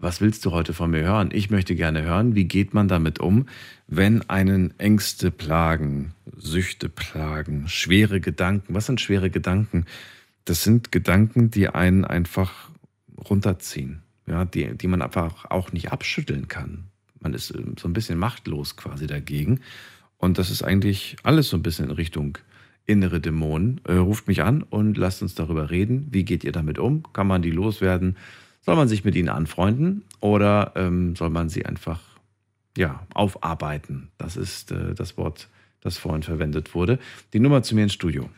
Was 0.01 0.19
willst 0.19 0.43
du 0.45 0.51
heute 0.51 0.73
von 0.73 0.91
mir 0.91 1.03
hören? 1.03 1.29
Ich 1.31 1.49
möchte 1.49 1.75
gerne 1.75 2.01
hören, 2.01 2.35
wie 2.35 2.45
geht 2.45 2.73
man 2.73 2.87
damit 2.87 3.19
um, 3.19 3.47
wenn 3.87 4.27
einen 4.29 4.77
Ängste 4.79 5.31
plagen, 5.31 6.13
Süchte 6.35 6.89
plagen, 6.89 7.67
schwere 7.67 8.19
Gedanken. 8.19 8.73
Was 8.73 8.87
sind 8.87 8.99
schwere 8.99 9.29
Gedanken? 9.29 9.85
das 10.45 10.63
sind 10.63 10.91
Gedanken, 10.91 11.51
die 11.51 11.69
einen 11.69 12.05
einfach 12.05 12.69
runterziehen, 13.29 14.01
ja, 14.27 14.45
die, 14.45 14.75
die 14.77 14.87
man 14.87 15.01
einfach 15.01 15.45
auch 15.49 15.71
nicht 15.71 15.91
abschütteln 15.91 16.47
kann. 16.47 16.85
Man 17.19 17.33
ist 17.33 17.53
ähm, 17.53 17.75
so 17.79 17.87
ein 17.87 17.93
bisschen 17.93 18.17
machtlos 18.17 18.75
quasi 18.75 19.07
dagegen. 19.07 19.61
Und 20.17 20.37
das 20.37 20.51
ist 20.51 20.63
eigentlich 20.63 21.15
alles 21.23 21.49
so 21.49 21.57
ein 21.57 21.63
bisschen 21.63 21.85
in 21.85 21.91
Richtung 21.91 22.37
innere 22.85 23.19
Dämonen. 23.19 23.81
Äh, 23.85 23.93
ruft 23.93 24.27
mich 24.27 24.41
an 24.41 24.63
und 24.63 24.97
lasst 24.97 25.21
uns 25.21 25.35
darüber 25.35 25.69
reden. 25.69 26.07
Wie 26.11 26.25
geht 26.25 26.43
ihr 26.43 26.51
damit 26.51 26.79
um? 26.79 27.03
Kann 27.13 27.27
man 27.27 27.41
die 27.41 27.51
loswerden? 27.51 28.17
Soll 28.61 28.75
man 28.75 28.87
sich 28.87 29.03
mit 29.03 29.15
ihnen 29.15 29.29
anfreunden 29.29 30.03
oder 30.19 30.73
ähm, 30.75 31.15
soll 31.15 31.29
man 31.29 31.49
sie 31.49 31.65
einfach 31.65 31.99
ja, 32.77 33.05
aufarbeiten? 33.13 34.09
Das 34.17 34.37
ist 34.37 34.71
äh, 34.71 34.93
das 34.93 35.17
Wort, 35.17 35.49
das 35.81 35.97
vorhin 35.97 36.23
verwendet 36.23 36.75
wurde. 36.75 36.99
Die 37.33 37.39
Nummer 37.39 37.63
zu 37.63 37.75
mir 37.75 37.83
ins 37.83 37.93
Studio. 37.93 38.29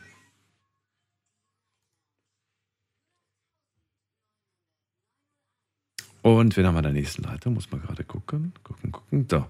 Und 6.22 6.56
wen 6.56 6.66
haben 6.66 6.74
wir 6.74 6.80
der 6.80 6.92
nächsten 6.92 7.22
Leitung? 7.22 7.52
Muss 7.52 7.70
man 7.70 7.82
gerade 7.82 8.02
gucken, 8.02 8.54
gucken, 8.62 8.92
gucken. 8.92 9.26
So. 9.30 9.44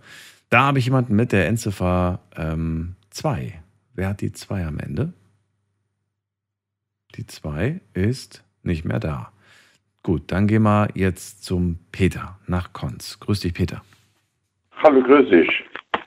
Da 0.50 0.64
habe 0.64 0.80
ich 0.80 0.86
jemanden 0.86 1.14
mit 1.14 1.30
der 1.30 1.46
Endziffer 1.46 2.18
2. 2.34 3.42
Ähm, 3.42 3.52
Wer 3.94 4.08
hat 4.08 4.20
die 4.20 4.32
2 4.32 4.66
am 4.66 4.80
Ende? 4.80 5.12
Die 7.14 7.26
2 7.26 7.80
ist 7.92 8.42
nicht 8.64 8.84
mehr 8.84 8.98
da. 8.98 9.33
Gut, 10.04 10.24
dann 10.26 10.46
gehen 10.46 10.64
wir 10.64 10.88
jetzt 10.94 11.44
zum 11.44 11.78
Peter 11.90 12.38
nach 12.46 12.74
Konz. 12.74 13.18
Grüß 13.20 13.40
dich, 13.40 13.54
Peter. 13.54 13.80
Hallo, 14.82 15.02
grüß 15.02 15.30
dich. 15.30 15.48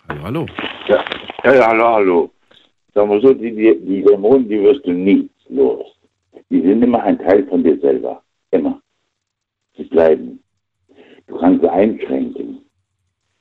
Hallo, 0.08 0.22
hallo. 0.22 0.46
Ja, 0.88 1.04
ja, 1.44 1.56
ja 1.56 1.68
hallo, 1.68 1.84
hallo. 1.84 2.32
Sagen 2.94 3.10
wir 3.10 3.20
so, 3.22 3.34
die, 3.34 3.56
die, 3.56 3.76
die 3.80 4.04
Dämonen, 4.04 4.48
die 4.48 4.62
wirst 4.62 4.86
du 4.86 4.92
nie 4.92 5.28
los. 5.50 5.88
Die 6.52 6.62
sind 6.62 6.84
immer 6.84 7.02
ein 7.02 7.18
Teil 7.18 7.48
von 7.48 7.64
dir 7.64 7.80
selber. 7.80 8.22
Immer. 8.52 8.80
Sie 9.76 9.86
bleiben. 9.86 10.44
Du 11.26 11.36
kannst 11.40 11.64
sie 11.64 11.72
einschränken. 11.72 12.60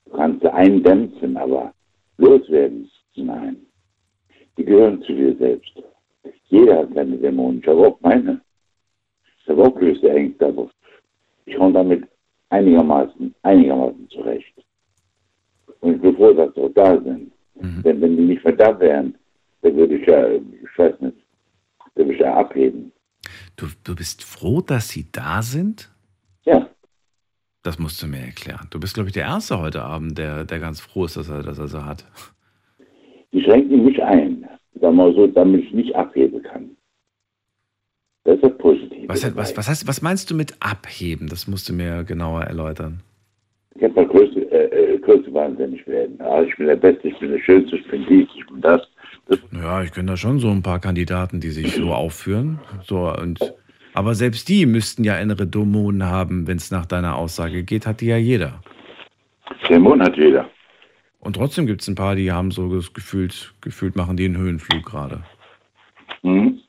Du 0.06 0.16
kannst 0.16 0.40
sie 0.40 0.50
eindämpfen, 0.50 1.36
aber 1.36 1.74
loswerden, 2.16 2.90
nein. 3.14 3.58
Die 4.56 4.64
gehören 4.64 5.02
zu 5.02 5.12
dir 5.12 5.36
selbst. 5.36 5.82
Jeder 6.44 6.78
hat 6.78 6.94
seine 6.94 7.18
Dämonen. 7.18 7.60
Ich 7.60 7.68
habe 7.68 7.88
auch 7.88 8.00
meine. 8.00 8.40
Auch 9.48 9.74
größte 9.74 10.10
Ängste, 10.10 10.46
aber 10.46 10.68
ich 11.44 11.56
komme 11.56 11.72
damit 11.72 12.04
einigermaßen, 12.50 13.34
einigermaßen 13.42 14.08
zurecht. 14.10 14.54
Und 15.80 15.94
ich 15.94 16.00
bin 16.00 16.16
froh, 16.16 16.32
dass 16.32 16.54
sie 16.54 16.60
auch 16.60 16.72
da 16.74 17.00
sind. 17.00 17.32
Mhm. 17.54 17.82
Denn 17.82 18.00
wenn 18.00 18.16
die 18.16 18.22
nicht 18.24 18.44
mehr 18.44 18.54
da 18.54 18.78
wären, 18.78 19.16
dann 19.62 19.76
würde 19.76 19.96
ich 19.96 20.06
ja, 20.06 20.28
ich 20.28 20.78
weiß 20.78 21.00
nicht, 21.00 21.16
dann 21.94 22.06
würde 22.06 22.14
ich 22.14 22.20
ja 22.20 22.34
abheben. 22.34 22.92
Du, 23.56 23.66
du 23.84 23.94
bist 23.94 24.22
froh, 24.22 24.60
dass 24.60 24.90
sie 24.90 25.06
da 25.10 25.42
sind? 25.42 25.90
Ja. 26.44 26.68
Das 27.62 27.78
musst 27.78 28.02
du 28.02 28.06
mir 28.06 28.20
erklären. 28.20 28.68
Du 28.70 28.78
bist, 28.78 28.94
glaube 28.94 29.08
ich, 29.08 29.14
der 29.14 29.24
Erste 29.24 29.60
heute 29.60 29.82
Abend, 29.82 30.18
der, 30.18 30.44
der 30.44 30.60
ganz 30.60 30.80
froh 30.80 31.06
ist, 31.06 31.16
dass 31.16 31.28
er, 31.28 31.42
dass 31.42 31.58
er 31.58 31.68
sie 31.68 31.84
hat. 31.84 32.06
Die 33.32 33.42
schränken 33.42 33.84
mich 33.84 34.02
ein, 34.02 34.48
sagen 34.80 34.96
wir 34.96 35.12
so, 35.12 35.26
damit 35.26 35.64
ich 35.64 35.72
nicht 35.72 35.96
abheben 35.96 36.42
kann. 36.42 36.76
Das 38.26 38.34
ist 38.34 38.42
das 38.42 38.58
Positive. 38.58 39.08
Was, 39.08 39.36
was, 39.36 39.56
was, 39.56 39.68
heißt, 39.68 39.86
was 39.86 40.02
meinst 40.02 40.30
du 40.30 40.34
mit 40.34 40.56
abheben? 40.58 41.28
Das 41.28 41.46
musst 41.46 41.68
du 41.68 41.72
mir 41.72 42.02
genauer 42.02 42.42
erläutern. 42.42 43.00
Ich 43.76 43.84
habe 43.84 43.94
mal 43.94 44.06
größte, 44.06 44.40
äh, 44.50 44.94
äh, 44.94 44.98
größte 44.98 45.32
wahnsinnig 45.32 45.86
werden. 45.86 46.20
Also 46.20 46.48
ich 46.48 46.56
bin 46.56 46.66
der 46.66 46.76
Beste, 46.76 47.06
ich 47.08 47.18
bin 47.20 47.30
der 47.30 47.38
Schönste, 47.38 47.76
ich 47.76 47.86
bin 47.88 48.04
dies, 48.08 48.26
ich 48.36 48.44
bin 48.46 48.60
das. 48.60 48.82
das. 49.28 49.38
Ja, 49.52 49.80
ich 49.82 49.92
kenne 49.92 50.10
da 50.10 50.16
schon 50.16 50.40
so 50.40 50.48
ein 50.48 50.62
paar 50.62 50.80
Kandidaten, 50.80 51.38
die 51.38 51.50
sich 51.50 51.76
so 51.76 51.92
aufführen. 51.92 52.58
So, 52.82 53.12
und 53.12 53.38
aber 53.94 54.14
selbst 54.16 54.48
die 54.48 54.66
müssten 54.66 55.04
ja 55.04 55.16
innere 55.18 55.46
Dämonen 55.46 56.02
haben, 56.02 56.48
wenn 56.48 56.56
es 56.56 56.72
nach 56.72 56.84
deiner 56.84 57.16
Aussage 57.16 57.62
geht, 57.62 57.86
hat 57.86 58.00
die 58.00 58.06
ja 58.06 58.16
jeder. 58.16 58.60
Dämonen 59.68 60.02
hat 60.02 60.16
jeder. 60.16 60.50
Und 61.20 61.36
trotzdem 61.36 61.66
gibt 61.66 61.82
es 61.82 61.88
ein 61.88 61.94
paar, 61.94 62.16
die 62.16 62.32
haben 62.32 62.50
so 62.50 62.74
das 62.74 62.92
gefühlt, 62.92 63.54
gefühlt 63.60 63.94
machen 63.94 64.16
die 64.16 64.24
einen 64.24 64.36
Höhenflug 64.36 64.84
gerade. 64.84 65.22
Mhm. 66.22 66.60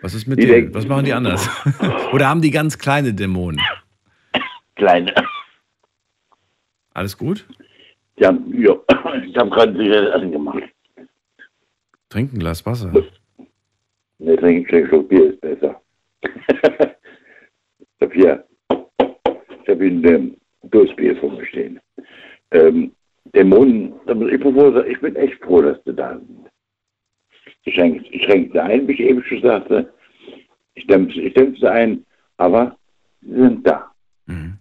Was 0.00 0.14
ist 0.14 0.26
mit 0.26 0.42
denen? 0.42 0.72
Was 0.74 0.86
machen 0.86 1.04
die 1.04 1.12
anders? 1.12 1.48
Oder 2.12 2.28
haben 2.28 2.40
die 2.40 2.50
ganz 2.50 2.78
kleine 2.78 3.12
Dämonen? 3.12 3.60
Kleine. 4.76 5.12
Alles 6.94 7.16
gut? 7.16 7.46
Ja, 8.18 8.36
ja. 8.52 8.76
ich 9.24 9.36
habe 9.36 9.50
gerade 9.50 9.72
Zigarette 9.72 10.14
angemacht. 10.14 10.62
Trink 12.08 12.32
ein 12.32 12.38
Glas 12.38 12.64
Wasser. 12.64 12.92
Ne, 14.18 14.36
trink 14.36 14.72
ein 14.72 14.86
Schluck 14.88 15.08
Bier 15.08 15.32
ist 15.32 15.40
besser. 15.40 15.80
ich 16.22 18.00
habe 18.00 18.14
hier, 18.14 18.44
ich 18.70 19.68
habe 19.68 19.84
hier 19.84 19.92
ein 19.92 20.04
ähm, 20.04 20.36
Dursbier 20.62 21.16
vor 21.16 21.32
mir 21.32 21.46
stehen. 21.46 21.80
Ähm, 22.50 22.92
Dämonen, 23.34 23.94
ich 24.06 24.40
bin, 24.40 24.54
froh, 24.54 24.80
ich 24.80 25.00
bin 25.00 25.16
echt 25.16 25.42
froh, 25.44 25.60
dass 25.60 25.82
du 25.84 25.92
da 25.92 26.18
sind. 26.18 26.48
Ich 27.64 27.74
schränke, 27.74 28.04
ich 28.10 28.24
schränke 28.24 28.52
sie 28.52 28.62
ein, 28.62 28.88
wie 28.88 28.92
ich 28.92 29.00
eben 29.00 29.22
schon 29.24 29.42
sagte. 29.42 29.92
Ich 30.74 30.86
dämpfe, 30.86 31.20
ich 31.20 31.34
dämpfe 31.34 31.60
sie 31.60 31.70
ein, 31.70 32.04
aber 32.36 32.76
sie 33.20 33.34
sind 33.34 33.66
da. 33.66 33.90
Mhm. 34.26 34.58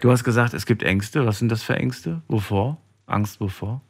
Du 0.00 0.10
hast 0.10 0.24
gesagt, 0.24 0.54
es 0.54 0.66
gibt 0.66 0.82
Ängste. 0.82 1.26
Was 1.26 1.38
sind 1.38 1.50
das 1.50 1.62
für 1.62 1.74
Ängste? 1.74 2.22
Wovor? 2.28 2.78
Angst 3.06 3.40
wovor? 3.40 3.80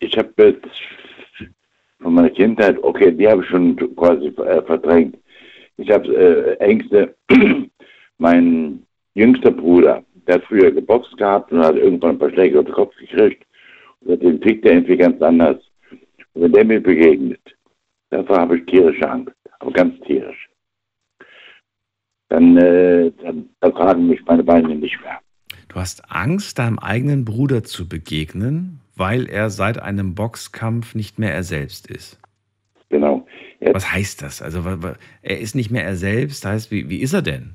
Ich 0.00 0.16
habe 0.16 0.32
jetzt 0.36 0.68
von 2.00 2.14
meiner 2.14 2.30
Kindheit, 2.30 2.78
okay, 2.82 3.10
die 3.10 3.26
habe 3.26 3.42
ich 3.42 3.48
schon 3.48 3.76
quasi 3.96 4.26
äh, 4.26 4.62
verdrängt. 4.62 5.16
Ich 5.76 5.90
habe 5.90 6.06
äh, 6.14 6.54
Ängste. 6.58 7.16
mein 8.18 8.82
jüngster 9.14 9.50
Bruder, 9.50 10.04
der 10.26 10.36
hat 10.36 10.44
früher 10.44 10.70
geboxt 10.70 11.16
gehabt 11.16 11.52
und 11.52 11.64
hat 11.64 11.76
irgendwann 11.76 12.10
ein 12.10 12.18
paar 12.18 12.30
Schläge 12.30 12.58
auf 12.58 12.66
den 12.66 12.74
Kopf 12.74 12.94
gekriegt. 12.96 13.44
Und 14.00 14.08
seitdem 14.08 14.40
tickt 14.40 14.64
er 14.66 14.72
irgendwie 14.72 14.96
ganz 14.96 15.20
anders. 15.22 15.56
Und 16.38 16.44
wenn 16.44 16.52
der 16.52 16.64
mir 16.64 16.80
begegnet, 16.80 17.40
davor 18.10 18.38
habe 18.38 18.58
ich 18.58 18.66
tierische 18.66 19.10
Angst, 19.10 19.34
aber 19.58 19.72
ganz 19.72 19.98
tierisch. 20.06 20.48
Dann, 22.28 22.56
äh, 22.56 23.10
dann 23.20 23.48
ertragen 23.60 24.06
mich 24.06 24.24
meine 24.24 24.44
Beine 24.44 24.76
nicht 24.76 25.00
mehr. 25.00 25.18
Du 25.66 25.80
hast 25.80 26.08
Angst, 26.08 26.60
deinem 26.60 26.78
eigenen 26.78 27.24
Bruder 27.24 27.64
zu 27.64 27.88
begegnen, 27.88 28.78
weil 28.94 29.28
er 29.28 29.50
seit 29.50 29.82
einem 29.82 30.14
Boxkampf 30.14 30.94
nicht 30.94 31.18
mehr 31.18 31.34
er 31.34 31.42
selbst 31.42 31.90
ist. 31.90 32.20
Genau. 32.88 33.26
Jetzt. 33.58 33.74
Was 33.74 33.92
heißt 33.92 34.22
das? 34.22 34.40
Also 34.40 34.62
er 35.22 35.40
ist 35.40 35.56
nicht 35.56 35.72
mehr 35.72 35.82
er 35.82 35.96
selbst, 35.96 36.44
heißt, 36.44 36.70
wie, 36.70 36.88
wie 36.88 37.00
ist 37.00 37.14
er 37.14 37.22
denn? 37.22 37.54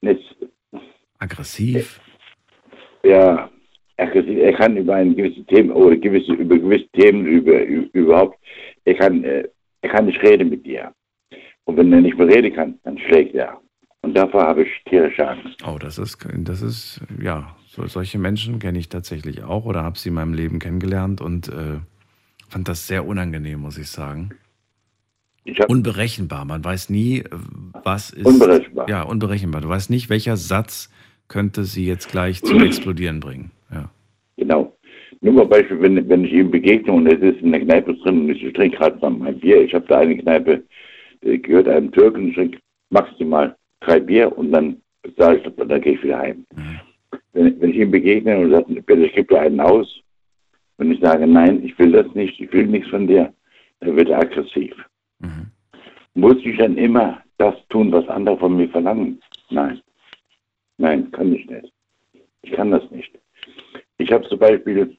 Jetzt, 0.00 0.34
aggressiv? 1.20 2.00
Ja, 3.04 3.48
aggressiv. 3.98 4.38
Er 4.38 4.52
kann 4.52 4.76
über 4.76 4.94
ein 4.94 5.16
gewisses 5.16 5.44
Thema 5.46 5.74
oder 5.74 5.96
gewisse, 5.96 6.32
über 6.32 6.58
gewisse 6.58 6.88
Themen 6.92 7.26
über, 7.26 7.62
über 7.62 7.88
überhaupt, 7.92 8.38
er 8.84 8.94
kann, 8.94 9.24
äh, 9.24 9.44
er 9.82 9.90
kann 9.90 10.06
nicht 10.06 10.22
reden 10.22 10.50
mit 10.50 10.64
dir. 10.64 10.92
Und 11.64 11.76
wenn 11.76 11.92
er 11.92 12.00
nicht 12.00 12.16
mehr 12.16 12.28
reden 12.28 12.54
kann, 12.54 12.78
dann 12.84 12.98
schlägt 12.98 13.34
er. 13.34 13.60
Und 14.00 14.16
davor 14.16 14.42
habe 14.42 14.62
ich 14.62 14.68
tierische 14.88 15.28
Angst. 15.28 15.62
Oh, 15.66 15.76
das 15.78 15.98
ist, 15.98 16.18
das 16.38 16.62
ist, 16.62 17.00
ja, 17.20 17.56
so, 17.66 17.86
solche 17.86 18.18
Menschen 18.18 18.58
kenne 18.58 18.78
ich 18.78 18.88
tatsächlich 18.88 19.42
auch 19.42 19.64
oder 19.64 19.82
habe 19.82 19.98
sie 19.98 20.08
in 20.08 20.14
meinem 20.14 20.34
Leben 20.34 20.60
kennengelernt 20.60 21.20
und 21.20 21.48
äh, 21.48 21.80
fand 22.48 22.68
das 22.68 22.86
sehr 22.86 23.06
unangenehm, 23.06 23.60
muss 23.60 23.76
ich 23.76 23.88
sagen. 23.88 24.30
Ich 25.44 25.58
unberechenbar. 25.68 26.44
Man 26.44 26.62
weiß 26.62 26.90
nie, 26.90 27.24
was 27.84 28.10
ist. 28.10 28.26
Unberechenbar. 28.26 28.88
Ja, 28.88 29.02
unberechenbar. 29.02 29.62
Du 29.62 29.68
weißt 29.68 29.90
nicht, 29.90 30.10
welcher 30.10 30.36
Satz 30.36 30.90
könnte 31.26 31.64
sie 31.64 31.86
jetzt 31.86 32.10
gleich 32.10 32.42
zum 32.42 32.60
Explodieren 32.62 33.20
bringen. 33.20 33.50
Genau. 34.38 34.76
Nur 35.20 35.34
mal 35.34 35.46
Beispiel, 35.46 35.80
wenn, 35.82 36.08
wenn 36.08 36.24
ich 36.24 36.32
ihm 36.32 36.50
begegne 36.50 36.92
und 36.92 37.06
es 37.06 37.20
ist 37.20 37.42
in 37.42 37.52
der 37.52 37.60
Kneipe 37.60 37.94
drin 37.94 38.20
und 38.20 38.30
ich 38.30 38.52
trinke 38.52 38.76
gerade 38.76 38.98
mal 39.00 39.10
mein 39.10 39.38
Bier. 39.38 39.62
Ich 39.62 39.74
habe 39.74 39.86
da 39.88 39.98
eine 39.98 40.16
Kneipe, 40.16 40.62
die 41.22 41.42
gehört 41.42 41.68
einem 41.68 41.90
Türken, 41.90 42.28
ich 42.28 42.34
trinke 42.36 42.58
maximal 42.90 43.56
drei 43.80 44.00
Bier 44.00 44.36
und 44.36 44.52
dann 44.52 44.80
sage 45.16 45.42
ich, 45.44 45.56
dann 45.56 45.80
gehe 45.80 45.94
ich 45.94 46.02
wieder 46.02 46.18
heim. 46.18 46.46
Mhm. 46.54 46.80
Wenn, 47.32 47.60
wenn, 47.60 47.70
ich 47.70 47.76
ihm 47.76 47.90
begegne 47.90 48.38
und 48.38 48.52
sage, 48.52 48.82
bitte, 48.82 49.06
ich 49.06 49.14
gebe 49.14 49.34
dir 49.34 49.40
einen 49.40 49.60
aus, 49.60 50.02
und 50.78 50.92
ich 50.92 51.00
sage, 51.00 51.26
nein, 51.26 51.64
ich 51.64 51.76
will 51.78 51.92
das 51.92 52.06
nicht, 52.14 52.40
ich 52.40 52.52
will 52.52 52.66
nichts 52.66 52.88
von 52.88 53.06
dir, 53.06 53.32
dann 53.80 53.96
wird 53.96 54.08
er 54.08 54.20
aggressiv. 54.20 54.74
Mhm. 55.18 55.50
Muss 56.14 56.36
ich 56.44 56.56
dann 56.56 56.76
immer 56.76 57.20
das 57.38 57.54
tun, 57.68 57.92
was 57.92 58.08
andere 58.08 58.38
von 58.38 58.56
mir 58.56 58.68
verlangen? 58.68 59.20
Nein. 59.50 59.80
Nein, 60.78 61.10
kann 61.10 61.32
ich 61.32 61.46
nicht. 61.46 61.72
Ich 62.42 62.52
kann 62.52 62.70
das 62.70 62.88
nicht. 62.90 63.12
Ich 63.98 64.12
habe 64.12 64.26
zum 64.28 64.38
Beispiel 64.38 64.96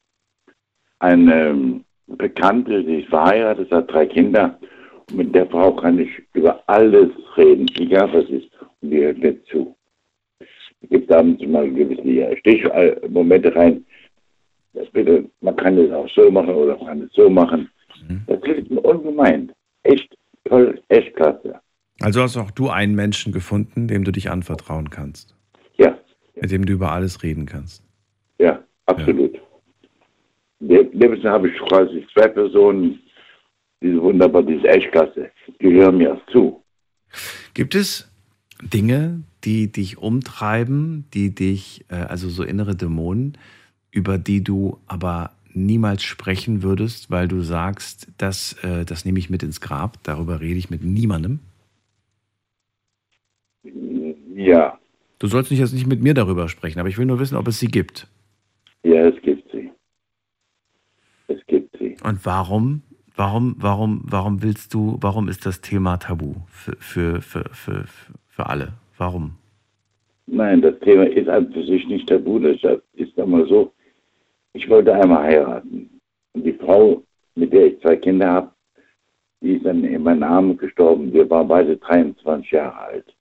eine 0.98 1.48
ähm, 1.48 1.84
Bekannte, 2.06 2.84
die 2.84 3.00
ist 3.00 3.08
verheiratet, 3.08 3.70
hat 3.70 3.90
drei 3.90 4.06
Kinder. 4.06 4.58
Und 5.10 5.16
mit 5.16 5.34
der 5.34 5.46
Frau 5.46 5.74
kann 5.74 5.98
ich 5.98 6.10
über 6.34 6.62
alles 6.66 7.10
reden, 7.36 7.66
egal 7.76 8.12
was 8.12 8.28
ist. 8.28 8.48
Und 8.80 8.90
die 8.90 9.00
hört 9.00 9.18
mir 9.18 9.42
zu. 9.44 9.74
Es 10.38 10.88
gibt 10.88 11.10
da 11.10 11.22
mal 11.22 11.70
gewisse 11.70 12.36
Stichmomente 12.38 13.54
rein. 13.54 13.84
Das 14.72 14.88
bitte, 14.90 15.28
man 15.40 15.56
kann 15.56 15.76
das 15.76 15.90
auch 15.92 16.08
so 16.10 16.30
machen 16.30 16.54
oder 16.54 16.76
man 16.76 16.86
kann 16.86 17.02
es 17.02 17.12
so 17.12 17.28
machen. 17.28 17.68
Mhm. 18.08 18.22
Das 18.26 18.40
hilft 18.44 18.70
mir 18.70 18.80
ungemein. 18.80 19.52
echt 19.82 20.14
toll, 20.44 20.80
echt 20.88 21.14
klasse. 21.16 21.60
Also 22.00 22.22
hast 22.22 22.36
auch 22.36 22.50
du 22.50 22.70
einen 22.70 22.94
Menschen 22.94 23.32
gefunden, 23.32 23.88
dem 23.88 24.04
du 24.04 24.12
dich 24.12 24.30
anvertrauen 24.30 24.90
kannst. 24.90 25.36
Ja. 25.76 25.98
Mit 26.34 26.50
dem 26.50 26.64
du 26.64 26.72
über 26.72 26.92
alles 26.92 27.22
reden 27.22 27.46
kannst. 27.46 27.84
Ja, 28.38 28.62
absolut. 28.90 29.34
Ja. 30.60 30.82
Neben 30.92 31.22
habe 31.24 31.48
ich 31.48 31.58
quasi 31.68 32.06
zwei 32.12 32.28
Personen, 32.28 33.00
die 33.82 33.88
sind 33.88 34.02
wunderbar, 34.02 34.42
die 34.42 34.54
ist 34.54 34.64
echt 34.66 34.92
klasse. 34.92 35.30
Die 35.60 35.72
hören 35.72 35.96
mir 35.96 36.20
zu. 36.30 36.62
Gibt 37.54 37.74
es 37.74 38.10
Dinge, 38.62 39.22
die 39.44 39.72
dich 39.72 39.98
umtreiben, 39.98 41.06
die 41.14 41.34
dich, 41.34 41.84
äh, 41.88 41.94
also 41.94 42.28
so 42.28 42.42
innere 42.42 42.76
Dämonen, 42.76 43.38
über 43.90 44.18
die 44.18 44.44
du 44.44 44.78
aber 44.86 45.30
niemals 45.52 46.02
sprechen 46.02 46.62
würdest, 46.62 47.10
weil 47.10 47.26
du 47.26 47.40
sagst, 47.40 48.08
das, 48.18 48.52
äh, 48.62 48.84
das 48.84 49.04
nehme 49.04 49.18
ich 49.18 49.30
mit 49.30 49.42
ins 49.42 49.60
Grab, 49.60 49.98
darüber 50.02 50.40
rede 50.40 50.58
ich 50.58 50.70
mit 50.70 50.84
niemandem? 50.84 51.40
Ja. 54.34 54.78
Du 55.18 55.26
sollst 55.26 55.50
nicht 55.50 55.60
jetzt 55.60 55.74
nicht 55.74 55.86
mit 55.86 56.02
mir 56.02 56.14
darüber 56.14 56.48
sprechen, 56.48 56.78
aber 56.80 56.88
ich 56.88 56.98
will 56.98 57.06
nur 57.06 57.18
wissen, 57.18 57.36
ob 57.36 57.48
es 57.48 57.58
sie 57.58 57.68
gibt. 57.68 58.06
Ja, 58.82 59.06
es 59.08 59.20
gibt 59.22 59.50
sie. 59.52 59.70
Es 61.28 61.44
gibt 61.46 61.76
sie. 61.78 61.96
Und 62.02 62.24
warum, 62.24 62.82
warum, 63.14 63.56
warum, 63.58 64.02
warum 64.04 64.42
willst 64.42 64.74
du, 64.74 64.98
warum 65.00 65.28
ist 65.28 65.46
das 65.46 65.60
Thema 65.60 65.98
tabu 65.98 66.34
für, 66.48 66.76
für, 66.76 67.20
für, 67.20 67.44
für, 67.50 67.84
für 68.28 68.46
alle? 68.46 68.72
Warum? 68.96 69.36
Nein, 70.26 70.62
das 70.62 70.78
Thema 70.80 71.04
ist 71.04 71.28
an 71.28 71.52
für 71.52 71.64
sich 71.64 71.86
nicht 71.86 72.08
tabu. 72.08 72.38
Das 72.38 72.56
ist 72.94 73.18
einmal 73.18 73.46
so, 73.48 73.72
ich 74.52 74.68
wollte 74.68 74.94
einmal 74.94 75.24
heiraten. 75.24 76.00
Und 76.32 76.44
die 76.44 76.52
Frau, 76.52 77.02
mit 77.34 77.52
der 77.52 77.66
ich 77.66 77.80
zwei 77.80 77.96
Kinder 77.96 78.28
habe, 78.28 78.50
die 79.42 79.56
ist 79.56 79.64
dann 79.64 79.84
in 79.84 80.02
meinen 80.02 80.22
Armen 80.22 80.56
gestorben. 80.56 81.12
Wir 81.12 81.28
waren 81.30 81.48
beide 81.48 81.76
23 81.76 82.50
Jahre 82.50 82.78
alt. 82.78 83.16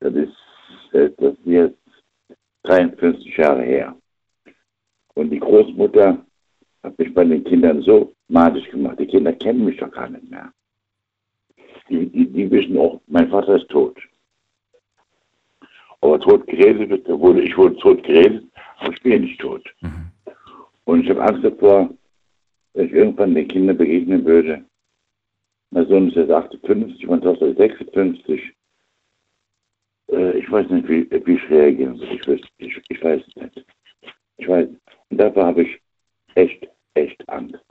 Das 0.00 0.14
ist, 0.14 0.34
das 0.92 1.10
ist 1.18 1.38
jetzt 1.46 1.78
53 2.64 3.36
Jahre 3.36 3.62
her. 3.62 3.96
Und 5.14 5.30
die 5.30 5.40
Großmutter 5.40 6.24
hat 6.82 6.98
mich 6.98 7.14
bei 7.14 7.24
den 7.24 7.44
Kindern 7.44 7.82
so 7.82 8.14
magisch 8.28 8.68
gemacht. 8.70 8.98
Die 8.98 9.06
Kinder 9.06 9.32
kennen 9.32 9.64
mich 9.64 9.78
doch 9.78 9.90
gar 9.90 10.08
nicht 10.10 10.28
mehr. 10.30 10.52
Die, 11.88 12.06
die, 12.06 12.26
die 12.26 12.50
wissen 12.50 12.78
auch, 12.78 13.00
mein 13.06 13.28
Vater 13.28 13.56
ist 13.56 13.68
tot. 13.68 13.98
Aber 16.00 16.20
tot 16.20 16.46
geredet 16.46 16.90
wird, 16.90 17.08
wurde, 17.08 17.42
ich 17.42 17.56
wurde 17.56 17.76
tot 17.76 18.02
geredet, 18.02 18.44
aber 18.78 18.92
ich 18.92 19.02
bin 19.02 19.22
nicht 19.22 19.40
tot. 19.40 19.62
Mhm. 19.80 20.10
Und 20.84 21.00
ich 21.00 21.10
habe 21.10 21.22
Angst 21.22 21.44
davor, 21.44 21.90
dass 22.74 22.86
ich 22.86 22.92
irgendwann 22.92 23.34
den 23.34 23.48
Kindern 23.48 23.78
begegnen 23.78 24.24
würde. 24.24 24.64
Mein 25.70 25.88
Sohn 25.88 26.08
ist 26.08 26.16
jetzt 26.16 26.30
58, 26.30 27.06
meine 27.06 27.22
Tochter 27.22 27.46
ist 27.46 27.56
56. 27.56 28.54
Äh, 30.12 30.38
ich 30.38 30.50
weiß 30.50 30.68
nicht, 30.70 30.88
wie, 30.88 31.10
wie 31.10 31.34
ich 31.34 31.50
reagieren 31.50 31.96
soll. 31.96 32.08
Ich, 32.12 32.28
weiß, 32.28 32.40
ich, 32.58 32.82
ich 32.88 33.02
weiß 33.02 33.22
es 33.26 33.36
nicht. 33.36 33.66
Ich 34.36 34.48
weiß. 34.48 34.68
Und 35.14 35.18
dafür 35.18 35.46
habe 35.46 35.62
ich 35.62 35.80
echt, 36.34 36.66
echt 36.94 37.28
Angst. 37.28 37.64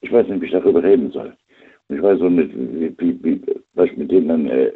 Ich 0.00 0.12
weiß 0.12 0.28
nicht, 0.28 0.40
wie 0.40 0.46
ich 0.46 0.52
darüber 0.52 0.80
reden 0.80 1.10
soll. 1.10 1.36
Und 1.88 1.96
ich 1.96 2.00
weiß 2.00 2.20
auch 2.20 2.30
nicht, 2.30 2.54
wie, 2.54 2.96
wie, 2.96 3.24
wie 3.24 3.42
was 3.74 3.86
ich 3.86 3.96
mit 3.96 4.12
denen 4.12 4.28
dann. 4.28 4.46
Äh, 4.48 4.72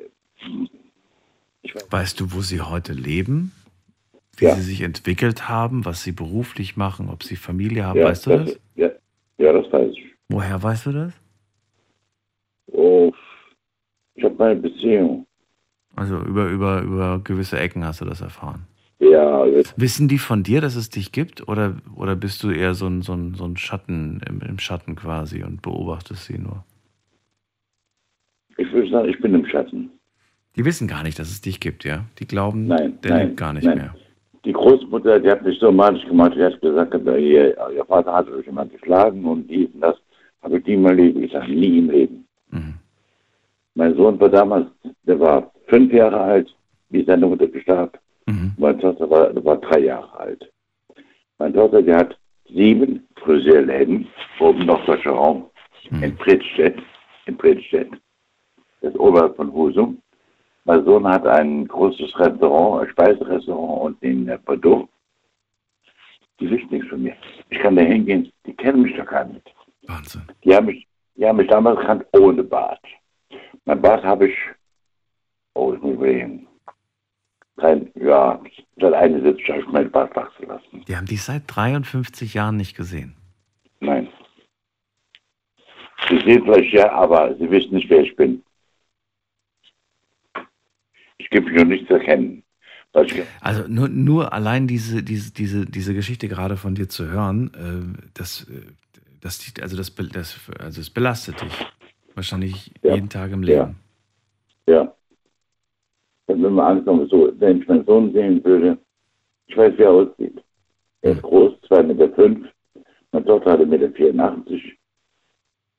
weiß. 1.72 1.86
weißt 1.88 2.18
du, 2.18 2.32
wo 2.32 2.40
sie 2.40 2.60
heute 2.62 2.94
leben? 2.94 3.52
wie 4.38 4.46
ja. 4.46 4.56
sie 4.56 4.62
sich 4.62 4.82
entwickelt 4.82 5.48
haben, 5.48 5.84
was 5.84 6.02
sie 6.02 6.10
beruflich 6.10 6.76
machen, 6.76 7.10
ob 7.10 7.22
sie 7.22 7.36
Familie 7.36 7.86
haben. 7.86 8.00
Ja, 8.00 8.06
weißt 8.06 8.26
du 8.26 8.30
das? 8.30 8.44
das? 8.46 8.60
Ja. 8.74 8.90
ja, 9.38 9.52
das 9.52 9.72
weiß 9.72 9.92
ich. 9.92 10.04
Woher 10.28 10.60
weißt 10.60 10.86
du 10.86 10.92
das? 10.92 11.12
Oh, 12.72 13.12
ich 14.16 14.24
habe 14.24 14.34
meine 14.34 14.60
Beziehung. 14.60 15.28
Also 15.94 16.18
über, 16.22 16.48
über, 16.48 16.82
über 16.82 17.20
gewisse 17.22 17.56
Ecken 17.56 17.84
hast 17.84 18.00
du 18.00 18.04
das 18.04 18.20
erfahren. 18.20 18.66
Ja. 18.98 19.44
Wissen 19.76 20.08
die 20.08 20.18
von 20.18 20.42
dir, 20.42 20.60
dass 20.60 20.74
es 20.74 20.88
dich 20.88 21.12
gibt? 21.12 21.48
Oder, 21.48 21.76
oder 21.94 22.16
bist 22.16 22.42
du 22.42 22.50
eher 22.50 22.74
so 22.74 22.86
ein, 22.86 23.02
so 23.02 23.12
ein, 23.12 23.34
so 23.34 23.44
ein 23.44 23.56
Schatten 23.56 24.20
im, 24.28 24.40
im 24.40 24.58
Schatten 24.58 24.96
quasi 24.96 25.42
und 25.42 25.62
beobachtest 25.62 26.24
sie 26.24 26.38
nur? 26.38 26.64
Ich 28.56 28.72
würde 28.72 28.90
sagen, 28.90 29.08
ich 29.08 29.20
bin 29.20 29.34
im 29.34 29.46
Schatten. 29.46 29.90
Die 30.56 30.64
wissen 30.64 30.88
gar 30.88 31.02
nicht, 31.02 31.18
dass 31.18 31.28
es 31.28 31.42
dich 31.42 31.60
gibt, 31.60 31.84
ja? 31.84 32.06
Die 32.18 32.26
glauben, 32.26 32.66
nein, 32.66 32.98
der 33.02 33.10
nein, 33.10 33.26
lebt 33.26 33.36
gar 33.36 33.52
nicht 33.52 33.66
nein. 33.66 33.76
mehr 33.76 33.94
die 34.46 34.52
Großmutter, 34.52 35.18
die 35.18 35.28
hat 35.28 35.42
mich 35.42 35.58
so 35.58 35.72
manisch 35.72 36.06
gemacht, 36.06 36.32
die 36.36 36.42
hat 36.42 36.60
gesagt, 36.60 36.94
ihr, 36.94 37.56
ihr 37.74 37.84
Vater 37.84 38.14
hat 38.14 38.30
euch 38.30 38.46
jemand 38.46 38.72
geschlagen 38.72 39.24
und 39.24 39.48
dies 39.48 39.68
und 39.74 39.80
das. 39.80 39.96
Habe 40.40 40.58
ich 40.58 40.66
nie 40.66 40.76
mal 40.76 40.94
Leben 40.94 41.22
gesagt, 41.22 41.48
nie 41.48 41.78
im 41.78 41.90
Leben. 41.90 42.28
Mhm. 42.50 42.74
Mein 43.74 43.96
Sohn 43.96 44.20
war 44.20 44.28
damals, 44.28 44.68
der 45.02 45.18
war 45.18 45.50
fünf 45.66 45.92
Jahre 45.92 46.20
alt, 46.20 46.54
wie 46.90 47.04
seine 47.04 47.26
Mutter 47.26 47.48
gestarb. 47.48 47.98
Meine 48.58 48.78
Tochter 48.78 49.08
war, 49.10 49.44
war 49.44 49.56
drei 49.58 49.80
Jahre 49.80 50.18
alt. 50.18 50.52
Meine 51.38 51.54
Tochter, 51.54 51.82
die 51.82 51.92
hat 51.92 52.16
sieben 52.48 53.06
Friseurläden, 53.16 54.08
oben 54.38 54.66
noch 54.66 54.86
Restaurant, 54.88 55.46
mhm. 55.90 56.02
in 56.02 56.16
Prittstedt, 56.16 56.78
in 57.26 57.36
Prittstedt. 57.36 57.90
Das 58.80 58.92
ist 58.92 58.98
oberhalb 58.98 59.36
von 59.36 59.52
Husum. 59.52 60.00
Mein 60.64 60.84
Sohn 60.84 61.06
hat 61.06 61.26
ein 61.26 61.66
großes 61.68 62.18
Restaurant, 62.18 62.82
ein 62.82 62.90
Speiserestaurant 62.90 63.82
und 63.82 64.02
in 64.02 64.26
Bordeaux. 64.44 64.88
Die 66.40 66.50
wissen 66.50 66.68
nichts 66.70 66.88
von 66.88 67.02
mir. 67.02 67.16
Ich 67.50 67.58
kann 67.58 67.76
da 67.76 67.82
hingehen, 67.82 68.32
die 68.44 68.54
kennen 68.54 68.82
mich 68.82 68.96
doch 68.96 69.06
gar 69.06 69.24
nicht. 69.24 69.54
Wahnsinn. 69.86 70.22
Die 70.44 70.54
haben 70.54 70.66
mich, 70.66 70.86
die 71.14 71.26
haben 71.26 71.36
mich 71.36 71.48
damals 71.48 71.78
gekannt 71.78 72.06
ohne 72.12 72.42
Bart. 72.42 72.80
Mein 73.64 73.80
Bart 73.80 74.04
habe 74.04 74.28
ich, 74.28 74.36
oh, 75.54 75.72
ich 75.72 75.80
muss 75.80 75.94
überlegen, 75.94 76.46
kein, 77.56 77.90
ja, 77.94 78.40
seit 78.76 78.92
71 78.92 79.48
habe 79.48 79.60
ich 79.60 79.66
meinen 79.68 79.90
Bart 79.90 80.14
wachsen 80.14 80.46
lassen. 80.46 80.84
Die 80.86 80.96
haben 80.96 81.06
dich 81.06 81.22
seit 81.22 81.42
53 81.46 82.34
Jahren 82.34 82.56
nicht 82.56 82.76
gesehen? 82.76 83.14
Nein. 83.80 84.08
Sie 86.08 86.18
sehen 86.18 86.42
vielleicht 86.44 86.72
ja, 86.72 86.92
aber 86.92 87.34
sie 87.36 87.50
wissen 87.50 87.74
nicht, 87.74 87.88
wer 87.88 88.00
ich 88.00 88.14
bin. 88.14 88.42
Ich 91.18 91.30
gebe 91.30 91.50
mich 91.50 91.58
noch 91.58 91.68
nicht 91.68 91.86
zu 91.88 91.94
erkennen. 91.94 92.42
Also 93.40 93.64
nur, 93.68 93.88
nur 93.88 94.32
allein 94.32 94.66
diese, 94.66 95.02
diese, 95.02 95.32
diese, 95.32 95.66
diese 95.66 95.92
Geschichte 95.92 96.28
gerade 96.28 96.56
von 96.56 96.74
dir 96.74 96.88
zu 96.88 97.06
hören, 97.06 97.50
äh, 97.54 98.08
das, 98.14 98.48
äh, 98.48 98.62
das, 99.20 99.52
also 99.60 99.76
das, 99.76 99.94
das, 99.94 100.40
also 100.58 100.80
das 100.80 100.90
belastet 100.90 101.42
dich 101.42 101.66
wahrscheinlich 102.14 102.72
ja. 102.82 102.94
jeden 102.94 103.10
Tag 103.10 103.32
im 103.32 103.42
Leben. 103.42 103.76
Ja. 104.66 104.74
ja. 104.74 104.95
Wenn 106.26 106.40
man 106.40 106.78
ankommt, 106.78 107.10
so, 107.10 107.32
wenn 107.38 107.60
ich 107.60 107.68
meinen 107.68 107.84
Sohn 107.84 108.12
sehen 108.12 108.44
würde, 108.44 108.78
ich 109.46 109.56
weiß, 109.56 109.76
wie 109.78 109.82
er 109.82 109.92
aussieht. 109.92 110.42
Er 111.02 111.12
ist 111.12 111.22
groß, 111.22 111.52
2,5 111.68 111.82
Meter. 111.84 112.08
Fünf. 112.14 112.48
Meine 113.12 113.24
Tochter 113.24 113.52
hatte 113.52 113.64
1,84 113.64 114.12
Meter. 114.12 114.76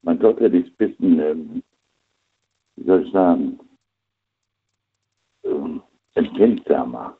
Meine 0.03 0.19
Tochter 0.19 0.49
die 0.49 0.59
ist 0.59 0.69
ein 0.69 0.75
bisschen, 0.77 1.19
ähm, 1.19 1.63
wie 2.77 2.85
soll 2.85 3.05
ich 3.05 3.11
sagen, 3.11 3.59
äh, 5.43 5.79
empfindsamer. 6.13 7.17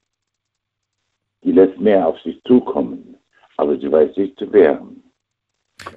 Die 1.44 1.52
lässt 1.52 1.80
mehr 1.80 2.08
auf 2.08 2.20
sich 2.22 2.42
zukommen, 2.44 3.18
aber 3.58 3.78
sie 3.78 3.92
weiß 3.92 4.16
sich 4.16 4.36
zu 4.38 4.52
wehren. 4.54 5.04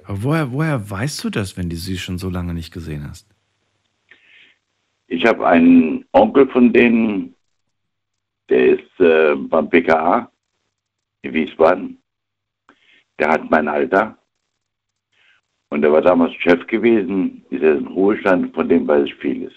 Aber 0.03 0.23
woher, 0.23 0.51
woher 0.51 0.89
weißt 0.89 1.23
du 1.23 1.29
das, 1.29 1.57
wenn 1.57 1.69
du 1.69 1.75
sie 1.75 1.97
schon 1.97 2.17
so 2.17 2.29
lange 2.29 2.53
nicht 2.53 2.73
gesehen 2.73 3.07
hast? 3.07 3.30
Ich 5.11 5.25
habe 5.25 5.45
einen 5.45 6.05
Onkel 6.13 6.47
von 6.47 6.71
denen, 6.71 7.35
der 8.47 8.79
ist 8.79 8.99
äh, 9.01 9.35
beim 9.35 9.69
BKA 9.69 10.31
in 11.23 11.33
Wiesbaden. 11.33 12.01
Der 13.19 13.27
hat 13.27 13.51
mein 13.51 13.67
Alter. 13.67 14.17
Und 15.69 15.83
er 15.83 15.91
war 15.91 16.01
damals 16.01 16.33
Chef 16.35 16.65
gewesen, 16.67 17.45
ist 17.49 17.61
er 17.61 17.77
in 17.77 17.87
Ruhestand, 17.87 18.55
von 18.55 18.69
dem 18.69 18.87
weiß 18.87 19.07
ich 19.07 19.15
vieles. 19.15 19.51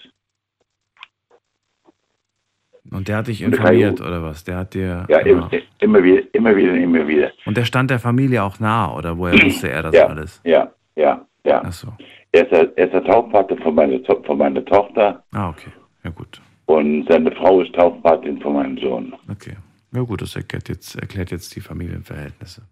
Und 2.91 3.07
der 3.07 3.17
hat 3.17 3.27
dich 3.27 3.41
informiert 3.41 4.01
oder 4.01 4.21
was? 4.21 4.43
Der 4.43 4.57
hat 4.57 4.73
dir. 4.73 5.05
Ja, 5.07 5.19
immer, 5.19 5.49
immer, 5.79 6.03
wieder, 6.03 6.21
immer 6.33 6.53
wieder, 6.53 6.73
immer 6.73 7.07
wieder. 7.07 7.31
Und 7.45 7.55
der 7.55 7.63
stand 7.63 7.91
der 7.91 7.99
Familie 7.99 8.43
auch 8.43 8.59
nah 8.59 8.93
oder 8.93 9.17
woher 9.17 9.41
wusste 9.45 9.69
er 9.69 9.83
das 9.83 9.95
ja, 9.95 10.07
alles? 10.07 10.41
Ja, 10.43 10.69
ja, 10.97 11.25
ja. 11.45 11.61
Ach 11.63 11.71
so. 11.71 11.93
Er 12.35 12.43
ist 12.43 12.51
der, 12.51 12.77
er 12.77 12.85
ist 12.87 12.91
der 12.91 13.03
Taufpate 13.05 13.55
von 13.55 13.75
meiner, 13.75 13.97
von 14.03 14.37
meiner 14.37 14.65
Tochter. 14.65 15.23
Ah, 15.31 15.47
okay. 15.47 15.71
Ja, 16.03 16.09
gut. 16.09 16.41
Und 16.65 17.07
seine 17.07 17.31
Frau 17.31 17.61
ist 17.61 17.73
Taufpatin 17.73 18.41
von 18.41 18.55
meinem 18.55 18.77
Sohn. 18.77 19.13
Okay. 19.31 19.55
Ja, 19.93 20.01
gut, 20.01 20.21
das 20.21 20.35
erklärt 20.35 20.67
jetzt, 20.67 20.97
erklärt 20.97 21.31
jetzt 21.31 21.55
die 21.55 21.61
Familienverhältnisse. 21.61 22.63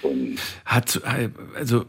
Und 0.00 0.36
hat, 0.64 1.02
also 1.54 1.84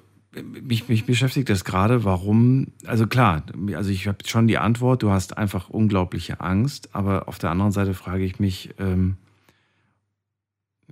mich, 0.62 0.90
mich 0.90 1.06
beschäftigt 1.06 1.50
das 1.50 1.64
gerade, 1.64 2.04
warum, 2.04 2.74
also 2.86 3.08
klar, 3.08 3.44
also 3.74 3.90
ich 3.90 4.06
habe 4.06 4.18
schon 4.26 4.48
die 4.48 4.58
Antwort, 4.58 5.04
du 5.04 5.10
hast 5.10 5.38
einfach 5.38 5.70
unglaubliche 5.70 6.42
Angst, 6.42 6.90
aber 6.94 7.30
auf 7.30 7.38
der 7.38 7.52
anderen 7.52 7.72
Seite 7.72 7.94
frage 7.94 8.26
ich 8.26 8.42
mich, 8.42 8.72
ähm, 8.78 9.16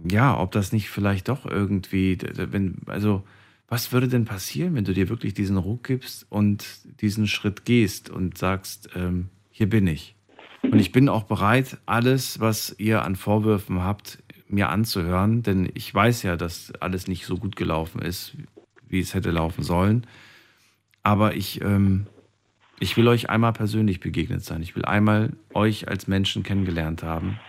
ja, 0.09 0.39
ob 0.39 0.53
das 0.53 0.71
nicht 0.71 0.89
vielleicht 0.89 1.27
doch 1.27 1.45
irgendwie, 1.45 2.17
wenn, 2.37 2.77
also 2.85 3.23
was 3.67 3.91
würde 3.91 4.07
denn 4.07 4.25
passieren, 4.25 4.75
wenn 4.75 4.85
du 4.85 4.93
dir 4.93 5.09
wirklich 5.09 5.33
diesen 5.33 5.57
Ruck 5.57 5.83
gibst 5.83 6.25
und 6.29 6.65
diesen 7.01 7.27
Schritt 7.27 7.65
gehst 7.65 8.09
und 8.09 8.37
sagst, 8.37 8.89
ähm, 8.95 9.29
hier 9.49 9.69
bin 9.69 9.87
ich. 9.87 10.15
Und 10.63 10.79
ich 10.79 10.91
bin 10.91 11.09
auch 11.09 11.23
bereit, 11.23 11.77
alles, 11.85 12.39
was 12.39 12.75
ihr 12.77 13.03
an 13.03 13.15
Vorwürfen 13.15 13.83
habt, 13.83 14.23
mir 14.47 14.69
anzuhören, 14.69 15.41
denn 15.41 15.69
ich 15.73 15.93
weiß 15.93 16.23
ja, 16.23 16.37
dass 16.37 16.73
alles 16.79 17.07
nicht 17.07 17.25
so 17.25 17.37
gut 17.37 17.55
gelaufen 17.55 18.01
ist, 18.01 18.35
wie 18.87 18.99
es 18.99 19.13
hätte 19.13 19.31
laufen 19.31 19.63
sollen. 19.63 20.05
Aber 21.01 21.35
ich, 21.35 21.61
ähm, 21.61 22.05
ich 22.79 22.97
will 22.97 23.07
euch 23.07 23.29
einmal 23.29 23.53
persönlich 23.53 23.99
begegnet 23.99 24.43
sein. 24.43 24.61
Ich 24.61 24.75
will 24.75 24.85
einmal 24.85 25.33
euch 25.53 25.87
als 25.87 26.07
Menschen 26.07 26.43
kennengelernt 26.43 27.03
haben. 27.03 27.39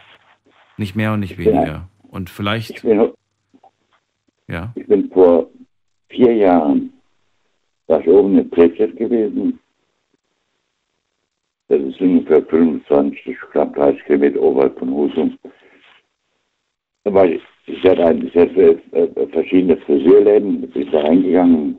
Nicht 0.77 0.95
mehr 0.95 1.13
und 1.13 1.21
nicht 1.21 1.39
weniger. 1.39 1.89
Und 2.03 2.31
vielleicht. 2.31 2.71
Ich 2.71 2.83
bin, 2.83 3.13
ja. 4.49 4.73
ich 4.75 4.87
bin 4.87 5.11
vor 5.11 5.51
vier 6.17 6.35
Jahren, 6.35 6.93
war 7.87 8.01
ich 8.01 8.09
oben 8.09 8.39
in 8.39 8.51
Prefeld 8.51 8.97
gewesen. 8.97 9.59
Das 11.69 11.81
ist 11.81 12.01
ungefähr 12.01 12.43
25, 12.45 13.37
knapp 13.53 13.75
30 13.75 14.05
Kilometer 14.05 14.41
oberhalb 14.41 14.79
von 14.79 14.91
Husum. 14.91 15.39
Da 17.05 17.13
war 17.13 17.27
ich, 17.27 17.43
ich 17.67 17.83
hatte, 17.85 18.05
ein, 18.07 18.27
ich 18.27 18.35
hatte 18.35 18.81
äh, 18.93 19.27
verschiedene 19.29 19.77
Friseurläden, 19.79 20.63
bin 20.71 20.91
da 20.91 21.01
reingegangen, 21.01 21.79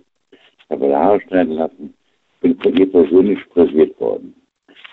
habe 0.70 0.82
meine 0.82 0.98
Haare 0.98 1.22
schneiden 1.22 1.54
lassen, 1.54 1.94
bin 2.42 2.58
von 2.60 2.76
ihr 2.76 2.92
persönlich 2.92 3.40
frisiert 3.54 4.00
worden. 4.00 4.34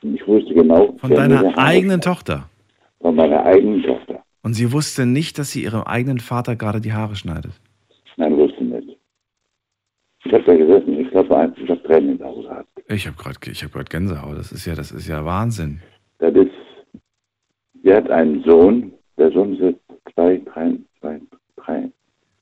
Und 0.02 0.14
ich 0.14 0.26
wusste 0.26 0.54
genau... 0.54 0.94
Von 0.98 1.10
deiner 1.10 1.56
eigenen 1.58 2.00
Tochter? 2.00 2.48
Von 3.00 3.16
meiner 3.16 3.44
eigenen 3.44 3.82
Tochter. 3.82 4.22
Und 4.42 4.54
sie 4.54 4.72
wusste 4.72 5.06
nicht, 5.06 5.38
dass 5.38 5.50
sie 5.50 5.64
ihrem 5.64 5.82
eigenen 5.82 6.20
Vater 6.20 6.54
gerade 6.54 6.80
die 6.80 6.92
Haare 6.92 7.16
schneidet? 7.16 7.52
Nein, 8.16 8.36
wusste. 8.36 8.53
Ich 10.24 10.32
habe 10.32 10.44
da 10.44 10.56
gesessen, 10.56 11.00
ich 11.00 11.10
glaube, 11.10 11.52
ich 11.56 11.68
habe 11.68 11.82
Tränen 11.82 12.10
in 12.12 12.18
der 12.18 12.28
Hose 12.28 12.48
gehabt. 12.48 12.68
Ich 12.88 13.06
habe 13.06 13.16
gerade 13.16 13.50
ich 13.50 13.62
hab 13.62 13.72
grad 13.72 13.90
Gänsehaut. 13.90 14.38
Das 14.38 14.52
ist 14.52 14.64
ja, 14.64 14.74
das 14.74 14.90
ist 14.90 15.06
ja 15.06 15.24
Wahnsinn. 15.24 15.80
Das 16.18 16.34
ist, 16.34 16.50
sie 17.82 17.92
hat 17.92 18.10
einen 18.10 18.42
Sohn, 18.44 18.92
der 19.18 19.30
Sohn 19.32 19.54
ist 19.54 19.76
zwei, 20.14 20.38
drei, 20.38 20.78
zwei, 21.00 21.20
drei. 21.56 21.90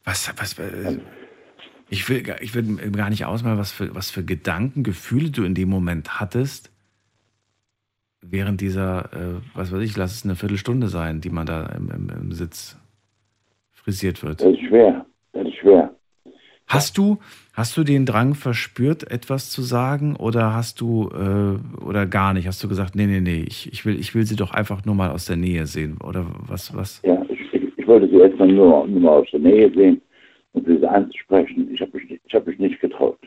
Was, 0.05 0.33
was, 0.37 0.59
äh, 0.59 0.99
ich 1.91 2.09
will, 2.09 2.23
ich 2.41 2.55
will 2.55 2.93
gar 2.93 3.11
nicht 3.11 3.25
ausmalen, 3.25 3.59
was 3.59 3.73
für, 3.73 3.95
was 3.95 4.11
für 4.11 4.25
Gedanken, 4.25 4.85
Gefühle 4.85 5.31
du 5.31 5.45
in 5.45 5.55
dem 5.55 5.69
Moment 5.69 6.21
hattest, 6.21 6.73
während 8.21 8.61
dieser, 8.61 9.13
äh, 9.13 9.41
was 9.55 9.73
weiß 9.73 9.83
ich, 9.83 9.97
lass 9.97 10.15
es 10.15 10.25
eine 10.25 10.37
Viertelstunde 10.37 10.87
sein, 10.87 11.21
die 11.21 11.31
man 11.31 11.47
da 11.47 11.67
im, 11.67 11.91
im, 11.91 12.09
im 12.09 12.33
Sitz 12.33 12.79
frisiert 13.73 14.23
wird. 14.23 14.41
Das 14.41 14.53
ist 14.53 14.61
schwer, 14.69 15.05
das 15.33 15.47
ist 15.47 15.57
schwer. 15.57 15.92
Hast 16.73 16.97
du, 16.97 17.19
hast 17.53 17.77
du 17.77 17.85
den 17.85 18.07
Drang 18.07 18.35
verspürt, 18.35 19.11
etwas 19.11 19.51
zu 19.51 19.61
sagen 19.61 20.17
oder 20.17 20.55
hast 20.55 20.81
du 20.81 21.11
äh, 21.13 21.85
oder 21.85 22.07
gar 22.07 22.33
nicht? 22.33 22.47
Hast 22.47 22.65
du 22.65 22.69
gesagt, 22.69 22.97
nee, 22.97 23.05
nee, 23.05 23.21
nee, 23.21 23.45
ich, 23.47 23.71
ich, 23.71 23.85
will, 23.85 24.01
ich 24.01 24.15
will 24.15 24.25
sie 24.25 24.37
doch 24.37 24.53
einfach 24.53 24.83
nur 24.87 24.95
mal 24.95 25.11
aus 25.11 25.27
der 25.27 25.37
Nähe 25.37 25.67
sehen 25.67 25.99
oder 26.03 26.25
was, 26.49 26.75
was? 26.75 27.03
Ja, 27.05 27.23
ich, 27.29 27.53
ich, 27.77 27.87
wollte 27.87 28.09
sie 28.09 28.17
erstmal 28.17 28.49
nur, 28.49 28.89
nur 28.89 29.01
mal 29.01 29.21
aus 29.21 29.29
der 29.33 29.41
Nähe 29.41 29.71
sehen 29.75 30.01
und 30.55 30.67
sie 30.67 30.89
anzusprechen. 30.89 31.69
Ich 31.75 31.81
habe 31.83 31.91
mich, 31.93 32.19
ich 32.25 32.35
hab 32.35 32.47
mich 32.47 32.59
nicht 32.59 32.81
getraut. 32.81 33.19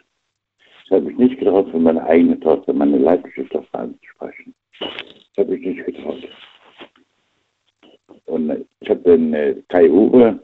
Ich 0.85 0.91
habe 0.91 1.03
mich 1.03 1.17
nicht 1.17 1.37
getraut, 1.37 1.69
für 1.69 1.77
meine 1.77 2.03
eigene 2.03 2.39
Tochter, 2.39 2.73
meine 2.73 2.97
leibliche 2.97 3.47
Tochter 3.49 3.77
anzusprechen. 3.77 4.55
Ich 4.79 5.37
habe 5.37 5.51
mich 5.51 5.63
nicht 5.63 5.85
getraut. 5.85 6.23
Und 8.25 8.65
ich 8.79 8.89
habe 8.89 9.01
den 9.01 9.35
äh, 9.35 9.55
Kai 9.67 9.87
Uwe, 9.87 10.39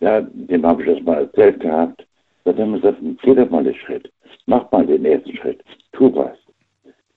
ja, 0.00 0.20
dem 0.20 0.66
habe 0.66 0.82
ich 0.82 0.88
das 0.88 1.04
mal 1.04 1.22
erzählt 1.22 1.60
gehabt. 1.60 2.06
Da 2.44 2.52
hat 2.52 2.58
er 2.58 2.66
mir 2.66 2.80
gesagt, 2.80 2.98
geh 3.22 3.34
doch 3.34 3.50
mal 3.50 3.64
den 3.64 3.74
Schritt. 3.74 4.10
Mach 4.46 4.70
mal 4.70 4.86
den 4.86 5.04
ersten 5.04 5.36
Schritt. 5.36 5.62
Tu 5.92 6.14
was. 6.14 6.36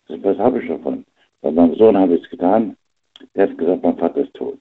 Was 0.07 0.37
habe 0.37 0.61
ich 0.61 0.67
davon? 0.67 1.05
Bei 1.41 1.51
meinem 1.51 1.75
Sohn 1.75 1.97
habe 1.97 2.15
ich 2.15 2.23
es 2.23 2.29
getan. 2.29 2.75
Der 3.35 3.47
hat 3.47 3.57
gesagt, 3.57 3.83
mein 3.83 3.97
Vater 3.97 4.21
ist 4.21 4.33
tot. 4.33 4.59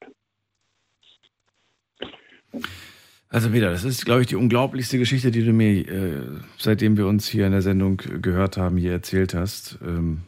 Also 3.32 3.52
wieder, 3.52 3.70
das 3.70 3.84
ist, 3.84 4.04
glaube 4.04 4.22
ich, 4.22 4.26
die 4.26 4.36
unglaublichste 4.36 4.98
Geschichte, 4.98 5.30
die 5.30 5.44
du 5.44 5.52
mir, 5.52 5.88
äh, 5.88 6.22
seitdem 6.58 6.96
wir 6.96 7.06
uns 7.06 7.28
hier 7.28 7.46
in 7.46 7.52
der 7.52 7.62
Sendung 7.62 7.96
gehört 7.96 8.56
haben, 8.56 8.76
hier 8.76 8.92
erzählt 8.92 9.34
hast. 9.34 9.78
Ähm, 9.82 10.22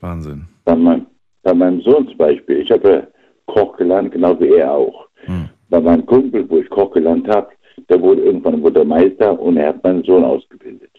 Wahnsinn. 0.00 0.48
Bei, 0.64 0.74
mein, 0.74 1.06
bei 1.42 1.52
meinem 1.52 1.82
Sohn 1.82 2.08
zum 2.08 2.16
Beispiel, 2.16 2.60
ich 2.60 2.70
habe 2.70 3.06
Koch 3.46 3.76
gelernt, 3.76 4.12
genau 4.12 4.38
wie 4.40 4.54
er 4.54 4.72
auch. 4.72 5.06
Hm. 5.26 5.50
Bei 5.68 5.80
meinem 5.80 6.06
Kumpel, 6.06 6.48
wo 6.48 6.58
ich 6.58 6.68
Koch 6.70 6.92
gelernt 6.92 7.28
habe, 7.28 7.48
der 7.88 8.00
wurde 8.00 8.22
irgendwann 8.22 8.62
wurde 8.62 8.84
Meister 8.84 9.38
und 9.38 9.56
er 9.56 9.68
hat 9.68 9.82
meinen 9.84 10.02
Sohn 10.04 10.24
ausgebildet. 10.24 10.90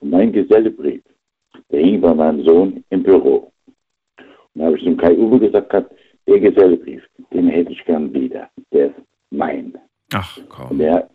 Und 0.00 0.10
mein 0.10 0.32
Gesellebrief, 0.32 1.02
der 1.70 1.80
hing 1.80 2.00
bei 2.00 2.14
meinem 2.14 2.44
Sohn 2.44 2.84
im 2.90 3.02
Büro. 3.02 3.52
Und 4.54 4.60
da 4.60 4.66
habe 4.66 4.76
ich 4.78 4.84
zum 4.84 4.96
Kai 4.96 5.16
Uwe 5.16 5.38
gesagt, 5.40 5.70
gehabt, 5.70 5.92
der 6.26 6.40
Gesellebrief, 6.40 7.02
den 7.32 7.48
hätte 7.48 7.72
ich 7.72 7.84
gern 7.84 8.12
wieder. 8.12 8.48
Der 8.72 8.86
ist 8.86 8.94
mein. 9.30 9.74
Ach, 10.12 10.36
Und, 10.36 10.48
kaum. 10.48 10.78
der, 10.78 11.08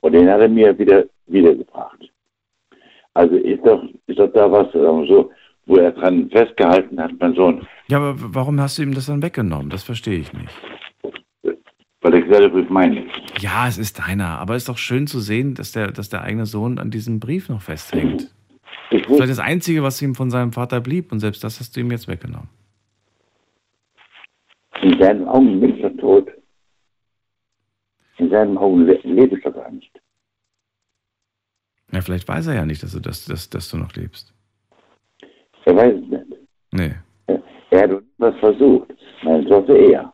und 0.00 0.12
den 0.12 0.28
hat 0.28 0.40
er 0.40 0.48
mir 0.48 0.76
wieder 0.78 1.04
wiedergebracht. 1.26 2.10
Also 3.14 3.36
ist 3.36 3.64
doch, 3.66 3.82
ist 4.06 4.18
doch 4.18 4.32
da 4.32 4.50
was 4.50 4.74
ähm, 4.74 5.06
so, 5.06 5.30
wo 5.66 5.76
er 5.76 5.92
dran 5.92 6.28
festgehalten 6.30 6.98
hat, 7.00 7.12
mein 7.20 7.34
Sohn, 7.34 7.66
Ja, 7.88 7.98
aber 7.98 8.14
warum 8.18 8.60
hast 8.60 8.78
du 8.78 8.82
ihm 8.82 8.94
das 8.94 9.06
dann 9.06 9.22
weggenommen? 9.22 9.70
Das 9.70 9.82
verstehe 9.84 10.18
ich 10.18 10.32
nicht. 10.32 10.50
Weil 12.32 12.40
der 12.40 12.50
Gesellebrief 12.50 12.70
mein 12.70 12.96
ist. 12.96 13.42
Ja, 13.42 13.68
es 13.68 13.78
ist 13.78 13.98
deiner, 13.98 14.38
aber 14.38 14.54
es 14.54 14.62
ist 14.62 14.68
doch 14.68 14.78
schön 14.78 15.06
zu 15.06 15.20
sehen, 15.20 15.54
dass 15.54 15.72
der, 15.72 15.92
dass 15.92 16.08
der 16.08 16.22
eigene 16.22 16.46
Sohn 16.46 16.78
an 16.78 16.90
diesem 16.90 17.20
Brief 17.20 17.48
noch 17.48 17.62
festhängt. 17.62 18.34
Ich 18.90 19.06
Vielleicht 19.06 19.30
das 19.30 19.38
Einzige, 19.38 19.82
was 19.82 20.00
ihm 20.02 20.14
von 20.14 20.30
seinem 20.30 20.52
Vater 20.52 20.80
blieb 20.80 21.12
und 21.12 21.20
selbst 21.20 21.42
das 21.44 21.60
hast 21.60 21.76
du 21.76 21.80
ihm 21.80 21.90
jetzt 21.90 22.08
weggenommen. 22.08 22.48
in 24.82 24.98
seinen 25.00 25.28
Augen 25.28 25.60
bin 25.60 25.76
ich 25.76 25.82
doch 25.82 25.96
tot. 25.98 26.30
In 28.18 28.30
seinen 28.30 28.58
Augen 28.58 28.84
le 28.86 28.98
lebe 29.02 29.36
ich 29.36 29.44
doch 29.44 29.54
gar 29.54 29.70
nicht. 29.70 29.90
Ja, 31.92 32.00
vielleicht 32.00 32.26
weiß 32.28 32.48
er 32.48 32.54
ja 32.54 32.66
nicht, 32.66 32.82
dass 32.82 32.92
du, 32.92 33.00
dass, 33.00 33.26
dass, 33.26 33.48
dass 33.50 33.70
du 33.70 33.76
noch 33.76 33.92
lebst. 33.94 34.34
Er 35.64 35.76
weiß 35.76 35.94
es 35.94 36.08
nicht. 36.08 36.26
Nee. 36.72 36.94
Er, 37.26 37.42
er 37.70 37.82
hat 37.82 38.02
was 38.18 38.34
versucht. 38.38 38.92
Meine 39.22 39.44
Tochter 39.46 39.76
eher. 39.76 40.12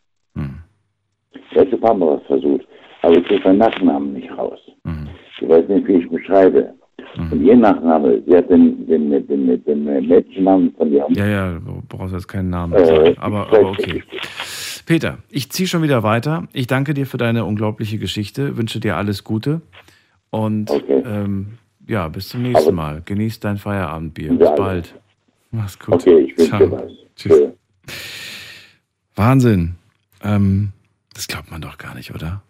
Er 1.58 1.66
hat 1.66 1.72
ein 1.72 1.80
paar 1.80 1.94
Mal 1.94 2.16
was 2.16 2.26
versucht. 2.26 2.66
Aber 3.02 3.16
ich 3.16 3.24
kriege 3.26 3.42
meinen 3.44 3.58
Nachnamen 3.58 4.12
nicht 4.12 4.30
raus. 4.36 4.58
Mhm. 4.84 5.08
Ich 5.40 5.48
weiß 5.48 5.68
nicht, 5.68 5.86
wie 5.88 5.94
ich 5.94 6.08
beschreibe. 6.08 6.72
Und 7.16 7.42
ihr 7.42 7.56
Nachname, 7.56 8.22
sie 8.26 8.36
hat 8.36 8.48
den, 8.50 8.86
den, 8.86 9.10
den, 9.26 9.64
den, 9.64 9.84
Mädchennamen 10.06 10.72
von 10.76 10.92
ihr. 10.92 11.04
Ja, 11.10 11.26
ja, 11.26 11.52
du 11.54 11.82
brauchst 11.88 12.12
jetzt 12.14 12.28
keinen 12.28 12.50
Namen 12.50 12.74
Äh, 12.74 12.84
sagen. 12.84 13.14
Aber, 13.18 13.46
aber 13.48 13.70
okay. 13.70 14.02
Peter, 14.86 15.18
ich 15.30 15.50
ziehe 15.50 15.66
schon 15.66 15.82
wieder 15.82 16.02
weiter. 16.02 16.46
Ich 16.52 16.66
danke 16.66 16.94
dir 16.94 17.06
für 17.06 17.16
deine 17.16 17.44
unglaubliche 17.44 17.98
Geschichte, 17.98 18.56
wünsche 18.56 18.78
dir 18.78 18.96
alles 18.96 19.24
Gute 19.24 19.62
und 20.30 20.70
Okay. 20.70 21.02
ähm, 21.04 21.58
ja, 21.88 22.08
bis 22.08 22.28
zum 22.28 22.42
nächsten 22.42 22.68
Aber- 22.68 22.76
Mal. 22.76 23.02
Genieß 23.04 23.40
dein 23.40 23.56
Feierabendbier. 23.56 24.34
Bis 24.34 24.54
bald. 24.54 24.94
Mach's 25.50 25.78
gut. 25.78 25.94
Okay, 25.94 26.18
ich 26.20 26.38
wünsche 26.38 26.58
dir 26.58 26.70
was. 26.72 26.92
Tschüss. 27.16 27.42
Wahnsinn. 29.16 29.74
Ähm, 30.22 30.70
das 31.18 31.26
glaubt 31.26 31.50
man 31.50 31.60
doch 31.60 31.78
gar 31.78 31.96
nicht, 31.96 32.14
oder? 32.14 32.44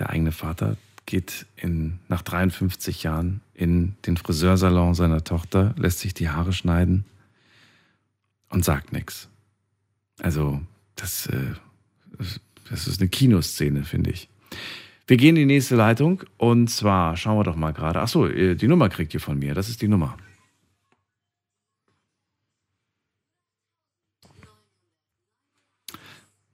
Der 0.00 0.10
eigene 0.10 0.32
Vater 0.32 0.76
geht 1.06 1.46
in, 1.54 2.00
nach 2.08 2.22
53 2.22 3.04
Jahren 3.04 3.40
in 3.54 3.94
den 4.04 4.16
Friseursalon 4.16 4.96
seiner 4.96 5.22
Tochter, 5.22 5.76
lässt 5.78 6.00
sich 6.00 6.12
die 6.12 6.28
Haare 6.28 6.52
schneiden 6.52 7.04
und 8.48 8.64
sagt 8.64 8.92
nichts. 8.92 9.28
Also, 10.18 10.60
das, 10.96 11.26
äh, 11.26 11.52
das 12.68 12.88
ist 12.88 13.00
eine 13.00 13.08
Kinoszene, 13.08 13.84
finde 13.84 14.10
ich. 14.10 14.28
Wir 15.06 15.16
gehen 15.16 15.36
in 15.36 15.46
die 15.46 15.54
nächste 15.54 15.76
Leitung 15.76 16.24
und 16.36 16.70
zwar 16.70 17.16
schauen 17.16 17.38
wir 17.38 17.44
doch 17.44 17.54
mal 17.54 17.72
gerade. 17.72 18.00
Achso, 18.00 18.26
die 18.26 18.66
Nummer 18.66 18.88
kriegt 18.88 19.14
ihr 19.14 19.20
von 19.20 19.38
mir. 19.38 19.54
Das 19.54 19.68
ist 19.68 19.82
die 19.82 19.88
Nummer. 19.88 20.18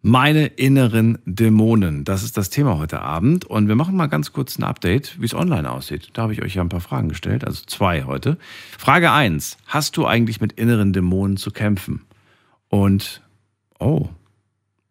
Meine 0.02 0.46
inneren 0.46 1.18
Dämonen, 1.26 2.04
das 2.04 2.22
ist 2.22 2.38
das 2.38 2.48
Thema 2.48 2.78
heute 2.78 3.02
Abend. 3.02 3.44
Und 3.44 3.68
wir 3.68 3.74
machen 3.74 3.94
mal 3.96 4.06
ganz 4.06 4.32
kurz 4.32 4.58
ein 4.58 4.64
Update, 4.64 5.20
wie 5.20 5.26
es 5.26 5.34
online 5.34 5.70
aussieht. 5.70 6.08
Da 6.14 6.22
habe 6.22 6.32
ich 6.32 6.40
euch 6.40 6.54
ja 6.54 6.62
ein 6.62 6.70
paar 6.70 6.80
Fragen 6.80 7.10
gestellt, 7.10 7.46
also 7.46 7.62
zwei 7.66 8.04
heute. 8.04 8.38
Frage 8.78 9.12
1. 9.12 9.58
Hast 9.66 9.98
du 9.98 10.06
eigentlich 10.06 10.40
mit 10.40 10.52
inneren 10.52 10.94
Dämonen 10.94 11.36
zu 11.36 11.50
kämpfen? 11.50 12.06
Und, 12.70 13.20
oh, 13.78 14.08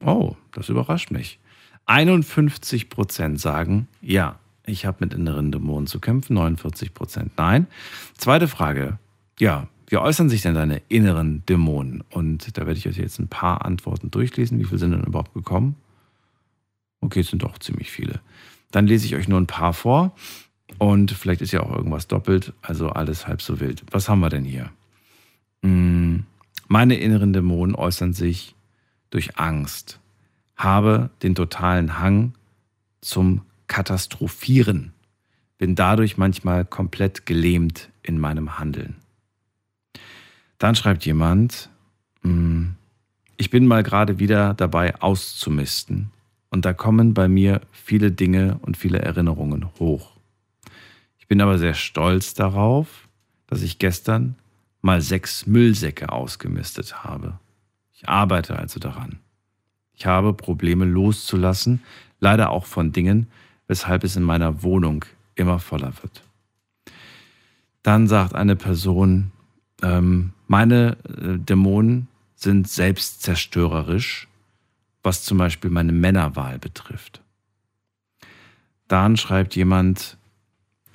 oh, 0.06 0.36
das 0.52 0.69
überrascht 0.69 1.10
mich. 1.10 1.40
51 1.88 2.90
Prozent 2.90 3.40
sagen, 3.40 3.88
ja, 4.02 4.38
ich 4.64 4.86
habe 4.86 4.98
mit 4.99 5.15
inneren 5.15 5.52
Dämonen 5.52 5.88
zu 5.88 5.99
kämpfen. 5.99 6.36
49 6.36 6.94
Prozent 6.94 7.31
nein. 7.36 7.65
Zweite 8.15 8.48
Frage, 8.48 8.99
ja, 9.40 9.69
wie 9.90 9.98
äußern 9.98 10.30
sich 10.30 10.44
denn 10.44 10.53
deine 10.53 10.84
inneren 10.88 11.44
Dämonen? 11.48 12.03
Und 12.11 12.56
da 12.57 12.68
werde 12.68 12.78
ich 12.78 12.88
euch 12.88 12.98
jetzt 12.98 13.20
ein 13.20 13.28
paar 13.28 13.66
Antworten 13.66 14.11
durchlesen. 14.11 14.60
Wie 14.60 14.66
viele 14.66 14.78
sind 14.78 14.91
denn 14.91 15.03
überhaupt 15.03 15.34
gekommen? 15.34 15.76
Okay, 17.02 17.22
es 17.22 17.30
sind 17.30 17.41
doch 17.41 17.57
ziemlich 17.57 17.90
viele. 17.90 18.22
Dann 18.70 18.86
lese 18.86 19.07
ich 19.07 19.16
euch 19.16 19.28
nur 19.28 19.41
ein 19.41 19.48
paar 19.48 19.74
vor. 19.74 20.16
Und 20.78 21.11
vielleicht 21.11 21.41
ist 21.41 21.52
ja 21.52 21.64
auch 21.64 21.76
irgendwas 21.76 22.07
doppelt, 22.07 22.53
also 22.61 22.90
alles 22.90 23.26
halb 23.26 23.41
so 23.41 23.60
wild. 23.60 23.84
Was 23.90 24.07
haben 24.07 24.20
wir 24.20 24.30
denn 24.30 24.45
hier? 24.45 24.70
Hm, 25.64 26.26
meine 26.68 26.95
inneren 26.95 27.34
Dämonen 27.34 27.74
äußern 27.74 28.14
sich 28.14 28.53
durch 29.10 29.40
Angst, 29.40 29.99
habe 30.56 31.10
den 31.24 31.34
totalen 31.34 31.98
Hang 31.98 32.34
zum 33.02 33.41
Katastrophieren, 33.66 34.94
bin 35.57 35.74
dadurch 35.74 36.18
manchmal 36.18 36.64
komplett 36.64 37.26
gelähmt 37.26 37.90
in 38.03 38.20
meinem 38.20 38.60
Handeln. 38.60 38.98
Dann 40.60 40.76
schreibt 40.76 41.06
jemand, 41.06 41.69
hm, 42.22 42.76
ich 43.38 43.49
bin 43.49 43.65
mal 43.65 43.81
gerade 43.81 44.19
wieder 44.19 44.53
dabei 44.53 45.02
auszumisten 45.02 46.11
und 46.52 46.65
da 46.65 46.73
kommen 46.73 47.15
bei 47.15 47.27
mir 47.27 47.61
viele 47.72 48.11
Dinge 48.11 48.60
und 48.61 48.77
viele 48.77 48.99
Erinnerungen 48.99 49.68
hoch 49.80 50.19
bin 51.30 51.40
aber 51.41 51.57
sehr 51.57 51.76
stolz 51.76 52.34
darauf, 52.34 53.07
dass 53.48 53.61
ich 53.61 53.80
gestern 53.80 54.36
mal 54.81 54.99
sechs 54.99 55.45
Müllsäcke 55.45 56.11
ausgemistet 56.11 57.03
habe. 57.03 57.40
Ich 57.94 58.10
arbeite 58.10 58.57
also 58.57 58.80
daran. 58.80 59.19
Ich 59.94 60.06
habe 60.06 60.34
Probleme 60.34 60.86
loszulassen, 60.86 61.81
leider 62.19 62.49
auch 62.49 62.65
von 62.65 62.91
Dingen, 62.91 63.27
weshalb 63.68 64.03
es 64.03 64.15
in 64.15 64.23
meiner 64.23 64.64
Wohnung 64.64 65.06
immer 65.36 65.60
voller 65.60 65.94
wird. 66.02 66.23
Dann 67.84 68.07
sagt 68.07 68.34
eine 68.34 68.56
Person, 68.56 69.31
ähm, 69.84 70.34
meine 70.49 70.97
äh, 71.03 71.38
Dämonen 71.38 72.07
sind 72.35 72.67
selbstzerstörerisch, 72.67 74.27
was 75.03 75.23
zum 75.23 75.38
Beispiel 75.38 75.69
meine 75.69 75.91
Männerwahl 75.91 76.57
betrifft. 76.57 77.21
Dann 78.88 79.15
schreibt 79.15 79.55
jemand, 79.55 80.17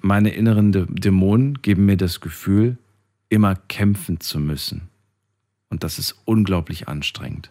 meine 0.01 0.31
inneren 0.31 0.72
Dämonen 0.72 1.62
geben 1.62 1.86
mir 1.86 1.97
das 1.97 2.20
Gefühl, 2.20 2.78
immer 3.28 3.55
kämpfen 3.55 4.18
zu 4.20 4.40
müssen. 4.40 4.89
Und 5.70 5.85
das 5.85 5.98
ist 6.01 6.16
unglaublich 6.24 6.89
anstrengend. 6.89 7.51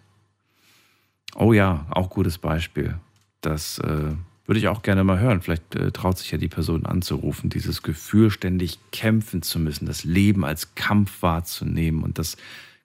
Oh 1.36 1.54
ja, 1.54 1.86
auch 1.90 2.10
gutes 2.10 2.38
Beispiel. 2.38 3.00
Das 3.40 3.80
äh, 3.80 4.14
würde 4.46 4.60
ich 4.60 4.68
auch 4.68 4.82
gerne 4.82 5.04
mal 5.04 5.20
hören. 5.20 5.42
Vielleicht 5.42 5.76
äh, 5.76 5.92
traut 5.92 6.18
sich 6.18 6.32
ja 6.32 6.38
die 6.38 6.50
Person 6.50 6.86
anzurufen, 6.86 7.50
dieses 7.50 7.82
Gefühl, 7.82 8.30
ständig 8.30 8.80
kämpfen 8.92 9.42
zu 9.42 9.60
müssen, 9.60 9.86
das 9.86 10.04
Leben 10.04 10.44
als 10.44 10.76
Kampf 10.76 11.22
wahrzunehmen. 11.22 12.04
Und 12.04 12.20
das 12.20 12.38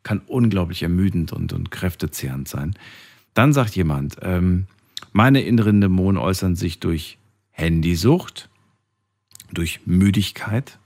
kann 0.03 0.21
unglaublich 0.27 0.83
ermüdend 0.83 1.33
und, 1.33 1.53
und 1.53 1.71
kräftezehrend 1.71 2.49
sein. 2.49 2.75
Dann 3.35 3.53
sagt 3.53 3.77
jemand, 3.77 4.17
ähm, 4.23 4.67
meine 5.13 5.43
inneren 5.43 5.81
Dämonen 5.81 6.21
äußern 6.21 6.55
sich 6.57 6.81
durch 6.81 7.19
Handysucht, 7.51 8.49
durch 9.51 9.81
Müdigkeit 9.85 10.79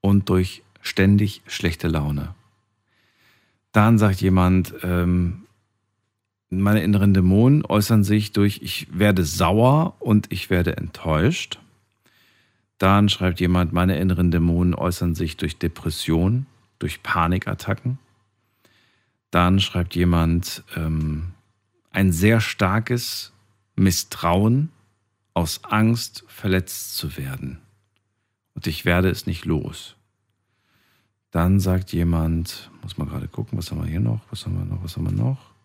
und 0.00 0.28
durch 0.28 0.62
ständig 0.82 1.42
schlechte 1.46 1.88
Laune. 1.88 2.34
Dann 3.72 3.98
sagt 3.98 4.20
jemand, 4.20 4.74
ähm, 4.82 5.45
meine 6.60 6.82
inneren 6.82 7.14
Dämonen 7.14 7.64
äußern 7.64 8.04
sich 8.04 8.32
durch, 8.32 8.60
ich 8.62 8.88
werde 8.96 9.24
sauer 9.24 9.96
und 10.00 10.32
ich 10.32 10.50
werde 10.50 10.76
enttäuscht. 10.76 11.58
Dann 12.78 13.08
schreibt 13.08 13.40
jemand, 13.40 13.72
meine 13.72 13.98
inneren 13.98 14.30
Dämonen 14.30 14.74
äußern 14.74 15.14
sich 15.14 15.36
durch 15.36 15.58
Depression, 15.58 16.46
durch 16.78 17.02
Panikattacken. 17.02 17.98
Dann 19.30 19.60
schreibt 19.60 19.94
jemand, 19.94 20.62
ähm, 20.76 21.32
ein 21.90 22.12
sehr 22.12 22.40
starkes 22.40 23.32
Misstrauen 23.74 24.70
aus 25.34 25.64
Angst, 25.64 26.24
verletzt 26.28 26.96
zu 26.96 27.16
werden 27.16 27.60
und 28.56 28.66
ich 28.66 28.84
werde 28.84 29.10
es 29.10 29.26
nicht 29.26 29.44
los. 29.44 29.96
Dann 31.30 31.60
sagt 31.60 31.92
jemand, 31.92 32.70
muss 32.82 32.96
man 32.96 33.08
gerade 33.08 33.28
gucken, 33.28 33.58
was 33.58 33.70
haben 33.70 33.82
wir 33.82 33.88
hier 33.88 34.00
noch, 34.00 34.20
was 34.30 34.46
haben 34.46 34.58
wir 34.58 34.64
noch, 34.64 34.82
was 34.82 34.96
haben 34.96 35.04
wir 35.04 35.12
noch? 35.12 35.55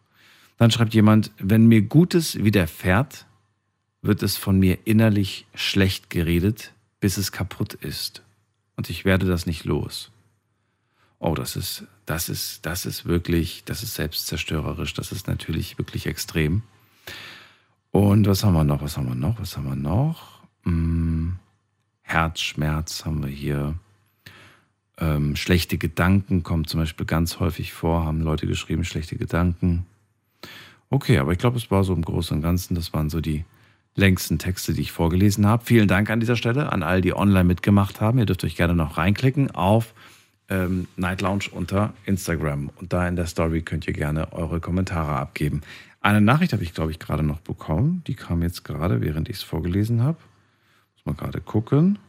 Dann 0.58 0.72
schreibt 0.72 0.94
jemand, 0.94 1.32
wenn 1.38 1.68
mir 1.68 1.82
Gutes 1.82 2.44
widerfährt, 2.44 3.26
wird 4.02 4.24
es 4.24 4.38
von 4.38 4.60
mir 4.60 4.80
innerlich 4.86 5.46
schlecht 5.54 6.10
geredet, 6.10 6.74
bis 7.00 7.18
es 7.18 7.32
kaputt 7.32 7.74
ist. 7.74 8.24
Und 8.76 8.90
ich 8.90 9.06
werde 9.06 9.26
das 9.26 9.46
nicht 9.46 9.66
los. 9.66 10.12
Oh, 11.20 11.36
das 11.36 11.56
ist, 11.56 11.86
das 12.06 12.30
ist, 12.30 12.66
das 12.66 12.86
ist 12.86 13.06
wirklich, 13.06 13.64
das 13.66 13.84
ist 13.84 13.94
selbstzerstörerisch, 13.94 14.94
das 14.94 15.12
ist 15.12 15.28
natürlich 15.28 15.78
wirklich 15.78 16.08
extrem. 16.08 16.64
Und 17.92 18.28
was 18.28 18.44
haben 18.44 18.54
wir 18.54 18.64
noch? 18.64 18.82
Was 18.82 18.98
haben 18.98 19.08
wir 19.08 19.16
noch? 19.16 19.40
Was 19.40 19.56
haben 19.56 19.68
wir 19.68 19.76
noch? 19.76 20.42
Hm. 20.64 21.38
Herzschmerz 22.02 23.06
haben 23.06 23.24
wir 23.24 23.30
hier. 23.30 23.76
Ähm, 24.98 25.36
schlechte 25.36 25.78
Gedanken 25.78 26.44
kommt 26.44 26.70
zum 26.70 26.80
Beispiel 26.80 27.06
ganz 27.06 27.40
häufig 27.40 27.74
vor, 27.74 28.06
haben 28.06 28.22
Leute 28.22 28.48
geschrieben, 28.48 28.84
schlechte 28.84 29.16
Gedanken. 29.16 29.86
Okay, 30.92 31.20
aber 31.20 31.32
ich 31.32 31.38
glaube, 31.38 31.58
es 31.58 31.72
war 31.72 31.86
so 31.86 31.94
im 31.94 32.02
Großen 32.02 32.36
und 32.36 32.44
Ganzen, 32.44 32.76
das 32.76 32.94
waren 32.94 33.10
so 33.10 33.22
die 33.22 33.46
längsten 33.96 34.40
Texte, 34.40 34.74
die 34.74 34.82
ich 34.82 34.92
vorgelesen 34.92 35.48
habe. 35.48 35.64
Vielen 35.64 35.88
Dank 35.88 36.10
an 36.10 36.20
dieser 36.20 36.36
Stelle 36.36 36.72
an 36.72 36.84
all 36.84 37.00
die 37.00 37.16
online 37.16 37.46
mitgemacht 37.46 38.02
haben. 38.02 38.20
Ihr 38.20 38.26
dürft 38.26 38.44
euch 38.44 38.58
gerne 38.58 38.76
noch 38.76 38.98
reinklicken 38.98 39.52
auf 39.52 39.94
ähm, 40.50 40.90
Night 40.98 41.22
Lounge 41.22 41.46
unter 41.52 41.94
Instagram. 42.06 42.72
Und 42.76 42.92
da 42.92 43.08
in 43.08 43.16
der 43.16 43.26
Story 43.28 43.62
könnt 43.62 43.88
ihr 43.88 43.94
gerne 43.94 44.34
eure 44.34 44.60
Kommentare 44.60 45.14
abgeben. 45.14 45.62
Eine 46.02 46.20
Nachricht 46.20 46.52
habe 46.52 46.64
ich, 46.64 46.74
glaube 46.74 46.92
ich, 46.92 47.00
gerade 47.00 47.24
noch 47.24 47.40
bekommen. 47.40 48.04
Die 48.08 48.16
kam 48.16 48.42
jetzt 48.42 48.66
gerade, 48.66 49.00
während 49.00 49.30
ich 49.30 49.38
es 49.38 49.44
vorgelesen 49.44 50.04
habe. 50.04 50.18
Muss 50.96 51.06
mal 51.06 51.16
gerade 51.16 51.40
gucken. 51.40 52.00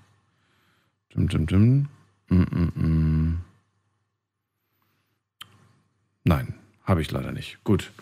Dim, 1.15 1.29
dim, 1.29 1.47
dim. 1.47 1.89
Mm, 2.29 2.35
mm, 2.35 2.73
mm. 2.75 3.39
Nein, 6.25 6.55
habe 6.85 7.01
ich 7.01 7.11
leider 7.11 7.33
nicht. 7.33 7.59
Gut. 7.65 7.93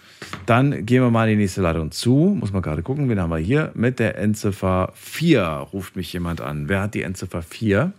Dann 0.46 0.86
gehen 0.86 1.02
wir 1.02 1.10
mal 1.10 1.28
in 1.28 1.36
die 1.36 1.42
nächste 1.42 1.62
Leitung 1.62 1.90
zu. 1.92 2.36
Muss 2.38 2.52
man 2.52 2.62
gerade 2.62 2.82
gucken, 2.82 3.08
wen 3.08 3.20
haben 3.20 3.30
wir 3.30 3.38
hier? 3.38 3.72
Mit 3.74 3.98
der 3.98 4.18
Endziffer 4.18 4.92
4 4.94 5.42
ruft 5.72 5.96
mich 5.96 6.12
jemand 6.12 6.40
an. 6.40 6.68
Wer 6.68 6.82
hat 6.82 6.94
die 6.94 7.02
Endziffer 7.02 7.42
4? 7.42 7.92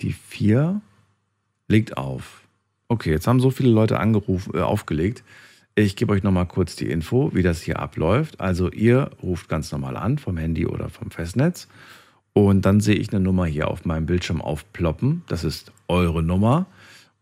Die 0.00 0.12
4 0.12 0.80
legt 1.68 1.96
auf. 1.96 2.42
Okay, 2.88 3.10
jetzt 3.10 3.26
haben 3.26 3.40
so 3.40 3.50
viele 3.50 3.70
Leute 3.70 3.98
angerufen, 3.98 4.54
äh, 4.54 4.60
aufgelegt. 4.60 5.24
Ich 5.74 5.96
gebe 5.96 6.12
euch 6.12 6.22
nochmal 6.22 6.46
kurz 6.46 6.76
die 6.76 6.88
Info, 6.90 7.32
wie 7.34 7.42
das 7.42 7.60
hier 7.60 7.80
abläuft. 7.80 8.40
Also 8.40 8.70
ihr 8.70 9.10
ruft 9.22 9.48
ganz 9.48 9.70
normal 9.72 9.96
an 9.96 10.18
vom 10.18 10.36
Handy 10.36 10.66
oder 10.66 10.88
vom 10.88 11.10
Festnetz 11.10 11.68
und 12.32 12.66
dann 12.66 12.80
sehe 12.80 12.96
ich 12.96 13.12
eine 13.12 13.20
Nummer 13.20 13.46
hier 13.46 13.68
auf 13.68 13.84
meinem 13.84 14.06
Bildschirm 14.06 14.40
aufploppen. 14.40 15.22
Das 15.26 15.42
ist 15.42 15.72
eure 15.88 16.22
Nummer. 16.22 16.66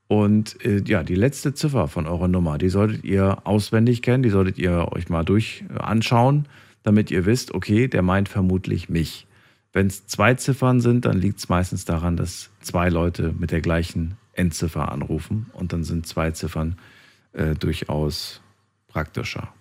Und 0.07 0.63
äh, 0.65 0.83
ja, 0.85 1.03
die 1.03 1.15
letzte 1.15 1.55
Ziffer 1.55 1.89
von 1.89 2.07
eurer 2.07 2.29
Nummer, 2.29 2.59
die 2.59 2.69
solltet 2.69 3.05
ihr 3.05 3.39
auswendig 3.45 4.03
kennen, 4.03 4.23
die 4.23 4.31
solltet 4.31 4.59
ihr 4.59 4.93
euch 4.93 5.09
mal 5.09 5.25
durch 5.25 5.65
äh, 5.75 5.79
anschauen, 5.79 6.47
damit 6.83 7.11
ihr 7.11 7.25
wisst, 7.25 7.55
okay, 7.55 7.89
der 7.89 8.03
meint 8.03 8.29
vermutlich 8.29 8.89
mich. 8.89 9.27
Wenn 9.73 9.87
es 9.87 10.07
zwei 10.07 10.35
Ziffern 10.35 10.81
sind, 10.81 11.05
dann 11.05 11.19
liegt 11.19 11.39
es 11.39 11.49
meistens 11.49 11.85
daran, 11.85 12.17
dass 12.17 12.51
zwei 12.61 12.91
Leute 12.91 13.35
mit 13.37 13.51
der 13.51 13.61
gleichen 13.61 14.17
Endziffer 14.35 14.93
anrufen 14.93 15.47
und 15.53 15.73
dann 15.73 15.85
sind 15.85 16.07
zwei 16.07 16.31
Ziffern 16.31 16.77
äh, 17.33 17.55
durchaus 17.55 18.41
praktischer. 18.89 19.53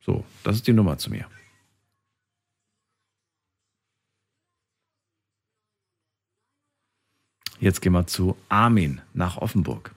So, 0.00 0.24
das 0.44 0.56
ist 0.56 0.66
die 0.66 0.72
Nummer 0.72 0.98
zu 0.98 1.10
mir. 1.10 1.26
Jetzt 7.60 7.80
gehen 7.80 7.92
wir 7.92 8.06
zu 8.06 8.36
Armin 8.48 9.00
nach 9.12 9.38
Offenburg. 9.38 9.92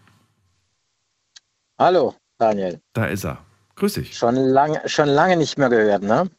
Hallo, 1.79 2.15
Daniel. 2.37 2.79
Da 2.93 3.05
ist 3.05 3.25
er. 3.25 3.39
Grüß 3.75 3.93
dich. 3.93 4.17
Schon 4.17 4.35
lange, 4.35 4.81
schon 4.85 5.09
lange 5.09 5.37
nicht 5.37 5.57
mehr 5.57 5.69
gehört, 5.69 6.03
ne? 6.03 6.29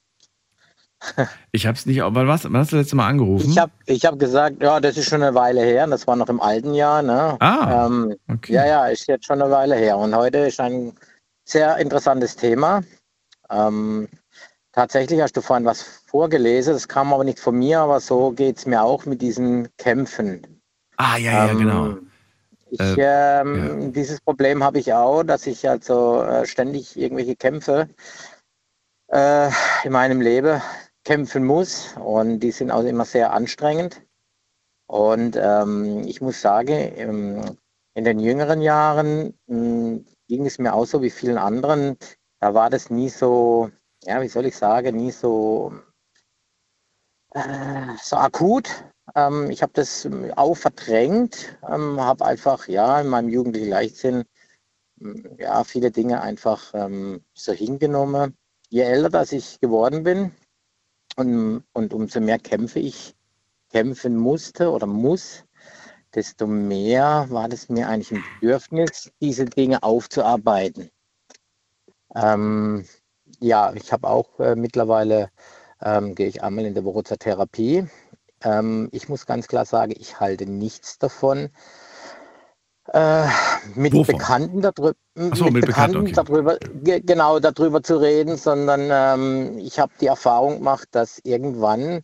Ich 1.52 1.66
habe 1.66 1.76
es 1.76 1.86
nicht, 1.86 2.02
aber 2.02 2.26
was, 2.26 2.44
wann 2.44 2.56
hast 2.56 2.72
du 2.72 2.76
das 2.76 2.84
letzte 2.84 2.96
Mal 2.96 3.08
angerufen? 3.08 3.48
Ich 3.50 3.58
habe 3.58 3.72
ich 3.86 4.04
hab 4.04 4.18
gesagt, 4.18 4.60
ja, 4.62 4.80
das 4.80 4.96
ist 4.96 5.08
schon 5.08 5.22
eine 5.22 5.34
Weile 5.34 5.60
her, 5.60 5.86
das 5.86 6.06
war 6.06 6.16
noch 6.16 6.28
im 6.28 6.40
alten 6.40 6.74
Jahr, 6.74 7.02
ne? 7.02 7.36
Ah, 7.40 7.86
ähm, 7.86 8.16
okay. 8.28 8.54
Ja, 8.54 8.66
ja, 8.66 8.86
ist 8.88 9.06
jetzt 9.06 9.26
schon 9.26 9.40
eine 9.40 9.50
Weile 9.50 9.76
her. 9.76 9.96
Und 9.96 10.14
heute 10.14 10.38
ist 10.38 10.60
ein 10.60 10.92
sehr 11.44 11.76
interessantes 11.78 12.34
Thema. 12.34 12.82
Ähm, 13.48 14.08
tatsächlich 14.72 15.20
hast 15.20 15.36
du 15.36 15.40
vorhin 15.40 15.64
was 15.64 15.82
vorgelesen, 15.82 16.74
das 16.74 16.88
kam 16.88 17.12
aber 17.12 17.24
nicht 17.24 17.38
von 17.38 17.56
mir, 17.56 17.80
aber 17.80 18.00
so 18.00 18.32
geht 18.32 18.58
es 18.58 18.66
mir 18.66 18.82
auch 18.82 19.06
mit 19.06 19.22
diesen 19.22 19.68
Kämpfen. 19.76 20.57
Ah, 20.98 21.16
ja, 21.16 21.32
ja, 21.46 21.52
Ähm, 21.52 21.58
genau. 21.58 21.96
Ich, 22.70 22.80
Äh, 22.80 23.40
ähm, 23.40 23.92
Dieses 23.92 24.20
Problem 24.20 24.62
habe 24.62 24.78
ich 24.78 24.92
auch, 24.92 25.22
dass 25.22 25.46
ich 25.46 25.68
also 25.68 26.22
äh, 26.22 26.46
ständig 26.46 26.96
irgendwelche 26.96 27.36
Kämpfe 27.36 27.88
äh, 29.08 29.50
in 29.84 29.92
meinem 29.92 30.20
Leben 30.20 30.60
kämpfen 31.04 31.44
muss 31.44 31.94
und 31.96 32.40
die 32.40 32.50
sind 32.50 32.70
auch 32.70 32.84
immer 32.84 33.04
sehr 33.04 33.32
anstrengend. 33.32 34.02
Und 34.86 35.36
ähm, 35.36 36.02
ich 36.06 36.20
muss 36.20 36.40
sagen, 36.40 36.76
im, 36.96 37.56
in 37.94 38.04
den 38.04 38.20
jüngeren 38.20 38.62
Jahren 38.62 39.34
mh, 39.46 40.00
ging 40.28 40.46
es 40.46 40.58
mir 40.58 40.74
auch 40.74 40.86
so 40.86 41.02
wie 41.02 41.10
vielen 41.10 41.38
anderen. 41.38 41.96
Da 42.40 42.54
war 42.54 42.70
das 42.70 42.90
nie 42.90 43.08
so, 43.08 43.70
ja, 44.04 44.20
wie 44.22 44.28
soll 44.28 44.46
ich 44.46 44.56
sagen, 44.56 44.96
nie 44.96 45.10
so 45.12 45.72
äh, 47.34 47.96
so 48.02 48.16
akut. 48.16 48.68
Ähm, 49.14 49.50
ich 49.50 49.62
habe 49.62 49.72
das 49.74 50.04
ähm, 50.04 50.32
auch 50.36 50.56
verdrängt, 50.56 51.58
ähm, 51.68 52.00
habe 52.00 52.24
einfach 52.24 52.68
ja 52.68 53.00
in 53.00 53.08
meinem 53.08 53.28
jugendlichen 53.28 53.70
Leichtsinn 53.70 54.24
ja 55.38 55.64
viele 55.64 55.90
Dinge 55.90 56.20
einfach 56.22 56.72
ähm, 56.74 57.22
so 57.34 57.52
hingenommen. 57.52 58.36
Je 58.68 58.82
älter 58.82 59.10
dass 59.10 59.32
ich 59.32 59.60
geworden 59.60 60.02
bin 60.02 60.32
und, 61.16 61.64
und 61.72 61.94
umso 61.94 62.20
mehr 62.20 62.38
kämpfe 62.38 62.80
ich 62.80 63.14
kämpfen 63.70 64.16
musste 64.16 64.70
oder 64.70 64.86
muss, 64.86 65.44
desto 66.14 66.46
mehr 66.46 67.26
war 67.30 67.48
das 67.48 67.68
mir 67.68 67.88
eigentlich 67.88 68.12
ein 68.12 68.24
Bedürfnis, 68.40 69.10
diese 69.20 69.44
Dinge 69.44 69.82
aufzuarbeiten. 69.82 70.90
Ähm, 72.14 72.86
ja, 73.40 73.72
ich 73.74 73.92
habe 73.92 74.08
auch 74.08 74.40
äh, 74.40 74.56
mittlerweile, 74.56 75.30
ähm, 75.82 76.14
gehe 76.14 76.28
ich 76.28 76.42
einmal 76.42 76.64
in 76.64 76.74
der 76.74 76.84
Woche 76.84 77.04
zur 77.04 77.18
Therapie. 77.18 77.86
Ähm, 78.42 78.88
ich 78.92 79.08
muss 79.08 79.26
ganz 79.26 79.48
klar 79.48 79.64
sagen, 79.64 79.92
ich 79.96 80.20
halte 80.20 80.46
nichts 80.46 80.98
davon, 80.98 81.50
äh, 82.92 83.26
mit 83.74 83.92
Wovon? 83.92 84.16
Bekannten, 84.16 84.62
darüber, 84.62 84.94
so, 85.34 85.44
mit, 85.44 85.54
mit 85.54 85.66
Bekannten, 85.66 85.98
okay. 85.98 86.12
darüber, 86.12 86.58
genau 86.82 87.38
darüber 87.38 87.82
zu 87.82 88.00
reden, 88.00 88.36
sondern 88.36 88.88
ähm, 88.90 89.58
ich 89.58 89.78
habe 89.78 89.92
die 90.00 90.06
Erfahrung 90.06 90.58
gemacht, 90.58 90.88
dass 90.92 91.18
irgendwann 91.22 92.02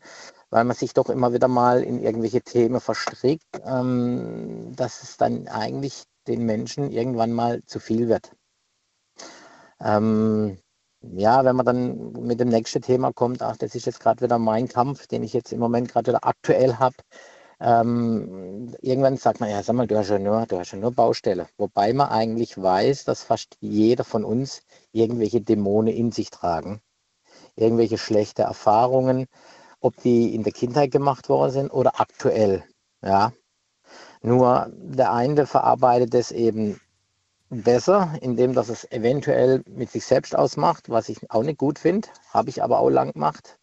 weil 0.55 0.63
man 0.63 0.77
sich 0.77 0.95
doch 0.95 1.11
immer 1.11 1.33
wieder 1.33 1.49
mal 1.49 1.83
in 1.83 2.01
irgendwelche 2.01 2.41
Themen 2.41 2.81
verstrickt, 2.81 3.61
ähm, 3.67 4.73
dass 4.77 5.03
es 5.03 5.17
dann 5.17 5.49
eigentlich 5.49 6.05
den 6.29 6.47
Menschen 6.47 6.93
irgendwann 6.93 7.33
mal 7.33 7.65
zu 7.65 7.81
viel 7.81 8.09
wird. 8.09 8.31
Ähm, 9.81 10.57
ja, 11.13 11.45
wenn 11.45 11.57
man 11.57 11.67
dann 11.67 12.13
mit 12.13 12.41
dem 12.41 12.49
nächsten 12.49 12.83
Thema 12.83 13.13
kommt, 13.13 13.43
ach, 13.43 13.57
das 13.57 13.75
ist 13.75 13.87
jetzt 13.87 14.01
gerade 14.01 14.25
wieder 14.25 14.39
mein 14.39 14.69
Kampf, 14.69 15.07
den 15.07 15.23
ich 15.23 15.33
jetzt 15.33 15.53
im 15.53 15.61
Moment 15.61 15.91
gerade 15.91 16.09
wieder 16.13 16.25
aktuell 16.25 16.77
habe. 16.77 16.97
Ähm, 17.61 18.75
irgendwann 18.83 19.17
sagt 19.17 19.41
man, 19.41 19.51
ja, 19.51 19.63
sag 19.63 19.77
mal, 19.77 19.87
du 19.87 19.97
hast 19.97 20.11
ja 20.11 20.19
nur, 20.19 20.47
du 20.47 20.59
hast 20.59 20.73
ja 20.73 20.79
nur 20.79 20.93
Baustelle. 20.93 21.47
Wobei 21.57 21.93
man 21.93 22.09
eigentlich 22.09 22.61
weiß, 22.61 23.05
dass 23.05 23.23
fast 23.23 23.57
jeder 23.61 24.05
von 24.05 24.25
uns 24.25 24.63
irgendwelche 24.93 25.41
Dämonen 25.41 25.95
in 25.95 26.13
sich 26.13 26.31
tragen, 26.31 26.81
irgendwelche 27.57 27.99
schlechte 27.99 28.43
Erfahrungen, 28.43 29.27
ob 29.81 29.97
die 30.03 30.35
in 30.35 30.43
der 30.43 30.53
Kindheit 30.53 30.91
gemacht 30.91 31.29
worden 31.29 31.53
sind 31.53 31.71
oder 31.71 32.01
aktuell. 32.01 32.65
Ja. 33.03 33.33
Nur 34.23 34.71
der 34.73 35.13
eine 35.13 35.47
verarbeitet 35.47 36.15
es 36.15 36.33
eben 36.33 36.81
besser, 37.63 38.13
indem 38.21 38.55
dass 38.55 38.69
es 38.69 38.91
eventuell 38.91 39.63
mit 39.67 39.91
sich 39.91 40.05
selbst 40.05 40.37
ausmacht, 40.37 40.91
was 40.91 41.09
ich 41.09 41.31
auch 41.31 41.43
nicht 41.43 41.59
gut 41.59 41.79
finde, 41.79 42.09
habe 42.33 42.51
ich 42.51 42.63
aber 42.63 42.79
auch 42.81 42.91
lang 42.91 43.13
gemacht 43.13 43.59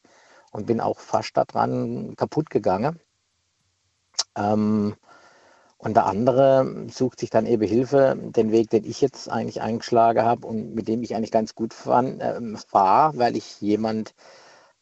und 0.51 0.67
bin 0.67 0.81
auch 0.81 0.99
fast 0.99 1.35
daran 1.37 2.15
kaputt 2.15 2.49
gegangen. 2.49 2.99
Ähm, 4.35 4.95
und 5.77 5.95
der 5.95 6.05
andere 6.05 6.87
sucht 6.91 7.19
sich 7.19 7.31
dann 7.31 7.47
eben 7.47 7.67
Hilfe, 7.67 8.15
den 8.17 8.51
Weg, 8.51 8.69
den 8.69 8.83
ich 8.83 9.01
jetzt 9.01 9.29
eigentlich 9.29 9.61
eingeschlagen 9.61 10.23
habe 10.23 10.45
und 10.45 10.75
mit 10.75 10.87
dem 10.87 11.01
ich 11.01 11.15
eigentlich 11.15 11.31
ganz 11.31 11.55
gut 11.55 11.73
äh, 11.87 12.57
fahre, 12.67 13.17
weil 13.17 13.35
ich 13.35 13.59
jemand 13.61 14.13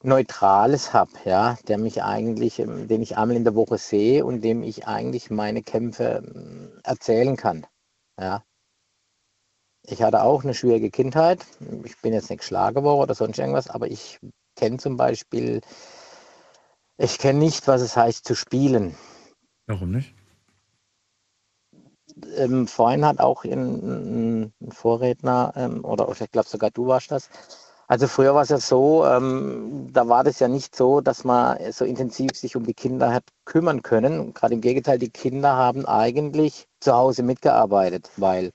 Neutrales 0.03 0.93
habe, 0.93 1.11
ja, 1.25 1.57
der 1.67 1.77
mich 1.77 2.03
eigentlich, 2.03 2.59
ähm, 2.59 2.87
den 2.87 3.01
ich 3.01 3.17
einmal 3.17 3.37
in 3.37 3.43
der 3.43 3.55
Woche 3.55 3.77
sehe 3.77 4.25
und 4.25 4.41
dem 4.43 4.63
ich 4.63 4.87
eigentlich 4.87 5.29
meine 5.29 5.63
Kämpfe 5.63 6.23
ähm, 6.25 6.79
erzählen 6.83 7.35
kann. 7.37 7.65
Ja. 8.19 8.43
Ich 9.91 10.03
hatte 10.03 10.21
auch 10.21 10.43
eine 10.43 10.53
schwierige 10.53 10.91
Kindheit. 10.91 11.45
Ich 11.83 11.99
bin 12.01 12.13
jetzt 12.13 12.29
nicht 12.29 12.39
geschlagen 12.39 12.83
worden 12.83 13.01
oder 13.01 13.15
sonst 13.15 13.39
irgendwas, 13.39 13.69
aber 13.69 13.87
ich 13.87 14.19
kenne 14.55 14.77
zum 14.77 14.97
Beispiel, 14.97 15.61
ich 16.97 17.17
kenne 17.17 17.39
nicht, 17.39 17.67
was 17.67 17.81
es 17.81 17.95
heißt 17.95 18.25
zu 18.25 18.35
spielen. 18.35 18.95
Warum 19.65 19.91
nicht? 19.91 20.13
Ähm, 22.35 22.67
vorhin 22.67 23.05
hat 23.05 23.19
auch 23.19 23.45
ein, 23.45 24.51
ein 24.61 24.71
Vorredner, 24.71 25.53
ähm, 25.55 25.85
oder 25.85 26.09
ich 26.11 26.31
glaube 26.31 26.49
sogar 26.49 26.69
du 26.69 26.87
warst 26.87 27.11
das, 27.11 27.29
also 27.87 28.07
früher 28.07 28.35
war 28.35 28.43
es 28.43 28.49
ja 28.49 28.59
so, 28.59 29.05
ähm, 29.05 29.87
da 29.91 30.07
war 30.07 30.23
das 30.23 30.39
ja 30.39 30.47
nicht 30.47 30.75
so, 30.75 31.01
dass 31.01 31.23
man 31.23 31.57
so 31.71 31.85
intensiv 31.85 32.35
sich 32.35 32.55
um 32.55 32.63
die 32.65 32.73
Kinder 32.73 33.11
hat 33.11 33.23
kümmern 33.45 33.81
können. 33.81 34.33
Gerade 34.35 34.53
im 34.53 34.61
Gegenteil, 34.61 34.99
die 34.99 35.09
Kinder 35.09 35.55
haben 35.55 35.87
eigentlich 35.87 36.67
zu 36.81 36.93
Hause 36.93 37.23
mitgearbeitet, 37.23 38.11
weil 38.17 38.51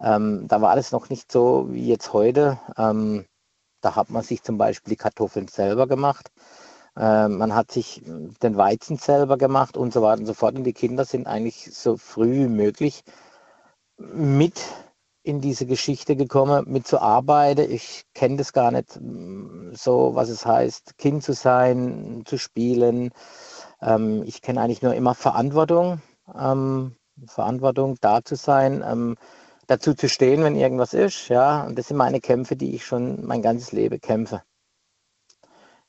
ähm, 0.00 0.46
da 0.48 0.60
war 0.60 0.76
das 0.76 0.92
noch 0.92 1.10
nicht 1.10 1.30
so 1.32 1.66
wie 1.70 1.86
jetzt 1.88 2.12
heute. 2.12 2.60
Ähm, 2.76 3.24
da 3.80 3.96
hat 3.96 4.10
man 4.10 4.22
sich 4.22 4.42
zum 4.42 4.58
Beispiel 4.58 4.92
die 4.92 4.96
Kartoffeln 4.96 5.48
selber 5.48 5.86
gemacht. 5.86 6.30
Äh, 6.96 7.28
man 7.28 7.54
hat 7.54 7.70
sich 7.70 8.02
den 8.04 8.56
Weizen 8.56 8.96
selber 8.98 9.38
gemacht 9.38 9.76
und 9.76 9.92
so 9.92 10.02
weiter 10.02 10.20
und 10.20 10.26
so 10.26 10.34
fort. 10.34 10.56
Und 10.56 10.64
die 10.64 10.72
Kinder 10.72 11.04
sind 11.04 11.26
eigentlich 11.26 11.74
so 11.74 11.96
früh 11.96 12.44
wie 12.44 12.48
möglich 12.48 13.02
mit 13.98 14.60
in 15.22 15.40
diese 15.40 15.66
Geschichte 15.66 16.14
gekommen, 16.14 16.64
mitzuarbeiten. 16.68 17.70
Ich 17.70 18.04
kenne 18.14 18.36
das 18.36 18.52
gar 18.52 18.70
nicht 18.70 18.98
mm, 19.00 19.72
so, 19.74 20.14
was 20.14 20.28
es 20.28 20.46
heißt, 20.46 20.98
Kind 20.98 21.24
zu 21.24 21.32
sein, 21.32 22.22
zu 22.26 22.38
spielen. 22.38 23.10
Ähm, 23.82 24.22
ich 24.24 24.40
kenne 24.42 24.60
eigentlich 24.60 24.82
nur 24.82 24.94
immer 24.94 25.14
Verantwortung, 25.14 26.00
ähm, 26.38 26.96
Verantwortung, 27.26 27.96
da 28.00 28.22
zu 28.22 28.36
sein, 28.36 28.84
ähm, 28.86 29.16
dazu 29.66 29.94
zu 29.94 30.08
stehen, 30.08 30.42
wenn 30.42 30.56
irgendwas 30.56 30.94
ist. 30.94 31.28
Ja, 31.28 31.64
und 31.64 31.78
das 31.78 31.88
sind 31.88 31.96
meine 31.96 32.20
Kämpfe, 32.20 32.56
die 32.56 32.74
ich 32.74 32.84
schon 32.84 33.24
mein 33.26 33.42
ganzes 33.42 33.72
Leben 33.72 34.00
kämpfe. 34.00 34.42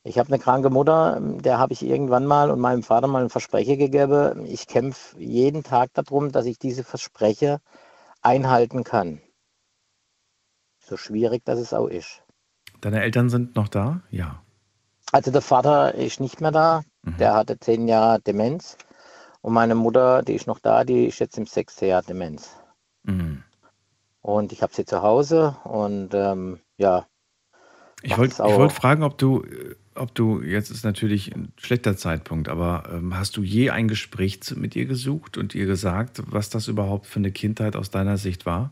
Ich 0.04 0.18
habe 0.18 0.30
eine 0.30 0.40
kranke 0.40 0.70
Mutter, 0.70 1.20
der 1.22 1.60
habe 1.60 1.74
ich 1.74 1.84
irgendwann 1.84 2.26
mal 2.26 2.50
und 2.50 2.62
meinem 2.62 2.82
Vater 2.82 3.08
mal 3.08 3.24
ein 3.24 3.30
Versprechen 3.30 3.78
gegeben. 3.78 4.46
Ich 4.46 4.68
kämpfe 4.68 5.20
jeden 5.20 5.64
Tag 5.64 5.94
darum, 5.94 6.32
dass 6.32 6.46
ich 6.46 6.58
diese 6.58 6.86
Versprechen 6.86 7.58
einhalten 8.22 8.86
kann. 8.86 9.22
So 10.80 10.96
schwierig 10.96 11.44
das 11.44 11.60
es 11.60 11.74
auch 11.74 11.88
ist. 11.88 12.24
Deine 12.80 13.02
Eltern 13.02 13.30
sind 13.30 13.56
noch 13.58 13.68
da? 13.68 14.02
Ja. 14.10 14.42
Also 15.12 15.32
der 15.32 15.42
Vater 15.42 15.96
ist 15.96 16.22
nicht 16.22 16.40
mehr 16.40 16.52
da. 16.52 16.84
Mhm. 17.04 17.18
Der 17.18 17.34
hatte 17.34 17.60
zehn 17.60 17.88
Jahre 17.88 18.22
Demenz. 18.22 18.78
Und 19.42 19.54
meine 19.54 19.76
Mutter, 19.76 20.24
die 20.24 20.36
ist 20.36 20.48
noch 20.48 20.60
da, 20.60 20.86
die 20.86 21.08
ist 21.08 21.20
jetzt 21.20 21.38
im 21.38 21.46
sechsten 21.46 21.86
Jahr 21.86 22.02
Demenz. 22.02 22.50
Mhm. 23.04 23.44
Und 24.28 24.52
ich 24.52 24.62
habe 24.62 24.74
sie 24.74 24.84
zu 24.84 25.04
Hause 25.04 25.56
und 25.64 26.10
ähm, 26.14 26.60
ja. 26.76 27.08
Ich 28.02 28.18
wollte 28.18 28.44
wollt 28.44 28.74
fragen, 28.74 29.04
ob 29.04 29.18
du, 29.18 29.46
ob 29.96 30.14
du, 30.14 30.42
jetzt 30.42 30.70
ist 30.70 30.84
natürlich 30.84 31.34
ein 31.34 31.54
schlechter 31.56 31.96
Zeitpunkt, 31.96 32.50
aber 32.50 32.84
ähm, 32.92 33.18
hast 33.18 33.38
du 33.38 33.42
je 33.42 33.70
ein 33.70 33.88
Gespräch 33.88 34.42
mit 34.54 34.76
ihr 34.76 34.86
gesucht 34.86 35.38
und 35.38 35.56
ihr 35.56 35.66
gesagt, 35.66 36.22
was 36.26 36.50
das 36.50 36.68
überhaupt 36.68 37.06
für 37.06 37.20
eine 37.20 37.32
Kindheit 37.32 37.78
aus 37.78 37.90
deiner 37.90 38.18
Sicht 38.18 38.46
war? 38.46 38.72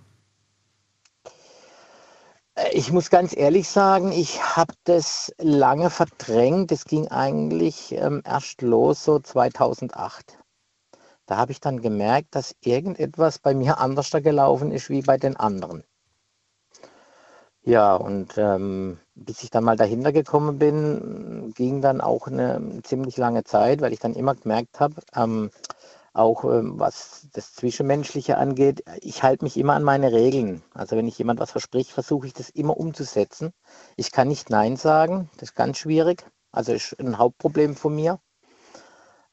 Äh, 2.56 2.74
ich 2.74 2.92
muss 2.92 3.10
ganz 3.10 3.34
ehrlich 3.34 3.70
sagen, 3.70 4.12
ich 4.12 4.42
habe 4.58 4.74
das 4.84 5.34
lange 5.38 5.90
verdrängt. 5.90 6.70
Das 6.72 6.84
ging 6.84 7.08
eigentlich 7.08 7.94
ähm, 7.94 8.22
erst 8.26 8.62
los 8.62 9.06
so 9.06 9.20
2008. 9.20 10.38
Da 11.26 11.38
habe 11.38 11.52
ich 11.52 11.60
dann 11.60 11.82
gemerkt, 11.82 12.36
dass 12.36 12.56
irgendetwas 12.62 13.40
bei 13.40 13.54
mir 13.54 13.78
anders 13.80 14.10
da 14.10 14.20
gelaufen 14.20 14.72
ist 14.72 14.90
wie 14.90 15.02
bei 15.02 15.18
den 15.18 15.36
anderen. 15.36 15.84
Ja, 17.64 17.96
und 17.96 18.38
ähm, 18.38 19.00
bis 19.16 19.42
ich 19.42 19.50
dann 19.50 19.64
mal 19.64 19.76
dahinter 19.76 20.12
gekommen 20.12 20.60
bin, 20.60 21.52
ging 21.56 21.82
dann 21.82 22.00
auch 22.00 22.28
eine 22.28 22.82
ziemlich 22.84 23.18
lange 23.18 23.44
Zeit, 23.44 23.82
weil 23.82 23.92
ich 23.92 24.00
dann 24.00 24.14
immer 24.14 24.36
gemerkt 24.36 24.80
habe, 24.80 25.02
ähm, 25.16 25.50
auch 26.14 26.44
ähm, 26.46 26.80
was 26.80 27.28
das 27.34 27.54
Zwischenmenschliche 27.54 28.38
angeht, 28.38 28.84
ich 29.02 29.24
halte 29.24 29.44
mich 29.44 29.58
immer 29.58 29.74
an 29.74 29.84
meine 29.84 30.12
Regeln. 30.12 30.64
Also 30.74 30.96
wenn 30.96 31.08
ich 31.08 31.18
jemand 31.18 31.40
was 31.40 31.52
verspricht, 31.52 31.92
versuche 31.92 32.28
ich 32.28 32.34
das 32.34 32.50
immer 32.50 32.78
umzusetzen. 32.78 33.52
Ich 33.98 34.12
kann 34.12 34.28
nicht 34.28 34.50
Nein 34.50 34.78
sagen, 34.78 35.30
das 35.34 35.50
ist 35.50 35.56
ganz 35.56 35.78
schwierig. 35.78 36.26
Also 36.52 36.72
ist 36.74 36.98
ein 37.00 37.18
Hauptproblem 37.18 37.76
von 37.76 37.96
mir. 37.96 38.20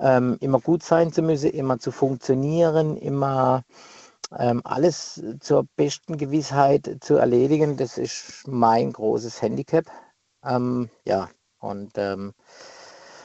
Ähm, 0.02 0.36
immer 0.40 0.60
gut 0.60 0.82
sein 0.82 1.12
zu 1.12 1.22
müssen, 1.22 1.50
immer 1.50 1.78
zu 1.78 1.92
funktionieren, 1.92 2.96
immer 2.96 3.62
ähm, 4.36 4.60
alles 4.64 5.22
zur 5.40 5.66
besten 5.76 6.18
Gewissheit 6.18 6.98
zu 7.00 7.16
erledigen, 7.16 7.76
das 7.76 7.98
ist 7.98 8.46
mein 8.48 8.92
großes 8.92 9.40
Handicap. 9.42 9.86
Ähm, 10.44 10.90
ja, 11.04 11.28
und 11.60 11.92
ähm, 11.96 12.34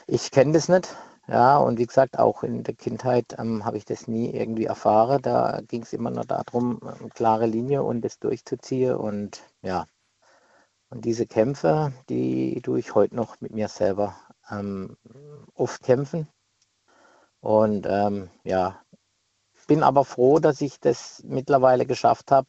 ich 0.06 0.30
kenne 0.30 0.52
das 0.52 0.68
nicht. 0.68 0.94
Ja, 1.26 1.58
und 1.58 1.78
wie 1.78 1.86
gesagt, 1.86 2.18
auch 2.18 2.42
in 2.42 2.62
der 2.62 2.74
Kindheit 2.74 3.36
ähm, 3.38 3.64
habe 3.64 3.76
ich 3.76 3.84
das 3.84 4.08
nie 4.08 4.30
irgendwie 4.30 4.64
erfahren. 4.64 5.20
Da 5.20 5.60
ging 5.68 5.82
es 5.82 5.92
immer 5.92 6.10
nur 6.10 6.24
darum, 6.24 6.80
eine 6.82 6.96
ähm, 7.00 7.10
klare 7.10 7.46
Linie 7.46 7.82
und 7.82 8.02
das 8.02 8.18
durchzuziehen. 8.18 8.94
Und 8.96 9.42
ja, 9.62 9.86
und 10.90 11.04
diese 11.04 11.26
Kämpfe, 11.26 11.92
die 12.08 12.60
tue 12.62 12.78
ich 12.78 12.94
heute 12.94 13.16
noch 13.16 13.40
mit 13.40 13.52
mir 13.52 13.68
selber 13.68 14.16
ähm, 14.50 14.96
oft 15.54 15.82
kämpfen. 15.82 16.28
Und 17.48 17.86
ähm, 17.88 18.28
ja, 18.44 18.78
bin 19.66 19.82
aber 19.82 20.04
froh, 20.04 20.38
dass 20.38 20.60
ich 20.60 20.80
das 20.80 21.22
mittlerweile 21.24 21.86
geschafft 21.86 22.30
habe, 22.30 22.48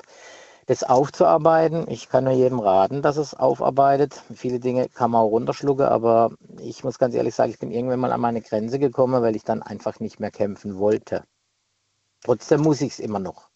das 0.66 0.84
aufzuarbeiten. 0.84 1.90
Ich 1.90 2.10
kann 2.10 2.26
nur 2.26 2.34
jedem 2.34 2.60
raten, 2.60 3.02
dass 3.02 3.16
es 3.16 3.34
aufarbeitet. 3.34 4.22
Viele 4.36 4.60
Dinge 4.60 4.90
kann 4.90 5.12
man 5.12 5.22
auch 5.22 5.30
runterschlucken, 5.30 5.86
aber 5.86 6.32
ich 6.60 6.84
muss 6.84 7.00
ganz 7.00 7.16
ehrlich 7.16 7.34
sagen, 7.34 7.50
ich 7.50 7.60
bin 7.60 7.72
irgendwann 7.72 8.02
mal 8.02 8.12
an 8.12 8.20
meine 8.20 8.42
Grenze 8.42 8.78
gekommen, 8.78 9.22
weil 9.22 9.38
ich 9.38 9.46
dann 9.46 9.64
einfach 9.64 10.02
nicht 10.02 10.20
mehr 10.20 10.32
kämpfen 10.32 10.78
wollte. 10.80 11.24
Trotzdem 12.26 12.60
muss 12.60 12.82
ich 12.82 12.92
es 12.92 13.00
immer 13.00 13.20
noch. 13.20 13.48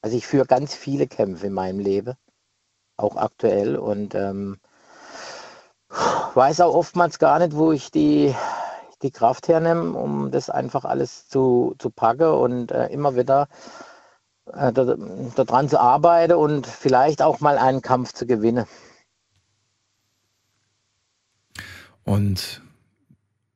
Also 0.00 0.16
ich 0.16 0.26
führe 0.26 0.46
ganz 0.46 0.74
viele 0.74 1.08
Kämpfe 1.08 1.48
in 1.48 1.52
meinem 1.52 1.78
Leben, 1.78 2.14
auch 2.96 3.16
aktuell 3.16 3.76
und 3.76 4.14
ähm, 4.14 4.56
weiß 6.32 6.62
auch 6.62 6.74
oftmals 6.74 7.18
gar 7.18 7.38
nicht, 7.38 7.54
wo 7.54 7.70
ich 7.70 7.90
die, 7.90 8.34
die 9.02 9.10
Kraft 9.10 9.48
hernehme, 9.48 9.92
um 9.92 10.30
das 10.30 10.50
einfach 10.50 10.84
alles 10.84 11.28
zu, 11.28 11.74
zu 11.78 11.90
packen 11.90 12.32
und 12.32 12.72
äh, 12.72 12.86
immer 12.86 13.16
wieder 13.16 13.48
äh, 14.52 14.72
daran 14.72 15.68
zu 15.68 15.80
arbeiten 15.80 16.34
und 16.34 16.66
vielleicht 16.66 17.22
auch 17.22 17.40
mal 17.40 17.58
einen 17.58 17.82
Kampf 17.82 18.12
zu 18.12 18.26
gewinnen. 18.26 18.66
Und 22.04 22.62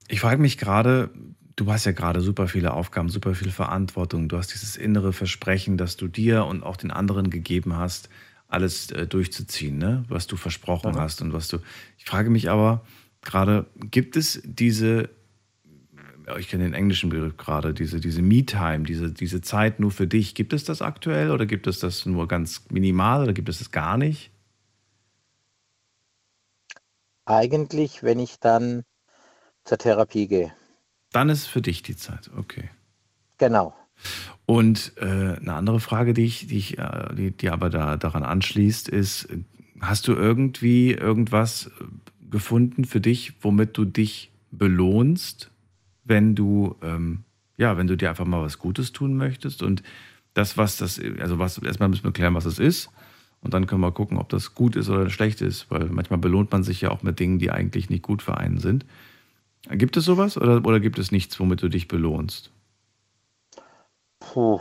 ich 0.08 0.20
frage 0.20 0.40
mich 0.40 0.58
gerade, 0.58 1.10
du 1.56 1.72
hast 1.72 1.86
ja 1.86 1.92
gerade 1.92 2.20
super 2.20 2.48
viele 2.48 2.74
Aufgaben, 2.74 3.08
super 3.08 3.34
viel 3.34 3.50
Verantwortung. 3.50 4.28
Du 4.28 4.36
hast 4.36 4.52
dieses 4.52 4.76
innere 4.76 5.12
Versprechen, 5.12 5.78
das 5.78 5.96
du 5.96 6.08
dir 6.08 6.44
und 6.44 6.62
auch 6.62 6.76
den 6.76 6.90
anderen 6.90 7.30
gegeben 7.30 7.76
hast, 7.76 8.08
alles 8.48 8.90
äh, 8.90 9.06
durchzuziehen, 9.06 9.78
ne? 9.78 10.04
was 10.08 10.26
du 10.26 10.36
versprochen 10.36 10.94
ja. 10.94 11.00
hast 11.00 11.22
und 11.22 11.32
was 11.32 11.48
du. 11.48 11.58
Ich 11.96 12.04
frage 12.04 12.28
mich 12.28 12.50
aber 12.50 12.84
gerade, 13.22 13.66
gibt 13.76 14.16
es 14.16 14.42
diese 14.44 15.08
ich 16.38 16.48
kenne 16.48 16.64
den 16.64 16.74
englischen 16.74 17.10
Begriff 17.10 17.36
gerade, 17.36 17.74
diese, 17.74 18.00
diese 18.00 18.22
Me-Time, 18.22 18.84
diese, 18.84 19.12
diese 19.12 19.40
Zeit 19.40 19.80
nur 19.80 19.90
für 19.90 20.06
dich. 20.06 20.34
Gibt 20.34 20.52
es 20.52 20.64
das 20.64 20.82
aktuell 20.82 21.30
oder 21.30 21.46
gibt 21.46 21.66
es 21.66 21.78
das 21.78 22.06
nur 22.06 22.28
ganz 22.28 22.64
minimal 22.70 23.22
oder 23.22 23.32
gibt 23.32 23.48
es 23.48 23.58
das 23.58 23.70
gar 23.70 23.96
nicht? 23.96 24.30
Eigentlich, 27.24 28.02
wenn 28.02 28.18
ich 28.18 28.38
dann 28.40 28.82
zur 29.64 29.78
Therapie 29.78 30.26
gehe. 30.26 30.52
Dann 31.12 31.28
ist 31.28 31.46
für 31.46 31.62
dich 31.62 31.82
die 31.82 31.96
Zeit, 31.96 32.30
okay. 32.36 32.70
Genau. 33.38 33.74
Und 34.46 34.92
äh, 34.96 35.04
eine 35.04 35.54
andere 35.54 35.80
Frage, 35.80 36.14
die 36.14 36.24
ich, 36.24 36.46
die, 36.48 36.58
ich, 36.58 36.78
äh, 36.78 37.14
die, 37.14 37.30
die 37.30 37.50
aber 37.50 37.70
da, 37.70 37.96
daran 37.96 38.24
anschließt, 38.24 38.88
ist, 38.88 39.28
hast 39.80 40.08
du 40.08 40.14
irgendwie 40.14 40.92
irgendwas 40.92 41.70
gefunden 42.30 42.84
für 42.84 43.00
dich, 43.00 43.34
womit 43.40 43.76
du 43.76 43.84
dich 43.84 44.32
belohnst, 44.50 45.50
wenn 46.04 46.34
du, 46.34 46.76
ähm, 46.82 47.24
ja, 47.56 47.76
wenn 47.76 47.86
du 47.86 47.96
dir 47.96 48.10
einfach 48.10 48.24
mal 48.24 48.42
was 48.42 48.58
Gutes 48.58 48.92
tun 48.92 49.16
möchtest 49.16 49.62
und 49.62 49.82
das, 50.34 50.56
was 50.56 50.76
das, 50.76 51.00
also 51.20 51.38
was, 51.38 51.58
erstmal 51.58 51.88
müssen 51.88 52.04
wir 52.04 52.12
klären, 52.12 52.34
was 52.34 52.46
es 52.46 52.58
ist. 52.58 52.90
Und 53.42 53.54
dann 53.54 53.66
können 53.66 53.80
wir 53.80 53.90
gucken, 53.90 54.18
ob 54.18 54.28
das 54.28 54.54
gut 54.54 54.76
ist 54.76 54.88
oder 54.88 55.10
schlecht 55.10 55.40
ist, 55.40 55.68
weil 55.68 55.86
manchmal 55.86 56.20
belohnt 56.20 56.52
man 56.52 56.62
sich 56.62 56.80
ja 56.80 56.90
auch 56.90 57.02
mit 57.02 57.18
Dingen, 57.18 57.40
die 57.40 57.50
eigentlich 57.50 57.90
nicht 57.90 58.02
gut 58.02 58.22
für 58.22 58.38
einen 58.38 58.58
sind. 58.58 58.86
Gibt 59.68 59.96
es 59.96 60.04
sowas 60.04 60.36
oder, 60.36 60.64
oder 60.64 60.78
gibt 60.78 60.98
es 60.98 61.10
nichts, 61.10 61.38
womit 61.40 61.62
du 61.62 61.68
dich 61.68 61.88
belohnst? 61.88 62.52
Puh. 64.20 64.60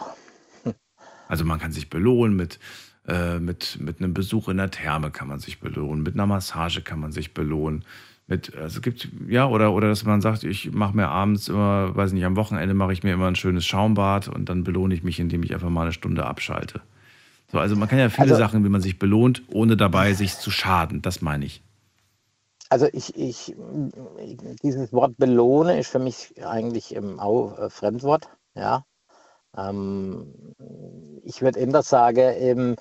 Also 1.27 1.45
man 1.45 1.59
kann 1.59 1.71
sich 1.71 1.89
belohnen 1.89 2.35
mit, 2.35 2.59
äh, 3.07 3.39
mit, 3.39 3.77
mit 3.79 3.99
einem 3.99 4.13
Besuch 4.13 4.49
in 4.49 4.57
der 4.57 4.71
Therme 4.71 5.11
kann 5.11 5.27
man 5.27 5.39
sich 5.39 5.59
belohnen, 5.59 6.03
mit 6.03 6.15
einer 6.15 6.25
Massage 6.25 6.81
kann 6.81 6.99
man 6.99 7.11
sich 7.11 7.33
belohnen, 7.33 7.85
mit, 8.31 8.55
also 8.55 8.79
gibt, 8.79 9.09
ja, 9.27 9.45
oder, 9.47 9.73
oder 9.73 9.89
dass 9.89 10.05
man 10.05 10.21
sagt, 10.21 10.45
ich 10.45 10.71
mache 10.71 10.95
mir 10.95 11.09
abends 11.09 11.49
immer, 11.49 11.93
weiß 11.95 12.13
nicht, 12.13 12.23
am 12.23 12.37
Wochenende 12.37 12.73
mache 12.73 12.93
ich 12.93 13.03
mir 13.03 13.13
immer 13.13 13.27
ein 13.27 13.35
schönes 13.35 13.65
Schaumbad 13.65 14.29
und 14.29 14.47
dann 14.47 14.63
belohne 14.63 14.93
ich 14.93 15.03
mich, 15.03 15.19
indem 15.19 15.43
ich 15.43 15.53
einfach 15.53 15.69
mal 15.69 15.83
eine 15.83 15.91
Stunde 15.91 16.25
abschalte. 16.25 16.81
So, 17.51 17.59
also 17.59 17.75
man 17.75 17.89
kann 17.89 17.99
ja 17.99 18.09
viele 18.09 18.29
also, 18.29 18.37
Sachen, 18.37 18.63
wie 18.63 18.69
man 18.69 18.79
sich 18.79 18.97
belohnt, 18.97 19.43
ohne 19.47 19.75
dabei 19.75 20.13
sich 20.13 20.37
zu 20.37 20.49
schaden. 20.49 21.01
Das 21.01 21.21
meine 21.21 21.43
ich. 21.45 21.61
Also 22.69 22.87
ich, 22.93 23.17
ich, 23.17 23.53
dieses 24.63 24.93
Wort 24.93 25.17
belohne 25.17 25.77
ist 25.77 25.89
für 25.89 25.99
mich 25.99 26.33
eigentlich 26.41 26.97
auch 27.17 27.59
äh, 27.59 27.69
Fremdwort, 27.69 28.29
ja. 28.55 28.85
Ähm, 29.57 30.33
ich 31.23 31.41
würde 31.41 31.59
eher 31.59 31.83
sagen, 31.83 32.33
eben, 32.41 32.75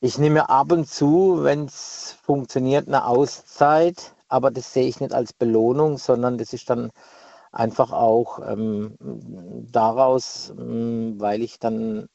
ich 0.00 0.18
nehme 0.18 0.48
ab 0.48 0.72
und 0.72 0.88
zu, 0.88 1.44
wenn 1.44 1.66
es 1.66 2.18
funktioniert, 2.24 2.88
eine 2.88 3.06
Auszeit 3.06 4.15
aber 4.28 4.50
das 4.50 4.72
sehe 4.72 4.86
ich 4.86 5.00
nicht 5.00 5.12
als 5.12 5.32
Belohnung, 5.32 5.98
sondern 5.98 6.38
das 6.38 6.52
ist 6.52 6.68
dann 6.70 6.90
einfach 7.52 7.92
auch 7.92 8.40
ähm, 8.46 8.96
daraus, 9.70 10.52
ähm, 10.58 11.14
weil 11.18 11.42
ich 11.42 11.58
dann 11.58 12.06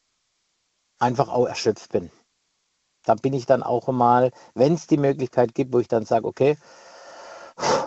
einfach 0.99 1.29
auch 1.29 1.47
erschöpft 1.47 1.91
bin. 1.91 2.11
Da 3.03 3.15
bin 3.15 3.33
ich 3.33 3.47
dann 3.47 3.63
auch 3.63 3.87
mal, 3.87 4.31
wenn 4.53 4.73
es 4.73 4.85
die 4.85 4.97
Möglichkeit 4.97 5.55
gibt, 5.55 5.73
wo 5.73 5.79
ich 5.79 5.87
dann 5.87 6.05
sage, 6.05 6.27
okay, 6.27 6.57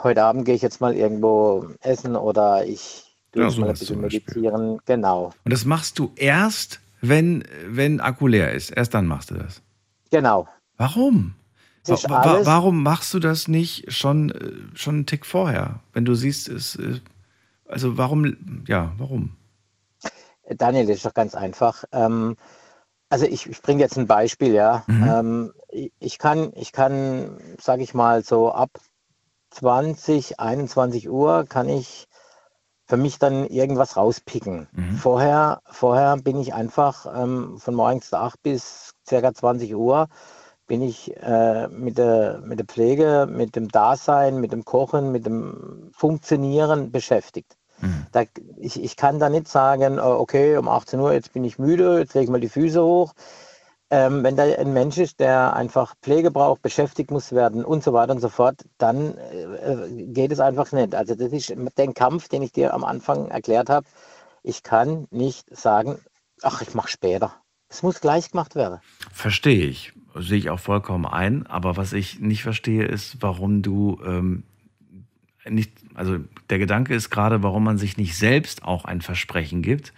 heute 0.02 0.24
Abend 0.24 0.44
gehe 0.44 0.54
ich 0.54 0.62
jetzt 0.62 0.80
mal 0.80 0.94
irgendwo 0.94 1.68
essen 1.80 2.16
oder 2.16 2.66
ich 2.66 3.16
gehe 3.30 3.48
ja, 3.48 3.60
mal 3.60 3.68
ein 3.68 3.72
bisschen 3.74 4.00
meditieren. 4.00 4.80
Genau. 4.84 5.32
Und 5.44 5.52
das 5.52 5.64
machst 5.64 5.98
du 5.98 6.12
erst, 6.16 6.80
wenn, 7.00 7.44
wenn 7.66 8.00
Akku 8.00 8.26
leer 8.26 8.52
ist. 8.52 8.70
Erst 8.70 8.94
dann 8.94 9.06
machst 9.06 9.30
du 9.30 9.34
das. 9.34 9.62
Genau. 10.10 10.48
Warum? 10.76 11.36
Wa 11.86 12.40
warum 12.44 12.82
machst 12.82 13.12
du 13.14 13.18
das 13.18 13.48
nicht 13.48 13.92
schon, 13.92 14.30
äh, 14.30 14.52
schon 14.74 14.94
einen 14.94 15.06
Tick 15.06 15.26
vorher? 15.26 15.80
Wenn 15.92 16.04
du 16.04 16.14
siehst, 16.14 16.48
es, 16.48 16.76
äh, 16.76 17.00
also 17.66 17.98
warum, 17.98 18.64
ja, 18.66 18.92
warum? 18.98 19.36
Daniel, 20.48 20.86
das 20.86 20.96
ist 20.96 21.06
doch 21.06 21.14
ganz 21.14 21.34
einfach. 21.34 21.84
Ähm, 21.92 22.36
also 23.08 23.26
ich, 23.26 23.48
ich 23.48 23.62
bringe 23.62 23.80
jetzt 23.80 23.96
ein 23.96 24.06
Beispiel, 24.06 24.54
ja. 24.54 24.84
Mhm. 24.86 25.08
Ähm, 25.08 25.52
ich, 25.68 25.92
ich, 26.00 26.18
kann, 26.18 26.52
ich 26.54 26.72
kann, 26.72 27.38
sage 27.60 27.82
ich 27.82 27.94
mal, 27.94 28.24
so 28.24 28.52
ab 28.52 28.70
20, 29.50 30.40
21 30.40 31.08
Uhr 31.08 31.44
kann 31.48 31.68
ich 31.68 32.06
für 32.86 32.96
mich 32.96 33.18
dann 33.18 33.46
irgendwas 33.46 33.96
rauspicken. 33.96 34.68
Mhm. 34.72 34.96
Vorher, 34.96 35.62
vorher 35.70 36.16
bin 36.16 36.38
ich 36.40 36.52
einfach 36.54 37.06
ähm, 37.14 37.58
von 37.58 37.74
morgens 37.74 38.12
8 38.12 38.42
bis 38.42 38.94
circa 39.08 39.32
20 39.32 39.74
Uhr 39.74 40.08
bin 40.66 40.82
ich 40.82 41.14
äh, 41.16 41.68
mit, 41.68 41.98
der, 41.98 42.40
mit 42.44 42.58
der 42.58 42.66
Pflege, 42.66 43.28
mit 43.30 43.56
dem 43.56 43.68
Dasein, 43.68 44.40
mit 44.40 44.52
dem 44.52 44.64
Kochen, 44.64 45.12
mit 45.12 45.26
dem 45.26 45.90
Funktionieren 45.92 46.90
beschäftigt. 46.90 47.56
Mhm. 47.80 48.06
Da, 48.12 48.22
ich, 48.56 48.82
ich 48.82 48.96
kann 48.96 49.18
da 49.18 49.28
nicht 49.28 49.48
sagen, 49.48 49.98
äh, 49.98 50.00
okay, 50.00 50.56
um 50.56 50.68
18 50.68 51.00
Uhr, 51.00 51.12
jetzt 51.12 51.32
bin 51.32 51.44
ich 51.44 51.58
müde, 51.58 51.98
jetzt 51.98 52.14
lege 52.14 52.24
ich 52.24 52.30
mal 52.30 52.40
die 52.40 52.48
Füße 52.48 52.82
hoch. 52.82 53.12
Ähm, 53.90 54.24
wenn 54.24 54.34
da 54.34 54.44
ein 54.44 54.72
Mensch 54.72 54.98
ist, 54.98 55.20
der 55.20 55.54
einfach 55.54 55.94
Pflege 56.02 56.30
braucht, 56.30 56.62
beschäftigt 56.62 57.10
muss 57.10 57.32
werden 57.32 57.64
und 57.64 57.84
so 57.84 57.92
weiter 57.92 58.12
und 58.12 58.20
so 58.20 58.30
fort, 58.30 58.64
dann 58.78 59.16
äh, 59.18 60.06
geht 60.06 60.32
es 60.32 60.40
einfach 60.40 60.72
nicht. 60.72 60.94
Also 60.94 61.14
das 61.14 61.32
ist 61.32 61.54
den 61.78 61.94
Kampf, 61.94 62.28
den 62.28 62.42
ich 62.42 62.52
dir 62.52 62.72
am 62.72 62.82
Anfang 62.82 63.28
erklärt 63.28 63.68
habe. 63.68 63.86
Ich 64.42 64.62
kann 64.62 65.06
nicht 65.10 65.54
sagen, 65.54 65.98
ach, 66.42 66.62
ich 66.62 66.74
mache 66.74 66.88
später. 66.88 67.43
Es 67.74 67.82
muss 67.82 68.00
gleich 68.00 68.30
gemacht 68.30 68.54
werden. 68.54 68.80
Verstehe 69.12 69.66
ich 69.66 69.92
sehe 70.16 70.38
ich 70.38 70.50
auch 70.50 70.60
vollkommen 70.60 71.06
ein. 71.06 71.46
Aber 71.46 71.76
was 71.76 71.92
ich 71.92 72.20
nicht 72.20 72.42
verstehe, 72.42 72.84
ist, 72.84 73.16
warum 73.20 73.62
du 73.62 74.00
ähm, 74.06 74.44
nicht, 75.48 75.72
also 75.94 76.18
der 76.50 76.58
Gedanke 76.58 76.94
ist 76.94 77.10
gerade, 77.10 77.42
warum 77.42 77.64
man 77.64 77.78
sich 77.78 77.96
nicht 77.96 78.16
selbst 78.16 78.64
auch 78.64 78.84
ein 78.84 79.00
Versprechen 79.00 79.62
gibt, 79.62 79.92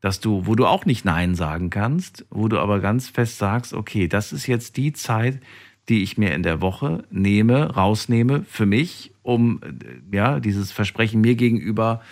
dass 0.00 0.20
du, 0.20 0.46
wo 0.46 0.54
du 0.54 0.66
auch 0.66 0.84
nicht 0.84 1.04
Nein 1.04 1.34
sagen 1.34 1.70
kannst, 1.70 2.24
wo 2.30 2.48
du 2.48 2.58
aber 2.58 2.80
ganz 2.80 3.08
fest 3.08 3.38
sagst, 3.38 3.72
okay, 3.72 4.08
das 4.08 4.32
ist 4.32 4.46
jetzt 4.46 4.76
die 4.76 4.92
Zeit, 4.92 5.40
die 5.88 6.02
ich 6.02 6.18
mir 6.18 6.34
in 6.34 6.42
der 6.42 6.60
Woche 6.60 7.04
nehme, 7.10 7.74
rausnehme 7.74 8.44
für 8.44 8.66
mich, 8.66 9.12
um 9.22 9.60
äh, 9.62 10.16
ja, 10.16 10.40
dieses 10.40 10.72
Versprechen 10.72 11.20
mir 11.20 11.34
gegenüber 11.34 12.02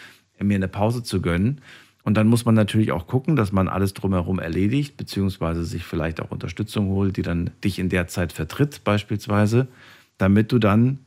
mir 0.43 0.55
eine 0.55 0.69
Pause 0.69 1.03
zu 1.03 1.21
gönnen. 1.21 1.61
Und 2.02 2.14
dann 2.14 2.28
muss 2.28 2.44
man 2.44 2.55
natürlich 2.55 2.93
auch 2.93 3.06
gucken, 3.06 3.36
dass 3.36 3.52
man 3.52 3.68
alles 3.68 3.93
drumherum 3.93 4.39
erledigt, 4.39 4.97
beziehungsweise 4.97 5.64
sich 5.64 5.85
vielleicht 5.85 6.20
auch 6.20 6.31
Unterstützung 6.31 6.89
holt, 6.89 7.16
die 7.16 7.22
dann 7.22 7.51
dich 7.62 7.78
in 7.78 7.89
der 7.89 8.09
Zeit 8.09 8.32
vertritt, 8.32 8.82
beispielsweise, 8.85 9.68
damit 10.16 10.51
du 10.52 10.59
dann 10.59 10.98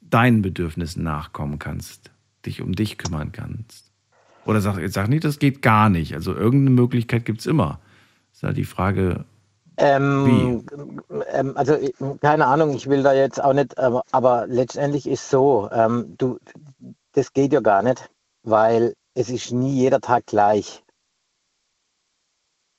deinen 0.00 0.42
Bedürfnissen 0.42 1.02
nachkommen 1.02 1.58
kannst, 1.58 2.10
dich 2.46 2.62
um 2.62 2.74
dich 2.74 2.96
kümmern 2.98 3.32
kannst. 3.32 3.90
Oder 4.44 4.60
sag, 4.60 4.80
sag 4.88 5.08
nicht, 5.08 5.24
das 5.24 5.38
geht 5.38 5.62
gar 5.62 5.88
nicht. 5.88 6.14
Also 6.14 6.34
irgendeine 6.34 6.76
Möglichkeit 6.76 7.24
gibt 7.24 7.40
es 7.40 7.46
immer. 7.46 7.80
Das 8.30 8.38
ist 8.38 8.42
ja 8.42 8.52
die 8.52 8.64
Frage, 8.64 9.24
ähm, 9.80 10.66
ähm, 11.32 11.56
also 11.56 11.76
keine 12.20 12.46
Ahnung, 12.46 12.74
ich 12.74 12.88
will 12.88 13.02
da 13.02 13.14
jetzt 13.14 13.42
auch 13.42 13.54
nicht, 13.54 13.78
aber, 13.78 14.02
aber 14.12 14.46
letztendlich 14.46 15.08
ist 15.08 15.30
so, 15.30 15.70
ähm, 15.72 16.16
du, 16.18 16.38
das 17.12 17.32
geht 17.32 17.54
ja 17.54 17.60
gar 17.60 17.82
nicht, 17.82 18.10
weil 18.42 18.94
es 19.14 19.30
ist 19.30 19.52
nie 19.52 19.74
jeder 19.74 20.00
Tag 20.00 20.26
gleich. 20.26 20.82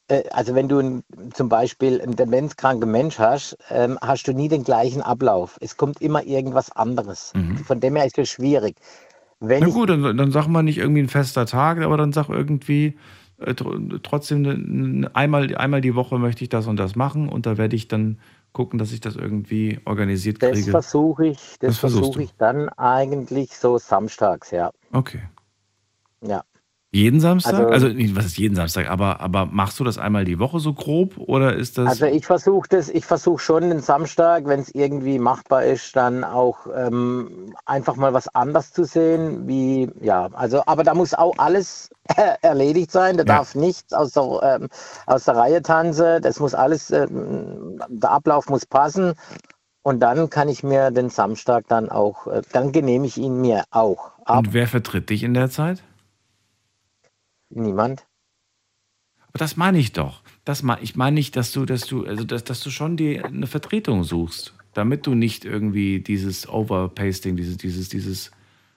Äh, 0.07 0.23
also 0.31 0.55
wenn 0.55 0.67
du 0.67 1.01
zum 1.33 1.49
Beispiel 1.49 2.01
einen 2.01 2.15
demenzkranken 2.15 2.91
Mensch 2.91 3.17
hast, 3.19 3.57
ähm, 3.69 3.97
hast 4.01 4.27
du 4.27 4.33
nie 4.33 4.49
den 4.49 4.63
gleichen 4.63 5.01
Ablauf. 5.01 5.57
Es 5.61 5.77
kommt 5.77 6.01
immer 6.01 6.23
irgendwas 6.23 6.71
anderes. 6.71 7.31
Mhm. 7.35 7.57
Von 7.57 7.79
dem 7.79 7.95
her 7.95 8.05
ist 8.05 8.17
es 8.17 8.29
schwierig. 8.29 8.75
Wenn 9.39 9.63
Na 9.63 9.69
gut, 9.69 9.89
dann, 9.89 10.17
dann 10.17 10.31
sag 10.31 10.47
mal 10.47 10.61
nicht 10.63 10.77
irgendwie 10.77 11.01
ein 11.01 11.09
fester 11.09 11.45
Tag, 11.45 11.79
aber 11.79 11.97
dann 11.97 12.13
sag 12.13 12.29
irgendwie, 12.29 12.97
äh, 13.39 13.51
tr- 13.51 13.99
trotzdem 14.03 14.41
ne- 14.43 14.57
ne- 14.57 15.15
einmal, 15.15 15.55
einmal 15.55 15.81
die 15.81 15.95
Woche 15.95 16.19
möchte 16.19 16.43
ich 16.43 16.49
das 16.49 16.67
und 16.67 16.77
das 16.77 16.95
machen 16.95 17.27
und 17.27 17.45
da 17.45 17.57
werde 17.57 17.75
ich 17.75 17.87
dann 17.87 18.19
gucken, 18.53 18.77
dass 18.77 18.91
ich 18.91 18.99
das 18.99 19.15
irgendwie 19.15 19.79
organisiert 19.85 20.43
Das 20.43 20.51
kriege. 20.51 20.71
versuche 20.71 21.27
ich, 21.27 21.39
das, 21.59 21.69
Das 21.69 21.77
versuche 21.79 22.21
ich 22.23 22.31
dann 22.37 22.69
eigentlich 22.69 23.55
so 23.57 23.77
samstags, 23.77 24.51
ja. 24.51 24.71
Okay. 24.91 25.21
Ja. 26.25 26.43
Jeden 26.93 27.21
Samstag? 27.21 27.53
Also- 27.53 27.67
Also, 27.69 27.87
nicht, 27.87 28.17
was 28.17 28.25
ist 28.25 28.37
jeden 28.37 28.53
Samstag? 28.53 28.89
Aber, 28.89 29.21
aber 29.21 29.45
machst 29.45 29.79
du 29.79 29.85
das 29.85 29.97
einmal 29.97 30.25
die 30.25 30.39
Woche 30.39 30.59
so 30.59 30.73
grob 30.73 31.17
oder 31.17 31.55
ist 31.55 31.77
das. 31.77 31.87
Also 31.87 32.05
ich 32.05 32.25
versuche 32.25 32.67
das, 32.67 32.89
ich 32.89 33.05
versuche 33.05 33.39
schon 33.41 33.69
den 33.69 33.79
Samstag, 33.79 34.45
wenn 34.45 34.59
es 34.59 34.75
irgendwie 34.75 35.17
machbar 35.17 35.63
ist, 35.63 35.95
dann 35.95 36.25
auch 36.25 36.67
ähm, 36.75 37.53
einfach 37.65 37.95
mal 37.95 38.13
was 38.13 38.27
anders 38.35 38.73
zu 38.73 38.83
sehen, 38.83 39.47
wie 39.47 39.89
ja, 40.01 40.27
also 40.33 40.63
aber 40.65 40.83
da 40.83 40.93
muss 40.93 41.13
auch 41.13 41.33
alles 41.37 41.89
erledigt 42.41 42.91
sein, 42.91 43.15
da 43.15 43.23
Ja. 43.23 43.37
darf 43.37 43.55
nichts 43.55 43.93
aus 43.93 44.11
der, 44.11 44.57
ähm, 44.59 44.67
aus 45.05 45.23
der 45.23 45.37
Reihe 45.37 45.61
tanzen, 45.61 46.21
das 46.21 46.41
muss 46.41 46.53
alles, 46.53 46.91
ähm, 46.91 47.79
der 47.87 48.11
Ablauf 48.11 48.49
muss 48.49 48.65
passen 48.65 49.13
und 49.83 50.01
dann 50.01 50.29
kann 50.29 50.49
ich 50.49 50.61
mir 50.61 50.91
den 50.91 51.09
Samstag 51.09 51.69
dann 51.69 51.87
auch, 51.89 52.27
äh, 52.27 52.41
dann 52.51 52.73
genehme 52.73 53.07
ich 53.07 53.17
ihn 53.17 53.39
mir 53.39 53.63
auch. 53.71 54.11
Ab 54.25 54.39
und 54.39 54.53
wer 54.53 54.67
vertritt 54.67 55.09
dich 55.09 55.23
in 55.23 55.33
der 55.33 55.49
Zeit? 55.49 55.81
Niemand. 57.51 58.05
Aber 59.27 59.39
das 59.39 59.55
meine 59.57 59.77
ich 59.77 59.93
doch. 59.93 60.21
Das 60.43 60.61
mein, 60.63 60.79
ich 60.81 60.95
meine 60.95 61.15
nicht, 61.15 61.35
dass 61.35 61.51
du, 61.51 61.65
dass 61.65 61.81
du, 61.81 62.05
also 62.05 62.23
dass, 62.23 62.43
dass 62.43 62.61
du 62.61 62.69
schon 62.69 62.97
die, 62.97 63.21
eine 63.21 63.47
Vertretung 63.47 64.03
suchst, 64.03 64.53
damit 64.73 65.05
du 65.07 65.15
nicht 65.15 65.45
irgendwie 65.45 66.01
dieses 66.01 66.47
Overpasting, 66.49 67.35
dieses, 67.37 67.57
dieses, 67.57 67.89
dieses 67.89 68.31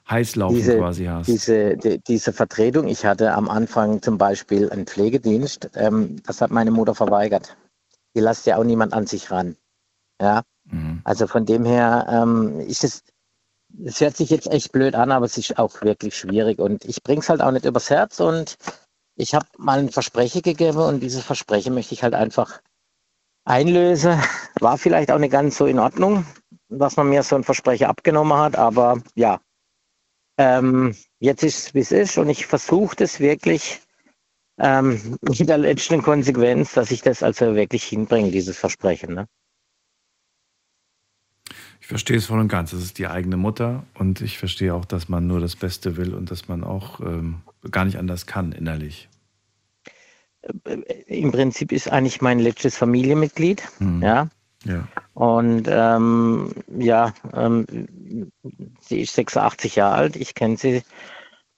Heißlaufen 0.09 0.57
diese, 0.57 0.77
quasi 0.77 1.07
hast. 1.07 1.27
Diese, 1.27 1.77
die, 1.77 1.99
diese 2.07 2.33
Vertretung, 2.33 2.87
ich 2.87 3.05
hatte 3.05 3.33
am 3.33 3.49
Anfang 3.49 4.03
zum 4.03 4.19
Beispiel 4.19 4.71
einen 4.71 4.87
Pflegedienst, 4.87 5.71
ähm, 5.75 6.23
das 6.25 6.41
hat 6.41 6.51
meine 6.51 6.71
Mutter 6.71 6.95
verweigert. 6.95 7.57
Die 8.15 8.21
lässt 8.21 8.47
ja 8.47 8.57
auch 8.59 8.65
niemand 8.65 8.93
an 8.93 9.07
sich 9.07 9.31
ran. 9.31 9.57
Ja, 10.21 10.43
Mhm. 10.71 11.01
also 11.05 11.27
von 11.27 11.45
dem 11.45 11.65
her 11.65 12.07
ähm, 12.09 12.61
ist 12.61 12.85
es, 12.85 13.03
es 13.83 14.01
hört 14.01 14.17
sich 14.17 14.31
jetzt 14.31 14.51
echt 14.51 14.73
blöd 14.73 14.95
an, 14.95 15.11
aber 15.11 15.27
es 15.27 15.39
ist 15.39 15.59
auch 15.59 15.83
wirklich 15.83 16.17
schwierig 16.17 16.59
und 16.59 16.85
ich 16.85 17.03
bring's 17.03 17.29
halt 17.29 17.41
auch 17.41 17.51
nicht 17.51 17.65
übers 17.65 17.91
Herz 17.91 18.21
und 18.21 18.57
ich 19.17 19.35
habe 19.35 19.47
mal 19.59 19.79
ein 19.79 19.91
Versprechen 19.91 20.43
gegeben 20.43 20.79
und 20.79 21.01
dieses 21.01 21.25
Versprechen 21.25 21.75
möchte 21.75 21.95
ich 21.95 22.03
halt 22.03 22.15
einfach 22.15 22.61
einlösen. 23.45 24.21
War 24.61 24.79
vielleicht 24.79 25.11
auch 25.11 25.19
nicht 25.19 25.33
ganz 25.33 25.57
so 25.57 25.67
in 25.67 25.79
Ordnung, 25.79 26.27
dass 26.69 26.97
man 26.97 27.09
mir 27.09 27.23
so 27.23 27.37
ein 27.37 27.45
Versprechen 27.45 27.87
abgenommen 27.87 28.37
hat, 28.37 28.57
aber 28.57 29.03
ja, 29.15 29.41
ähm, 30.39 30.97
jetzt 31.21 31.43
ist 31.43 31.59
es, 31.59 31.75
wie 31.75 31.81
es 31.81 31.93
ist 31.93 32.19
und 32.19 32.29
ich 32.29 32.47
versuche 32.47 32.97
das 32.97 33.21
wirklich 33.21 33.81
ähm, 34.59 35.19
mit 35.23 35.49
der 35.49 35.59
letzten 35.59 36.03
Konsequenz, 36.03 36.73
dass 36.73 36.91
ich 36.91 37.03
das 37.03 37.23
also 37.23 37.55
wirklich 37.55 37.85
hinbringe, 37.85 38.31
dieses 38.31 38.59
Versprechen. 38.59 39.15
Ne? 39.15 39.27
Ich 41.85 41.89
verstehe 41.89 42.17
es 42.17 42.25
voll 42.25 42.41
und 42.41 42.49
ganz. 42.49 42.73
Es 42.73 42.83
ist 42.83 42.97
die 42.97 43.09
eigene 43.09 43.37
Mutter 43.37 43.85
und 43.93 44.23
ich 44.23 44.39
verstehe 44.39 44.75
auch, 44.75 44.87
dass 44.87 45.11
man 45.11 45.27
nur 45.27 45.39
das 45.39 45.55
Beste 45.55 45.99
will 45.99 46.15
und 46.15 46.31
dass 46.31 46.49
man 46.49 46.65
auch 46.65 46.99
ähm, 47.01 47.43
gar 47.71 47.85
nicht 47.85 47.99
anders 47.99 48.25
kann 48.25 48.53
innerlich. 48.53 49.11
Im 51.07 51.31
Prinzip 51.31 51.73
ist 51.73 51.93
eigentlich 51.93 52.23
mein 52.23 52.39
letztes 52.39 52.79
Familienmitglied. 52.79 53.63
Mhm. 53.81 54.03
Ja. 54.03 54.31
Ja. 54.65 54.89
Und 55.13 55.67
ähm, 55.69 56.53
ja, 56.75 57.13
ähm, 57.35 57.67
sie 58.81 59.03
ist 59.03 59.15
86 59.15 59.77
Jahre 59.77 59.95
alt. 59.95 60.17
Ich 60.17 60.35
kenne 60.35 60.57
sie, 60.57 60.83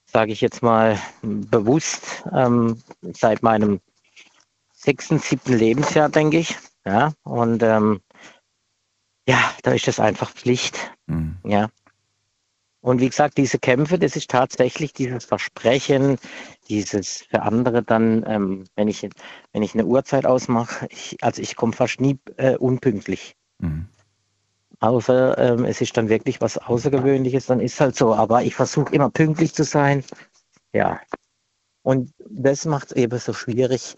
sage 0.07 0.33
ich 0.33 0.41
jetzt 0.41 0.61
mal 0.61 0.99
bewusst, 1.21 2.25
ähm, 2.33 2.81
seit 3.13 3.43
meinem 3.43 3.79
sechsten, 4.73 5.19
siebten 5.19 5.53
Lebensjahr, 5.53 6.09
denke 6.09 6.39
ich. 6.39 6.57
Ja, 6.85 7.13
und 7.23 7.63
ähm, 7.63 8.01
ja, 9.27 9.53
da 9.63 9.73
ist 9.73 9.87
das 9.87 9.99
einfach 9.99 10.31
Pflicht. 10.31 10.91
Mhm. 11.07 11.37
Ja. 11.43 11.69
Und 12.81 13.01
wie 13.01 13.09
gesagt, 13.09 13.37
diese 13.37 13.59
Kämpfe, 13.59 13.99
das 13.99 14.15
ist 14.15 14.29
tatsächlich 14.29 14.93
dieses 14.93 15.25
Versprechen, 15.25 16.17
dieses 16.69 17.23
für 17.23 17.41
andere 17.41 17.83
dann, 17.83 18.23
ähm, 18.27 18.63
wenn 18.75 18.87
ich 18.87 19.07
wenn 19.51 19.63
ich 19.63 19.73
eine 19.73 19.85
Uhrzeit 19.85 20.25
ausmache, 20.25 20.87
ich, 20.89 21.17
also 21.21 21.41
ich 21.41 21.55
komme 21.55 21.73
fast 21.73 21.99
nie 21.99 22.17
äh, 22.37 22.55
unpünktlich. 22.55 23.35
Mhm. 23.59 23.87
Außer 24.79 25.37
ähm, 25.37 25.65
es 25.65 25.81
ist 25.81 25.97
dann 25.97 26.07
wirklich 26.07 26.39
was 26.39 26.57
Außergewöhnliches, 26.57 27.47
dann 27.47 27.59
ist 27.59 27.81
halt 27.81 27.95
so. 27.95 28.13
Aber 28.13 28.43
ich 28.43 28.55
versuche 28.55 28.93
immer 28.93 29.09
pünktlich 29.09 29.53
zu 29.53 29.63
sein. 29.63 30.03
Ja. 30.71 31.01
Und 31.81 32.13
das 32.29 32.65
macht 32.65 32.87
es 32.87 32.91
eben 32.93 33.17
so 33.19 33.33
schwierig. 33.33 33.95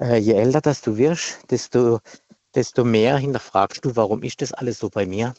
Äh, 0.00 0.18
je 0.18 0.34
älter 0.34 0.60
dass 0.60 0.80
du 0.80 0.96
wirst, 0.96 1.50
desto, 1.50 2.00
desto 2.54 2.84
mehr 2.84 3.16
hinterfragst 3.16 3.84
du, 3.84 3.96
warum 3.96 4.22
ist 4.22 4.42
das 4.42 4.52
alles 4.52 4.78
so 4.78 4.88
bei 4.90 5.06
mir? 5.06 5.34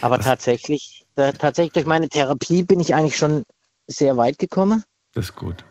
Aber 0.00 0.18
Was- 0.18 0.24
tatsächlich, 0.24 1.06
äh, 1.16 1.32
tatsächlich 1.32 1.72
durch 1.72 1.86
meine 1.86 2.08
Therapie 2.08 2.62
bin 2.62 2.80
ich 2.80 2.94
eigentlich 2.94 3.16
schon 3.16 3.44
sehr 3.86 4.16
weit 4.16 4.38
gekommen. 4.38 4.84
Das 5.14 5.26
ist 5.26 5.36
gut. 5.36 5.64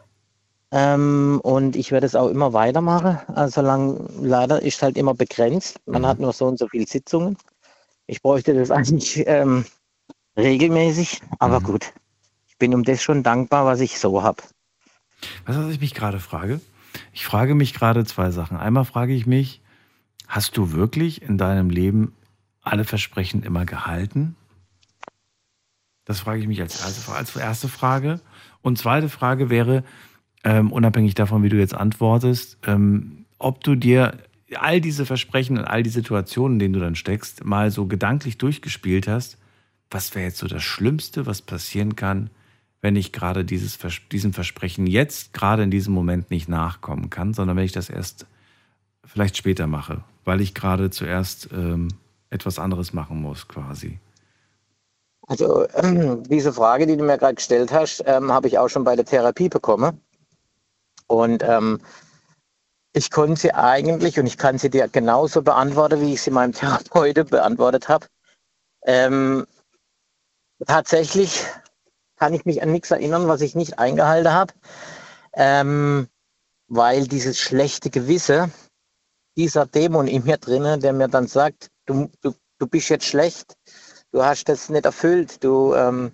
Ähm, 0.71 1.39
und 1.43 1.75
ich 1.77 1.91
werde 1.91 2.05
es 2.05 2.15
auch 2.15 2.27
immer 2.27 2.51
weitermachen. 2.51 3.19
Also 3.33 3.61
lang, 3.61 4.05
leider 4.21 4.61
ist 4.61 4.81
halt 4.81 4.97
immer 4.97 5.13
begrenzt. 5.13 5.79
Man 5.85 6.01
Mhm. 6.01 6.07
hat 6.07 6.19
nur 6.19 6.33
so 6.33 6.45
und 6.45 6.59
so 6.59 6.67
viele 6.67 6.85
Sitzungen. 6.87 7.37
Ich 8.07 8.21
bräuchte 8.21 8.53
das 8.53 8.71
eigentlich 8.71 9.23
ähm, 9.27 9.65
regelmäßig, 10.37 11.21
aber 11.39 11.59
Mhm. 11.59 11.63
gut. 11.63 11.93
Ich 12.47 12.57
bin 12.57 12.73
um 12.73 12.83
das 12.83 13.01
schon 13.01 13.23
dankbar, 13.23 13.65
was 13.65 13.79
ich 13.79 13.99
so 13.99 14.23
habe. 14.23 14.43
Weißt 15.45 15.57
du, 15.57 15.65
was 15.65 15.73
ich 15.73 15.79
mich 15.79 15.93
gerade 15.93 16.19
frage? 16.19 16.59
Ich 17.13 17.25
frage 17.25 17.55
mich 17.55 17.73
gerade 17.73 18.05
zwei 18.05 18.31
Sachen. 18.31 18.57
Einmal 18.57 18.85
frage 18.85 19.13
ich 19.13 19.25
mich, 19.25 19.61
hast 20.27 20.57
du 20.57 20.71
wirklich 20.71 21.21
in 21.21 21.37
deinem 21.37 21.69
Leben 21.69 22.13
alle 22.61 22.83
Versprechen 22.83 23.43
immer 23.43 23.65
gehalten? 23.65 24.35
Das 26.05 26.19
frage 26.19 26.41
ich 26.41 26.47
mich 26.47 26.61
als 26.61 26.79
erste, 26.79 27.11
als 27.11 27.35
erste 27.35 27.67
Frage. 27.67 28.21
Und 28.61 28.77
zweite 28.77 29.09
Frage 29.09 29.49
wäre, 29.49 29.83
ähm, 30.43 30.71
unabhängig 30.71 31.15
davon, 31.15 31.43
wie 31.43 31.49
du 31.49 31.57
jetzt 31.57 31.73
antwortest, 31.73 32.57
ähm, 32.65 33.25
ob 33.39 33.63
du 33.63 33.75
dir 33.75 34.17
all 34.55 34.79
diese 34.79 35.05
Versprechen 35.05 35.57
und 35.57 35.65
all 35.65 35.83
die 35.83 35.89
Situationen, 35.89 36.55
in 36.55 36.59
denen 36.59 36.73
du 36.73 36.79
dann 36.79 36.95
steckst, 36.95 37.43
mal 37.43 37.71
so 37.71 37.85
gedanklich 37.87 38.37
durchgespielt 38.37 39.07
hast. 39.07 39.37
Was 39.89 40.15
wäre 40.15 40.25
jetzt 40.25 40.37
so 40.37 40.47
das 40.47 40.63
Schlimmste, 40.63 41.25
was 41.25 41.41
passieren 41.41 41.95
kann, 41.95 42.29
wenn 42.81 42.95
ich 42.95 43.11
gerade 43.11 43.43
dieses, 43.43 43.75
Vers- 43.75 44.01
diesem 44.11 44.33
Versprechen 44.33 44.87
jetzt 44.87 45.33
gerade 45.33 45.63
in 45.63 45.71
diesem 45.71 45.93
Moment 45.93 46.31
nicht 46.31 46.47
nachkommen 46.47 47.09
kann, 47.09 47.33
sondern 47.33 47.57
wenn 47.57 47.65
ich 47.65 47.71
das 47.71 47.89
erst 47.89 48.25
vielleicht 49.03 49.35
später 49.35 49.67
mache, 49.67 50.03
weil 50.27 50.41
ich 50.41 50.53
gerade 50.53 50.89
zuerst 50.89 51.47
ähm, 51.53 51.87
etwas 52.29 52.59
anderes 52.59 52.91
machen 52.91 53.21
muss, 53.21 53.47
quasi. 53.47 53.97
Also 55.25 55.65
ähm, 55.75 56.23
diese 56.23 56.51
Frage, 56.51 56.85
die 56.85 56.97
du 56.97 57.03
mir 57.05 57.17
gerade 57.17 57.35
gestellt 57.35 57.71
hast, 57.71 58.03
ähm, 58.05 58.31
habe 58.31 58.47
ich 58.47 58.59
auch 58.59 58.67
schon 58.67 58.83
bei 58.83 58.97
der 58.97 59.05
Therapie 59.05 59.47
bekommen. 59.47 60.01
Und 61.07 61.43
ähm, 61.43 61.79
ich 62.91 63.09
konnte 63.09 63.39
sie 63.39 63.53
eigentlich, 63.53 64.19
und 64.19 64.25
ich 64.25 64.37
kann 64.37 64.57
sie 64.57 64.69
dir 64.69 64.89
genauso 64.89 65.41
beantworten, 65.41 66.01
wie 66.01 66.13
ich 66.13 66.21
sie 66.21 66.31
meinem 66.31 66.51
Therapeuten 66.53 67.27
beantwortet 67.27 67.87
habe. 67.87 68.07
Ähm, 68.85 69.47
tatsächlich 70.65 71.45
kann 72.17 72.33
ich 72.33 72.43
mich 72.43 72.61
an 72.61 72.73
nichts 72.73 72.91
erinnern, 72.91 73.29
was 73.29 73.39
ich 73.39 73.55
nicht 73.55 73.79
eingehalten 73.79 74.33
habe, 74.33 74.53
ähm, 75.33 76.07
weil 76.67 77.07
dieses 77.07 77.39
schlechte 77.39 77.89
Gewisse, 77.89 78.51
dieser 79.37 79.65
Dämon 79.65 80.07
in 80.07 80.25
mir 80.25 80.37
drinnen, 80.37 80.81
der 80.81 80.93
mir 80.93 81.07
dann 81.07 81.27
sagt, 81.27 81.69
du, 81.85 82.09
du, 82.21 82.33
du 82.57 82.67
bist 82.67 82.89
jetzt 82.89 83.05
schlecht, 83.05 83.55
du 84.11 84.23
hast 84.23 84.49
das 84.49 84.69
nicht 84.69 84.85
erfüllt, 84.85 85.43
du, 85.43 85.73
ähm, 85.75 86.11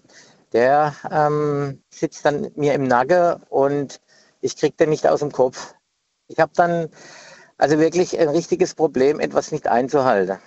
der 0.51 0.93
ähm, 1.09 1.81
sitzt 1.89 2.25
dann 2.25 2.51
mir 2.55 2.73
im 2.73 2.83
Nacken 2.83 3.41
und 3.49 3.99
ich 4.41 4.55
krieg 4.57 4.77
den 4.77 4.89
nicht 4.89 5.07
aus 5.07 5.21
dem 5.21 5.31
Kopf. 5.31 5.73
Ich 6.27 6.37
habe 6.39 6.51
dann 6.55 6.89
also 7.57 7.79
wirklich 7.79 8.19
ein 8.19 8.29
richtiges 8.29 8.75
Problem, 8.75 9.19
etwas 9.19 9.51
nicht 9.51 9.67
einzuhalten. 9.67 10.39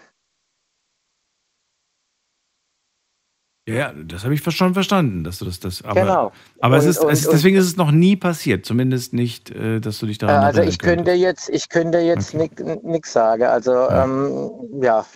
Ja, 3.68 3.92
das 3.92 4.22
habe 4.22 4.32
ich 4.32 4.42
schon 4.54 4.74
verstanden, 4.74 5.24
dass 5.24 5.38
du 5.38 5.44
das, 5.44 5.58
das 5.58 5.82
aber, 5.82 6.00
Genau. 6.00 6.32
aber 6.60 6.76
es 6.76 6.84
Und- 6.84 6.90
ist, 6.90 6.98
und- 7.00 7.10
es 7.10 7.20
ist, 7.20 7.26
und- 7.26 7.32
deswegen 7.34 7.56
ist 7.56 7.64
es 7.66 7.76
noch 7.76 7.90
nie 7.90 8.14
passiert, 8.14 8.64
zumindest 8.64 9.12
nicht, 9.12 9.50
äh, 9.50 9.80
dass 9.80 9.98
du 9.98 10.06
dich 10.06 10.18
Äh, 10.18 10.26
daran 10.26 10.44
also 10.44 10.58
erinnern 10.60 10.72
ich 10.72 10.78
könnte 10.78 11.10
jetzt, 11.12 11.48
ich 11.48 11.68
könnte 11.68 11.98
jetzt 11.98 12.32
Okay. 12.32 12.78
nichts 12.84 13.12
sagen. 13.12 13.42
Also 13.42 13.72
Ja. 13.72 14.04
ähm, 14.04 14.50
ja, 14.80 15.06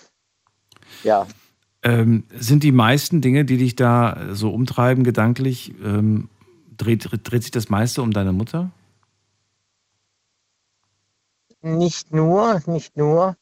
ja. 1.04 1.26
Ähm, 1.84 2.24
sind 2.36 2.64
die 2.64 2.72
meisten 2.72 3.20
Dinge, 3.20 3.44
die 3.44 3.56
dich 3.56 3.76
da 3.76 4.18
so 4.32 4.50
umtreiben, 4.50 5.04
gedanklich, 5.04 5.72
ähm, 5.82 6.28
dreht, 6.76 7.08
dreht 7.22 7.42
sich 7.42 7.52
das 7.52 7.68
meiste 7.70 8.02
um 8.02 8.10
deine 8.10 8.32
Mutter? 8.32 8.70
Nicht 11.62 12.12
nur, 12.12 12.60
nicht 12.66 12.96
nur. 12.96 13.36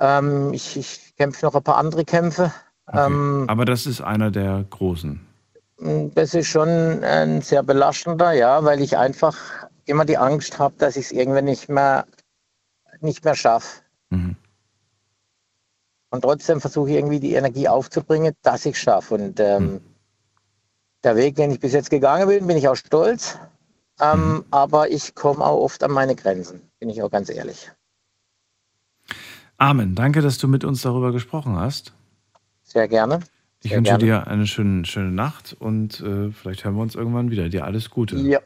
Ähm, 0.00 0.52
ich, 0.54 0.76
ich 0.76 1.14
kämpfe 1.16 1.46
noch 1.46 1.54
ein 1.54 1.62
paar 1.62 1.76
andere 1.76 2.04
Kämpfe. 2.04 2.52
Okay. 2.88 3.06
Ähm, 3.06 3.44
Aber 3.48 3.64
das 3.64 3.86
ist 3.86 4.00
einer 4.00 4.30
der 4.30 4.64
großen. 4.70 5.20
das 6.14 6.34
ist 6.34 6.48
schon 6.48 6.68
ein 7.04 7.40
sehr 7.42 7.62
belastender, 7.62 8.32
ja, 8.32 8.64
weil 8.64 8.80
ich 8.80 8.96
einfach 8.96 9.36
immer 9.84 10.04
die 10.04 10.18
Angst 10.18 10.58
habe, 10.58 10.74
dass 10.78 10.96
ich 10.96 11.06
es 11.06 11.12
irgendwann 11.12 11.44
nicht 11.44 11.68
mehr, 11.68 12.06
nicht 13.00 13.24
mehr 13.24 13.34
schaffe. 13.34 13.82
Mhm. 14.10 14.36
Und 16.10 16.22
trotzdem 16.22 16.60
versuche 16.60 16.90
ich 16.90 16.96
irgendwie 16.96 17.20
die 17.20 17.34
Energie 17.34 17.68
aufzubringen, 17.68 18.34
dass 18.42 18.64
ich 18.64 18.74
es 18.74 18.78
schaffe. 18.80 19.14
Und 19.14 19.38
ähm, 19.40 19.64
Mhm. 19.74 19.80
der 21.04 21.16
Weg, 21.16 21.36
den 21.36 21.50
ich 21.50 21.60
bis 21.60 21.72
jetzt 21.74 21.90
gegangen 21.90 22.26
bin, 22.28 22.46
bin 22.46 22.56
ich 22.56 22.68
auch 22.68 22.76
stolz. 22.76 23.38
Ähm, 24.00 24.36
Mhm. 24.36 24.44
Aber 24.50 24.90
ich 24.90 25.14
komme 25.14 25.44
auch 25.44 25.60
oft 25.62 25.82
an 25.84 25.90
meine 25.90 26.14
Grenzen, 26.16 26.62
bin 26.80 26.88
ich 26.88 27.02
auch 27.02 27.10
ganz 27.10 27.28
ehrlich. 27.28 27.70
Amen. 29.58 29.94
Danke, 29.94 30.22
dass 30.22 30.38
du 30.38 30.48
mit 30.48 30.64
uns 30.64 30.82
darüber 30.82 31.12
gesprochen 31.12 31.56
hast. 31.56 31.92
Sehr 32.68 32.86
gerne. 32.86 33.20
Ich 33.62 33.70
Sehr 33.70 33.78
wünsche 33.78 33.92
gerne. 33.96 34.04
dir 34.04 34.26
eine 34.26 34.46
schöne, 34.46 34.84
schöne 34.84 35.10
Nacht 35.10 35.56
und 35.58 36.00
äh, 36.00 36.30
vielleicht 36.30 36.64
hören 36.64 36.76
wir 36.76 36.82
uns 36.82 36.94
irgendwann 36.94 37.30
wieder. 37.30 37.48
Dir 37.48 37.64
alles 37.64 37.88
Gute. 37.88 38.16
Ja. 38.16 38.40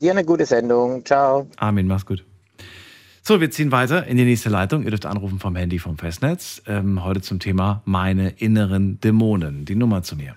Dir 0.00 0.10
eine 0.10 0.24
gute 0.24 0.46
Sendung. 0.46 1.04
Ciao. 1.04 1.48
Armin, 1.56 1.86
mach's 1.86 2.04
gut. 2.04 2.24
So, 3.22 3.40
wir 3.40 3.50
ziehen 3.50 3.70
weiter 3.70 4.06
in 4.06 4.16
die 4.16 4.24
nächste 4.24 4.48
Leitung. 4.48 4.82
Ihr 4.82 4.90
dürft 4.90 5.06
anrufen 5.06 5.38
vom 5.38 5.54
Handy 5.54 5.78
vom 5.78 5.96
Festnetz. 5.96 6.60
Ähm, 6.66 7.04
heute 7.04 7.20
zum 7.20 7.38
Thema 7.38 7.82
meine 7.84 8.30
inneren 8.30 9.00
Dämonen. 9.00 9.64
Die 9.64 9.76
Nummer 9.76 10.02
zu 10.02 10.16
mir. 10.16 10.34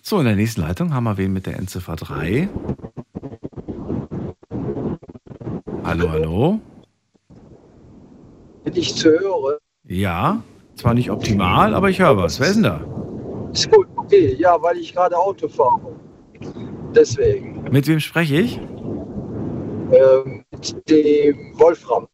So, 0.00 0.18
in 0.20 0.24
der 0.24 0.36
nächsten 0.36 0.62
Leitung 0.62 0.94
haben 0.94 1.04
wir 1.04 1.18
wen 1.18 1.32
mit 1.32 1.46
der 1.46 1.56
Endziffer 1.58 1.96
3. 1.96 2.48
Hallo, 5.82 6.10
hallo. 6.10 6.60
Wenn 8.64 8.76
ich 8.76 8.94
zu 8.94 9.10
höre. 9.10 9.58
Ja, 9.86 10.42
zwar 10.76 10.94
nicht 10.94 11.10
optimal, 11.10 11.74
aber 11.74 11.90
ich 11.90 12.00
höre 12.00 12.16
was. 12.16 12.40
Wer 12.40 12.48
ist 12.48 12.56
denn 12.56 12.62
da? 12.64 12.80
Ist 13.52 13.70
gut, 13.70 13.86
okay. 13.96 14.34
Ja, 14.38 14.60
weil 14.60 14.78
ich 14.78 14.94
gerade 14.94 15.16
Auto 15.16 15.46
fahre. 15.48 15.94
Deswegen. 16.94 17.62
Mit 17.70 17.86
wem 17.86 18.00
spreche 18.00 18.36
ich? 18.36 18.58
Ähm, 19.92 20.44
mit 20.50 20.90
dem 20.90 21.58
Wolfram. 21.58 22.08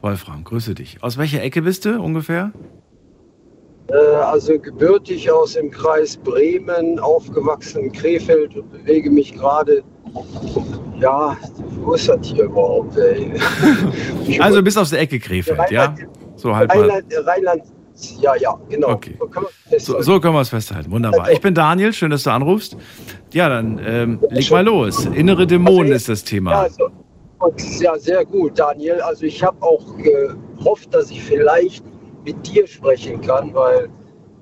Wolfram, 0.00 0.42
grüße 0.44 0.74
dich. 0.74 1.02
Aus 1.02 1.16
welcher 1.16 1.42
Ecke 1.42 1.62
bist 1.62 1.84
du 1.84 2.00
ungefähr? 2.00 2.52
Äh, 3.88 3.94
also 3.94 4.58
gebürtig 4.58 5.30
aus 5.30 5.54
dem 5.54 5.70
Kreis 5.70 6.16
Bremen, 6.16 6.98
aufgewachsen 6.98 7.84
in 7.84 7.92
Krefeld 7.92 8.56
und 8.56 8.70
bewege 8.70 9.10
mich 9.10 9.34
gerade. 9.34 9.82
Ja, 10.98 11.36
wo 11.80 11.94
ist 11.94 12.08
das 12.08 12.18
hier 12.26 12.44
überhaupt? 12.44 12.96
Ey? 12.96 13.32
Also 14.40 14.62
bis 14.62 14.76
aus 14.76 14.90
der 14.90 15.00
Ecke 15.00 15.18
Krefeld, 15.18 15.70
ja? 15.70 15.94
So 16.36 16.54
halt 16.54 16.68
mal. 16.68 16.78
Rheinland, 16.80 17.04
Rheinland, 17.26 17.62
ja, 18.20 18.34
ja, 18.36 18.58
genau. 18.68 18.90
Okay. 18.90 19.16
So 19.18 19.26
kann 19.26 19.42
man 19.44 19.80
So, 19.80 20.00
so 20.02 20.20
können 20.20 20.34
wir 20.34 20.40
es 20.40 20.48
festhalten. 20.48 20.90
Wunderbar. 20.90 21.30
Ich 21.30 21.40
bin 21.40 21.54
Daniel, 21.54 21.92
schön, 21.92 22.10
dass 22.10 22.22
du 22.24 22.30
anrufst. 22.30 22.76
Ja, 23.32 23.48
dann 23.48 23.80
ähm, 23.84 24.18
leg 24.30 24.50
mal 24.50 24.64
los. 24.64 25.04
Innere 25.06 25.46
Dämonen 25.46 25.92
ist 25.92 26.08
das 26.08 26.20
Ja, 26.22 26.26
Thema. 26.26 26.52
also, 26.62 26.90
und, 27.38 27.80
ja, 27.80 27.98
sehr 27.98 28.24
gut, 28.24 28.58
Daniel. 28.58 29.00
Also 29.00 29.24
ich 29.24 29.42
habe 29.42 29.60
auch 29.62 29.84
gehofft, 29.98 30.94
dass 30.94 31.10
ich 31.10 31.22
vielleicht 31.22 31.84
mit 32.24 32.46
dir 32.46 32.66
sprechen 32.66 33.20
kann, 33.20 33.52
weil 33.52 33.88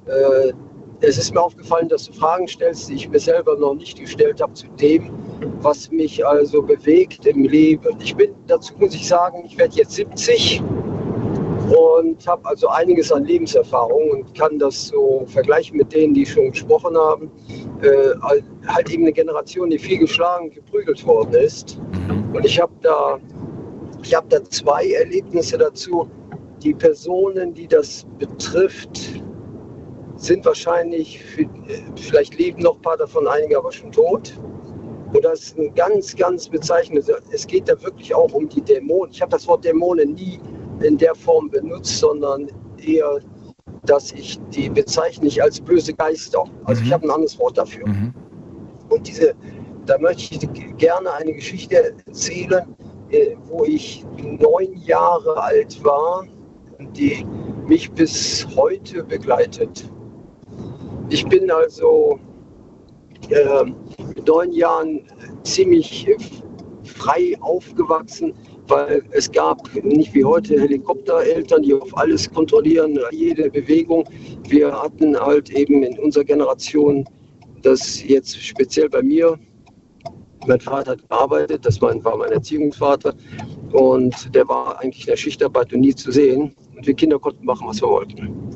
äh, 0.07 0.53
es 1.01 1.17
ist 1.17 1.33
mir 1.35 1.41
aufgefallen, 1.41 1.89
dass 1.89 2.05
du 2.05 2.13
Fragen 2.13 2.47
stellst, 2.47 2.89
die 2.91 2.95
ich 2.95 3.09
mir 3.09 3.19
selber 3.19 3.57
noch 3.57 3.75
nicht 3.75 3.99
gestellt 3.99 4.41
habe 4.43 4.53
zu 4.53 4.67
dem, 4.81 5.11
was 5.61 5.91
mich 5.91 6.25
also 6.27 6.63
bewegt 6.63 7.27
im 7.27 7.45
Leben. 7.45 7.97
Ich 8.03 8.15
bin, 8.15 8.35
dazu 8.47 8.75
muss 8.79 8.95
ich 8.95 9.07
sagen, 9.07 9.45
ich 9.45 9.59
werde 9.59 9.77
jetzt 9.77 9.93
70 9.93 10.63
und 11.71 12.27
habe 12.27 12.49
also 12.49 12.69
einiges 12.69 13.13
an 13.13 13.25
Lebenserfahrung 13.25 14.11
und 14.11 14.35
kann 14.35 14.59
das 14.59 14.89
so 14.89 15.25
vergleichen 15.27 15.77
mit 15.77 15.93
denen, 15.93 16.15
die 16.15 16.27
schon 16.27 16.51
gesprochen 16.51 16.97
haben. 16.97 17.31
Äh, 17.83 18.15
halt 18.67 18.91
eben 18.91 19.05
eine 19.05 19.13
Generation, 19.13 19.71
die 19.71 19.79
viel 19.79 19.99
geschlagen, 19.99 20.51
geprügelt 20.51 21.07
worden 21.07 21.35
ist. 21.35 21.81
Und 22.33 22.45
ich 22.45 22.61
habe 22.61 22.73
da, 22.83 23.19
ich 24.03 24.15
habe 24.15 24.27
da 24.29 24.43
zwei 24.45 24.91
Erlebnisse 24.91 25.59
dazu. 25.59 26.09
Die 26.63 26.75
Personen, 26.75 27.55
die 27.55 27.69
das 27.69 28.05
betrifft, 28.19 29.23
sind 30.17 30.45
wahrscheinlich, 30.45 31.23
für, 31.23 31.47
vielleicht 31.97 32.37
leben 32.39 32.63
noch 32.63 32.77
ein 32.77 32.83
paar 32.83 32.97
davon, 32.97 33.27
einige 33.27 33.57
aber 33.57 33.73
schon 33.73 33.93
tot. 33.93 34.35
Und 35.13 35.25
das 35.25 35.41
ist 35.41 35.59
ein 35.59 35.75
ganz, 35.75 36.15
ganz 36.15 36.49
bezeichnendes. 36.49 37.11
Es 37.33 37.47
geht 37.47 37.69
da 37.69 37.81
wirklich 37.83 38.15
auch 38.15 38.33
um 38.33 38.49
die 38.49 38.61
Dämonen. 38.61 39.13
Ich 39.13 39.21
habe 39.21 39.33
das 39.33 39.47
Wort 39.49 39.65
Dämonen 39.65 40.15
nie 40.15 40.41
in 40.83 40.97
der 40.99 41.15
Form 41.15 41.51
benutzt, 41.51 41.99
sondern 41.99 42.49
eher, 42.79 43.19
dass 43.85 44.13
ich 44.13 44.39
die 44.51 44.69
bezeichne 44.69 45.27
ich 45.27 45.43
als 45.43 45.61
böse 45.61 45.93
Geister. 45.95 46.45
Also 46.65 46.83
ich 46.83 46.93
habe 46.93 47.07
ein 47.07 47.11
anderes 47.11 47.39
Wort 47.39 47.59
dafür. 47.59 47.85
Und 48.89 49.07
diese, 49.07 49.35
da 49.87 49.99
möchte 49.99 50.35
ich 50.37 50.77
gerne 50.77 51.13
eine 51.13 51.33
Geschichte 51.33 51.95
erzählen, 52.07 52.75
äh, 53.11 53.35
wo 53.49 53.65
ich 53.65 54.05
neun 54.23 54.75
Jahre 54.77 55.43
alt 55.43 55.83
war 55.85 56.25
und 56.79 56.97
die 56.97 57.27
mich 57.67 57.91
bis 57.93 58.47
heute 58.57 59.03
begleitet. 59.05 59.91
Ich 61.09 61.27
bin 61.27 61.51
also 61.51 62.19
äh, 63.29 63.65
mit 63.65 63.90
neun 64.27 64.53
Jahren 64.53 65.01
ziemlich 65.43 66.09
äh, 66.09 66.17
frei 66.85 67.35
aufgewachsen, 67.41 68.35
weil 68.69 69.03
es 69.11 69.31
gab 69.31 69.59
nicht 69.83 70.15
wie 70.15 70.25
heute 70.25 70.61
Helikoptereltern, 70.61 71.63
die 71.63 71.75
auf 71.75 71.97
alles 71.97 72.31
kontrollieren, 72.31 72.99
jede 73.11 73.51
Bewegung. 73.51 74.05
Wir 74.49 74.73
hatten 74.73 75.19
halt 75.19 75.51
eben 75.51 75.83
in 75.83 75.99
unserer 75.99 76.25
Generation 76.25 77.05
das 77.63 78.03
jetzt 78.05 78.41
speziell 78.43 78.89
bei 78.89 79.03
mir. 79.03 79.39
Mein 80.47 80.61
Vater 80.61 80.93
hat 80.93 81.09
gearbeitet, 81.09 81.67
das 81.67 81.81
war 81.83 81.95
mein 82.17 82.33
Erziehungsvater 82.33 83.15
und 83.73 84.35
der 84.35 84.49
war 84.49 84.81
eigentlich 84.81 85.03
in 85.03 85.11
der 85.11 85.17
Schichtarbeit 85.17 85.73
und 85.73 85.81
nie 85.81 85.95
zu 85.95 86.11
sehen. 86.11 86.55
Und 86.77 86.87
wir 86.87 86.95
Kinder 86.95 87.19
konnten 87.19 87.45
machen, 87.45 87.69
was 87.69 87.83
wir 87.83 87.89
wollten. 87.89 88.50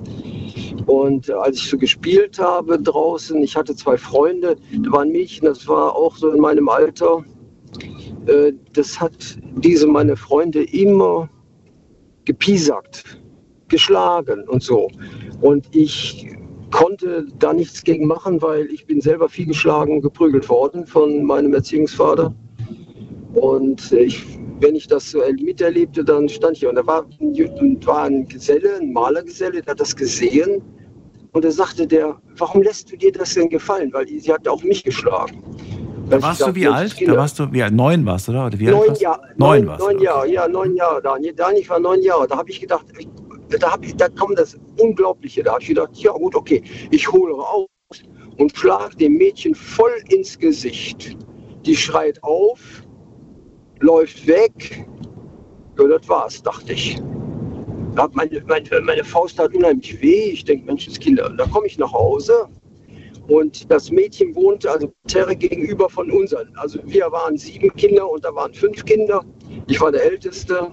Und 0.86 1.31
als 1.31 1.56
ich 1.56 1.70
so 1.70 1.78
gespielt 1.78 2.39
habe 2.39 2.78
draußen, 2.78 3.43
ich 3.43 3.56
hatte 3.56 3.74
zwei 3.74 3.97
Freunde, 3.97 4.56
da 4.82 4.93
waren 4.93 5.11
Mädchen, 5.11 5.47
das 5.47 5.66
war 5.66 5.94
auch 5.94 6.16
so 6.16 6.31
in 6.31 6.40
meinem 6.40 6.69
Alter. 6.69 7.24
Äh, 8.27 8.52
Das 8.73 9.01
hat 9.01 9.39
diese 9.56 9.86
meine 9.86 10.16
Freunde 10.16 10.65
immer 10.65 11.28
gepiesackt, 12.24 13.20
geschlagen 13.69 14.47
und 14.48 14.62
so. 14.62 14.89
Und 15.40 15.66
ich 15.74 16.28
konnte 16.70 17.27
da 17.39 17.52
nichts 17.52 17.82
gegen 17.85 18.06
machen, 18.06 18.43
weil 18.43 18.66
ich 18.66 18.86
bin 18.86 19.01
selber 19.01 19.28
viel 19.28 19.47
geschlagen, 19.47 20.01
geprügelt 20.01 20.48
worden 20.48 20.86
von 20.86 21.24
meinem 21.24 21.55
Erziehungsvater. 21.55 22.35
Und 23.35 23.93
ich, 23.93 24.24
wenn 24.60 24.74
ich 24.76 24.86
das 24.86 25.10
so 25.10 25.22
miterlebte, 25.40 26.05
dann 26.05 26.28
stand 26.28 26.56
ich 26.56 26.66
und 26.66 26.76
da 26.76 26.86
war, 26.86 27.06
und 27.18 27.86
war 27.86 28.05
ein 28.05 28.26
Geselle, 28.26 28.76
ein 28.81 28.93
Malergeselle, 28.93 29.62
der 29.62 29.72
hat 29.72 29.81
das 29.81 29.94
gesehen 29.94 30.62
und 31.32 31.44
da 31.44 31.51
sagte 31.51 31.86
der, 31.86 32.16
warum 32.36 32.62
lässt 32.62 32.93
du 32.93 32.97
dir 32.97 33.10
das 33.10 33.35
denn 33.35 33.48
gefallen? 33.48 33.93
Weil 33.93 34.06
sie 34.06 34.32
hat 34.32 34.47
auch 34.47 34.62
mich 34.62 34.85
geschlagen. 34.85 35.43
Da 36.09 36.22
warst 36.22 36.43
du 36.43 36.55
wie 36.55 36.68
alt? 36.68 36.94
Da 37.05 37.16
warst 37.16 37.39
du 37.39 37.51
wie 37.51 37.62
alt? 37.62 37.72
Neun 37.72 38.06
warst 38.06 38.28
du, 38.28 38.32
oder? 38.32 38.47
oder 38.47 38.59
wie 38.59 38.68
alt 38.68 38.76
Neun 38.76 38.89
warst 38.89 39.01
du? 39.01 39.05
Jahre. 39.05 39.20
Neun 39.36 39.66
warst 39.66 39.81
neun 39.81 39.98
Jahre, 40.01 40.28
ja, 40.28 40.48
neun 40.48 40.76
Jahre, 40.76 41.02
Daniel. 41.02 41.35
Daniel, 41.35 41.68
war 41.68 41.81
neun 41.81 42.02
Jahre. 42.02 42.28
Da 42.28 42.36
habe 42.36 42.51
ich 42.51 42.60
gedacht, 42.60 42.86
da, 43.48 43.72
hab 43.72 43.85
ich, 43.85 43.97
da 43.97 44.09
kommt 44.10 44.39
das 44.39 44.56
Unglaubliche. 44.81 45.43
Da 45.43 45.52
habe 45.52 45.62
ich 45.62 45.68
gedacht, 45.68 45.90
ja 45.94 46.12
gut, 46.12 46.36
okay, 46.36 46.62
ich 46.93 47.10
hole 47.10 47.35
raus 47.35 47.66
und 48.39 48.56
schlage 48.56 48.97
dem 48.97 49.14
Mädchen 49.14 49.56
voll 49.56 49.94
ins 50.10 50.39
Gesicht. 50.39 51.16
Die 51.66 51.74
schreit 51.74 52.22
auf, 52.22 52.60
läuft 53.85 54.27
weg. 54.27 54.86
Ja, 55.78 55.86
das 55.86 56.09
war's, 56.09 56.43
dachte 56.43 56.73
ich. 56.73 57.01
Hat 57.97 58.15
meine, 58.15 58.43
meine, 58.47 58.81
meine 58.81 59.05
Faust 59.05 59.36
tat 59.36 59.55
unheimlich 59.55 60.01
weh. 60.01 60.31
Ich 60.32 60.44
denke, 60.44 60.66
Menschenskinder. 60.66 61.31
Da 61.31 61.47
komme 61.47 61.66
ich 61.66 61.78
nach 61.78 61.93
Hause 61.93 62.48
und 63.28 63.70
das 63.70 63.90
Mädchen 63.90 64.35
wohnte 64.35 64.70
also 64.70 64.93
Terre 65.06 65.36
gegenüber 65.36 65.89
von 65.89 66.11
unseren. 66.11 66.48
Also 66.56 66.78
wir 66.85 67.11
waren 67.12 67.36
sieben 67.36 67.73
Kinder 67.74 68.09
und 68.11 68.24
da 68.24 68.35
waren 68.35 68.52
fünf 68.52 68.85
Kinder. 68.85 69.24
Ich 69.69 69.81
war 69.81 69.93
der 69.93 70.05
Älteste 70.05 70.70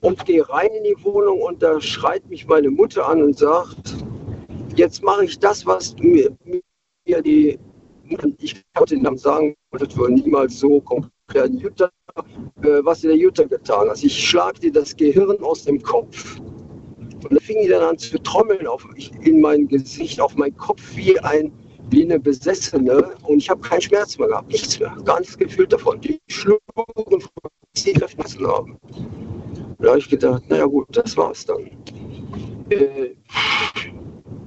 und 0.00 0.24
gehe 0.24 0.48
rein 0.48 0.70
in 0.76 0.84
die 0.84 1.04
Wohnung 1.04 1.40
und 1.40 1.62
da 1.62 1.80
schreit 1.80 2.28
mich 2.28 2.46
meine 2.46 2.70
Mutter 2.70 3.08
an 3.08 3.22
und 3.22 3.38
sagt, 3.38 3.96
jetzt 4.74 5.02
mache 5.02 5.24
ich 5.24 5.38
das, 5.38 5.64
was 5.64 5.96
mir, 5.98 6.36
mir 7.06 7.22
die, 7.22 7.58
ich 8.38 8.62
konnte 8.74 8.94
den 8.94 9.04
Namen 9.04 9.18
sagen, 9.18 9.54
das 9.72 9.96
war 9.96 10.08
niemals 10.08 10.58
so 10.58 10.80
konkret, 11.26 11.60
Jutta, 11.60 11.90
äh, 12.62 12.80
was 12.82 13.00
der 13.00 13.16
Jutta 13.16 13.44
getan 13.44 13.88
hast. 13.88 14.04
Ich 14.04 14.28
schlag 14.28 14.60
dir 14.60 14.72
das 14.72 14.96
Gehirn 14.96 15.42
aus 15.42 15.64
dem 15.64 15.82
Kopf. 15.82 16.38
Und 16.38 17.32
da 17.32 17.40
fing 17.40 17.60
die 17.62 17.68
dann 17.68 17.82
an 17.82 17.98
zu 17.98 18.18
trommeln 18.22 18.66
auf, 18.66 18.86
in 19.22 19.40
mein 19.40 19.66
Gesicht, 19.68 20.20
auf 20.20 20.36
meinen 20.36 20.56
Kopf 20.56 20.82
wie, 20.94 21.18
ein, 21.20 21.52
wie 21.90 22.04
eine 22.04 22.20
Besessene. 22.20 23.14
Und 23.24 23.38
ich 23.38 23.50
habe 23.50 23.60
keinen 23.60 23.80
Schmerz 23.80 24.18
mehr 24.18 24.28
gehabt, 24.28 24.52
nichts 24.52 24.78
mehr, 24.78 24.94
nichts 25.18 25.36
gefühlt 25.36 25.72
davon. 25.72 26.00
Die 26.00 26.20
schlugen 26.28 26.60
sie 27.74 27.94
verfressen 27.94 28.46
haben. 28.46 28.78
Da 29.78 29.88
habe 29.88 29.98
ich 29.98 30.08
gedacht, 30.08 30.42
naja 30.48 30.66
gut, 30.66 30.86
das 30.92 31.16
war's 31.16 31.44
dann. 31.44 31.70
Äh, 32.70 33.14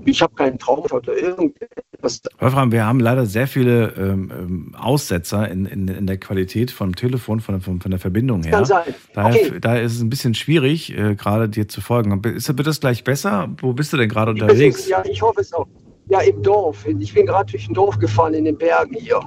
ich 0.06 0.22
habe 0.22 0.34
keinen 0.36 0.58
Traum 0.60 0.80
oder 0.92 1.14
irgendetwas. 1.16 1.70
Was, 2.02 2.22
Wolfram, 2.40 2.72
wir 2.72 2.86
haben 2.86 3.02
leider 3.02 3.26
sehr 3.26 3.46
viele 3.46 3.94
ähm, 3.98 4.32
ähm, 4.34 4.76
Aussetzer 4.78 5.50
in, 5.50 5.66
in, 5.66 5.88
in 5.90 6.08
der 6.08 6.18
Qualität 6.18 6.72
vom 6.72 6.96
Telefon, 6.96 7.42
von, 7.42 7.60
von, 7.60 7.82
von 7.82 7.92
der 7.92 8.00
Verbindung 8.00 8.44
her. 8.44 8.52
Kann 8.54 8.66
sein. 8.66 8.96
Daher, 9.14 9.36
Okay. 9.36 9.60
daher 9.60 9.84
ist 9.84 9.96
es 9.96 10.02
ein 10.02 10.10
bisschen 10.10 10.34
schwierig, 10.34 10.98
äh, 10.98 11.16
gerade 11.16 11.50
dir 11.50 11.68
zu 11.68 11.82
folgen. 11.82 12.22
Ist, 12.24 12.48
wird 12.48 12.68
das 12.68 12.80
gleich 12.80 13.04
besser? 13.04 13.50
Wo 13.60 13.74
bist 13.74 13.92
du 13.92 13.98
denn 13.98 14.08
gerade 14.08 14.32
unterwegs? 14.32 14.88
Ja, 14.88 15.04
ich 15.06 15.22
hoffe 15.22 15.42
es 15.42 15.52
auch. 15.54 15.68
Ja, 16.08 16.22
im 16.22 16.42
Dorf. 16.42 16.88
Ich 16.88 17.14
bin 17.14 17.26
gerade 17.26 17.52
durch 17.52 17.68
ein 17.70 17.74
Dorf 17.74 18.00
gefahren 18.00 18.34
in 18.34 18.46
den 18.46 18.58
Bergen 18.58 18.96
hier. 18.96 19.20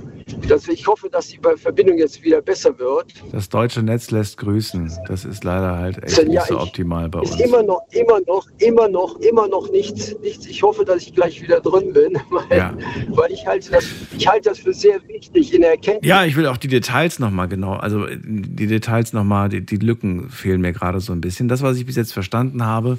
Das, 0.48 0.68
ich 0.68 0.86
hoffe, 0.86 1.08
dass 1.10 1.28
die 1.28 1.38
Verbindung 1.56 1.98
jetzt 1.98 2.22
wieder 2.22 2.40
besser 2.42 2.78
wird. 2.78 3.12
Das 3.32 3.48
deutsche 3.48 3.82
Netz 3.82 4.10
lässt 4.10 4.36
grüßen. 4.38 4.90
Das 5.08 5.24
ist 5.24 5.44
leider 5.44 5.78
halt 5.78 6.02
echt 6.02 6.18
Ja, 6.18 6.24
nicht 6.24 6.46
so 6.46 6.60
optimal 6.60 7.08
bei 7.08 7.20
uns. 7.20 7.30
Ist 7.30 7.40
immer 7.40 7.62
noch, 7.62 7.82
immer 7.90 8.20
noch, 8.26 8.46
immer 8.58 8.88
noch, 8.88 9.16
immer 9.20 9.48
noch 9.48 9.70
nichts, 9.70 10.14
nichts. 10.20 10.46
Ich 10.46 10.62
hoffe, 10.62 10.84
dass 10.84 11.02
ich 11.02 11.14
gleich 11.14 11.40
wieder 11.42 11.60
drin 11.60 11.92
bin, 11.92 12.14
weil, 12.30 12.58
Ja. 12.58 12.74
weil 13.08 13.30
ich 13.32 13.46
halte 13.46 13.70
das, 13.70 13.84
ich 14.16 14.26
halte 14.26 14.48
das 14.50 14.58
für 14.58 14.72
sehr 14.74 15.00
wichtig 15.08 15.54
in 15.54 15.62
der 15.62 15.72
Erkenntnis. 15.72 16.08
Ja, 16.08 16.24
ich 16.24 16.36
will 16.36 16.46
auch 16.46 16.56
die 16.56 16.68
Details 16.68 17.18
nochmal 17.18 17.48
genau, 17.48 17.74
also 17.74 18.06
die 18.06 18.66
Details 18.66 19.12
nochmal, 19.12 19.48
die, 19.48 19.64
die 19.64 19.76
Lücken 19.76 20.30
fehlen 20.30 20.60
mir 20.60 20.72
gerade 20.72 21.00
so 21.00 21.12
ein 21.12 21.20
bisschen. 21.20 21.48
Das, 21.48 21.62
was 21.62 21.76
ich 21.76 21.86
bis 21.86 21.96
jetzt 21.96 22.12
verstanden 22.12 22.64
habe, 22.64 22.98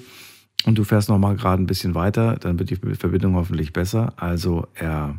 und 0.66 0.78
du 0.78 0.84
fährst 0.86 1.10
nochmal 1.10 1.36
gerade 1.36 1.62
ein 1.62 1.68
bisschen 1.68 1.94
weiter, 1.94 2.38
dann 2.40 2.58
wird 2.58 2.70
die 2.70 2.78
Verbindung 2.96 3.36
hoffentlich 3.36 3.74
besser. 3.74 4.14
Also 4.16 4.66
er, 4.76 5.16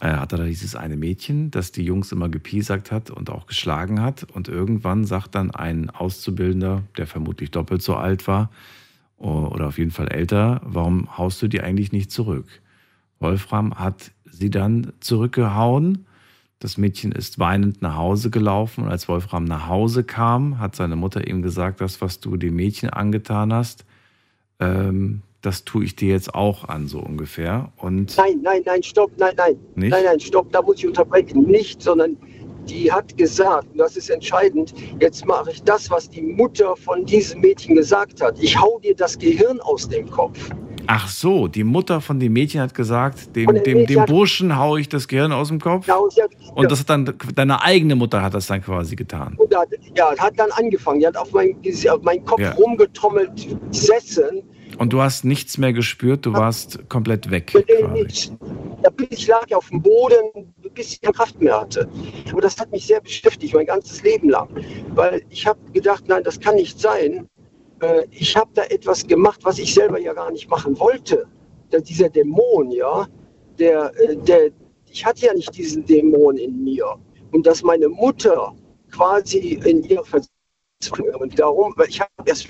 er 0.00 0.20
hatte 0.20 0.36
da 0.36 0.44
dieses 0.44 0.74
eine 0.74 0.96
Mädchen, 0.96 1.50
das 1.50 1.72
die 1.72 1.84
Jungs 1.84 2.12
immer 2.12 2.28
gepiesackt 2.28 2.90
hat 2.90 3.10
und 3.10 3.30
auch 3.30 3.46
geschlagen 3.46 4.02
hat. 4.02 4.24
Und 4.24 4.48
irgendwann 4.48 5.04
sagt 5.04 5.34
dann 5.34 5.50
ein 5.50 5.90
Auszubildender, 5.90 6.82
der 6.96 7.06
vermutlich 7.06 7.50
doppelt 7.50 7.82
so 7.82 7.94
alt 7.94 8.26
war 8.26 8.50
oder 9.16 9.68
auf 9.68 9.78
jeden 9.78 9.90
Fall 9.90 10.08
älter, 10.08 10.60
warum 10.64 11.16
haust 11.16 11.40
du 11.40 11.48
die 11.48 11.60
eigentlich 11.60 11.92
nicht 11.92 12.10
zurück? 12.10 12.46
Wolfram 13.20 13.74
hat 13.78 14.10
sie 14.24 14.50
dann 14.50 14.92
zurückgehauen. 15.00 16.06
Das 16.58 16.76
Mädchen 16.76 17.12
ist 17.12 17.38
weinend 17.38 17.80
nach 17.80 17.96
Hause 17.96 18.30
gelaufen 18.30 18.84
und 18.84 18.90
als 18.90 19.08
Wolfram 19.08 19.44
nach 19.44 19.68
Hause 19.68 20.04
kam, 20.04 20.58
hat 20.58 20.76
seine 20.76 20.96
Mutter 20.96 21.26
ihm 21.26 21.42
gesagt, 21.42 21.80
das, 21.80 22.00
was 22.00 22.20
du 22.20 22.36
dem 22.36 22.56
Mädchen 22.56 22.90
angetan 22.90 23.52
hast, 23.52 23.84
ähm, 24.60 25.22
das 25.44 25.64
tue 25.64 25.84
ich 25.84 25.96
dir 25.96 26.10
jetzt 26.10 26.34
auch 26.34 26.68
an, 26.68 26.88
so 26.88 26.98
ungefähr. 27.00 27.72
Und 27.76 28.16
Nein, 28.16 28.40
nein, 28.42 28.62
nein, 28.64 28.82
stopp, 28.82 29.10
nein, 29.18 29.34
nein. 29.36 29.56
Nicht? 29.74 29.90
Nein, 29.90 30.04
nein, 30.04 30.20
stopp, 30.20 30.50
da 30.52 30.62
muss 30.62 30.78
ich 30.78 30.86
unterbrechen. 30.86 31.42
Nicht, 31.42 31.82
sondern 31.82 32.16
die 32.68 32.90
hat 32.90 33.16
gesagt, 33.18 33.66
und 33.72 33.78
das 33.78 33.96
ist 33.96 34.08
entscheidend, 34.08 34.72
jetzt 34.98 35.26
mache 35.26 35.50
ich 35.50 35.62
das, 35.64 35.90
was 35.90 36.08
die 36.08 36.22
Mutter 36.22 36.74
von 36.76 37.04
diesem 37.04 37.40
Mädchen 37.42 37.74
gesagt 37.74 38.22
hat. 38.22 38.38
Ich 38.40 38.58
hau 38.58 38.78
dir 38.80 38.94
das 38.96 39.18
Gehirn 39.18 39.60
aus 39.60 39.86
dem 39.88 40.08
Kopf. 40.10 40.48
ach 40.86 41.08
so, 41.08 41.46
die 41.48 41.64
Mutter 41.64 42.00
von 42.00 42.18
dem 42.20 42.32
Mädchen 42.32 42.60
hat 42.62 42.74
gesagt, 42.74 43.36
dem, 43.36 43.62
dem 43.64 43.86
dem, 43.86 44.04
Burschen 44.06 44.58
haue 44.58 44.80
ich 44.80 44.88
das 44.88 45.08
Gehirn 45.08 45.32
aus 45.32 45.48
dem 45.48 45.60
Kopf. 45.60 45.86
Ja, 45.86 45.96
und 45.96 46.12
hat, 46.16 46.30
Und 46.54 46.70
das 46.70 46.80
hat 46.80 46.88
dann 46.90 47.14
deine 47.34 47.60
eigene 47.62 47.96
Mutter 47.96 48.22
hat 48.22 48.32
das 48.32 48.46
dann 48.46 48.62
quasi 48.62 48.96
getan. 48.96 49.34
und 49.36 49.54
hat, 49.54 49.68
ja, 49.96 50.16
hat 50.16 50.38
dann 50.38 50.50
angefangen. 50.52 51.00
Die 51.00 51.06
hat 51.06 51.16
auf 51.18 51.32
meinen, 51.32 51.56
auf 51.90 52.02
meinen 52.02 52.24
Kopf 52.24 52.40
Ja. 52.40 52.52
rumgetrommelt, 52.52 53.46
gesessen. 53.70 54.42
Und 54.78 54.92
du 54.92 55.00
hast 55.00 55.24
nichts 55.24 55.58
mehr 55.58 55.72
gespürt, 55.72 56.26
du 56.26 56.32
warst 56.32 56.88
komplett 56.88 57.30
weg. 57.30 57.48
Quasi. 57.48 57.88
nichts. 57.92 58.32
Da 58.82 58.90
bin 58.90 59.06
ich 59.10 59.26
lag 59.26 59.50
auf 59.52 59.68
dem 59.68 59.82
Boden, 59.82 60.54
bis 60.74 60.92
ich 60.92 61.00
keine 61.00 61.14
Kraft 61.14 61.40
mehr 61.40 61.60
hatte. 61.60 61.88
Aber 62.30 62.40
das 62.40 62.58
hat 62.58 62.70
mich 62.70 62.86
sehr 62.86 63.00
beschäftigt, 63.00 63.54
mein 63.54 63.66
ganzes 63.66 64.02
Leben 64.02 64.28
lang. 64.30 64.48
Weil 64.94 65.22
ich 65.30 65.46
habe 65.46 65.58
gedacht, 65.72 66.04
nein, 66.08 66.22
das 66.24 66.38
kann 66.40 66.56
nicht 66.56 66.78
sein. 66.80 67.28
Äh, 67.80 68.04
Ich 68.10 68.36
habe 68.36 68.50
da 68.54 68.62
etwas 68.64 69.06
gemacht, 69.06 69.40
was 69.42 69.58
ich 69.58 69.72
selber 69.74 69.98
ja 70.00 70.12
gar 70.12 70.30
nicht 70.30 70.48
machen 70.50 70.78
wollte. 70.78 71.26
Dieser 71.88 72.08
Dämon, 72.08 72.70
ja, 72.70 73.08
der, 73.58 73.92
äh, 73.98 74.16
der, 74.16 74.50
ich 74.90 75.04
hatte 75.04 75.26
ja 75.26 75.34
nicht 75.34 75.56
diesen 75.56 75.84
Dämon 75.84 76.36
in 76.36 76.62
mir. 76.62 76.96
Und 77.32 77.46
dass 77.46 77.62
meine 77.62 77.88
Mutter 77.88 78.54
quasi 78.92 79.60
in 79.64 79.82
ihrer 79.84 80.04
Verzweiflung, 80.04 81.14
und 81.20 81.38
darum, 81.38 81.72
weil 81.76 81.88
ich 81.88 82.00
habe 82.00 82.10
erst 82.26 82.48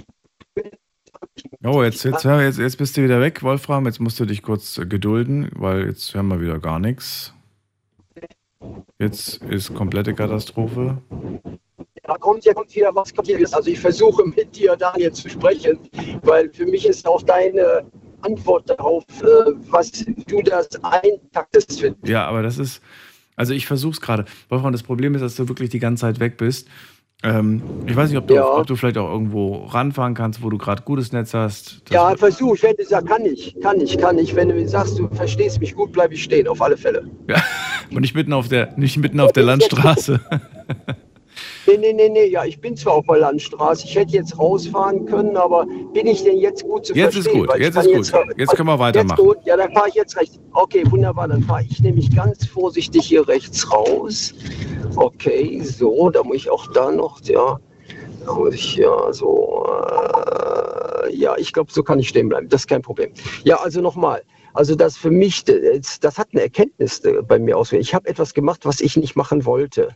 Oh, 1.66 1.82
jetzt, 1.82 2.04
jetzt, 2.04 2.24
jetzt, 2.24 2.58
jetzt 2.58 2.76
bist 2.76 2.94
du 2.94 3.02
wieder 3.02 3.22
weg, 3.22 3.42
Wolfram. 3.42 3.86
Jetzt 3.86 3.98
musst 3.98 4.20
du 4.20 4.26
dich 4.26 4.42
kurz 4.42 4.76
äh, 4.76 4.84
gedulden, 4.84 5.50
weil 5.54 5.86
jetzt 5.86 6.14
hören 6.14 6.28
wir 6.28 6.38
wieder 6.38 6.58
gar 6.58 6.78
nichts. 6.78 7.32
Jetzt 8.98 9.42
ist 9.44 9.72
komplette 9.72 10.12
Katastrophe. 10.12 10.98
Da 12.02 12.14
kommt 12.16 12.44
ja 12.44 12.52
kommt 12.52 12.74
wieder 12.74 12.94
was 12.94 13.14
kommt 13.14 13.28
hier. 13.28 13.38
Also 13.38 13.70
ich 13.70 13.80
versuche 13.80 14.26
mit 14.26 14.54
dir, 14.54 14.76
Daniel, 14.76 15.12
zu 15.12 15.30
sprechen, 15.30 15.78
weil 16.22 16.52
für 16.52 16.66
mich 16.66 16.86
ist 16.86 17.06
auch 17.06 17.22
deine 17.22 17.86
Antwort 18.20 18.68
darauf, 18.68 19.04
äh, 19.22 19.52
was 19.70 19.90
du 19.90 20.42
das 20.42 20.68
eintaktest 20.84 21.80
findest. 21.80 22.06
Ja, 22.06 22.26
aber 22.26 22.42
das 22.42 22.58
ist, 22.58 22.82
also 23.36 23.54
ich 23.54 23.66
versuche 23.66 23.92
es 23.92 24.00
gerade. 24.02 24.26
Wolfram, 24.50 24.72
das 24.72 24.82
Problem 24.82 25.14
ist, 25.14 25.22
dass 25.22 25.36
du 25.36 25.48
wirklich 25.48 25.70
die 25.70 25.78
ganze 25.78 26.02
Zeit 26.02 26.20
weg 26.20 26.36
bist. 26.36 26.68
Ähm, 27.24 27.62
ich 27.86 27.96
weiß 27.96 28.10
nicht, 28.10 28.18
ob 28.18 28.26
du, 28.28 28.34
Ja. 28.34 28.46
ob 28.58 28.66
du 28.66 28.76
vielleicht 28.76 28.98
auch 28.98 29.10
irgendwo 29.10 29.64
ranfahren 29.64 30.12
kannst, 30.14 30.42
wo 30.42 30.50
du 30.50 30.58
gerade 30.58 30.82
gutes 30.82 31.10
Netz 31.12 31.32
hast. 31.32 31.80
Ja, 31.90 32.14
versuch, 32.16 32.56
wenn 32.60 32.76
du 32.76 32.84
sagst, 32.84 33.08
kann 33.08 33.24
ich, 33.24 33.56
kann 33.62 33.80
ich, 33.80 33.96
kann 33.96 34.18
ich. 34.18 34.34
Wenn 34.36 34.50
du 34.50 34.68
sagst, 34.68 34.98
du 34.98 35.08
verstehst 35.08 35.58
mich 35.58 35.74
gut, 35.74 35.90
bleibe 35.92 36.14
ich 36.14 36.22
stehen, 36.22 36.46
auf 36.46 36.60
alle 36.60 36.76
Fälle. 36.76 37.08
Ja. 37.28 37.42
Und 37.90 38.02
nicht 38.02 38.14
mitten 38.14 38.32
auf 38.32 38.48
der, 38.48 38.74
nicht 38.76 38.98
mitten 38.98 39.20
auf 39.20 39.32
der 39.32 39.44
Landstraße. 39.44 40.20
Nee, 41.66 41.78
nee, 41.78 41.92
nee, 41.94 42.08
nee, 42.10 42.26
ja, 42.26 42.44
ich 42.44 42.60
bin 42.60 42.76
zwar 42.76 42.92
auf 42.94 43.06
der 43.06 43.18
Landstraße, 43.18 43.86
ich 43.86 43.96
hätte 43.96 44.12
jetzt 44.12 44.38
rausfahren 44.38 45.06
können, 45.06 45.36
aber 45.36 45.66
bin 45.94 46.06
ich 46.06 46.22
denn 46.22 46.36
jetzt 46.38 46.62
gut 46.62 46.86
zu 46.86 46.94
Jetzt 46.94 47.16
ist 47.16 47.22
verstehen? 47.22 47.40
gut, 47.40 47.48
Weil 47.48 47.60
ich 47.60 47.66
jetzt 47.66 47.74
kann 47.74 47.86
ist 47.88 48.12
gut. 48.12 48.22
Jetzt 48.36 48.54
können 48.54 48.68
wir 48.68 48.78
weitermachen. 48.78 49.18
Jetzt 49.18 49.26
gut, 49.26 49.36
ja, 49.46 49.56
dann 49.56 49.72
fahre 49.72 49.88
ich 49.88 49.94
jetzt 49.94 50.16
rechts. 50.16 50.38
Okay, 50.52 50.84
wunderbar, 50.90 51.26
dann 51.26 51.42
fahre 51.42 51.64
ich 51.68 51.80
nämlich 51.80 52.14
ganz 52.14 52.46
vorsichtig 52.46 53.06
hier 53.06 53.26
rechts 53.26 53.72
raus. 53.72 54.34
Okay, 54.96 55.60
so, 55.60 56.10
da 56.10 56.22
muss 56.22 56.36
ich 56.36 56.50
auch 56.50 56.66
da 56.68 56.90
noch, 56.90 57.20
ja, 57.22 57.58
da 58.24 58.32
muss 58.32 58.54
ich 58.54 58.76
ja 58.76 59.12
so, 59.12 59.66
äh, 61.04 61.14
ja, 61.14 61.36
ich 61.36 61.52
glaube, 61.52 61.72
so 61.72 61.82
kann 61.82 61.98
ich 61.98 62.08
stehen 62.08 62.28
bleiben, 62.28 62.48
das 62.48 62.62
ist 62.62 62.66
kein 62.68 62.82
Problem. 62.82 63.12
Ja, 63.42 63.56
also 63.56 63.80
nochmal. 63.80 64.22
Also 64.54 64.74
das 64.74 64.96
für 64.96 65.10
mich, 65.10 65.44
das 65.44 66.18
hat 66.18 66.28
eine 66.32 66.42
Erkenntnis 66.42 67.00
äh, 67.00 67.22
bei 67.22 67.38
mir 67.38 67.56
ausgewählt. 67.58 67.84
Ich 67.86 67.94
habe 67.94 68.08
etwas 68.08 68.34
gemacht, 68.34 68.60
was 68.64 68.80
ich 68.80 68.96
nicht 68.96 69.16
machen 69.16 69.44
wollte. 69.44 69.88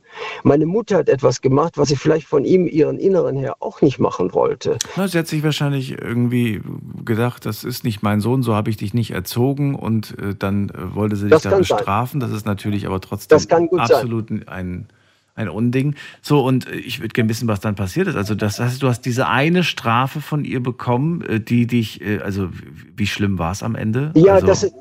Meine 0.42 0.66
Mutter 0.66 0.98
hat 0.98 1.08
etwas 1.08 1.40
gemacht, 1.40 1.78
was 1.78 1.88
sie 1.88 1.96
vielleicht 1.96 2.26
von 2.26 2.44
ihm, 2.44 2.66
ihren 2.66 2.98
Inneren 2.98 3.36
her, 3.36 3.56
auch 3.60 3.80
nicht 3.80 3.98
machen 3.98 4.34
wollte. 4.34 4.76
Na, 4.96 5.08
sie 5.08 5.18
hat 5.18 5.28
sich 5.28 5.42
wahrscheinlich 5.42 5.92
irgendwie 5.92 6.60
gedacht, 7.04 7.46
das 7.46 7.64
ist 7.64 7.84
nicht 7.84 8.02
mein 8.02 8.20
Sohn, 8.20 8.42
so 8.42 8.54
habe 8.54 8.70
ich 8.70 8.76
dich 8.76 8.94
nicht 8.94 9.12
erzogen 9.12 9.74
und 9.74 10.18
äh, 10.18 10.34
dann 10.38 10.70
äh, 10.70 10.94
wollte 10.94 11.16
sie 11.16 11.24
dich 11.24 11.30
Das 11.32 11.42
da 11.42 11.50
sein. 11.50 11.60
bestrafen. 11.60 12.20
Das 12.20 12.32
ist 12.32 12.44
natürlich 12.46 12.86
aber 12.86 13.00
trotzdem 13.00 13.38
gut 13.68 13.86
sein. 13.86 13.96
absolut 13.96 14.30
ein, 14.48 14.86
ein 15.38 15.48
Unding. 15.48 15.94
So, 16.20 16.44
und 16.44 16.66
äh, 16.68 16.74
ich 16.76 17.00
würde 17.00 17.12
gerne 17.14 17.30
wissen, 17.30 17.48
was 17.48 17.60
dann 17.60 17.74
passiert 17.74 18.08
ist. 18.08 18.16
Also, 18.16 18.34
das 18.34 18.60
heißt, 18.60 18.82
du 18.82 18.88
hast 18.88 19.02
diese 19.02 19.28
eine 19.28 19.64
Strafe 19.64 20.20
von 20.20 20.44
ihr 20.44 20.62
bekommen, 20.62 21.22
äh, 21.22 21.40
die 21.40 21.66
dich, 21.66 22.00
äh, 22.02 22.18
also 22.18 22.48
wie- 22.96 23.06
schlimm 23.06 23.38
war 23.38 23.52
es 23.52 23.62
am 23.62 23.74
Ende? 23.74 24.12
Ja, 24.14 24.34
also, 24.34 24.46
das 24.46 24.62
ist 24.64 24.74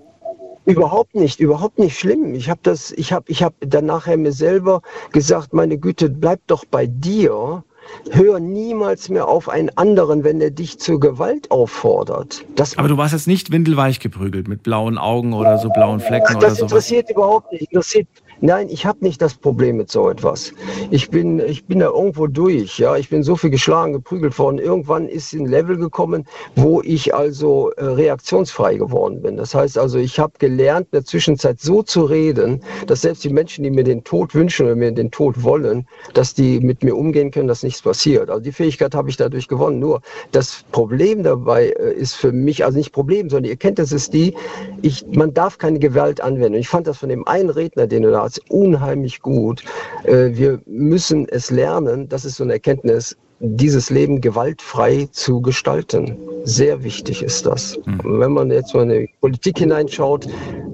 überhaupt 0.65 1.15
nicht, 1.15 1.39
überhaupt 1.39 1.79
nicht 1.79 1.97
schlimm. 1.97 2.35
Ich 2.35 2.49
habe 2.49 2.59
das, 2.63 2.91
ich 2.91 3.13
habe, 3.13 3.23
ich 3.29 3.41
habe 3.41 3.55
dann 3.65 3.85
nachher 3.85 4.17
mir 4.17 4.34
selber 4.34 4.81
gesagt, 5.13 5.53
meine 5.53 5.77
Güte, 5.77 6.09
bleib 6.09 6.41
doch 6.47 6.65
bei 6.65 6.85
dir. 6.88 7.63
Hör 8.11 8.41
niemals 8.41 9.07
mehr 9.07 9.29
auf 9.29 9.47
einen 9.47 9.69
anderen, 9.77 10.25
wenn 10.25 10.41
er 10.41 10.51
dich 10.51 10.77
zur 10.77 10.99
Gewalt 10.99 11.49
auffordert. 11.51 12.43
Das, 12.57 12.77
aber 12.77 12.89
du 12.89 12.97
warst 12.97 13.13
jetzt 13.13 13.27
nicht 13.27 13.49
windelweich 13.49 14.01
geprügelt 14.01 14.49
mit 14.49 14.61
blauen 14.61 14.97
Augen 14.97 15.31
oder 15.31 15.57
so 15.57 15.69
blauen 15.69 16.01
Flecken 16.01 16.25
Ach, 16.31 16.35
oder 16.35 16.47
das 16.49 16.57
sowas. 16.57 16.71
interessiert 16.73 17.09
überhaupt 17.11 17.49
nicht. 17.53 17.61
Interessiert, 17.71 18.07
nein, 18.41 18.69
ich 18.69 18.85
habe 18.85 19.03
nicht 19.03 19.22
das 19.22 19.35
Problem 19.35 19.77
mit 19.77 19.91
so 19.91 20.09
etwas. 20.09 20.53
Ich 20.91 21.09
bin, 21.09 21.39
ich 21.39 21.65
bin 21.65 21.80
da 21.80 21.88
irgendwo 21.88 22.27
durch. 22.27 22.77
Ja, 22.80 22.95
ich 22.95 23.09
bin 23.09 23.23
so 23.23 23.35
viel 23.35 23.49
geschlagen, 23.49 23.93
geprügelt 23.93 24.38
worden. 24.38 24.59
Irgendwann 24.59 25.07
ist 25.07 25.34
ein 25.34 25.45
Level 25.45 25.77
gekommen, 25.77 26.26
wo 26.55 26.81
ich 26.81 27.14
also 27.14 27.72
äh, 27.72 27.85
reaktionsfrei 27.85 28.76
geworden 28.76 29.22
bin. 29.22 29.38
Das 29.38 29.55
heißt 29.55 29.77
also, 29.77 29.97
ich 29.97 30.19
habe 30.19 30.34
gelernt, 30.39 30.88
in 30.88 30.97
der 30.97 31.05
Zwischenzeit 31.05 31.59
so 31.59 31.84
zu 31.84 32.03
reden, 32.05 32.61
dass 32.85 33.01
selbst 33.01 33.23
die 33.23 33.30
Menschen, 33.30 33.64
die 33.64 33.72
mir 33.72 33.84
den 33.84 34.03
Tod 34.03 34.35
wünschen 34.35 34.65
oder 34.65 34.76
mir 34.76 34.91
den 34.91 35.11
Tod 35.11 35.43
wollen, 35.43 35.88
dass 36.14 36.34
die 36.34 36.59
mit 36.59 36.84
mir 36.84 36.95
umgehen 36.95 37.31
können, 37.31 37.47
dass 37.47 37.64
nichts 37.64 37.81
passiert. 37.81 38.30
Also 38.30 38.41
die 38.41 38.51
Fähigkeit 38.51 38.95
habe 38.95 39.09
ich 39.09 39.18
dadurch 39.18 39.47
gewonnen. 39.47 39.80
Nur 39.80 40.01
das 40.31 40.64
Problem 40.72 41.23
dabei 41.23 41.69
äh, 41.69 41.93
ist 41.93 42.15
für 42.15 42.31
mich, 42.31 42.65
also 42.65 42.77
nicht 42.77 42.91
Problem, 42.91 43.30
sondern 43.30 43.43
die 43.43 43.51
Erkenntnis 43.51 43.91
ist 43.91 44.14
die, 44.14 44.35
ich, 44.81 45.05
man 45.07 45.34
darf 45.34 45.57
keine 45.57 45.80
Gewalt 45.80 46.22
anwenden. 46.22 46.55
Und 46.55 46.59
ich 46.59 46.69
fand 46.69 46.88
das 46.88 46.97
von 46.97 47.09
dem 47.09 47.27
einen 47.27 47.49
Redner, 47.49 47.88
den 47.88 48.03
du 48.03 48.11
da 48.11 48.26
hast, 48.27 48.51
unheimlich 48.51 49.21
gut. 49.21 49.63
Äh, 50.03 50.31
wir 50.33 50.59
müssen 50.65 51.27
es 51.29 51.49
lernen, 51.49 52.07
das 52.09 52.25
ist 52.25 52.35
so 52.35 52.43
eine 52.43 52.53
Erkenntnis, 52.53 53.15
dieses 53.39 53.89
Leben 53.89 54.19
gewaltfrei 54.21 55.07
zu 55.11 55.41
gestalten. 55.41 56.17
Sehr 56.43 56.83
wichtig 56.83 57.21
ist 57.21 57.45
das. 57.45 57.77
Wenn 58.03 58.31
man 58.31 58.49
jetzt 58.49 58.73
mal 58.73 58.89
in 58.89 59.01
die 59.01 59.09
Politik 59.21 59.59
hineinschaut, 59.59 60.27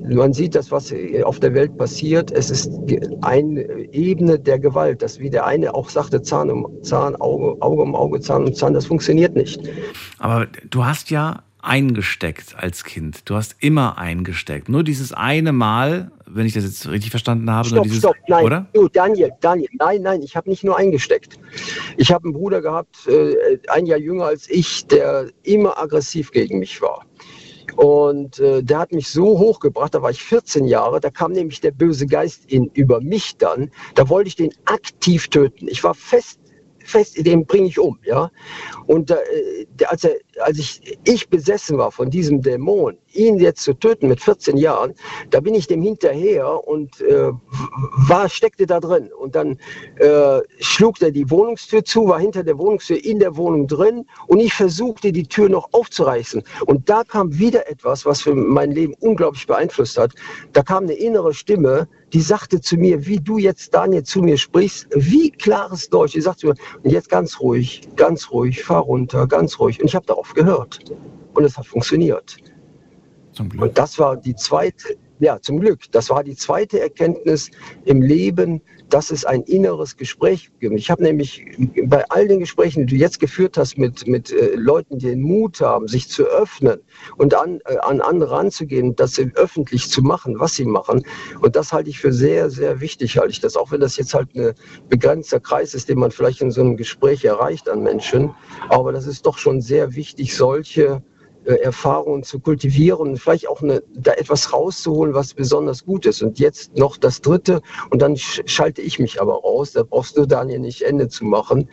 man 0.07 0.33
sieht 0.33 0.55
das, 0.55 0.71
was 0.71 0.93
auf 1.23 1.39
der 1.39 1.53
Welt 1.53 1.77
passiert. 1.77 2.31
Es 2.31 2.49
ist 2.49 2.71
eine 3.21 3.63
Ebene 3.91 4.39
der 4.39 4.59
Gewalt, 4.59 5.01
das 5.01 5.19
wie 5.19 5.29
der 5.29 5.45
eine 5.45 5.73
auch 5.73 5.89
sagte, 5.89 6.21
Zahn 6.21 6.49
um 6.49 6.67
Zahn, 6.83 7.15
Auge, 7.17 7.61
Auge 7.61 7.81
um 7.81 7.95
Auge, 7.95 8.21
Zahn 8.21 8.45
um 8.45 8.53
Zahn, 8.53 8.73
das 8.73 8.85
funktioniert 8.85 9.35
nicht. 9.35 9.59
Aber 10.19 10.47
du 10.69 10.85
hast 10.85 11.09
ja 11.09 11.43
eingesteckt 11.61 12.55
als 12.57 12.83
Kind. 12.83 13.29
Du 13.29 13.35
hast 13.35 13.55
immer 13.59 13.97
eingesteckt. 13.97 14.69
Nur 14.69 14.83
dieses 14.83 15.13
eine 15.13 15.53
Mal, 15.53 16.11
wenn 16.33 16.45
ich 16.45 16.53
das 16.53 16.63
jetzt 16.63 16.89
richtig 16.89 17.11
verstanden 17.11 17.49
habe, 17.51 17.67
stopp, 17.67 17.83
dieses, 17.83 17.99
stopp, 17.99 18.15
nein, 18.27 18.45
oder? 18.45 18.65
Du, 18.73 18.87
Daniel, 18.87 19.31
Daniel, 19.41 19.69
nein, 19.79 20.01
nein, 20.01 20.21
ich 20.21 20.35
habe 20.35 20.49
nicht 20.49 20.63
nur 20.63 20.77
eingesteckt. 20.77 21.39
Ich 21.97 22.11
habe 22.11 22.25
einen 22.25 22.33
Bruder 22.33 22.61
gehabt, 22.61 23.07
äh, 23.07 23.59
ein 23.69 23.85
Jahr 23.85 23.99
jünger 23.99 24.25
als 24.25 24.49
ich, 24.49 24.87
der 24.87 25.29
immer 25.43 25.77
aggressiv 25.77 26.31
gegen 26.31 26.59
mich 26.59 26.81
war. 26.81 27.05
Und 27.75 28.39
äh, 28.39 28.61
der 28.61 28.79
hat 28.79 28.91
mich 28.91 29.09
so 29.09 29.39
hochgebracht, 29.39 29.95
da 29.95 30.01
war 30.01 30.11
ich 30.11 30.23
14 30.23 30.65
Jahre, 30.65 30.99
da 30.99 31.09
kam 31.09 31.31
nämlich 31.31 31.61
der 31.61 31.71
böse 31.71 32.05
Geist 32.05 32.45
in, 32.51 32.69
über 32.73 33.01
mich 33.01 33.37
dann. 33.37 33.71
Da 33.95 34.09
wollte 34.09 34.27
ich 34.27 34.35
den 34.35 34.53
aktiv 34.65 35.27
töten. 35.29 35.67
Ich 35.67 35.83
war 35.83 35.95
fest 35.95 36.39
fest, 36.85 37.25
den 37.25 37.45
bringe 37.45 37.67
ich 37.67 37.79
um, 37.79 37.97
ja. 38.03 38.29
Und 38.87 39.11
äh, 39.11 39.15
als, 39.87 40.03
er, 40.03 40.15
als 40.39 40.57
ich, 40.57 40.97
ich 41.05 41.29
besessen 41.29 41.77
war 41.77 41.91
von 41.91 42.09
diesem 42.09 42.41
Dämon, 42.41 42.97
ihn 43.13 43.39
jetzt 43.39 43.63
zu 43.63 43.73
töten 43.73 44.07
mit 44.07 44.21
14 44.21 44.57
Jahren, 44.57 44.93
da 45.29 45.39
bin 45.39 45.53
ich 45.53 45.67
dem 45.67 45.81
hinterher 45.81 46.67
und 46.67 47.01
äh, 47.01 47.31
war, 48.07 48.29
steckte 48.29 48.65
da 48.65 48.79
drin. 48.79 49.11
Und 49.13 49.35
dann 49.35 49.57
äh, 49.97 50.41
schlug 50.59 51.01
er 51.01 51.11
die 51.11 51.29
Wohnungstür 51.29 51.83
zu, 51.83 52.07
war 52.07 52.19
hinter 52.19 52.43
der 52.43 52.57
Wohnungstür 52.57 53.03
in 53.03 53.19
der 53.19 53.35
Wohnung 53.35 53.67
drin 53.67 54.05
und 54.27 54.39
ich 54.39 54.53
versuchte 54.53 55.11
die 55.11 55.27
Tür 55.27 55.49
noch 55.49 55.69
aufzureißen. 55.71 56.43
Und 56.65 56.89
da 56.89 57.03
kam 57.03 57.37
wieder 57.37 57.69
etwas, 57.69 58.05
was 58.05 58.21
für 58.21 58.35
mein 58.35 58.71
Leben 58.71 58.93
unglaublich 58.99 59.47
beeinflusst 59.47 59.97
hat. 59.97 60.13
Da 60.53 60.63
kam 60.63 60.83
eine 60.83 60.93
innere 60.93 61.33
Stimme, 61.33 61.87
die 62.13 62.21
sagte 62.21 62.61
zu 62.61 62.77
mir, 62.77 63.05
wie 63.07 63.17
du 63.17 63.39
jetzt, 63.39 63.73
Daniel, 63.73 64.03
zu 64.03 64.21
mir 64.21 64.37
sprichst, 64.37 64.87
wie 64.93 65.31
klares 65.31 65.89
Deutsch. 65.89 66.13
Die 66.13 66.21
sagte 66.21 66.41
zu 66.41 66.47
mir, 66.47 66.55
und 66.83 66.91
jetzt 66.91 67.09
ganz 67.09 67.39
ruhig, 67.39 67.81
ganz 67.95 68.29
ruhig, 68.31 68.63
fahr 68.73 68.81
runter, 68.81 69.27
ganz 69.27 69.59
ruhig. 69.59 69.79
Und 69.79 69.85
ich 69.85 69.95
habe 69.95 70.07
darauf 70.07 70.33
gehört. 70.33 70.79
Und 71.35 71.43
es 71.43 71.57
hat 71.57 71.67
funktioniert. 71.67 72.37
Und 73.39 73.77
das 73.77 73.99
war 73.99 74.17
die 74.17 74.35
zweite, 74.35 74.95
ja, 75.19 75.39
zum 75.39 75.59
Glück, 75.59 75.91
das 75.91 76.09
war 76.09 76.23
die 76.23 76.35
zweite 76.35 76.79
Erkenntnis 76.79 77.51
im 77.85 78.01
Leben, 78.01 78.61
dass 78.93 79.09
es 79.09 79.25
ein 79.25 79.41
inneres 79.41 79.97
Gespräch. 79.97 80.51
Ich 80.59 80.91
habe 80.91 81.01
nämlich 81.01 81.43
bei 81.85 82.05
all 82.09 82.27
den 82.27 82.39
Gesprächen, 82.39 82.85
die 82.85 82.93
du 82.93 82.99
jetzt 82.99 83.19
geführt 83.19 83.57
hast 83.57 83.75
mit, 83.75 84.05
mit 84.05 84.31
äh, 84.31 84.53
Leuten, 84.53 84.99
die 84.99 85.07
den 85.07 85.21
Mut 85.23 85.61
haben, 85.61 85.87
sich 85.87 86.09
zu 86.09 86.25
öffnen 86.25 86.79
und 87.17 87.33
an, 87.33 87.59
äh, 87.65 87.77
an 87.77 88.01
andere 88.01 88.29
ranzugehen, 88.29 88.95
das 88.95 89.19
öffentlich 89.33 89.89
zu 89.89 90.03
machen, 90.03 90.39
was 90.39 90.53
sie 90.53 90.65
machen. 90.65 91.03
Und 91.41 91.55
das 91.55 91.73
halte 91.73 91.89
ich 91.89 91.99
für 91.99 92.13
sehr, 92.13 92.51
sehr 92.51 92.81
wichtig, 92.81 93.17
halte 93.17 93.31
ich 93.31 93.39
das, 93.39 93.57
auch 93.57 93.71
wenn 93.71 93.81
das 93.81 93.97
jetzt 93.97 94.13
halt 94.13 94.35
ein 94.35 94.53
begrenzter 94.89 95.39
Kreis 95.39 95.73
ist, 95.73 95.89
den 95.89 95.97
man 95.97 96.11
vielleicht 96.11 96.41
in 96.41 96.51
so 96.51 96.61
einem 96.61 96.77
Gespräch 96.77 97.25
erreicht 97.25 97.69
an 97.69 97.81
Menschen. 97.81 98.29
Aber 98.69 98.91
das 98.91 99.07
ist 99.07 99.25
doch 99.25 99.39
schon 99.39 99.59
sehr 99.61 99.95
wichtig, 99.95 100.35
solche 100.35 101.01
Erfahrungen 101.45 102.23
zu 102.23 102.39
kultivieren 102.39 103.17
vielleicht 103.17 103.47
auch 103.49 103.61
eine, 103.61 103.83
da 103.93 104.13
etwas 104.13 104.53
rauszuholen, 104.53 105.13
was 105.13 105.33
besonders 105.33 105.85
gut 105.85 106.05
ist. 106.05 106.21
Und 106.21 106.39
jetzt 106.39 106.77
noch 106.77 106.97
das 106.97 107.21
Dritte 107.21 107.61
und 107.89 108.01
dann 108.01 108.17
schalte 108.17 108.81
ich 108.81 108.99
mich 108.99 109.21
aber 109.21 109.33
raus. 109.33 109.71
Da 109.71 109.83
brauchst 109.83 110.17
du, 110.17 110.25
Daniel, 110.25 110.59
nicht 110.59 110.81
Ende 110.83 111.07
zu 111.07 111.25
machen. 111.25 111.69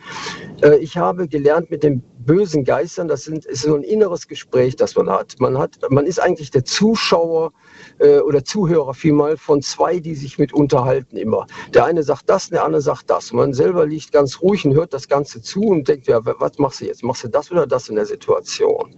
Äh, 0.61 0.77
ich 0.77 0.97
habe 0.97 1.27
gelernt 1.27 1.71
mit 1.71 1.83
dem 1.83 2.03
bösen 2.25 2.63
Geistern, 2.63 3.07
das 3.07 3.23
sind, 3.23 3.45
ist 3.45 3.63
so 3.63 3.75
ein 3.75 3.83
inneres 3.83 4.27
Gespräch, 4.27 4.75
das 4.75 4.95
man 4.95 5.09
hat. 5.09 5.35
Man 5.39 5.57
hat, 5.57 5.79
man 5.89 6.05
ist 6.05 6.19
eigentlich 6.19 6.51
der 6.51 6.65
Zuschauer 6.65 7.51
äh, 8.01 8.19
oder 8.19 8.43
Zuhörer 8.43 8.93
vielmal 8.93 9.37
von 9.37 9.61
zwei, 9.61 9.99
die 9.99 10.15
sich 10.15 10.37
mit 10.37 10.53
unterhalten 10.53 11.17
immer. 11.17 11.45
Der 11.73 11.85
eine 11.85 12.03
sagt 12.03 12.29
das, 12.29 12.49
der 12.49 12.63
andere 12.63 12.81
sagt 12.81 13.09
das. 13.09 13.31
Man 13.31 13.53
selber 13.53 13.85
liegt 13.85 14.11
ganz 14.11 14.41
ruhig 14.41 14.65
und 14.65 14.73
hört 14.73 14.93
das 14.93 15.07
Ganze 15.07 15.41
zu 15.41 15.61
und 15.61 15.87
denkt, 15.87 16.07
ja, 16.07 16.19
was 16.23 16.57
machst 16.57 16.81
du 16.81 16.85
jetzt? 16.85 17.03
Machst 17.03 17.23
du 17.23 17.27
das 17.27 17.51
oder 17.51 17.67
das 17.67 17.89
in 17.89 17.95
der 17.95 18.05
Situation? 18.05 18.95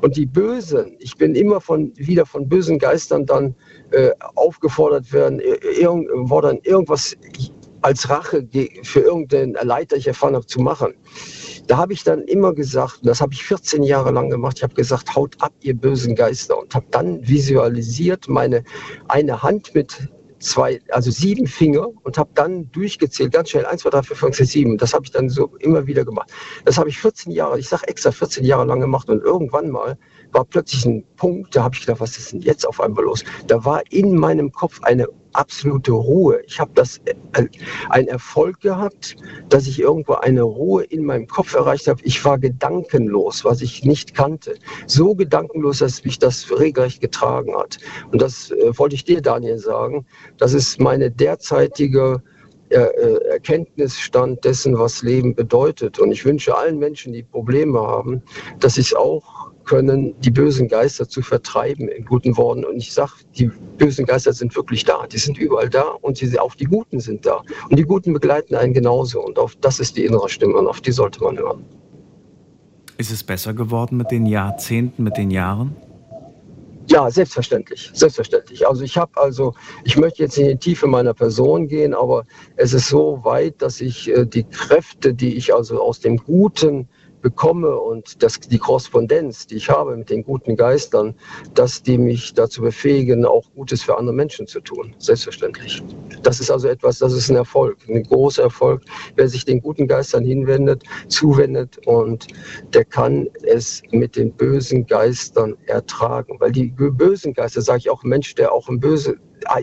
Und 0.00 0.16
die 0.16 0.26
Bösen, 0.26 0.96
ich 0.98 1.16
bin 1.16 1.34
immer 1.34 1.60
von, 1.60 1.92
wieder 1.96 2.26
von 2.26 2.48
bösen 2.48 2.78
Geistern 2.78 3.24
dann 3.26 3.54
äh, 3.92 4.10
aufgefordert 4.34 5.12
werden, 5.12 5.40
irgend, 5.40 6.08
worden, 6.28 6.58
irgendwas 6.62 7.16
als 7.82 8.10
Rache 8.10 8.46
für 8.82 9.00
irgendeinen 9.00 9.54
Leiter 9.62 9.96
ich 9.96 10.06
erfahren 10.06 10.34
habe, 10.34 10.46
zu 10.46 10.60
machen. 10.60 10.94
Da 11.70 11.76
habe 11.76 11.92
ich 11.92 12.02
dann 12.02 12.22
immer 12.22 12.52
gesagt, 12.52 12.98
das 13.04 13.20
habe 13.20 13.32
ich 13.32 13.44
14 13.44 13.84
Jahre 13.84 14.10
lang 14.10 14.28
gemacht, 14.28 14.56
ich 14.56 14.64
habe 14.64 14.74
gesagt, 14.74 15.14
haut 15.14 15.36
ab, 15.38 15.52
ihr 15.60 15.74
bösen 15.74 16.16
Geister. 16.16 16.58
Und 16.58 16.74
habe 16.74 16.86
dann 16.90 17.20
visualisiert 17.28 18.28
meine 18.28 18.64
eine 19.06 19.40
Hand 19.40 19.72
mit 19.72 20.08
zwei, 20.40 20.80
also 20.90 21.12
sieben 21.12 21.46
Finger 21.46 21.86
und 22.02 22.18
habe 22.18 22.30
dann 22.34 22.72
durchgezählt, 22.72 23.32
ganz 23.32 23.50
schnell, 23.50 23.66
eins, 23.66 23.82
zwei, 23.82 23.90
drei, 23.90 24.02
vier, 24.02 24.16
fünf, 24.16 24.34
sechs, 24.34 24.50
sieben. 24.50 24.78
Das 24.78 24.92
habe 24.92 25.04
ich 25.04 25.12
dann 25.12 25.28
so 25.28 25.54
immer 25.60 25.86
wieder 25.86 26.04
gemacht. 26.04 26.32
Das 26.64 26.76
habe 26.76 26.88
ich 26.88 26.98
14 26.98 27.30
Jahre, 27.30 27.56
ich 27.60 27.68
sage 27.68 27.86
extra 27.86 28.10
14 28.10 28.44
Jahre 28.44 28.64
lang 28.64 28.80
gemacht 28.80 29.08
und 29.08 29.22
irgendwann 29.22 29.70
mal 29.70 29.96
war 30.32 30.44
plötzlich 30.44 30.84
ein 30.86 31.04
Punkt, 31.16 31.54
da 31.54 31.64
habe 31.64 31.74
ich 31.74 31.82
gedacht, 31.82 32.00
was 32.00 32.16
ist 32.16 32.32
denn 32.32 32.40
jetzt 32.40 32.66
auf 32.66 32.80
einmal 32.80 33.04
los? 33.04 33.24
Da 33.46 33.64
war 33.64 33.82
in 33.90 34.16
meinem 34.16 34.52
Kopf 34.52 34.80
eine 34.82 35.06
absolute 35.32 35.92
Ruhe. 35.92 36.40
Ich 36.46 36.58
habe 36.58 36.70
das 36.74 36.98
äh, 37.04 37.14
einen 37.90 38.08
Erfolg 38.08 38.60
gehabt, 38.60 39.16
dass 39.48 39.66
ich 39.66 39.78
irgendwo 39.80 40.14
eine 40.14 40.42
Ruhe 40.42 40.84
in 40.84 41.04
meinem 41.04 41.26
Kopf 41.26 41.54
erreicht 41.54 41.88
habe. 41.88 42.00
Ich 42.04 42.24
war 42.24 42.38
gedankenlos, 42.38 43.44
was 43.44 43.60
ich 43.60 43.84
nicht 43.84 44.14
kannte. 44.14 44.54
So 44.86 45.14
gedankenlos, 45.14 45.78
dass 45.78 46.04
mich 46.04 46.18
das 46.18 46.50
regelrecht 46.50 47.00
getragen 47.00 47.56
hat. 47.56 47.78
Und 48.10 48.20
das 48.22 48.50
äh, 48.50 48.76
wollte 48.76 48.94
ich 48.94 49.04
dir, 49.04 49.20
Daniel, 49.20 49.58
sagen. 49.58 50.06
Das 50.38 50.52
ist 50.52 50.80
meine 50.80 51.10
derzeitige 51.10 52.22
äh, 52.70 52.78
äh, 52.78 53.24
Erkenntnisstand 53.30 54.44
dessen, 54.44 54.78
was 54.78 55.02
Leben 55.02 55.34
bedeutet. 55.34 55.98
Und 55.98 56.12
ich 56.12 56.24
wünsche 56.24 56.56
allen 56.56 56.78
Menschen, 56.78 57.12
die 57.12 57.24
Probleme 57.24 57.80
haben, 57.80 58.22
dass 58.60 58.74
sie 58.74 58.82
es 58.82 58.94
auch 58.94 59.39
können, 59.70 60.20
die 60.20 60.32
bösen 60.32 60.66
Geister 60.66 61.08
zu 61.08 61.22
vertreiben, 61.22 61.86
in 61.86 62.04
guten 62.04 62.36
Worten. 62.36 62.64
Und 62.64 62.78
ich 62.78 62.92
sage, 62.92 63.12
die 63.38 63.52
bösen 63.78 64.04
Geister 64.04 64.32
sind 64.32 64.56
wirklich 64.56 64.84
da. 64.84 65.06
Die 65.06 65.18
sind 65.18 65.38
überall 65.38 65.70
da 65.70 65.84
und 66.00 66.16
sie, 66.16 66.36
auch 66.40 66.56
die 66.56 66.64
Guten 66.64 66.98
sind 66.98 67.24
da. 67.24 67.42
Und 67.68 67.78
die 67.78 67.84
Guten 67.84 68.12
begleiten 68.12 68.56
einen 68.56 68.74
genauso. 68.74 69.24
Und 69.24 69.38
auf, 69.38 69.54
das 69.60 69.78
ist 69.78 69.96
die 69.96 70.04
innere 70.04 70.28
Stimme 70.28 70.56
und 70.56 70.66
auf 70.66 70.80
die 70.80 70.90
sollte 70.90 71.22
man 71.22 71.38
hören. 71.38 71.64
Ist 72.98 73.12
es 73.12 73.22
besser 73.22 73.54
geworden 73.54 73.96
mit 73.96 74.10
den 74.10 74.26
Jahrzehnten, 74.26 75.04
mit 75.04 75.16
den 75.16 75.30
Jahren? 75.30 75.76
Ja, 76.88 77.08
selbstverständlich, 77.08 77.92
selbstverständlich. 77.94 78.66
Also 78.66 78.82
ich 78.82 78.98
habe 78.98 79.12
also, 79.22 79.54
ich 79.84 79.96
möchte 79.96 80.24
jetzt 80.24 80.36
in 80.36 80.48
die 80.48 80.56
Tiefe 80.56 80.88
meiner 80.88 81.14
Person 81.14 81.68
gehen, 81.68 81.94
aber 81.94 82.24
es 82.56 82.72
ist 82.72 82.88
so 82.88 83.20
weit, 83.22 83.62
dass 83.62 83.80
ich 83.80 84.10
äh, 84.10 84.26
die 84.26 84.42
Kräfte, 84.42 85.14
die 85.14 85.36
ich 85.36 85.54
also 85.54 85.80
aus 85.80 86.00
dem 86.00 86.16
Guten 86.16 86.88
bekomme 87.20 87.76
und 87.76 88.22
das, 88.22 88.40
die 88.40 88.58
Korrespondenz, 88.58 89.46
die 89.46 89.56
ich 89.56 89.68
habe 89.68 89.96
mit 89.96 90.10
den 90.10 90.24
guten 90.24 90.56
Geistern, 90.56 91.14
dass 91.54 91.82
die 91.82 91.98
mich 91.98 92.34
dazu 92.34 92.62
befähigen, 92.62 93.24
auch 93.24 93.44
Gutes 93.54 93.82
für 93.82 93.96
andere 93.96 94.14
Menschen 94.14 94.46
zu 94.46 94.60
tun. 94.60 94.94
Selbstverständlich. 94.98 95.82
Das 96.22 96.40
ist 96.40 96.50
also 96.50 96.68
etwas, 96.68 96.98
das 96.98 97.12
ist 97.12 97.30
ein 97.30 97.36
Erfolg, 97.36 97.78
ein 97.88 98.02
großer 98.02 98.44
Erfolg. 98.44 98.82
Wer 99.16 99.28
sich 99.28 99.44
den 99.44 99.60
guten 99.60 99.86
Geistern 99.86 100.24
hinwendet, 100.24 100.82
zuwendet 101.08 101.78
und 101.86 102.26
der 102.72 102.84
kann 102.84 103.28
es 103.42 103.82
mit 103.90 104.16
den 104.16 104.32
bösen 104.32 104.86
Geistern 104.86 105.56
ertragen. 105.66 106.36
Weil 106.40 106.52
die 106.52 106.68
bösen 106.68 107.34
Geister, 107.34 107.60
sage 107.62 107.78
ich 107.80 107.90
auch, 107.90 108.02
Mensch, 108.02 108.34
der 108.34 108.52
auch 108.52 108.68
ein 108.68 108.80
böse, 108.80 109.16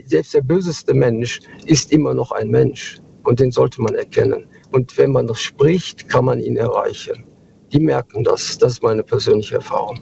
selbst 0.05 0.33
der 0.33 0.41
böseste 0.41 0.93
Mensch 0.93 1.39
ist 1.65 1.91
immer 1.91 2.13
noch 2.13 2.31
ein 2.31 2.49
Mensch. 2.49 2.99
Und 3.23 3.41
den 3.41 3.51
sollte 3.51 3.81
man 3.81 3.93
erkennen. 3.93 4.47
Und 4.71 4.97
wenn 4.97 5.11
man 5.11 5.25
noch 5.25 5.35
spricht, 5.35 6.07
kann 6.07 6.25
man 6.25 6.39
ihn 6.39 6.55
erreichen 6.55 7.26
die 7.71 7.79
merken 7.79 8.23
das. 8.23 8.57
Das 8.57 8.73
ist 8.73 8.83
meine 8.83 9.03
persönliche 9.03 9.55
Erfahrung. 9.55 9.99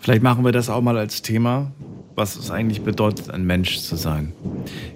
Vielleicht 0.00 0.22
machen 0.22 0.44
wir 0.44 0.52
das 0.52 0.70
auch 0.70 0.80
mal 0.80 0.96
als 0.96 1.20
Thema, 1.20 1.72
was 2.14 2.36
es 2.36 2.50
eigentlich 2.50 2.82
bedeutet, 2.82 3.30
ein 3.30 3.44
Mensch 3.44 3.80
zu 3.80 3.96
sein. 3.96 4.32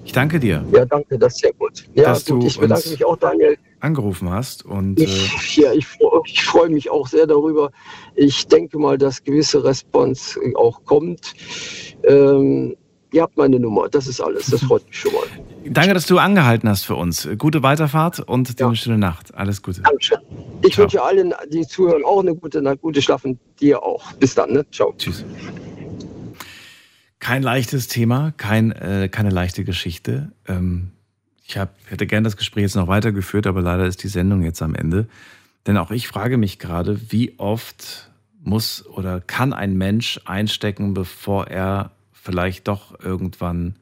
Ich 0.04 0.12
danke 0.12 0.40
dir. 0.40 0.64
Ja, 0.72 0.86
danke, 0.86 1.18
das 1.18 1.34
ist 1.34 1.40
sehr 1.40 1.52
gut. 1.52 1.84
Ja, 1.94 2.04
dass 2.04 2.24
gut, 2.24 2.44
ich 2.44 2.58
bedanke 2.58 2.88
mich 2.88 3.04
auch, 3.04 3.16
Daniel. 3.16 3.56
Angerufen 3.80 4.30
hast 4.30 4.64
und. 4.64 4.98
Ich, 4.98 5.58
äh 5.58 5.62
ja, 5.62 5.72
ich, 5.74 5.86
ich 6.24 6.42
freue 6.42 6.70
mich 6.70 6.90
auch 6.90 7.06
sehr 7.06 7.26
darüber. 7.26 7.70
Ich 8.14 8.46
denke 8.46 8.78
mal, 8.78 8.96
dass 8.96 9.22
gewisse 9.22 9.62
Response 9.62 10.40
auch 10.54 10.82
kommt. 10.84 11.34
Ähm, 12.02 12.76
ihr 13.14 13.22
habt 13.22 13.36
meine 13.36 13.60
Nummer, 13.60 13.88
das 13.88 14.06
ist 14.06 14.20
alles. 14.20 14.46
Das 14.46 14.62
freut 14.64 14.84
mich 14.86 14.98
schon 14.98 15.12
mal. 15.12 15.22
Danke, 15.66 15.94
dass 15.94 16.06
du 16.06 16.18
angehalten 16.18 16.68
hast 16.68 16.84
für 16.84 16.96
uns. 16.96 17.28
Gute 17.38 17.62
Weiterfahrt 17.62 18.20
und 18.20 18.58
ja. 18.58 18.66
eine 18.66 18.76
schöne 18.76 18.98
Nacht. 18.98 19.34
Alles 19.34 19.62
Gute. 19.62 19.82
Dankeschön. 19.82 20.18
Ich 20.62 20.74
Ciao. 20.74 20.82
wünsche 20.82 21.02
allen, 21.02 21.32
die 21.50 21.66
zuhören, 21.66 22.04
auch 22.04 22.20
eine 22.20 22.34
gute 22.34 22.60
Nacht, 22.60 22.80
gute 22.80 23.00
Schlafen. 23.00 23.38
Dir 23.60 23.82
auch. 23.82 24.12
Bis 24.14 24.34
dann. 24.34 24.52
Ne? 24.52 24.66
Ciao. 24.70 24.92
Tschüss. 24.98 25.24
Kein 27.20 27.42
leichtes 27.42 27.88
Thema, 27.88 28.32
kein, 28.36 28.72
äh, 28.72 29.08
keine 29.10 29.30
leichte 29.30 29.64
Geschichte. 29.64 30.32
Ähm, 30.46 30.90
ich 31.46 31.56
hab, 31.56 31.74
hätte 31.88 32.06
gern 32.06 32.24
das 32.24 32.36
Gespräch 32.36 32.62
jetzt 32.62 32.76
noch 32.76 32.88
weitergeführt, 32.88 33.46
aber 33.46 33.62
leider 33.62 33.86
ist 33.86 34.02
die 34.02 34.08
Sendung 34.08 34.42
jetzt 34.42 34.60
am 34.60 34.74
Ende. 34.74 35.06
Denn 35.66 35.78
auch 35.78 35.90
ich 35.90 36.08
frage 36.08 36.36
mich 36.36 36.58
gerade, 36.58 37.00
wie 37.10 37.38
oft 37.38 38.10
muss 38.42 38.84
oder 38.86 39.20
kann 39.22 39.54
ein 39.54 39.76
Mensch 39.76 40.20
einstecken, 40.26 40.92
bevor 40.92 41.46
er 41.46 41.92
vielleicht 42.24 42.68
doch 42.68 42.98
irgendwann 43.00 43.74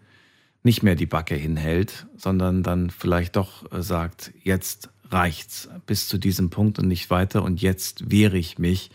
nicht 0.65 0.83
mehr 0.83 0.97
die 0.97 1.07
Backe 1.07 1.37
hinhält, 1.37 2.07
sondern 2.17 2.63
dann 2.63 2.91
vielleicht 2.91 3.37
doch 3.37 3.71
äh, 3.73 3.83
sagt, 3.83 4.33
jetzt 4.43 4.91
reicht's 5.11 5.69
bis 5.87 6.09
zu 6.09 6.19
diesem 6.19 6.51
Punkt 6.51 6.79
und 6.79 6.89
nicht 6.89 7.11
weiter 7.11 7.43
und 7.45 7.63
jetzt 7.63 8.11
wehre 8.11 8.39
ich 8.39 8.59
mich 8.59 8.91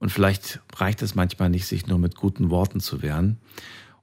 Und 0.00 0.10
vielleicht 0.10 0.60
reicht 0.76 1.02
es 1.02 1.14
manchmal 1.14 1.50
nicht, 1.50 1.66
sich 1.66 1.86
nur 1.86 1.98
mit 1.98 2.14
guten 2.14 2.50
Worten 2.50 2.80
zu 2.80 3.02
wehren 3.02 3.38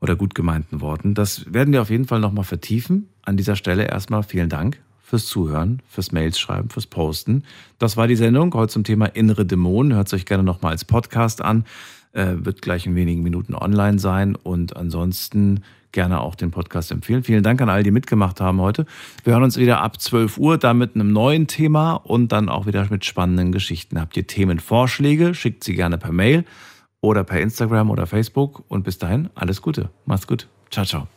oder 0.01 0.15
gut 0.15 0.35
gemeinten 0.35 0.81
Worten. 0.81 1.13
Das 1.13 1.53
werden 1.53 1.73
wir 1.73 1.81
auf 1.81 1.89
jeden 1.89 2.05
Fall 2.05 2.19
nochmal 2.19 2.43
vertiefen. 2.43 3.07
An 3.21 3.37
dieser 3.37 3.55
Stelle 3.55 3.85
erstmal 3.85 4.23
vielen 4.23 4.49
Dank 4.49 4.81
fürs 5.01 5.25
Zuhören, 5.27 5.81
fürs 5.87 6.11
Mails 6.11 6.39
schreiben, 6.39 6.69
fürs 6.69 6.87
Posten. 6.87 7.43
Das 7.79 7.95
war 7.95 8.07
die 8.07 8.15
Sendung 8.15 8.53
heute 8.53 8.73
zum 8.73 8.83
Thema 8.83 9.05
innere 9.05 9.45
Dämonen. 9.45 9.93
Hört 9.93 10.07
es 10.07 10.13
euch 10.13 10.25
gerne 10.25 10.43
nochmal 10.43 10.73
als 10.73 10.83
Podcast 10.83 11.41
an. 11.41 11.65
Äh, 12.15 12.45
wird 12.45 12.61
gleich 12.61 12.85
in 12.85 12.95
wenigen 12.95 13.23
Minuten 13.23 13.53
online 13.53 13.99
sein. 13.99 14.35
Und 14.35 14.77
ansonsten 14.77 15.61
gerne 15.91 16.21
auch 16.21 16.35
den 16.35 16.51
Podcast 16.51 16.91
empfehlen. 16.91 17.23
Vielen 17.23 17.43
Dank 17.43 17.61
an 17.61 17.69
all 17.69 17.83
die 17.83 17.91
mitgemacht 17.91 18.39
haben 18.39 18.61
heute. 18.61 18.85
Wir 19.25 19.33
hören 19.33 19.43
uns 19.43 19.57
wieder 19.57 19.81
ab 19.81 19.99
12 19.99 20.37
Uhr, 20.37 20.57
dann 20.57 20.77
mit 20.77 20.95
einem 20.95 21.11
neuen 21.11 21.47
Thema 21.47 21.93
und 21.93 22.31
dann 22.31 22.47
auch 22.47 22.67
wieder 22.67 22.87
mit 22.89 23.03
spannenden 23.03 23.51
Geschichten. 23.51 23.99
Habt 23.99 24.15
ihr 24.15 24.25
Themenvorschläge? 24.27 25.33
Schickt 25.33 25.63
sie 25.63 25.75
gerne 25.75 25.97
per 25.97 26.11
Mail 26.11 26.45
oder 27.01 27.23
per 27.23 27.41
Instagram 27.41 27.89
oder 27.89 28.07
Facebook. 28.07 28.63
Und 28.69 28.83
bis 28.83 28.97
dahin, 28.97 29.29
alles 29.35 29.61
Gute. 29.61 29.89
Macht's 30.05 30.27
gut. 30.27 30.47
Ciao, 30.69 30.85
ciao. 30.85 31.15